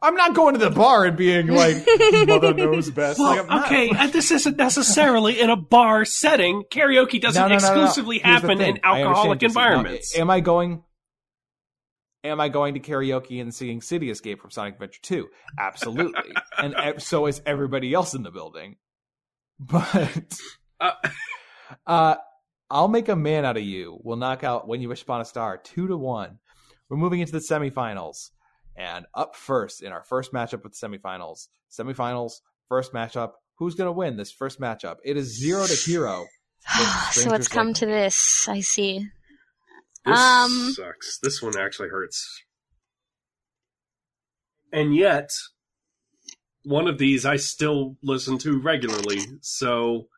I'm 0.03 0.15
not 0.15 0.35
going 0.35 0.53
to 0.55 0.61
the 0.61 0.69
bar 0.71 1.07
and 1.07 1.17
being 1.17 1.47
like, 1.47 1.77
mother 2.29 2.53
knows 2.53 2.91
best. 2.91 3.19
Well, 3.19 3.35
Like, 3.39 3.49
not- 3.49 3.65
okay, 3.67 3.89
and 3.97 4.13
this 4.13 4.31
isn't 4.31 4.59
necessarily 4.59 5.41
in 5.41 5.49
a 5.49 5.57
bar 5.57 6.05
setting. 6.05 6.65
Karaoke 6.71 7.19
doesn't 7.21 7.41
No, 7.41 7.49
no, 7.49 7.55
no, 7.57 7.61
no, 7.61 7.75
no. 7.75 7.81
exclusively 7.83 8.19
happen 8.19 8.61
in 8.61 8.79
alcoholic 8.85 9.41
Jesse. 9.41 9.55
Now, 9.55 9.65
environments. 9.65 10.17
am 10.19 10.29
I 10.29 10.41
going? 10.41 10.83
Am 12.25 12.41
I 12.41 12.49
going 12.51 12.75
to 12.75 12.81
karaoke 12.81 13.41
and 13.41 13.55
singing 13.55 13.81
City 13.81 14.11
Escape 14.11 14.41
from 14.43 14.51
Sonic 14.51 14.75
Adventure 14.75 15.01
2? 15.03 15.29
Absolutely. 15.59 16.33
and 16.59 17.01
so 17.01 17.27
is 17.27 17.41
everybody 17.47 17.95
else 17.95 18.15
in 18.15 18.23
the 18.23 18.31
building. 18.31 18.77
But 19.59 20.37
Uh, 20.79 20.91
uh, 21.87 22.17
I'll 22.71 22.89
make 22.89 23.09
a 23.09 23.17
man 23.17 23.45
out 23.45 23.57
of 23.57 23.63
you. 23.63 24.01
We'll 24.03 24.17
knock 24.17 24.43
out 24.45 24.67
When 24.67 24.81
You 24.81 24.89
Wish 24.89 25.03
Upon 25.03 25.21
a 25.21 25.25
Star 25.25 25.57
two 25.59 25.87
to 25.87 25.97
one. 25.97 26.39
We're 26.89 26.97
moving 26.97 27.21
into 27.21 27.33
the 27.33 27.39
semifinals. 27.39 28.31
And 28.77 29.07
up 29.15 29.35
first 29.37 29.83
in 29.83 29.93
our 29.93 30.03
first 30.03 30.33
matchup 30.33 30.63
with 30.63 30.79
the 30.79 30.87
semifinals. 30.87 31.49
Semifinals, 31.71 32.41
first 32.69 32.93
matchup. 32.93 33.33
Who's 33.59 33.75
going 33.75 33.89
to 33.89 33.93
win 33.93 34.17
this 34.17 34.31
first 34.31 34.61
matchup? 34.61 34.97
It 35.05 35.17
is 35.17 35.39
zero 35.41 35.65
to 35.67 35.75
hero. 35.75 36.27
so 37.13 37.33
it's 37.33 37.49
come 37.49 37.69
Like 37.69 37.77
to 37.77 37.87
this. 37.87 38.47
I 38.49 38.61
see. 38.61 39.07
This 40.05 40.19
Um, 40.19 40.73
sucks. 40.75 41.19
This 41.23 41.41
one 41.41 41.57
actually 41.59 41.89
hurts. 41.89 42.43
And 44.73 44.95
yet, 44.95 45.31
one 46.65 46.87
of 46.87 46.99
these 46.99 47.25
I 47.25 47.37
still 47.37 47.97
listen 48.03 48.37
to 48.39 48.61
regularly, 48.61 49.21
so 49.41 50.09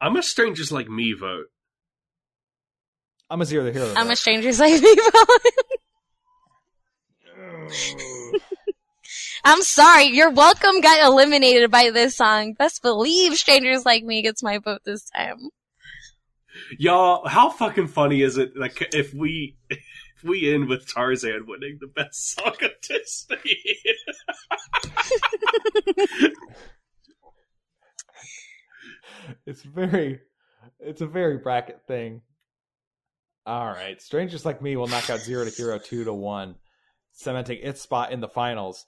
I'm 0.00 0.16
a 0.16 0.22
strangers 0.22 0.72
like 0.72 0.88
me 0.88 1.12
vote. 1.12 1.46
I'm 3.34 3.40
a 3.40 3.44
zero 3.44 3.64
to 3.64 3.72
hero. 3.72 3.92
I'm 3.96 4.08
a 4.10 4.14
stranger's 4.14 4.60
like 4.60 4.80
people. 4.80 5.20
I'm 9.44 9.60
sorry. 9.62 10.04
Your 10.04 10.30
welcome 10.30 10.80
got 10.80 11.04
eliminated 11.04 11.68
by 11.68 11.90
this 11.90 12.16
song. 12.16 12.52
Best 12.52 12.80
believe 12.80 13.34
strangers 13.34 13.84
like 13.84 14.04
me 14.04 14.22
gets 14.22 14.40
my 14.40 14.58
vote 14.58 14.82
this 14.84 15.10
time. 15.10 15.48
Y'all, 16.78 17.26
how 17.26 17.50
fucking 17.50 17.88
funny 17.88 18.22
is 18.22 18.38
it 18.38 18.56
like 18.56 18.94
if 18.94 19.12
we 19.12 19.56
if 19.68 19.82
we 20.22 20.54
end 20.54 20.68
with 20.68 20.86
Tarzan 20.86 21.46
winning 21.48 21.78
the 21.80 21.88
best 21.88 22.36
song 22.36 22.54
of 22.62 22.70
Disney? 22.82 23.36
it's 29.44 29.62
very 29.62 30.20
it's 30.78 31.00
a 31.00 31.06
very 31.08 31.38
bracket 31.38 31.80
thing 31.88 32.22
all 33.46 33.66
right 33.66 34.00
strangers 34.00 34.44
like 34.44 34.62
me 34.62 34.76
will 34.76 34.86
knock 34.86 35.10
out 35.10 35.20
zero 35.20 35.44
to 35.44 35.50
hero 35.50 35.78
two 35.78 36.04
to 36.04 36.12
one 36.12 36.54
cementing 37.12 37.58
its 37.62 37.80
spot 37.82 38.10
in 38.12 38.20
the 38.20 38.28
finals 38.28 38.86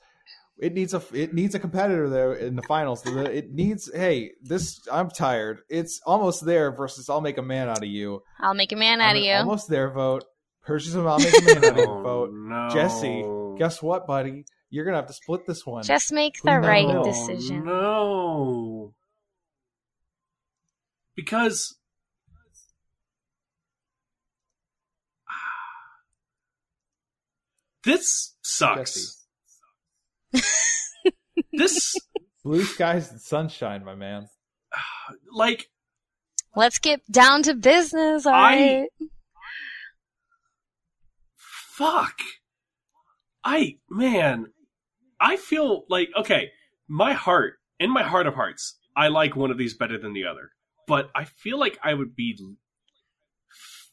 it 0.58 0.72
needs 0.72 0.94
a 0.94 1.02
it 1.12 1.34
needs 1.34 1.54
a 1.54 1.58
competitor 1.58 2.08
there 2.08 2.32
in 2.32 2.56
the 2.56 2.62
finals 2.62 3.02
it 3.06 3.50
needs 3.52 3.90
hey 3.94 4.30
this 4.42 4.80
i'm 4.90 5.10
tired 5.10 5.58
it's 5.68 6.00
almost 6.06 6.44
there 6.46 6.72
versus 6.72 7.10
i'll 7.10 7.20
make 7.20 7.36
a 7.36 7.42
man 7.42 7.68
out 7.68 7.78
of 7.78 7.84
you 7.88 8.22
I'll 8.40 8.54
make 8.54 8.72
a 8.72 8.76
man 8.76 9.00
out 9.02 9.10
I'm 9.10 9.16
of 9.18 9.22
you. 9.22 9.32
Almost 9.34 9.68
there 9.68 9.90
vote. 9.90 10.24
Purchase 10.64 10.94
him. 10.94 11.06
I'll 11.06 11.18
make 11.20 11.32
a 11.38 11.44
man 11.44 11.58
out 11.64 11.70
of 11.72 11.76
you 11.76 11.84
oh, 11.88 12.02
vote. 12.02 12.30
no. 12.32 12.68
Jesse, 12.72 13.24
guess 13.58 13.80
what, 13.82 14.06
buddy? 14.06 14.44
You're 14.70 14.84
gonna 14.84 14.96
have 14.96 15.06
to 15.06 15.12
split 15.12 15.46
this 15.46 15.64
one. 15.64 15.84
Just 15.84 16.10
make 16.12 16.42
the 16.42 16.58
No. 16.58 16.66
right 16.66 16.86
Oh, 16.86 17.04
decision. 17.04 17.64
no. 17.64 18.94
Because 21.14 21.76
this 27.86 28.34
sucks. 28.42 29.24
This 31.52 31.94
Blue 32.44 32.64
skies 32.64 33.10
and 33.10 33.20
sunshine, 33.20 33.84
my 33.84 33.94
man. 33.94 34.28
like 35.32 35.68
Let's 36.54 36.78
get 36.78 37.00
down 37.10 37.42
to 37.44 37.54
business, 37.54 38.26
I- 38.26 38.30
alright? 38.30 38.88
fuck. 41.76 42.14
I 43.44 43.76
man, 43.90 44.46
I 45.20 45.36
feel 45.36 45.84
like 45.88 46.08
okay, 46.18 46.50
my 46.88 47.12
heart, 47.12 47.54
in 47.78 47.90
my 47.92 48.02
heart 48.02 48.26
of 48.26 48.34
hearts, 48.34 48.78
I 48.96 49.08
like 49.08 49.36
one 49.36 49.50
of 49.50 49.58
these 49.58 49.74
better 49.74 49.98
than 49.98 50.14
the 50.14 50.24
other. 50.24 50.50
But 50.86 51.10
I 51.14 51.24
feel 51.24 51.58
like 51.58 51.78
I 51.82 51.94
would 51.94 52.16
be 52.16 52.38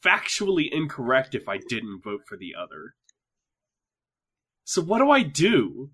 factually 0.03 0.69
incorrect 0.71 1.35
if 1.35 1.47
I 1.49 1.57
didn't 1.57 2.01
vote 2.03 2.21
for 2.27 2.37
the 2.37 2.53
other. 2.57 2.95
So 4.63 4.81
what 4.81 4.99
do 4.99 5.09
I 5.09 5.23
do? 5.23 5.91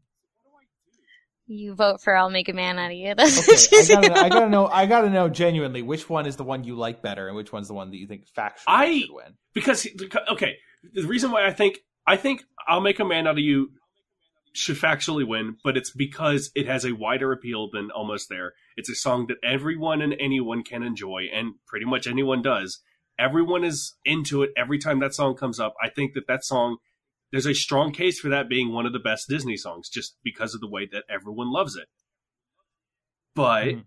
You 1.47 1.73
vote 1.73 1.99
for 2.01 2.15
I'll 2.15 2.29
make 2.29 2.47
a 2.47 2.53
man 2.53 2.77
out 2.77 2.91
of 2.91 2.97
you. 2.97 3.15
That's 3.15 3.73
Okay, 3.73 3.95
I 3.95 4.01
gotta. 4.01 4.19
I 4.19 4.29
gotta 4.29 4.49
know. 4.49 4.67
I 4.67 4.85
gotta 4.85 5.09
know 5.09 5.29
genuinely 5.29 5.81
which 5.81 6.07
one 6.07 6.27
is 6.27 6.35
the 6.35 6.43
one 6.43 6.63
you 6.63 6.75
like 6.75 7.01
better, 7.01 7.27
and 7.27 7.35
which 7.35 7.51
one's 7.51 7.67
the 7.67 7.73
one 7.73 7.89
that 7.89 7.97
you 7.97 8.05
think 8.07 8.25
factually 8.37 8.51
I- 8.67 8.99
should 8.99 9.09
win. 9.11 9.33
Because 9.53 9.87
okay, 10.29 10.57
the 10.93 11.07
reason 11.07 11.31
why 11.31 11.47
I 11.47 11.51
think 11.51 11.79
I 12.05 12.17
think 12.17 12.43
I'll 12.67 12.81
make 12.81 12.99
a 12.99 13.05
man 13.05 13.25
out 13.25 13.33
of 13.33 13.39
you 13.39 13.71
should 14.53 14.75
factually 14.77 15.27
win, 15.27 15.57
but 15.63 15.75
it's 15.75 15.89
because 15.91 16.51
it 16.55 16.67
has 16.67 16.85
a 16.85 16.91
wider 16.91 17.31
appeal 17.31 17.69
than 17.71 17.89
almost 17.91 18.29
there. 18.29 18.53
It's 18.77 18.89
a 18.89 18.95
song 18.95 19.25
that 19.27 19.37
everyone 19.43 20.01
and 20.03 20.13
anyone 20.19 20.63
can 20.63 20.83
enjoy, 20.83 21.29
and 21.33 21.53
pretty 21.65 21.85
much 21.87 22.05
anyone 22.05 22.43
does. 22.43 22.79
Everyone 23.17 23.63
is 23.63 23.95
into 24.05 24.43
it 24.43 24.51
every 24.55 24.77
time 24.77 24.99
that 24.99 25.15
song 25.15 25.35
comes 25.35 25.59
up. 25.59 25.73
I 25.83 25.89
think 25.89 26.13
that 26.13 26.27
that 26.27 26.45
song, 26.45 26.77
there's 27.31 27.45
a 27.45 27.53
strong 27.53 27.91
case 27.91 28.19
for 28.19 28.29
that 28.29 28.49
being 28.49 28.71
one 28.73 28.85
of 28.85 28.93
the 28.93 28.99
best 28.99 29.27
Disney 29.29 29.57
songs, 29.57 29.89
just 29.89 30.17
because 30.23 30.53
of 30.55 30.61
the 30.61 30.69
way 30.69 30.87
that 30.91 31.03
everyone 31.09 31.51
loves 31.51 31.75
it. 31.75 31.87
But 33.35 33.65
Mhm. 33.67 33.85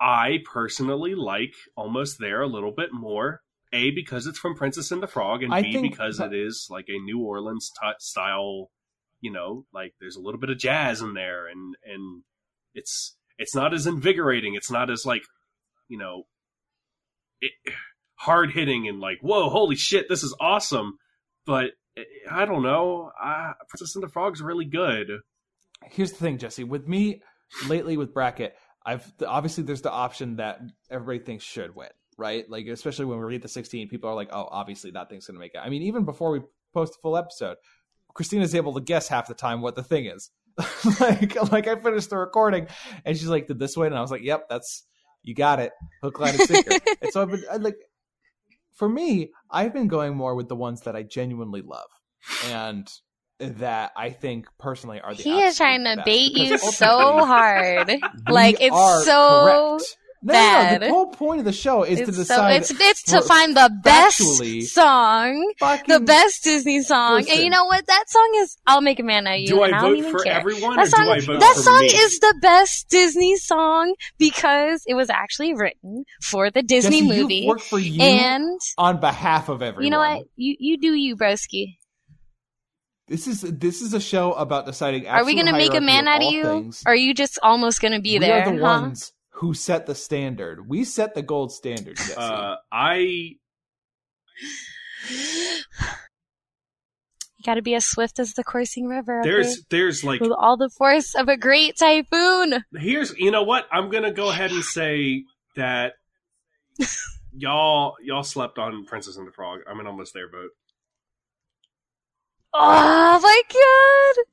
I 0.00 0.38
personally 0.44 1.14
like 1.14 1.54
almost 1.76 2.18
there 2.18 2.40
a 2.40 2.46
little 2.48 2.72
bit 2.72 2.92
more. 2.92 3.42
A 3.72 3.90
because 3.90 4.26
it's 4.26 4.38
from 4.38 4.56
Princess 4.56 4.90
and 4.90 5.00
the 5.02 5.06
Frog, 5.06 5.42
and 5.44 5.54
I 5.54 5.62
B 5.62 5.80
because 5.80 6.18
it 6.18 6.32
is 6.34 6.66
like 6.70 6.88
a 6.88 6.98
New 6.98 7.20
Orleans 7.20 7.70
t- 7.80 7.92
style. 7.98 8.70
You 9.20 9.30
know, 9.30 9.66
like 9.72 9.94
there's 10.00 10.16
a 10.16 10.20
little 10.20 10.40
bit 10.40 10.50
of 10.50 10.58
jazz 10.58 11.02
in 11.02 11.14
there, 11.14 11.46
and 11.46 11.76
and 11.84 12.24
it's 12.74 13.16
it's 13.38 13.54
not 13.54 13.72
as 13.74 13.86
invigorating. 13.86 14.54
It's 14.54 14.70
not 14.70 14.90
as 14.90 15.04
like 15.06 15.22
you 15.88 15.98
know, 15.98 16.26
hard 18.14 18.52
hitting 18.52 18.88
and 18.88 18.98
like 19.00 19.18
whoa, 19.20 19.48
holy 19.50 19.76
shit, 19.76 20.08
this 20.08 20.22
is 20.22 20.34
awesome. 20.40 20.98
But 21.46 21.72
I 22.30 22.44
don't 22.44 22.62
know. 22.62 23.10
Uh, 23.22 23.52
Princess 23.68 23.94
and 23.94 24.02
the 24.02 24.08
Frog's 24.08 24.42
really 24.42 24.64
good. 24.64 25.10
Here's 25.84 26.10
the 26.12 26.18
thing, 26.18 26.38
Jesse. 26.38 26.64
With 26.64 26.86
me 26.88 27.22
lately 27.68 27.96
with 27.96 28.12
bracket, 28.12 28.54
I've 28.84 29.12
obviously 29.26 29.64
there's 29.64 29.82
the 29.82 29.90
option 29.90 30.36
that 30.36 30.60
everybody 30.90 31.18
thinks 31.18 31.44
should 31.44 31.74
win, 31.74 31.88
right? 32.16 32.48
Like 32.48 32.66
especially 32.66 33.06
when 33.06 33.18
we 33.18 33.24
read 33.24 33.42
the 33.42 33.48
16, 33.48 33.88
people 33.88 34.10
are 34.10 34.14
like, 34.14 34.28
"Oh, 34.32 34.48
obviously 34.50 34.90
that 34.92 35.08
thing's 35.08 35.26
going 35.26 35.36
to 35.36 35.40
make 35.40 35.54
it." 35.54 35.60
I 35.62 35.68
mean, 35.68 35.82
even 35.82 36.04
before 36.04 36.30
we 36.30 36.40
post 36.72 36.94
a 36.96 37.00
full 37.00 37.16
episode, 37.16 37.56
Christina's 38.14 38.54
able 38.54 38.74
to 38.74 38.80
guess 38.80 39.08
half 39.08 39.28
the 39.28 39.34
time 39.34 39.60
what 39.60 39.74
the 39.74 39.82
thing 39.82 40.06
is. 40.06 40.30
like, 41.00 41.50
like 41.52 41.68
I 41.68 41.76
finished 41.76 42.10
the 42.10 42.16
recording, 42.16 42.66
and 43.04 43.16
she's 43.16 43.28
like, 43.28 43.46
"Did 43.46 43.58
this 43.58 43.76
win?" 43.76 43.88
And 43.88 43.98
I 43.98 44.02
was 44.02 44.10
like, 44.10 44.22
"Yep, 44.22 44.48
that's 44.48 44.84
you 45.22 45.34
got 45.34 45.60
it, 45.60 45.72
hook, 46.02 46.18
line, 46.18 46.34
and 46.34 46.42
sinker." 46.42 46.78
and 47.02 47.12
so 47.12 47.22
I've 47.22 47.30
been 47.30 47.44
I, 47.50 47.56
like, 47.56 47.76
for 48.72 48.88
me, 48.88 49.30
I've 49.50 49.72
been 49.72 49.88
going 49.88 50.16
more 50.16 50.34
with 50.34 50.48
the 50.48 50.56
ones 50.56 50.82
that 50.82 50.96
I 50.96 51.02
genuinely 51.02 51.62
love, 51.62 51.88
and 52.46 52.88
that 53.38 53.92
I 53.96 54.10
think 54.10 54.46
personally 54.58 55.00
are 55.00 55.14
the. 55.14 55.22
He 55.22 55.40
is 55.40 55.56
trying 55.56 55.84
to 55.84 56.02
bait 56.04 56.32
you 56.32 56.58
so 56.58 57.24
hard. 57.24 57.90
Like 58.28 58.58
it's 58.60 59.04
so 59.04 59.78
correct. 59.78 59.96
No, 60.22 60.34
no, 60.34 60.72
no, 60.72 60.78
the 60.80 60.88
whole 60.90 61.06
point 61.06 61.38
of 61.38 61.44
the 61.46 61.52
show 61.52 61.82
is 61.82 61.96
to 61.96 62.02
it's 62.04 62.12
so 62.16 62.22
decide 62.22 62.56
it's 62.56 62.70
it's 62.70 63.02
to 63.04 63.22
find 63.22 63.56
the 63.56 63.70
best 63.82 64.20
factually- 64.20 64.62
song, 64.64 65.52
the 65.88 66.00
best 66.00 66.44
Disney 66.44 66.82
song, 66.82 67.24
and 67.26 67.40
you 67.40 67.48
know 67.48 67.64
what? 67.64 67.86
That 67.86 68.04
song 68.06 68.30
is 68.36 68.58
"I'll 68.66 68.82
Make 68.82 69.00
a 69.00 69.02
Man 69.02 69.26
Out 69.26 69.36
of 69.36 69.40
You." 69.40 69.46
Do 69.46 69.62
and 69.62 69.74
I 69.74 69.78
I 69.78 69.80
don't 69.80 69.90
vote 69.92 69.98
even 69.98 70.12
for 70.12 70.18
care. 70.24 70.32
everyone, 70.34 70.76
That 70.76 70.86
or 70.88 70.90
song, 70.90 71.04
do 71.06 71.10
I 71.12 71.20
vote 71.20 71.40
that 71.40 71.54
for 71.56 71.62
song 71.62 71.80
me? 71.80 71.86
is 71.86 72.18
the 72.20 72.34
best 72.42 72.88
Disney 72.90 73.36
song 73.36 73.94
because 74.18 74.82
it 74.86 74.92
was 74.92 75.08
actually 75.08 75.54
written 75.54 76.04
for 76.22 76.50
the 76.50 76.62
Disney 76.62 77.00
Jesse, 77.00 77.20
movie. 77.22 77.34
You've 77.36 77.62
for 77.62 77.78
you 77.78 78.02
And 78.02 78.60
on 78.76 79.00
behalf 79.00 79.48
of 79.48 79.62
everyone. 79.62 79.84
you 79.84 79.90
know 79.90 80.00
what? 80.00 80.26
You 80.36 80.54
you 80.58 80.76
do 80.78 80.92
you, 80.92 81.16
broski. 81.16 81.78
This 83.08 83.26
is 83.26 83.40
this 83.40 83.80
is 83.80 83.94
a 83.94 84.00
show 84.00 84.34
about 84.34 84.66
deciding. 84.66 85.06
Are 85.08 85.24
we 85.24 85.34
gonna 85.34 85.52
make 85.52 85.74
a 85.74 85.80
man 85.80 86.06
out 86.06 86.22
of 86.22 86.30
you? 86.30 86.44
things. 86.44 86.82
Or 86.86 86.92
are 86.92 86.94
you 86.94 87.14
just 87.14 87.38
almost 87.42 87.80
gonna 87.80 88.00
be 88.00 88.18
we 88.18 88.18
there? 88.18 88.42
are 88.42 88.52
the 88.52 88.58
huh? 88.58 88.62
ones 88.62 89.12
who 89.40 89.54
set 89.54 89.86
the 89.86 89.94
standard. 89.94 90.68
We 90.68 90.84
set 90.84 91.14
the 91.14 91.22
gold 91.22 91.50
standard. 91.50 91.96
Jesse. 91.96 92.14
Uh, 92.14 92.56
I 92.70 93.36
You 97.38 97.44
gotta 97.46 97.62
be 97.62 97.74
as 97.74 97.86
swift 97.86 98.18
as 98.18 98.34
the 98.34 98.44
coursing 98.44 98.86
river. 98.86 99.20
okay? 99.20 99.30
there's 99.30 99.64
there's 99.70 100.04
like 100.04 100.20
with 100.20 100.32
all 100.38 100.58
the 100.58 100.68
force 100.68 101.14
of 101.14 101.28
a 101.28 101.38
great 101.38 101.78
typhoon. 101.78 102.64
here's 102.76 103.16
you 103.16 103.30
know 103.30 103.42
what 103.42 103.66
I'm 103.72 103.88
gonna 103.90 104.12
go 104.12 104.28
ahead 104.28 104.50
and 104.52 104.62
say 104.62 105.24
that 105.56 105.94
y'all 107.32 107.94
y'all 108.02 108.22
slept 108.22 108.58
on 108.58 108.84
Princess 108.84 109.16
and 109.16 109.26
the 109.26 109.32
Frog. 109.32 109.60
I'm 109.66 109.80
an 109.80 109.86
almost 109.86 110.12
there 110.12 110.28
vote. 110.30 110.50
Oh 112.52 113.20
my 113.22 113.42
god! 113.48 114.24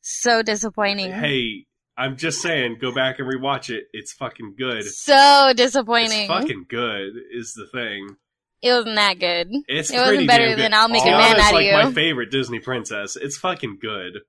So 0.00 0.42
disappointing. 0.42 1.12
Hey, 1.12 1.66
I'm 1.96 2.16
just 2.16 2.40
saying, 2.40 2.78
go 2.80 2.92
back 2.94 3.18
and 3.18 3.28
rewatch 3.28 3.68
it. 3.70 3.84
It's 3.92 4.12
fucking 4.14 4.54
good. 4.56 4.84
So 4.84 5.52
disappointing. 5.54 6.20
It's 6.22 6.28
fucking 6.28 6.66
good. 6.68 7.12
Is 7.34 7.52
the 7.54 7.66
thing. 7.66 8.16
it 8.62 8.72
wasn't 8.72 8.96
that 8.96 9.18
good. 9.18 9.48
It's 9.68 9.90
It 9.90 9.96
wasn't 9.98 10.26
better 10.26 10.48
good. 10.48 10.58
than 10.58 10.72
I'll 10.74 10.88
Make 10.88 11.02
a 11.02 11.06
Man 11.06 11.38
Out 11.38 11.48
of 11.48 11.52
like 11.52 11.66
You. 11.66 11.72
my 11.72 11.92
favorite 11.92 12.30
Disney 12.30 12.60
princess. 12.60 13.16
It's 13.16 13.36
fucking 13.36 13.78
good. 13.80 14.20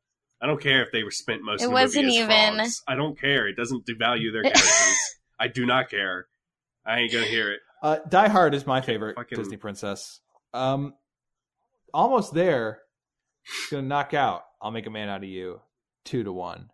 I 0.42 0.46
don't 0.48 0.62
care 0.62 0.84
if 0.84 0.92
they 0.92 1.04
were 1.04 1.12
spent 1.12 1.42
most 1.42 1.62
It 1.62 1.66
of 1.66 1.70
the 1.70 1.74
wasn't 1.74 2.06
movie 2.08 2.18
as 2.18 2.24
even- 2.26 2.56
frogs. 2.58 2.84
I 2.88 2.96
don't 2.96 3.18
care. 3.20 3.48
It 3.48 3.56
doesn't 3.56 3.86
devalue 3.86 4.34
their 4.34 4.44
characters. 4.44 4.98
I 5.40 5.48
do 5.48 5.66
not 5.66 5.90
care. 5.90 6.28
I 6.86 7.00
ain't 7.00 7.14
gonna 7.14 7.26
hear 7.26 7.54
it. 7.54 7.60
Uh, 7.82 8.00
Die 8.10 8.28
Hard 8.28 8.54
is 8.54 8.68
my 8.68 8.82
favorite 8.82 9.16
Fucking- 9.16 9.38
Disney 9.38 9.56
princess. 9.58 10.20
Um, 10.54 10.96
almost 11.94 12.34
there. 12.34 12.80
Gonna 13.72 13.84
knock 13.84 14.14
out. 14.14 14.44
I'll 14.62 14.72
make 14.72 14.86
a 14.86 14.90
man 14.90 15.08
out 15.10 15.24
of 15.24 15.30
you. 15.30 15.62
Two 16.06 16.24
to 16.24 16.32
one. 16.34 16.70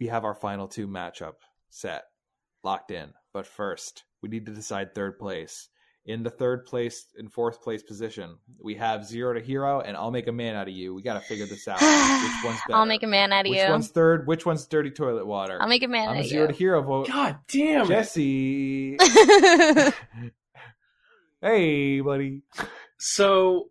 We 0.00 0.06
have 0.08 0.24
our 0.24 0.34
final 0.34 0.68
two 0.68 0.86
matchup 0.88 1.34
set 1.70 2.04
locked 2.62 2.90
in. 2.90 3.12
But 3.32 3.46
first, 3.46 4.04
we 4.22 4.28
need 4.28 4.46
to 4.46 4.52
decide 4.52 4.94
third 4.94 5.18
place. 5.18 5.68
In 6.06 6.22
the 6.22 6.28
third 6.30 6.66
place 6.66 7.06
and 7.16 7.32
fourth 7.32 7.62
place 7.62 7.82
position, 7.82 8.36
we 8.62 8.74
have 8.74 9.06
Zero 9.06 9.32
to 9.32 9.40
Hero 9.40 9.80
and 9.80 9.96
I'll 9.96 10.10
make 10.10 10.28
a 10.28 10.32
man 10.32 10.54
out 10.54 10.68
of 10.68 10.74
you. 10.74 10.94
We 10.94 11.00
got 11.00 11.14
to 11.14 11.20
figure 11.20 11.46
this 11.46 11.66
out. 11.66 11.80
Which 11.80 12.44
one's 12.44 12.60
better? 12.68 12.72
I'll 12.78 12.84
make 12.84 13.02
a 13.02 13.06
man 13.06 13.32
out 13.32 13.46
of 13.46 13.50
Which 13.50 13.58
you. 13.58 13.70
one's 13.70 13.88
third? 13.88 14.26
Which 14.26 14.44
one's 14.44 14.66
Dirty 14.66 14.90
Toilet 14.90 15.26
Water? 15.26 15.56
I'll 15.62 15.68
make 15.68 15.82
a 15.82 15.88
man 15.88 16.10
I'm 16.10 16.16
out 16.16 16.16
a 16.16 16.20
of 16.20 16.26
Zero 16.26 16.46
to. 16.48 16.52
Hero 16.52 16.82
vote. 16.82 17.08
God 17.08 17.38
damn 17.50 17.86
it. 17.86 17.88
Jesse. 17.88 18.98
hey, 21.40 22.00
buddy. 22.00 22.42
So, 22.98 23.70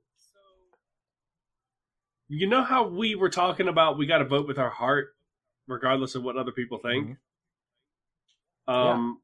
you 2.28 2.48
know 2.48 2.64
how 2.64 2.88
we 2.88 3.14
were 3.14 3.30
talking 3.30 3.68
about 3.68 4.00
we 4.00 4.08
got 4.08 4.18
to 4.20 4.26
vote 4.26 4.48
with 4.48 4.58
our 4.58 4.72
heart, 4.72 5.10
regardless 5.68 6.16
of 6.16 6.24
what 6.24 6.38
other 6.38 6.52
people 6.52 6.80
think. 6.80 7.18
Mm-hmm. 8.68 8.74
Um, 8.74 9.20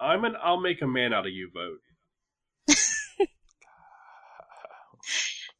I'm 0.00 0.24
an 0.24 0.36
"I'll 0.42 0.60
make 0.60 0.82
a 0.82 0.86
man 0.86 1.12
out 1.12 1.26
of 1.26 1.32
you" 1.32 1.50
vote. 1.52 2.76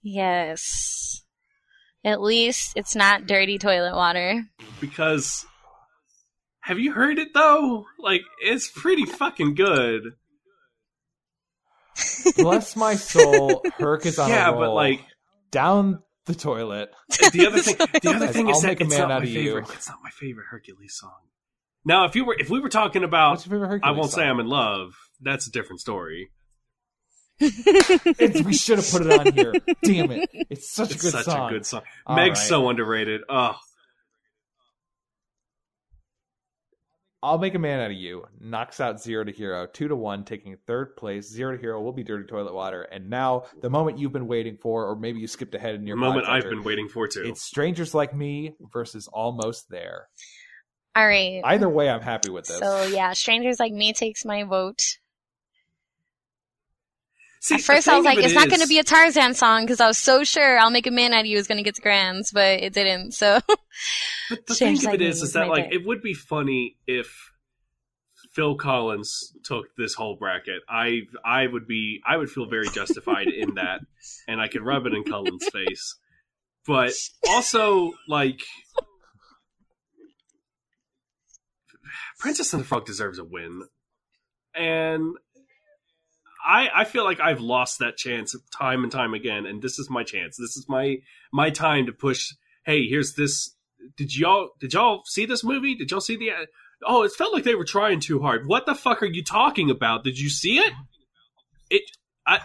yes. 0.02 1.22
At 2.04 2.20
least 2.20 2.72
it's 2.76 2.94
not 2.94 3.26
dirty 3.26 3.58
toilet 3.58 3.94
water. 3.94 4.44
because 4.80 5.46
have 6.60 6.78
you 6.78 6.92
heard 6.92 7.18
it 7.18 7.34
though? 7.34 7.86
Like 7.98 8.22
it's 8.42 8.70
pretty 8.70 9.04
fucking 9.04 9.54
good. 9.54 10.12
Bless 12.36 12.76
my 12.76 12.96
soul. 12.96 13.62
Herc 13.78 14.06
is 14.06 14.18
on 14.18 14.28
yeah, 14.30 14.48
a 14.48 14.52
roll. 14.52 14.60
but 14.60 14.74
like 14.74 15.00
down 15.50 16.02
the 16.26 16.34
toilet. 16.34 16.90
the 17.32 17.46
other 17.46 17.58
thing, 17.62 17.76
the 18.02 18.10
other 18.14 18.26
thing 18.28 18.46
I'll 18.48 18.54
is 18.56 18.62
that 18.62 18.68
make 18.68 18.80
a 18.80 18.84
it's 18.84 18.90
man 18.92 19.00
not 19.08 19.10
out 19.10 19.22
my 19.22 19.24
of 19.24 19.30
you. 19.30 19.42
favorite. 19.54 19.70
It's 19.74 19.88
not 19.88 19.98
my 20.02 20.10
favorite 20.10 20.46
Hercules 20.50 20.96
song. 20.98 21.12
Now, 21.84 22.06
if 22.06 22.16
you 22.16 22.24
were 22.24 22.36
if 22.38 22.48
we 22.50 22.60
were 22.60 22.68
talking 22.70 23.04
about, 23.04 23.30
What's 23.32 23.46
your 23.46 23.60
favorite 23.60 23.82
I 23.84 23.90
won't 23.90 24.10
song? 24.10 24.20
say 24.20 24.26
I'm 24.26 24.40
in 24.40 24.46
love. 24.48 24.94
That's 25.20 25.46
a 25.46 25.50
different 25.50 25.80
story. 25.80 26.30
It's, 27.40 28.42
we 28.42 28.54
should 28.54 28.78
have 28.78 28.88
put 28.90 29.02
it 29.06 29.12
on 29.20 29.32
here. 29.34 29.52
Damn 29.84 30.10
it! 30.12 30.30
It's 30.50 30.70
such 30.72 30.90
a 30.90 30.94
It's 30.94 31.02
good 31.02 31.12
such 31.12 31.24
song. 31.24 31.48
a 31.50 31.52
good 31.52 31.66
song. 31.66 31.82
All 32.06 32.16
Meg's 32.16 32.38
right. 32.38 32.48
so 32.48 32.68
underrated. 32.68 33.22
Oh, 33.28 33.56
I'll 37.24 37.38
make 37.38 37.54
a 37.54 37.58
man 37.58 37.80
out 37.80 37.90
of 37.90 37.96
you. 37.96 38.26
Knocks 38.38 38.80
out 38.80 39.00
zero 39.00 39.24
to 39.24 39.32
hero, 39.32 39.66
two 39.66 39.88
to 39.88 39.96
one, 39.96 40.24
taking 40.24 40.58
third 40.66 40.94
place. 40.94 41.26
Zero 41.26 41.56
to 41.56 41.58
hero 41.60 41.80
will 41.80 41.94
be 41.94 42.04
dirty 42.04 42.26
toilet 42.26 42.52
water. 42.52 42.82
And 42.82 43.08
now 43.08 43.44
the 43.62 43.70
moment 43.70 43.98
you've 43.98 44.12
been 44.12 44.26
waiting 44.26 44.58
for, 44.60 44.86
or 44.86 44.94
maybe 44.94 45.20
you 45.20 45.26
skipped 45.26 45.54
ahead 45.54 45.74
in 45.74 45.80
the 45.80 45.88
your 45.88 45.96
moment 45.96 46.28
I've 46.28 46.42
been 46.42 46.62
waiting 46.62 46.88
for 46.88 47.08
too. 47.08 47.22
It's 47.24 47.42
strangers 47.42 47.94
like 47.94 48.14
me 48.14 48.56
versus 48.70 49.08
almost 49.10 49.70
there. 49.70 50.08
All 50.94 51.06
right. 51.06 51.40
Either 51.42 51.68
way, 51.68 51.88
I'm 51.88 52.02
happy 52.02 52.28
with 52.28 52.44
this. 52.46 52.58
So 52.58 52.84
yeah, 52.84 53.14
strangers 53.14 53.58
like 53.58 53.72
me 53.72 53.94
takes 53.94 54.26
my 54.26 54.44
vote. 54.44 54.82
See, 57.44 57.56
At 57.56 57.60
first, 57.60 57.88
I 57.88 57.96
was 57.98 58.06
like, 58.06 58.16
it 58.16 58.24
it's 58.24 58.32
not 58.32 58.48
going 58.48 58.62
to 58.62 58.66
be 58.66 58.78
a 58.78 58.82
Tarzan 58.82 59.34
song 59.34 59.64
because 59.64 59.78
I 59.78 59.86
was 59.86 59.98
so 59.98 60.24
sure 60.24 60.58
"I'll 60.58 60.70
Make 60.70 60.86
a 60.86 60.90
Man 60.90 61.12
Out 61.12 61.20
of 61.20 61.26
You" 61.26 61.36
was 61.36 61.46
going 61.46 61.58
to 61.58 61.62
get 61.62 61.74
the 61.74 61.82
grands, 61.82 62.30
but 62.32 62.62
it 62.62 62.72
didn't. 62.72 63.12
So 63.12 63.38
But 64.30 64.46
the 64.46 64.54
thing 64.54 64.78
of 64.78 64.94
it 64.94 65.02
is, 65.02 65.20
is 65.20 65.34
that 65.34 65.48
like 65.48 65.64
pick. 65.64 65.74
it 65.74 65.86
would 65.86 66.00
be 66.00 66.14
funny 66.14 66.78
if 66.86 67.14
Phil 68.32 68.56
Collins 68.56 69.34
took 69.44 69.66
this 69.76 69.92
whole 69.92 70.16
bracket. 70.16 70.62
I 70.70 71.00
I 71.22 71.46
would 71.46 71.66
be 71.66 72.00
I 72.08 72.16
would 72.16 72.30
feel 72.30 72.46
very 72.46 72.70
justified 72.70 73.26
in 73.28 73.54
that, 73.56 73.80
and 74.26 74.40
I 74.40 74.48
could 74.48 74.62
rub 74.62 74.86
it 74.86 74.94
in 74.94 75.04
Cullen's 75.04 75.46
face. 75.52 75.96
But 76.66 76.94
also, 77.28 77.92
like, 78.08 78.40
Princess 82.20 82.54
and 82.54 82.62
the 82.62 82.66
Frog 82.66 82.86
deserves 82.86 83.18
a 83.18 83.24
win, 83.24 83.64
and 84.54 85.12
I 86.44 86.68
I 86.74 86.84
feel 86.84 87.04
like 87.04 87.20
I've 87.20 87.40
lost 87.40 87.78
that 87.78 87.96
chance 87.96 88.36
time 88.56 88.82
and 88.82 88.92
time 88.92 89.14
again, 89.14 89.46
and 89.46 89.62
this 89.62 89.78
is 89.78 89.88
my 89.90 90.02
chance. 90.02 90.36
This 90.36 90.56
is 90.56 90.66
my 90.68 90.98
my 91.32 91.50
time 91.50 91.86
to 91.86 91.92
push. 91.92 92.32
Hey, 92.64 92.86
here's 92.86 93.14
this 93.14 93.54
did 93.96 94.16
y'all 94.16 94.50
did 94.60 94.72
y'all 94.72 95.02
see 95.04 95.26
this 95.26 95.44
movie? 95.44 95.74
Did 95.74 95.90
y'all 95.90 96.00
see 96.00 96.16
the? 96.16 96.30
Oh, 96.86 97.02
it 97.02 97.12
felt 97.12 97.32
like 97.32 97.44
they 97.44 97.54
were 97.54 97.64
trying 97.64 98.00
too 98.00 98.20
hard. 98.20 98.46
What 98.46 98.66
the 98.66 98.74
fuck 98.74 99.02
are 99.02 99.06
you 99.06 99.22
talking 99.24 99.70
about? 99.70 100.04
Did 100.04 100.18
you 100.18 100.28
see 100.28 100.58
it? 100.58 100.72
It 101.70 101.82
I 102.26 102.40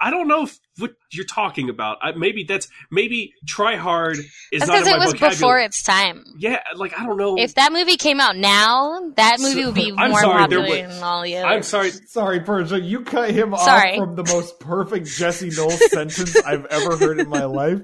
I 0.00 0.10
don't 0.10 0.28
know 0.28 0.44
if, 0.44 0.58
what 0.78 0.92
you're 1.12 1.24
talking 1.24 1.68
about. 1.68 1.98
I, 2.00 2.12
maybe 2.12 2.44
that's 2.44 2.68
maybe 2.90 3.32
try 3.46 3.74
hard 3.76 4.16
is 4.16 4.60
that's 4.60 4.68
not 4.68 4.78
in 4.78 4.84
because 4.84 4.86
my 4.90 4.96
it 4.96 4.98
was 5.00 5.12
vocabulary. 5.12 5.34
before 5.34 5.58
its 5.60 5.82
time. 5.82 6.24
Yeah, 6.38 6.60
like 6.76 6.98
I 6.98 7.04
don't 7.04 7.16
know. 7.16 7.36
If 7.36 7.54
that 7.56 7.72
movie 7.72 7.96
came 7.96 8.20
out 8.20 8.36
now, 8.36 9.10
that 9.16 9.38
movie 9.40 9.64
would 9.64 9.74
be 9.74 9.92
I'm 9.98 10.10
more 10.12 10.20
sorry, 10.20 10.38
popular 10.38 10.62
was- 10.68 10.94
than 10.94 11.02
all 11.02 11.22
the 11.22 11.38
I'm 11.38 11.62
sorry. 11.62 11.90
Sorry, 11.90 12.40
Persia, 12.40 12.80
you 12.80 13.00
cut 13.00 13.30
him 13.30 13.54
Sorry. 13.56 13.92
off 13.92 13.96
from 13.96 14.14
the 14.14 14.24
most 14.24 14.60
perfect 14.60 15.06
Jesse 15.08 15.50
Knowles 15.50 15.90
sentence 15.90 16.36
I've 16.42 16.66
ever 16.66 16.96
heard 16.96 17.18
in 17.18 17.28
my 17.28 17.44
life. 17.44 17.80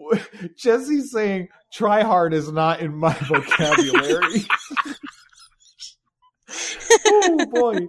Jesse 0.56 1.02
saying 1.02 1.48
"try 1.72 2.02
hard" 2.02 2.32
is 2.32 2.50
not 2.50 2.80
in 2.80 2.96
my 2.96 3.12
vocabulary. 3.14 4.46
oh 7.06 7.46
boy! 7.50 7.86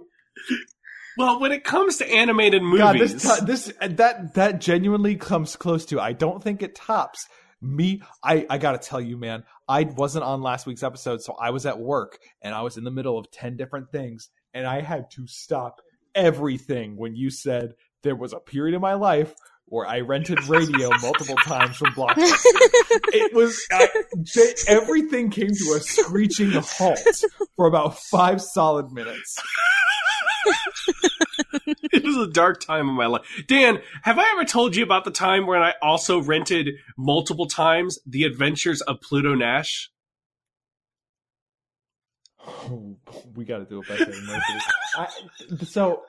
Well, 1.18 1.40
when 1.40 1.52
it 1.52 1.64
comes 1.64 1.98
to 1.98 2.10
animated 2.10 2.62
movies, 2.62 2.78
God, 2.78 2.98
this 2.98 3.40
this 3.40 3.72
that 3.80 4.34
that 4.34 4.60
genuinely 4.60 5.16
comes 5.16 5.56
close 5.56 5.84
to. 5.86 6.00
I 6.00 6.12
don't 6.12 6.42
think 6.42 6.62
it 6.62 6.74
tops 6.74 7.26
me. 7.60 8.02
I 8.22 8.46
I 8.48 8.58
gotta 8.58 8.78
tell 8.78 9.00
you, 9.00 9.16
man. 9.18 9.44
I 9.68 9.84
wasn't 9.84 10.24
on 10.24 10.42
last 10.42 10.66
week's 10.66 10.82
episode, 10.82 11.22
so 11.22 11.34
I 11.34 11.50
was 11.50 11.66
at 11.66 11.78
work 11.78 12.18
and 12.40 12.54
I 12.54 12.62
was 12.62 12.76
in 12.76 12.84
the 12.84 12.90
middle 12.90 13.18
of 13.18 13.30
ten 13.30 13.56
different 13.56 13.90
things, 13.90 14.28
and 14.54 14.66
I 14.66 14.80
had 14.80 15.10
to 15.12 15.26
stop 15.26 15.80
everything 16.14 16.96
when 16.96 17.14
you 17.14 17.30
said 17.30 17.74
there 18.02 18.16
was 18.16 18.32
a 18.32 18.40
period 18.40 18.74
in 18.74 18.80
my 18.80 18.94
life 18.94 19.34
where 19.66 19.86
I 19.86 20.00
rented 20.00 20.42
radio 20.48 20.90
multiple 21.02 21.36
times 21.36 21.76
from 21.76 21.92
Blockbuster. 21.92 22.44
It 23.14 23.32
was 23.32 23.58
I, 23.70 23.88
j- 24.22 24.52
everything 24.68 25.30
came 25.30 25.48
to 25.48 25.74
a 25.76 25.80
screeching 25.80 26.50
halt 26.52 26.98
for 27.56 27.66
about 27.66 27.98
five 27.98 28.42
solid 28.42 28.92
minutes. 28.92 29.36
it 31.66 32.04
was 32.04 32.16
a 32.16 32.30
dark 32.30 32.60
time 32.60 32.88
in 32.88 32.94
my 32.94 33.06
life. 33.06 33.22
Dan, 33.46 33.80
have 34.02 34.18
I 34.18 34.30
ever 34.32 34.44
told 34.44 34.76
you 34.76 34.82
about 34.82 35.04
the 35.04 35.10
time 35.10 35.46
when 35.46 35.62
I 35.62 35.74
also 35.82 36.20
rented 36.20 36.70
multiple 36.96 37.46
times 37.46 37.98
The 38.06 38.24
Adventures 38.24 38.80
of 38.82 39.00
Pluto 39.00 39.34
Nash? 39.34 39.90
We 43.34 43.44
got 43.44 43.58
to 43.58 43.64
do 43.64 43.78
a 43.78 43.82
better. 43.82 44.12
I, 44.96 45.08
so, 45.64 46.02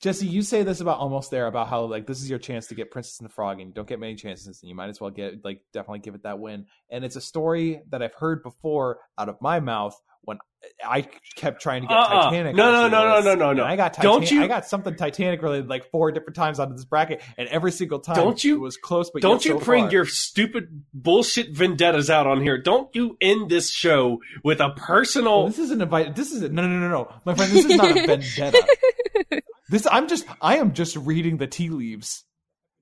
Jesse, 0.00 0.26
you 0.26 0.40
say 0.42 0.62
this 0.62 0.80
about 0.80 0.98
almost 0.98 1.30
there 1.30 1.46
about 1.46 1.68
how 1.68 1.82
like 1.82 2.06
this 2.06 2.22
is 2.22 2.30
your 2.30 2.38
chance 2.38 2.68
to 2.68 2.74
get 2.74 2.90
Princess 2.90 3.18
and 3.20 3.28
the 3.28 3.32
Frog, 3.32 3.60
and 3.60 3.68
you 3.68 3.74
don't 3.74 3.86
get 3.88 4.00
many 4.00 4.14
chances, 4.14 4.60
and 4.62 4.68
you 4.68 4.74
might 4.74 4.88
as 4.88 5.00
well 5.00 5.10
get 5.10 5.44
like 5.44 5.60
definitely 5.74 5.98
give 5.98 6.14
it 6.14 6.22
that 6.22 6.38
win. 6.38 6.66
And 6.90 7.04
it's 7.04 7.16
a 7.16 7.20
story 7.20 7.82
that 7.90 8.02
I've 8.02 8.14
heard 8.14 8.42
before 8.42 8.98
out 9.18 9.28
of 9.28 9.36
my 9.42 9.60
mouth 9.60 9.94
when 10.22 10.38
I 10.86 11.06
kept 11.36 11.60
trying 11.62 11.82
to 11.82 11.88
get 11.88 11.96
Uh-uh. 11.96 12.24
Titanic. 12.30 12.54
No, 12.56 12.72
no, 12.72 12.88
no, 12.88 13.20
no, 13.20 13.20
no, 13.22 13.34
no, 13.34 13.52
no. 13.54 13.64
I 13.64 13.76
got 13.76 13.94
Don't 14.00 14.30
you- 14.30 14.42
I 14.42 14.46
got 14.46 14.66
something 14.66 14.94
Titanic 14.94 15.40
related 15.42 15.68
like 15.68 15.90
four 15.90 16.12
different 16.12 16.36
times 16.36 16.60
out 16.60 16.70
of 16.70 16.76
this 16.76 16.84
bracket, 16.86 17.20
and 17.36 17.46
every 17.48 17.72
single 17.72 17.98
time 18.00 18.16
Don't 18.16 18.42
you- 18.44 18.56
it 18.56 18.60
was 18.60 18.78
close. 18.78 19.10
But 19.10 19.20
Don't 19.20 19.44
you 19.44 19.58
so 19.58 19.64
bring 19.64 19.84
far. 19.84 19.92
your 19.92 20.06
stupid 20.06 20.82
bullshit 20.94 21.54
vendettas 21.54 22.08
out 22.08 22.26
on 22.26 22.40
here. 22.40 22.56
Don't 22.56 22.94
you 22.94 23.16
end 23.20 23.50
this 23.50 23.70
show 23.70 24.18
with 24.44 24.60
a 24.60 24.70
personal. 24.70 25.46
this 25.46 25.58
isn't 25.58 25.80
invited. 25.82 26.16
This 26.16 26.32
is 26.32 26.40
no, 26.42 26.66
no, 26.66 26.68
no, 26.68 26.88
no, 26.88 27.12
my 27.26 27.34
friend. 27.34 27.52
This 27.52 27.64
is 27.66 27.76
not 27.76 27.90
a 27.90 27.94
vendetta. 28.06 28.66
This 29.70 29.86
I'm 29.90 30.08
just. 30.08 30.26
I 30.42 30.56
am 30.58 30.72
just 30.74 30.96
reading 30.96 31.36
the 31.36 31.46
tea 31.46 31.70
leaves 31.70 32.24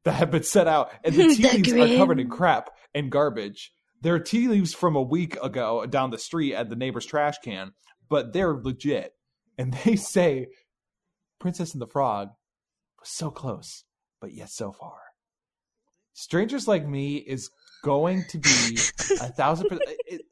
that 0.04 0.12
have 0.14 0.30
been 0.30 0.42
set 0.42 0.66
out, 0.66 0.90
and 1.04 1.14
the 1.14 1.28
tea 1.34 1.42
The 1.42 1.48
leaves 1.52 1.72
are 1.94 1.96
covered 1.98 2.18
in 2.20 2.30
crap 2.30 2.70
and 2.94 3.10
garbage. 3.10 3.72
They're 4.00 4.18
tea 4.18 4.48
leaves 4.48 4.72
from 4.74 4.96
a 4.96 5.02
week 5.02 5.36
ago 5.42 5.84
down 5.86 6.10
the 6.10 6.18
street 6.18 6.54
at 6.54 6.68
the 6.70 6.76
neighbor's 6.76 7.04
trash 7.04 7.34
can, 7.44 7.72
but 8.08 8.32
they're 8.32 8.54
legit. 8.54 9.12
And 9.58 9.74
they 9.84 9.96
say, 10.14 10.46
"Princess 11.38 11.74
and 11.74 11.82
the 11.82 11.86
Frog 11.86 12.30
was 12.98 13.10
so 13.10 13.30
close, 13.30 13.84
but 14.20 14.32
yet 14.32 14.48
so 14.50 14.72
far." 14.72 14.96
Strangers 16.14 16.66
like 16.66 16.86
me 16.86 17.16
is 17.16 17.50
going 17.84 18.24
to 18.30 18.38
be 18.38 18.78
a 19.20 19.28
thousand 19.32 19.68
percent. 19.68 19.90
it- 20.06 20.22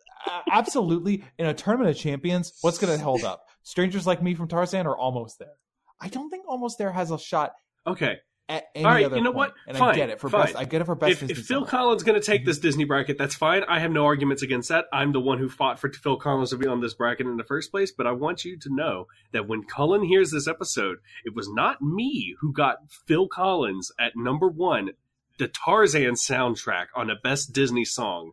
Absolutely, 0.50 1.22
in 1.38 1.46
a 1.46 1.54
tournament 1.54 1.90
of 1.90 1.96
champions, 1.96 2.52
what's 2.62 2.78
going 2.78 2.96
to 2.98 3.04
hold 3.04 3.22
up? 3.22 3.44
Strangers 3.62 4.08
like 4.08 4.20
me 4.20 4.34
from 4.34 4.48
Tarzan 4.48 4.84
are 4.86 4.96
almost 4.96 5.38
there. 5.38 5.54
I 6.00 6.08
don't 6.08 6.30
think 6.30 6.46
almost 6.48 6.78
there 6.78 6.92
has 6.92 7.10
a 7.10 7.18
shot 7.18 7.52
Okay, 7.86 8.16
at 8.48 8.64
any 8.74 8.84
All 8.84 8.90
right, 8.92 9.06
other 9.06 9.16
you 9.16 9.22
know 9.22 9.32
point. 9.32 9.52
what? 9.52 9.54
And 9.66 9.76
I 9.76 9.80
Fine, 9.80 9.94
get 9.96 10.10
it 10.10 10.20
for 10.20 10.28
fine. 10.28 10.46
best. 10.46 10.56
I 10.56 10.64
get 10.64 10.80
it 10.80 10.84
for 10.84 10.94
best. 10.94 11.22
if, 11.22 11.30
if 11.30 11.38
Phil 11.46 11.60
song. 11.62 11.68
Collins 11.68 12.02
going 12.02 12.20
to 12.20 12.24
take 12.24 12.44
this 12.44 12.58
mm-hmm. 12.58 12.66
Disney 12.66 12.84
bracket, 12.84 13.18
that's 13.18 13.34
fine. 13.34 13.62
I 13.68 13.80
have 13.80 13.90
no 13.90 14.04
arguments 14.04 14.42
against 14.42 14.68
that. 14.68 14.86
I'm 14.92 15.12
the 15.12 15.20
one 15.20 15.38
who 15.38 15.48
fought 15.48 15.78
for 15.78 15.90
Phil 15.92 16.16
Collins 16.16 16.50
to 16.50 16.56
be 16.56 16.66
on 16.66 16.80
this 16.80 16.94
bracket 16.94 17.26
in 17.26 17.36
the 17.36 17.44
first 17.44 17.70
place. 17.70 17.92
But 17.92 18.06
I 18.06 18.12
want 18.12 18.44
you 18.44 18.58
to 18.58 18.68
know 18.74 19.06
that 19.32 19.48
when 19.48 19.64
Cullen 19.64 20.04
hears 20.04 20.30
this 20.30 20.46
episode, 20.48 20.98
it 21.24 21.34
was 21.34 21.48
not 21.50 21.82
me 21.82 22.36
who 22.40 22.52
got 22.52 22.78
Phil 23.06 23.26
Collins 23.28 23.90
at 23.98 24.12
number 24.16 24.48
one, 24.48 24.90
the 25.38 25.48
Tarzan 25.48 26.12
soundtrack 26.14 26.86
on 26.94 27.10
a 27.10 27.16
Best 27.16 27.52
Disney 27.52 27.84
Song 27.84 28.32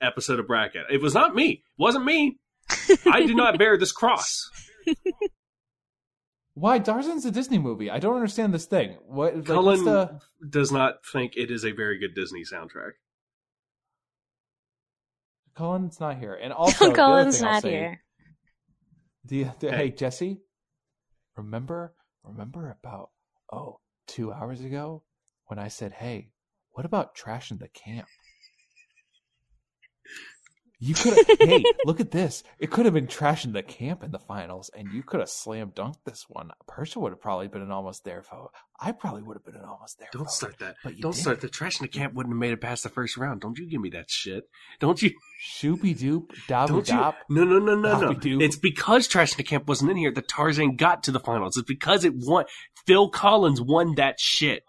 episode 0.00 0.38
of 0.38 0.46
bracket. 0.46 0.86
It 0.90 1.02
was 1.02 1.14
not 1.14 1.34
me. 1.34 1.50
It 1.50 1.60
wasn't 1.82 2.04
me. 2.04 2.38
I 3.06 3.24
do 3.26 3.34
not 3.34 3.58
bear 3.58 3.76
this 3.76 3.92
cross. 3.92 4.48
Why 6.60 6.78
Tarzan's 6.80 7.24
a 7.24 7.30
Disney 7.30 7.58
movie? 7.58 7.90
I 7.90 7.98
don't 7.98 8.14
understand 8.16 8.52
this 8.52 8.66
thing. 8.66 8.96
What 9.06 9.36
like, 9.36 9.44
Cullen 9.46 9.84
the 9.84 10.20
does 10.48 10.72
not 10.72 11.04
think 11.06 11.36
it 11.36 11.50
is 11.50 11.64
a 11.64 11.70
very 11.72 11.98
good 11.98 12.14
Disney 12.14 12.42
soundtrack. 12.42 12.92
Cullen's 15.56 16.00
not 16.00 16.18
here, 16.18 16.34
and 16.34 16.52
also 16.62 16.86
the 16.86 16.90
other 16.90 16.96
Colin's 16.96 17.40
not 17.42 17.62
say- 17.62 17.70
here. 17.70 18.02
The, 19.24 19.44
the, 19.60 19.70
Hey. 19.70 19.76
hey 19.76 19.90
Jesse, 19.90 20.40
remember 21.36 21.94
remember 22.24 22.76
about 22.82 23.10
oh 23.52 23.80
two 24.06 24.32
hours 24.32 24.60
ago 24.62 25.02
when 25.46 25.58
I 25.58 25.68
said, 25.68 25.92
"Hey, 25.92 26.30
what 26.70 26.86
about 26.86 27.14
trashing 27.16 27.58
the 27.58 27.68
camp?" 27.68 28.08
You 30.80 30.94
could 30.94 31.16
have. 31.16 31.38
hey, 31.40 31.64
look 31.84 31.98
at 31.98 32.12
this. 32.12 32.44
It 32.60 32.70
could 32.70 32.84
have 32.84 32.94
been 32.94 33.08
trashing 33.08 33.52
the 33.52 33.64
camp 33.64 34.04
in 34.04 34.12
the 34.12 34.18
finals, 34.20 34.70
and 34.76 34.92
you 34.92 35.02
could 35.02 35.18
have 35.18 35.28
slam 35.28 35.72
dunked 35.72 36.04
this 36.04 36.26
one. 36.28 36.50
Persia 36.68 37.00
would 37.00 37.10
have 37.10 37.20
probably 37.20 37.48
been 37.48 37.62
an 37.62 37.72
almost 37.72 38.04
there 38.04 38.22
vote. 38.22 38.50
I 38.78 38.92
probably 38.92 39.22
would 39.22 39.36
have 39.36 39.44
been 39.44 39.56
an 39.56 39.64
almost 39.64 39.98
there. 39.98 40.08
Don't 40.12 40.24
vote. 40.24 40.30
start 40.30 40.58
that. 40.60 40.76
But 40.84 40.94
you 40.94 41.02
Don't 41.02 41.12
didn't. 41.12 41.22
start 41.22 41.40
the 41.40 41.48
trash 41.48 41.80
in 41.80 41.84
the 41.84 41.88
camp 41.88 42.14
wouldn't 42.14 42.32
have 42.32 42.38
made 42.38 42.52
it 42.52 42.60
past 42.60 42.84
the 42.84 42.90
first 42.90 43.16
round. 43.16 43.40
Don't 43.40 43.58
you 43.58 43.68
give 43.68 43.80
me 43.80 43.90
that 43.90 44.08
shit. 44.08 44.44
Don't 44.78 45.02
you 45.02 45.10
Shoopy 45.44 45.98
doop, 45.98 46.30
dabby 46.46 46.68
don't 46.68 46.88
you 46.88 46.94
dop. 46.94 47.16
No 47.28 47.44
no 47.44 47.58
no 47.58 47.74
no 47.74 48.12
no. 48.12 48.40
It's 48.40 48.56
because 48.56 49.08
Trash 49.08 49.32
in 49.32 49.36
the 49.36 49.42
Camp 49.42 49.66
wasn't 49.66 49.90
in 49.90 49.96
here 49.96 50.12
that 50.12 50.28
Tarzan 50.28 50.76
got 50.76 51.02
to 51.04 51.12
the 51.12 51.20
finals. 51.20 51.56
It's 51.56 51.66
because 51.66 52.04
it 52.04 52.12
won 52.14 52.44
Phil 52.86 53.08
Collins 53.10 53.60
won 53.60 53.96
that 53.96 54.20
shit. 54.20 54.62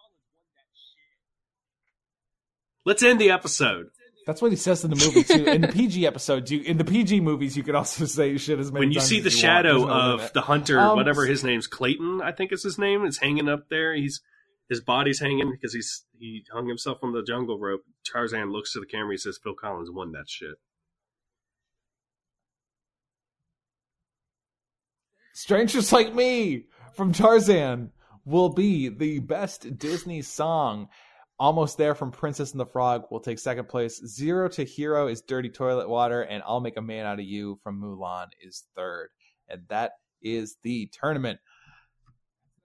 Let's 2.86 3.04
end 3.04 3.22
the 3.22 3.30
episode. 3.30 3.88
That's 4.30 4.44
what 4.44 4.52
he 4.52 4.58
says 4.58 4.84
in 4.84 4.92
the 4.92 4.96
movie 4.96 5.24
too. 5.24 5.44
In 5.46 5.62
the 5.62 5.68
PG 5.74 6.06
episodes, 6.06 6.52
you 6.52 6.62
in 6.62 6.78
the 6.78 6.86
PG 6.86 7.20
movies, 7.22 7.58
you 7.58 7.64
can 7.64 7.74
also 7.74 8.06
say 8.20 8.38
shit 8.38 8.60
as 8.60 8.72
many 8.72 8.86
when 8.86 8.92
you 8.92 9.00
see 9.00 9.20
the 9.20 9.32
you 9.32 9.36
shadow 9.36 9.80
no 9.80 9.90
of 9.90 10.16
limit. 10.20 10.34
the 10.34 10.42
hunter, 10.42 10.80
Um, 10.80 10.96
whatever 10.98 11.26
his 11.26 11.44
name's 11.44 11.66
Clayton, 11.66 12.22
I 12.22 12.32
think 12.32 12.52
is 12.52 12.62
his 12.62 12.78
name, 12.78 13.06
is 13.06 13.18
hanging 13.18 13.50
up 13.50 13.70
there. 13.72 13.96
He's 13.96 14.22
his 14.70 14.82
body's 14.82 15.20
hanging 15.20 15.50
because 15.50 15.74
he's 15.74 16.06
he 16.20 16.46
hung 16.54 16.68
himself 16.68 17.00
on 17.02 17.12
the 17.12 17.24
jungle 17.24 17.58
rope. 17.60 17.82
Tarzan 18.06 18.52
looks 18.52 18.74
to 18.74 18.80
the 18.80 18.86
camera. 18.86 19.14
He 19.14 19.18
says, 19.18 19.40
"Phil 19.44 19.56
Collins 19.56 19.90
won 19.92 20.12
that 20.12 20.30
shit." 20.30 20.58
Strangers 25.34 25.92
Like 25.92 26.14
Me 26.14 26.66
from 26.94 27.14
Tarzan 27.14 27.92
will 28.26 28.50
be 28.50 28.90
the 28.90 29.20
best 29.20 29.78
Disney 29.80 30.22
song. 30.22 30.90
Almost 31.40 31.78
There 31.78 31.96
from 31.96 32.12
Princess 32.12 32.52
and 32.52 32.60
the 32.60 32.66
Frog 32.66 33.06
will 33.10 33.22
take 33.22 33.40
second 33.40 33.70
place. 33.70 34.02
Zero 34.06 34.50
to 34.50 34.66
Hero 34.66 35.08
is 35.08 35.22
Dirty 35.22 35.50
Toilet 35.50 35.88
Water, 35.88 36.22
and 36.22 36.44
I'll 36.46 36.60
Make 36.60 36.76
a 36.76 36.82
Man 36.82 37.06
Out 37.06 37.20
of 37.20 37.26
You 37.26 37.58
from 37.64 37.82
Mulan 37.82 38.28
is 38.42 38.66
third. 38.76 39.10
And 39.48 39.62
that 39.70 39.94
is 40.22 40.58
the 40.64 40.90
tournament. 40.92 41.40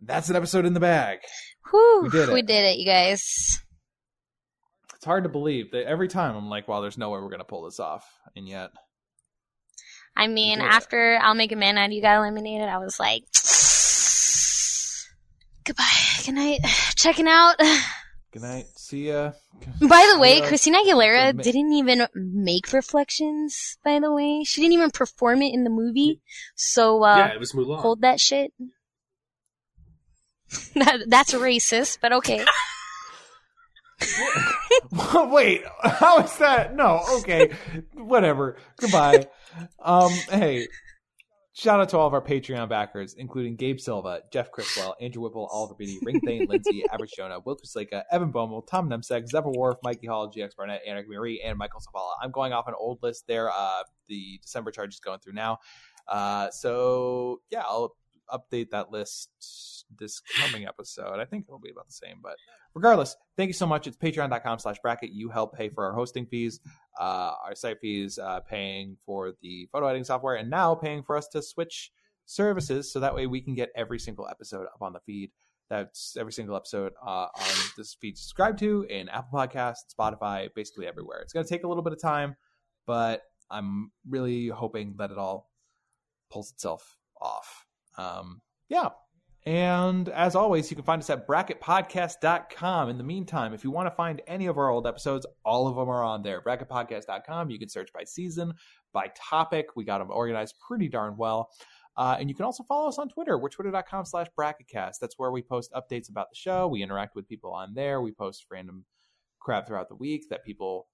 That's 0.00 0.28
an 0.28 0.34
episode 0.34 0.66
in 0.66 0.74
the 0.74 0.80
bag. 0.80 1.20
Whew, 1.70 2.00
We 2.02 2.10
did 2.10 2.28
it. 2.28 2.32
We 2.32 2.42
did 2.42 2.64
it, 2.64 2.78
you 2.78 2.84
guys. 2.84 3.62
It's 4.96 5.04
hard 5.04 5.22
to 5.22 5.30
believe 5.30 5.70
that 5.70 5.86
every 5.86 6.08
time 6.08 6.34
I'm 6.34 6.48
like, 6.50 6.66
wow, 6.66 6.80
there's 6.80 6.98
no 6.98 7.10
way 7.10 7.20
we're 7.20 7.28
going 7.28 7.38
to 7.38 7.44
pull 7.44 7.62
this 7.62 7.78
off. 7.78 8.04
And 8.34 8.48
yet, 8.48 8.70
I 10.16 10.26
mean, 10.26 10.58
did 10.58 10.64
it. 10.64 10.70
after 10.72 11.18
I'll 11.22 11.34
make 11.34 11.52
a 11.52 11.56
man 11.56 11.78
out 11.78 11.86
of 11.86 11.92
you 11.92 12.02
got 12.02 12.16
eliminated, 12.16 12.68
I 12.68 12.78
was 12.78 12.98
like, 12.98 13.22
goodbye, 15.64 15.84
good 16.26 16.34
night, 16.34 16.60
checking 16.96 17.28
out. 17.28 17.54
Good 18.34 18.42
night. 18.42 18.66
See 18.76 19.08
ya. 19.08 19.32
By 19.80 20.10
the 20.12 20.18
way, 20.18 20.40
Christina 20.40 20.78
Aguilera 20.78 21.30
Admit- 21.30 21.44
didn't 21.44 21.72
even 21.72 22.06
make 22.14 22.72
Reflections, 22.72 23.78
by 23.84 24.00
the 24.00 24.12
way. 24.12 24.42
She 24.44 24.60
didn't 24.60 24.74
even 24.74 24.90
perform 24.90 25.40
it 25.40 25.54
in 25.54 25.62
the 25.64 25.70
movie. 25.70 26.20
So, 26.56 27.02
uh, 27.04 27.16
yeah, 27.16 27.32
it 27.32 27.38
was 27.40 27.52
Mulan. 27.52 27.78
hold 27.78 28.02
that 28.02 28.20
shit. 28.20 28.52
That- 30.74 31.04
That's 31.08 31.32
racist, 31.32 31.98
but 32.02 32.12
okay. 32.12 32.44
Wait, 35.14 35.62
how 35.82 36.18
is 36.18 36.36
that? 36.38 36.74
No, 36.74 37.00
okay, 37.20 37.52
whatever. 37.94 38.56
Goodbye. 38.76 39.26
Um, 39.82 40.10
hey, 40.28 40.66
shout 41.54 41.80
out 41.80 41.88
to 41.88 41.98
all 41.98 42.06
of 42.06 42.12
our 42.12 42.20
Patreon 42.20 42.68
backers, 42.68 43.14
including 43.14 43.54
Gabe 43.54 43.78
Silva, 43.78 44.22
Jeff 44.32 44.50
Criswell, 44.50 44.96
Andrew 45.00 45.22
Whipple, 45.22 45.46
Oliver 45.46 45.74
Beatty, 45.74 45.98
Ring 46.02 46.20
Thane, 46.20 46.46
Lindsay, 46.48 46.84
Average 46.92 47.12
Jonah, 47.16 47.38
Will 47.44 47.56
Kusleka, 47.56 48.02
Evan 48.10 48.32
Bommel, 48.32 48.66
Tom 48.66 48.90
Nemsek, 48.90 49.28
Zephyr 49.28 49.50
Wharf, 49.50 49.78
Mikey 49.82 50.08
Hall, 50.08 50.30
GX 50.30 50.56
Barnett, 50.56 50.82
Anna 50.86 51.02
Marie, 51.08 51.40
and 51.42 51.56
Michael 51.56 51.80
Savala. 51.80 52.12
I'm 52.20 52.32
going 52.32 52.52
off 52.52 52.66
an 52.66 52.74
old 52.78 52.98
list 53.02 53.26
there. 53.28 53.50
Uh, 53.50 53.82
the 54.08 54.38
December 54.42 54.72
charge 54.72 54.94
is 54.94 55.00
going 55.00 55.20
through 55.20 55.34
now. 55.34 55.58
Uh, 56.08 56.50
so 56.50 57.40
yeah, 57.50 57.62
I'll 57.62 57.96
update 58.30 58.70
that 58.70 58.90
list 58.90 59.30
this 59.98 60.20
coming 60.20 60.66
episode. 60.66 61.20
I 61.20 61.24
think 61.24 61.44
it'll 61.48 61.58
be 61.58 61.70
about 61.70 61.86
the 61.86 61.92
same, 61.92 62.16
but 62.22 62.36
regardless, 62.74 63.16
thank 63.36 63.48
you 63.48 63.54
so 63.54 63.66
much. 63.66 63.86
It's 63.86 63.96
patreon.com 63.96 64.58
slash 64.58 64.76
bracket. 64.82 65.10
You 65.10 65.28
help 65.28 65.56
pay 65.56 65.68
for 65.68 65.84
our 65.84 65.92
hosting 65.92 66.26
fees, 66.26 66.60
uh, 67.00 67.32
our 67.44 67.54
site 67.54 67.78
fees, 67.80 68.18
uh, 68.18 68.40
paying 68.40 68.96
for 69.04 69.32
the 69.42 69.68
photo 69.72 69.86
editing 69.86 70.04
software, 70.04 70.36
and 70.36 70.50
now 70.50 70.74
paying 70.74 71.02
for 71.02 71.16
us 71.16 71.28
to 71.28 71.42
switch 71.42 71.90
services 72.26 72.92
so 72.92 73.00
that 73.00 73.14
way 73.14 73.26
we 73.26 73.40
can 73.40 73.54
get 73.54 73.70
every 73.76 73.98
single 73.98 74.28
episode 74.28 74.66
up 74.66 74.80
on 74.80 74.92
the 74.92 75.00
feed. 75.00 75.30
That's 75.70 76.16
every 76.18 76.32
single 76.32 76.56
episode 76.56 76.92
uh, 77.04 77.26
on 77.34 77.54
this 77.76 77.96
feed 78.00 78.18
subscribed 78.18 78.58
to 78.58 78.82
in 78.88 79.08
Apple 79.08 79.38
Podcasts, 79.38 79.94
Spotify, 79.98 80.48
basically 80.54 80.86
everywhere. 80.86 81.20
It's 81.20 81.32
going 81.32 81.44
to 81.44 81.48
take 81.48 81.64
a 81.64 81.68
little 81.68 81.82
bit 81.82 81.92
of 81.92 82.00
time, 82.00 82.36
but 82.86 83.22
I'm 83.50 83.90
really 84.08 84.48
hoping 84.48 84.94
that 84.98 85.10
it 85.10 85.18
all 85.18 85.50
pulls 86.30 86.52
itself 86.52 86.96
off. 87.20 87.63
Um, 87.96 88.40
yeah. 88.68 88.90
And 89.46 90.08
as 90.08 90.34
always, 90.34 90.70
you 90.70 90.76
can 90.76 90.86
find 90.86 91.02
us 91.02 91.10
at 91.10 91.28
bracketpodcast.com. 91.28 92.88
In 92.88 92.96
the 92.96 93.04
meantime, 93.04 93.52
if 93.52 93.62
you 93.62 93.70
want 93.70 93.86
to 93.86 93.94
find 93.94 94.22
any 94.26 94.46
of 94.46 94.56
our 94.56 94.70
old 94.70 94.86
episodes, 94.86 95.26
all 95.44 95.68
of 95.68 95.76
them 95.76 95.88
are 95.88 96.02
on 96.02 96.22
there. 96.22 96.40
Bracketpodcast.com. 96.40 97.50
You 97.50 97.58
can 97.58 97.68
search 97.68 97.92
by 97.92 98.04
season, 98.04 98.54
by 98.94 99.10
topic. 99.14 99.66
We 99.76 99.84
got 99.84 99.98
them 99.98 100.10
organized 100.10 100.54
pretty 100.66 100.88
darn 100.88 101.18
well. 101.18 101.50
Uh, 101.96 102.16
and 102.18 102.28
you 102.28 102.34
can 102.34 102.46
also 102.46 102.64
follow 102.64 102.88
us 102.88 102.98
on 102.98 103.08
Twitter. 103.08 103.38
We're 103.38 103.50
twitter.com 103.50 104.06
slash 104.06 104.26
bracketcast. 104.38 104.94
That's 105.00 105.18
where 105.18 105.30
we 105.30 105.42
post 105.42 105.72
updates 105.72 106.08
about 106.08 106.30
the 106.30 106.36
show. 106.36 106.66
We 106.66 106.82
interact 106.82 107.14
with 107.14 107.28
people 107.28 107.52
on 107.52 107.74
there. 107.74 108.00
We 108.00 108.12
post 108.12 108.46
random 108.50 108.84
crap 109.40 109.66
throughout 109.66 109.88
the 109.88 109.94
week 109.94 110.24
that 110.30 110.44
people 110.44 110.88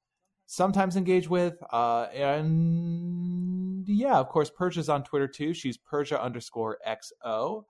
sometimes 0.47 0.97
engage 0.97 1.29
with. 1.29 1.57
Uh, 1.73 2.09
and 2.13 3.70
yeah, 3.87 4.19
of 4.19 4.29
course, 4.29 4.51
Persia's 4.51 4.89
on 4.89 5.05
Twitter 5.05 5.29
too. 5.29 5.55
She's 5.55 5.77
Persia 5.77 6.21
underscore 6.21 6.79
XO. 6.87 7.65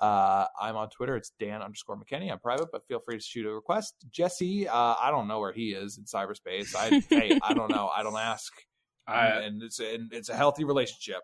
Uh, 0.00 0.46
I'm 0.60 0.76
on 0.76 0.90
Twitter. 0.90 1.16
It's 1.16 1.32
Dan 1.40 1.60
underscore 1.60 1.96
McKinney. 1.96 2.30
I'm 2.30 2.38
private, 2.38 2.68
but 2.70 2.86
feel 2.86 3.00
free 3.00 3.16
to 3.16 3.22
shoot 3.22 3.46
a 3.46 3.52
request. 3.52 3.94
Jesse, 4.10 4.68
uh, 4.68 4.94
I 5.00 5.10
don't 5.10 5.26
know 5.26 5.40
where 5.40 5.52
he 5.52 5.70
is 5.70 5.98
in 5.98 6.04
cyberspace. 6.04 6.74
I, 6.76 7.02
hey, 7.10 7.38
I 7.42 7.54
don't 7.54 7.70
know. 7.70 7.88
I 7.88 8.02
don't 8.02 8.16
ask. 8.16 8.52
I, 9.08 9.28
and 9.40 9.62
it's 9.62 9.78
and 9.78 10.12
it's 10.12 10.28
a 10.28 10.36
healthy 10.36 10.64
relationship. 10.64 11.22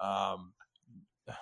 Um, 0.00 0.52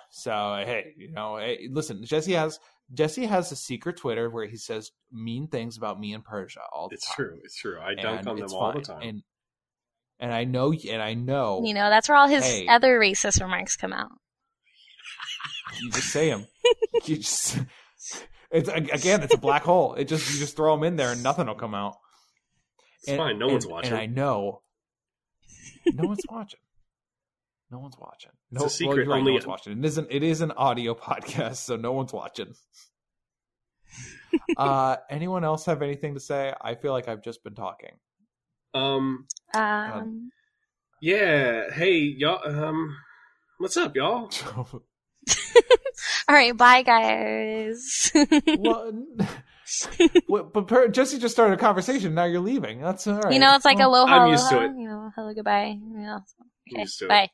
so 0.09 0.61
hey, 0.65 0.93
you 0.97 1.11
know, 1.11 1.37
hey, 1.37 1.69
listen, 1.71 2.03
Jesse 2.03 2.33
has 2.33 2.59
Jesse 2.93 3.25
has 3.25 3.51
a 3.51 3.55
secret 3.55 3.97
Twitter 3.97 4.29
where 4.29 4.47
he 4.47 4.57
says 4.57 4.91
mean 5.11 5.47
things 5.47 5.77
about 5.77 5.99
me 5.99 6.13
and 6.13 6.23
Persia 6.23 6.61
all 6.73 6.89
the 6.89 6.95
it's 6.95 7.05
time. 7.05 7.11
It's 7.11 7.15
true. 7.15 7.39
It's 7.43 7.55
true. 7.55 7.79
I 7.79 7.93
dunk 7.93 8.19
And 8.19 8.27
on 8.29 8.39
them 8.39 8.53
all 8.53 8.73
the 8.73 8.81
time. 8.81 9.01
And 9.03 9.23
and 10.19 10.33
I 10.33 10.43
know 10.45 10.73
and 10.73 11.01
I 11.01 11.13
know 11.13 11.61
You 11.63 11.73
know, 11.73 11.89
that's 11.89 12.09
where 12.09 12.17
all 12.17 12.27
his 12.27 12.43
Hey. 12.43 12.67
other 12.67 12.99
racist 12.99 13.41
remarks 13.41 13.77
come 13.77 13.93
out. 13.93 14.09
you 15.81 15.91
just 15.91 16.09
say 16.09 16.29
them. 16.29 16.47
you 17.05 17.17
just 17.17 17.59
it's 18.51 18.69
again, 18.69 19.23
it's 19.23 19.33
a 19.33 19.37
black 19.37 19.63
hole. 19.63 19.93
It 19.95 20.07
just 20.07 20.31
you 20.33 20.39
just 20.39 20.55
throw 20.55 20.75
them 20.75 20.83
in 20.83 20.95
there 20.95 21.11
and 21.11 21.23
nothing 21.23 21.47
will 21.47 21.55
come 21.55 21.75
out. 21.75 21.95
it's 23.03 23.17
fine. 23.17 23.39
No 23.39 23.47
one's 23.47 23.67
watching. 23.67 23.93
And 23.93 24.01
I 24.01 24.05
know 24.05 24.61
no 25.85 26.07
one's 26.07 26.23
watching. 26.29 26.59
No 27.69 27.79
one's 27.79 27.97
watching. 27.99 28.31
It's 28.53 28.63
a 28.63 28.69
secret, 28.69 29.07
Well, 29.07 29.15
right, 29.15 29.19
only- 29.19 29.31
no 29.31 29.35
one's 29.35 29.47
watching. 29.47 29.77
It 29.77 29.85
isn't. 29.85 30.07
It 30.09 30.23
is 30.23 30.41
an 30.41 30.51
audio 30.51 30.93
podcast, 30.95 31.57
so 31.57 31.75
no 31.75 31.91
one's 31.91 32.13
watching. 32.13 32.53
uh, 34.57 34.97
anyone 35.09 35.43
else 35.43 35.65
have 35.65 35.81
anything 35.81 36.13
to 36.13 36.19
say? 36.19 36.53
I 36.61 36.75
feel 36.75 36.91
like 36.93 37.07
I've 37.07 37.23
just 37.23 37.43
been 37.43 37.55
talking. 37.55 37.91
um. 38.73 39.27
Um, 39.53 40.31
Yeah. 41.01 41.71
Hey, 41.71 41.97
y'all. 41.99 42.39
Um. 42.47 42.95
What's 43.59 43.77
up, 43.77 43.95
y'all? 43.95 44.29
all 46.29 46.35
right, 46.35 46.55
bye, 46.55 46.83
guys. 46.83 48.11
well, 48.59 48.91
what- 50.27 50.53
but 50.53 50.67
per, 50.67 50.87
Jesse 50.87 51.17
just 51.19 51.33
started 51.35 51.53
a 51.55 51.57
conversation. 51.57 52.13
Now 52.13 52.25
you're 52.25 52.39
leaving. 52.39 52.81
That's 52.81 53.07
all 53.07 53.19
right. 53.19 53.33
You 53.33 53.39
know, 53.39 53.55
it's 53.55 53.65
like 53.65 53.77
Well, 53.79 53.89
aloha, 53.89 54.13
I'm 54.13 54.31
used 54.31 54.49
to 54.49 54.55
aloha, 54.55 54.71
it. 54.73 54.77
You 54.79 54.87
know, 54.87 55.11
hello, 55.15 55.33
goodbye. 55.33 55.77
You 55.79 55.97
know, 55.99 56.19
I'm 56.19 56.23
okay, 56.71 56.81
used 56.81 56.99
to 56.99 57.07
it. 57.09 57.31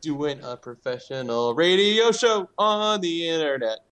Doing 0.00 0.40
a 0.44 0.56
professional 0.56 1.54
radio 1.54 2.12
show 2.12 2.48
on 2.56 3.00
the 3.00 3.28
internet. 3.28 3.80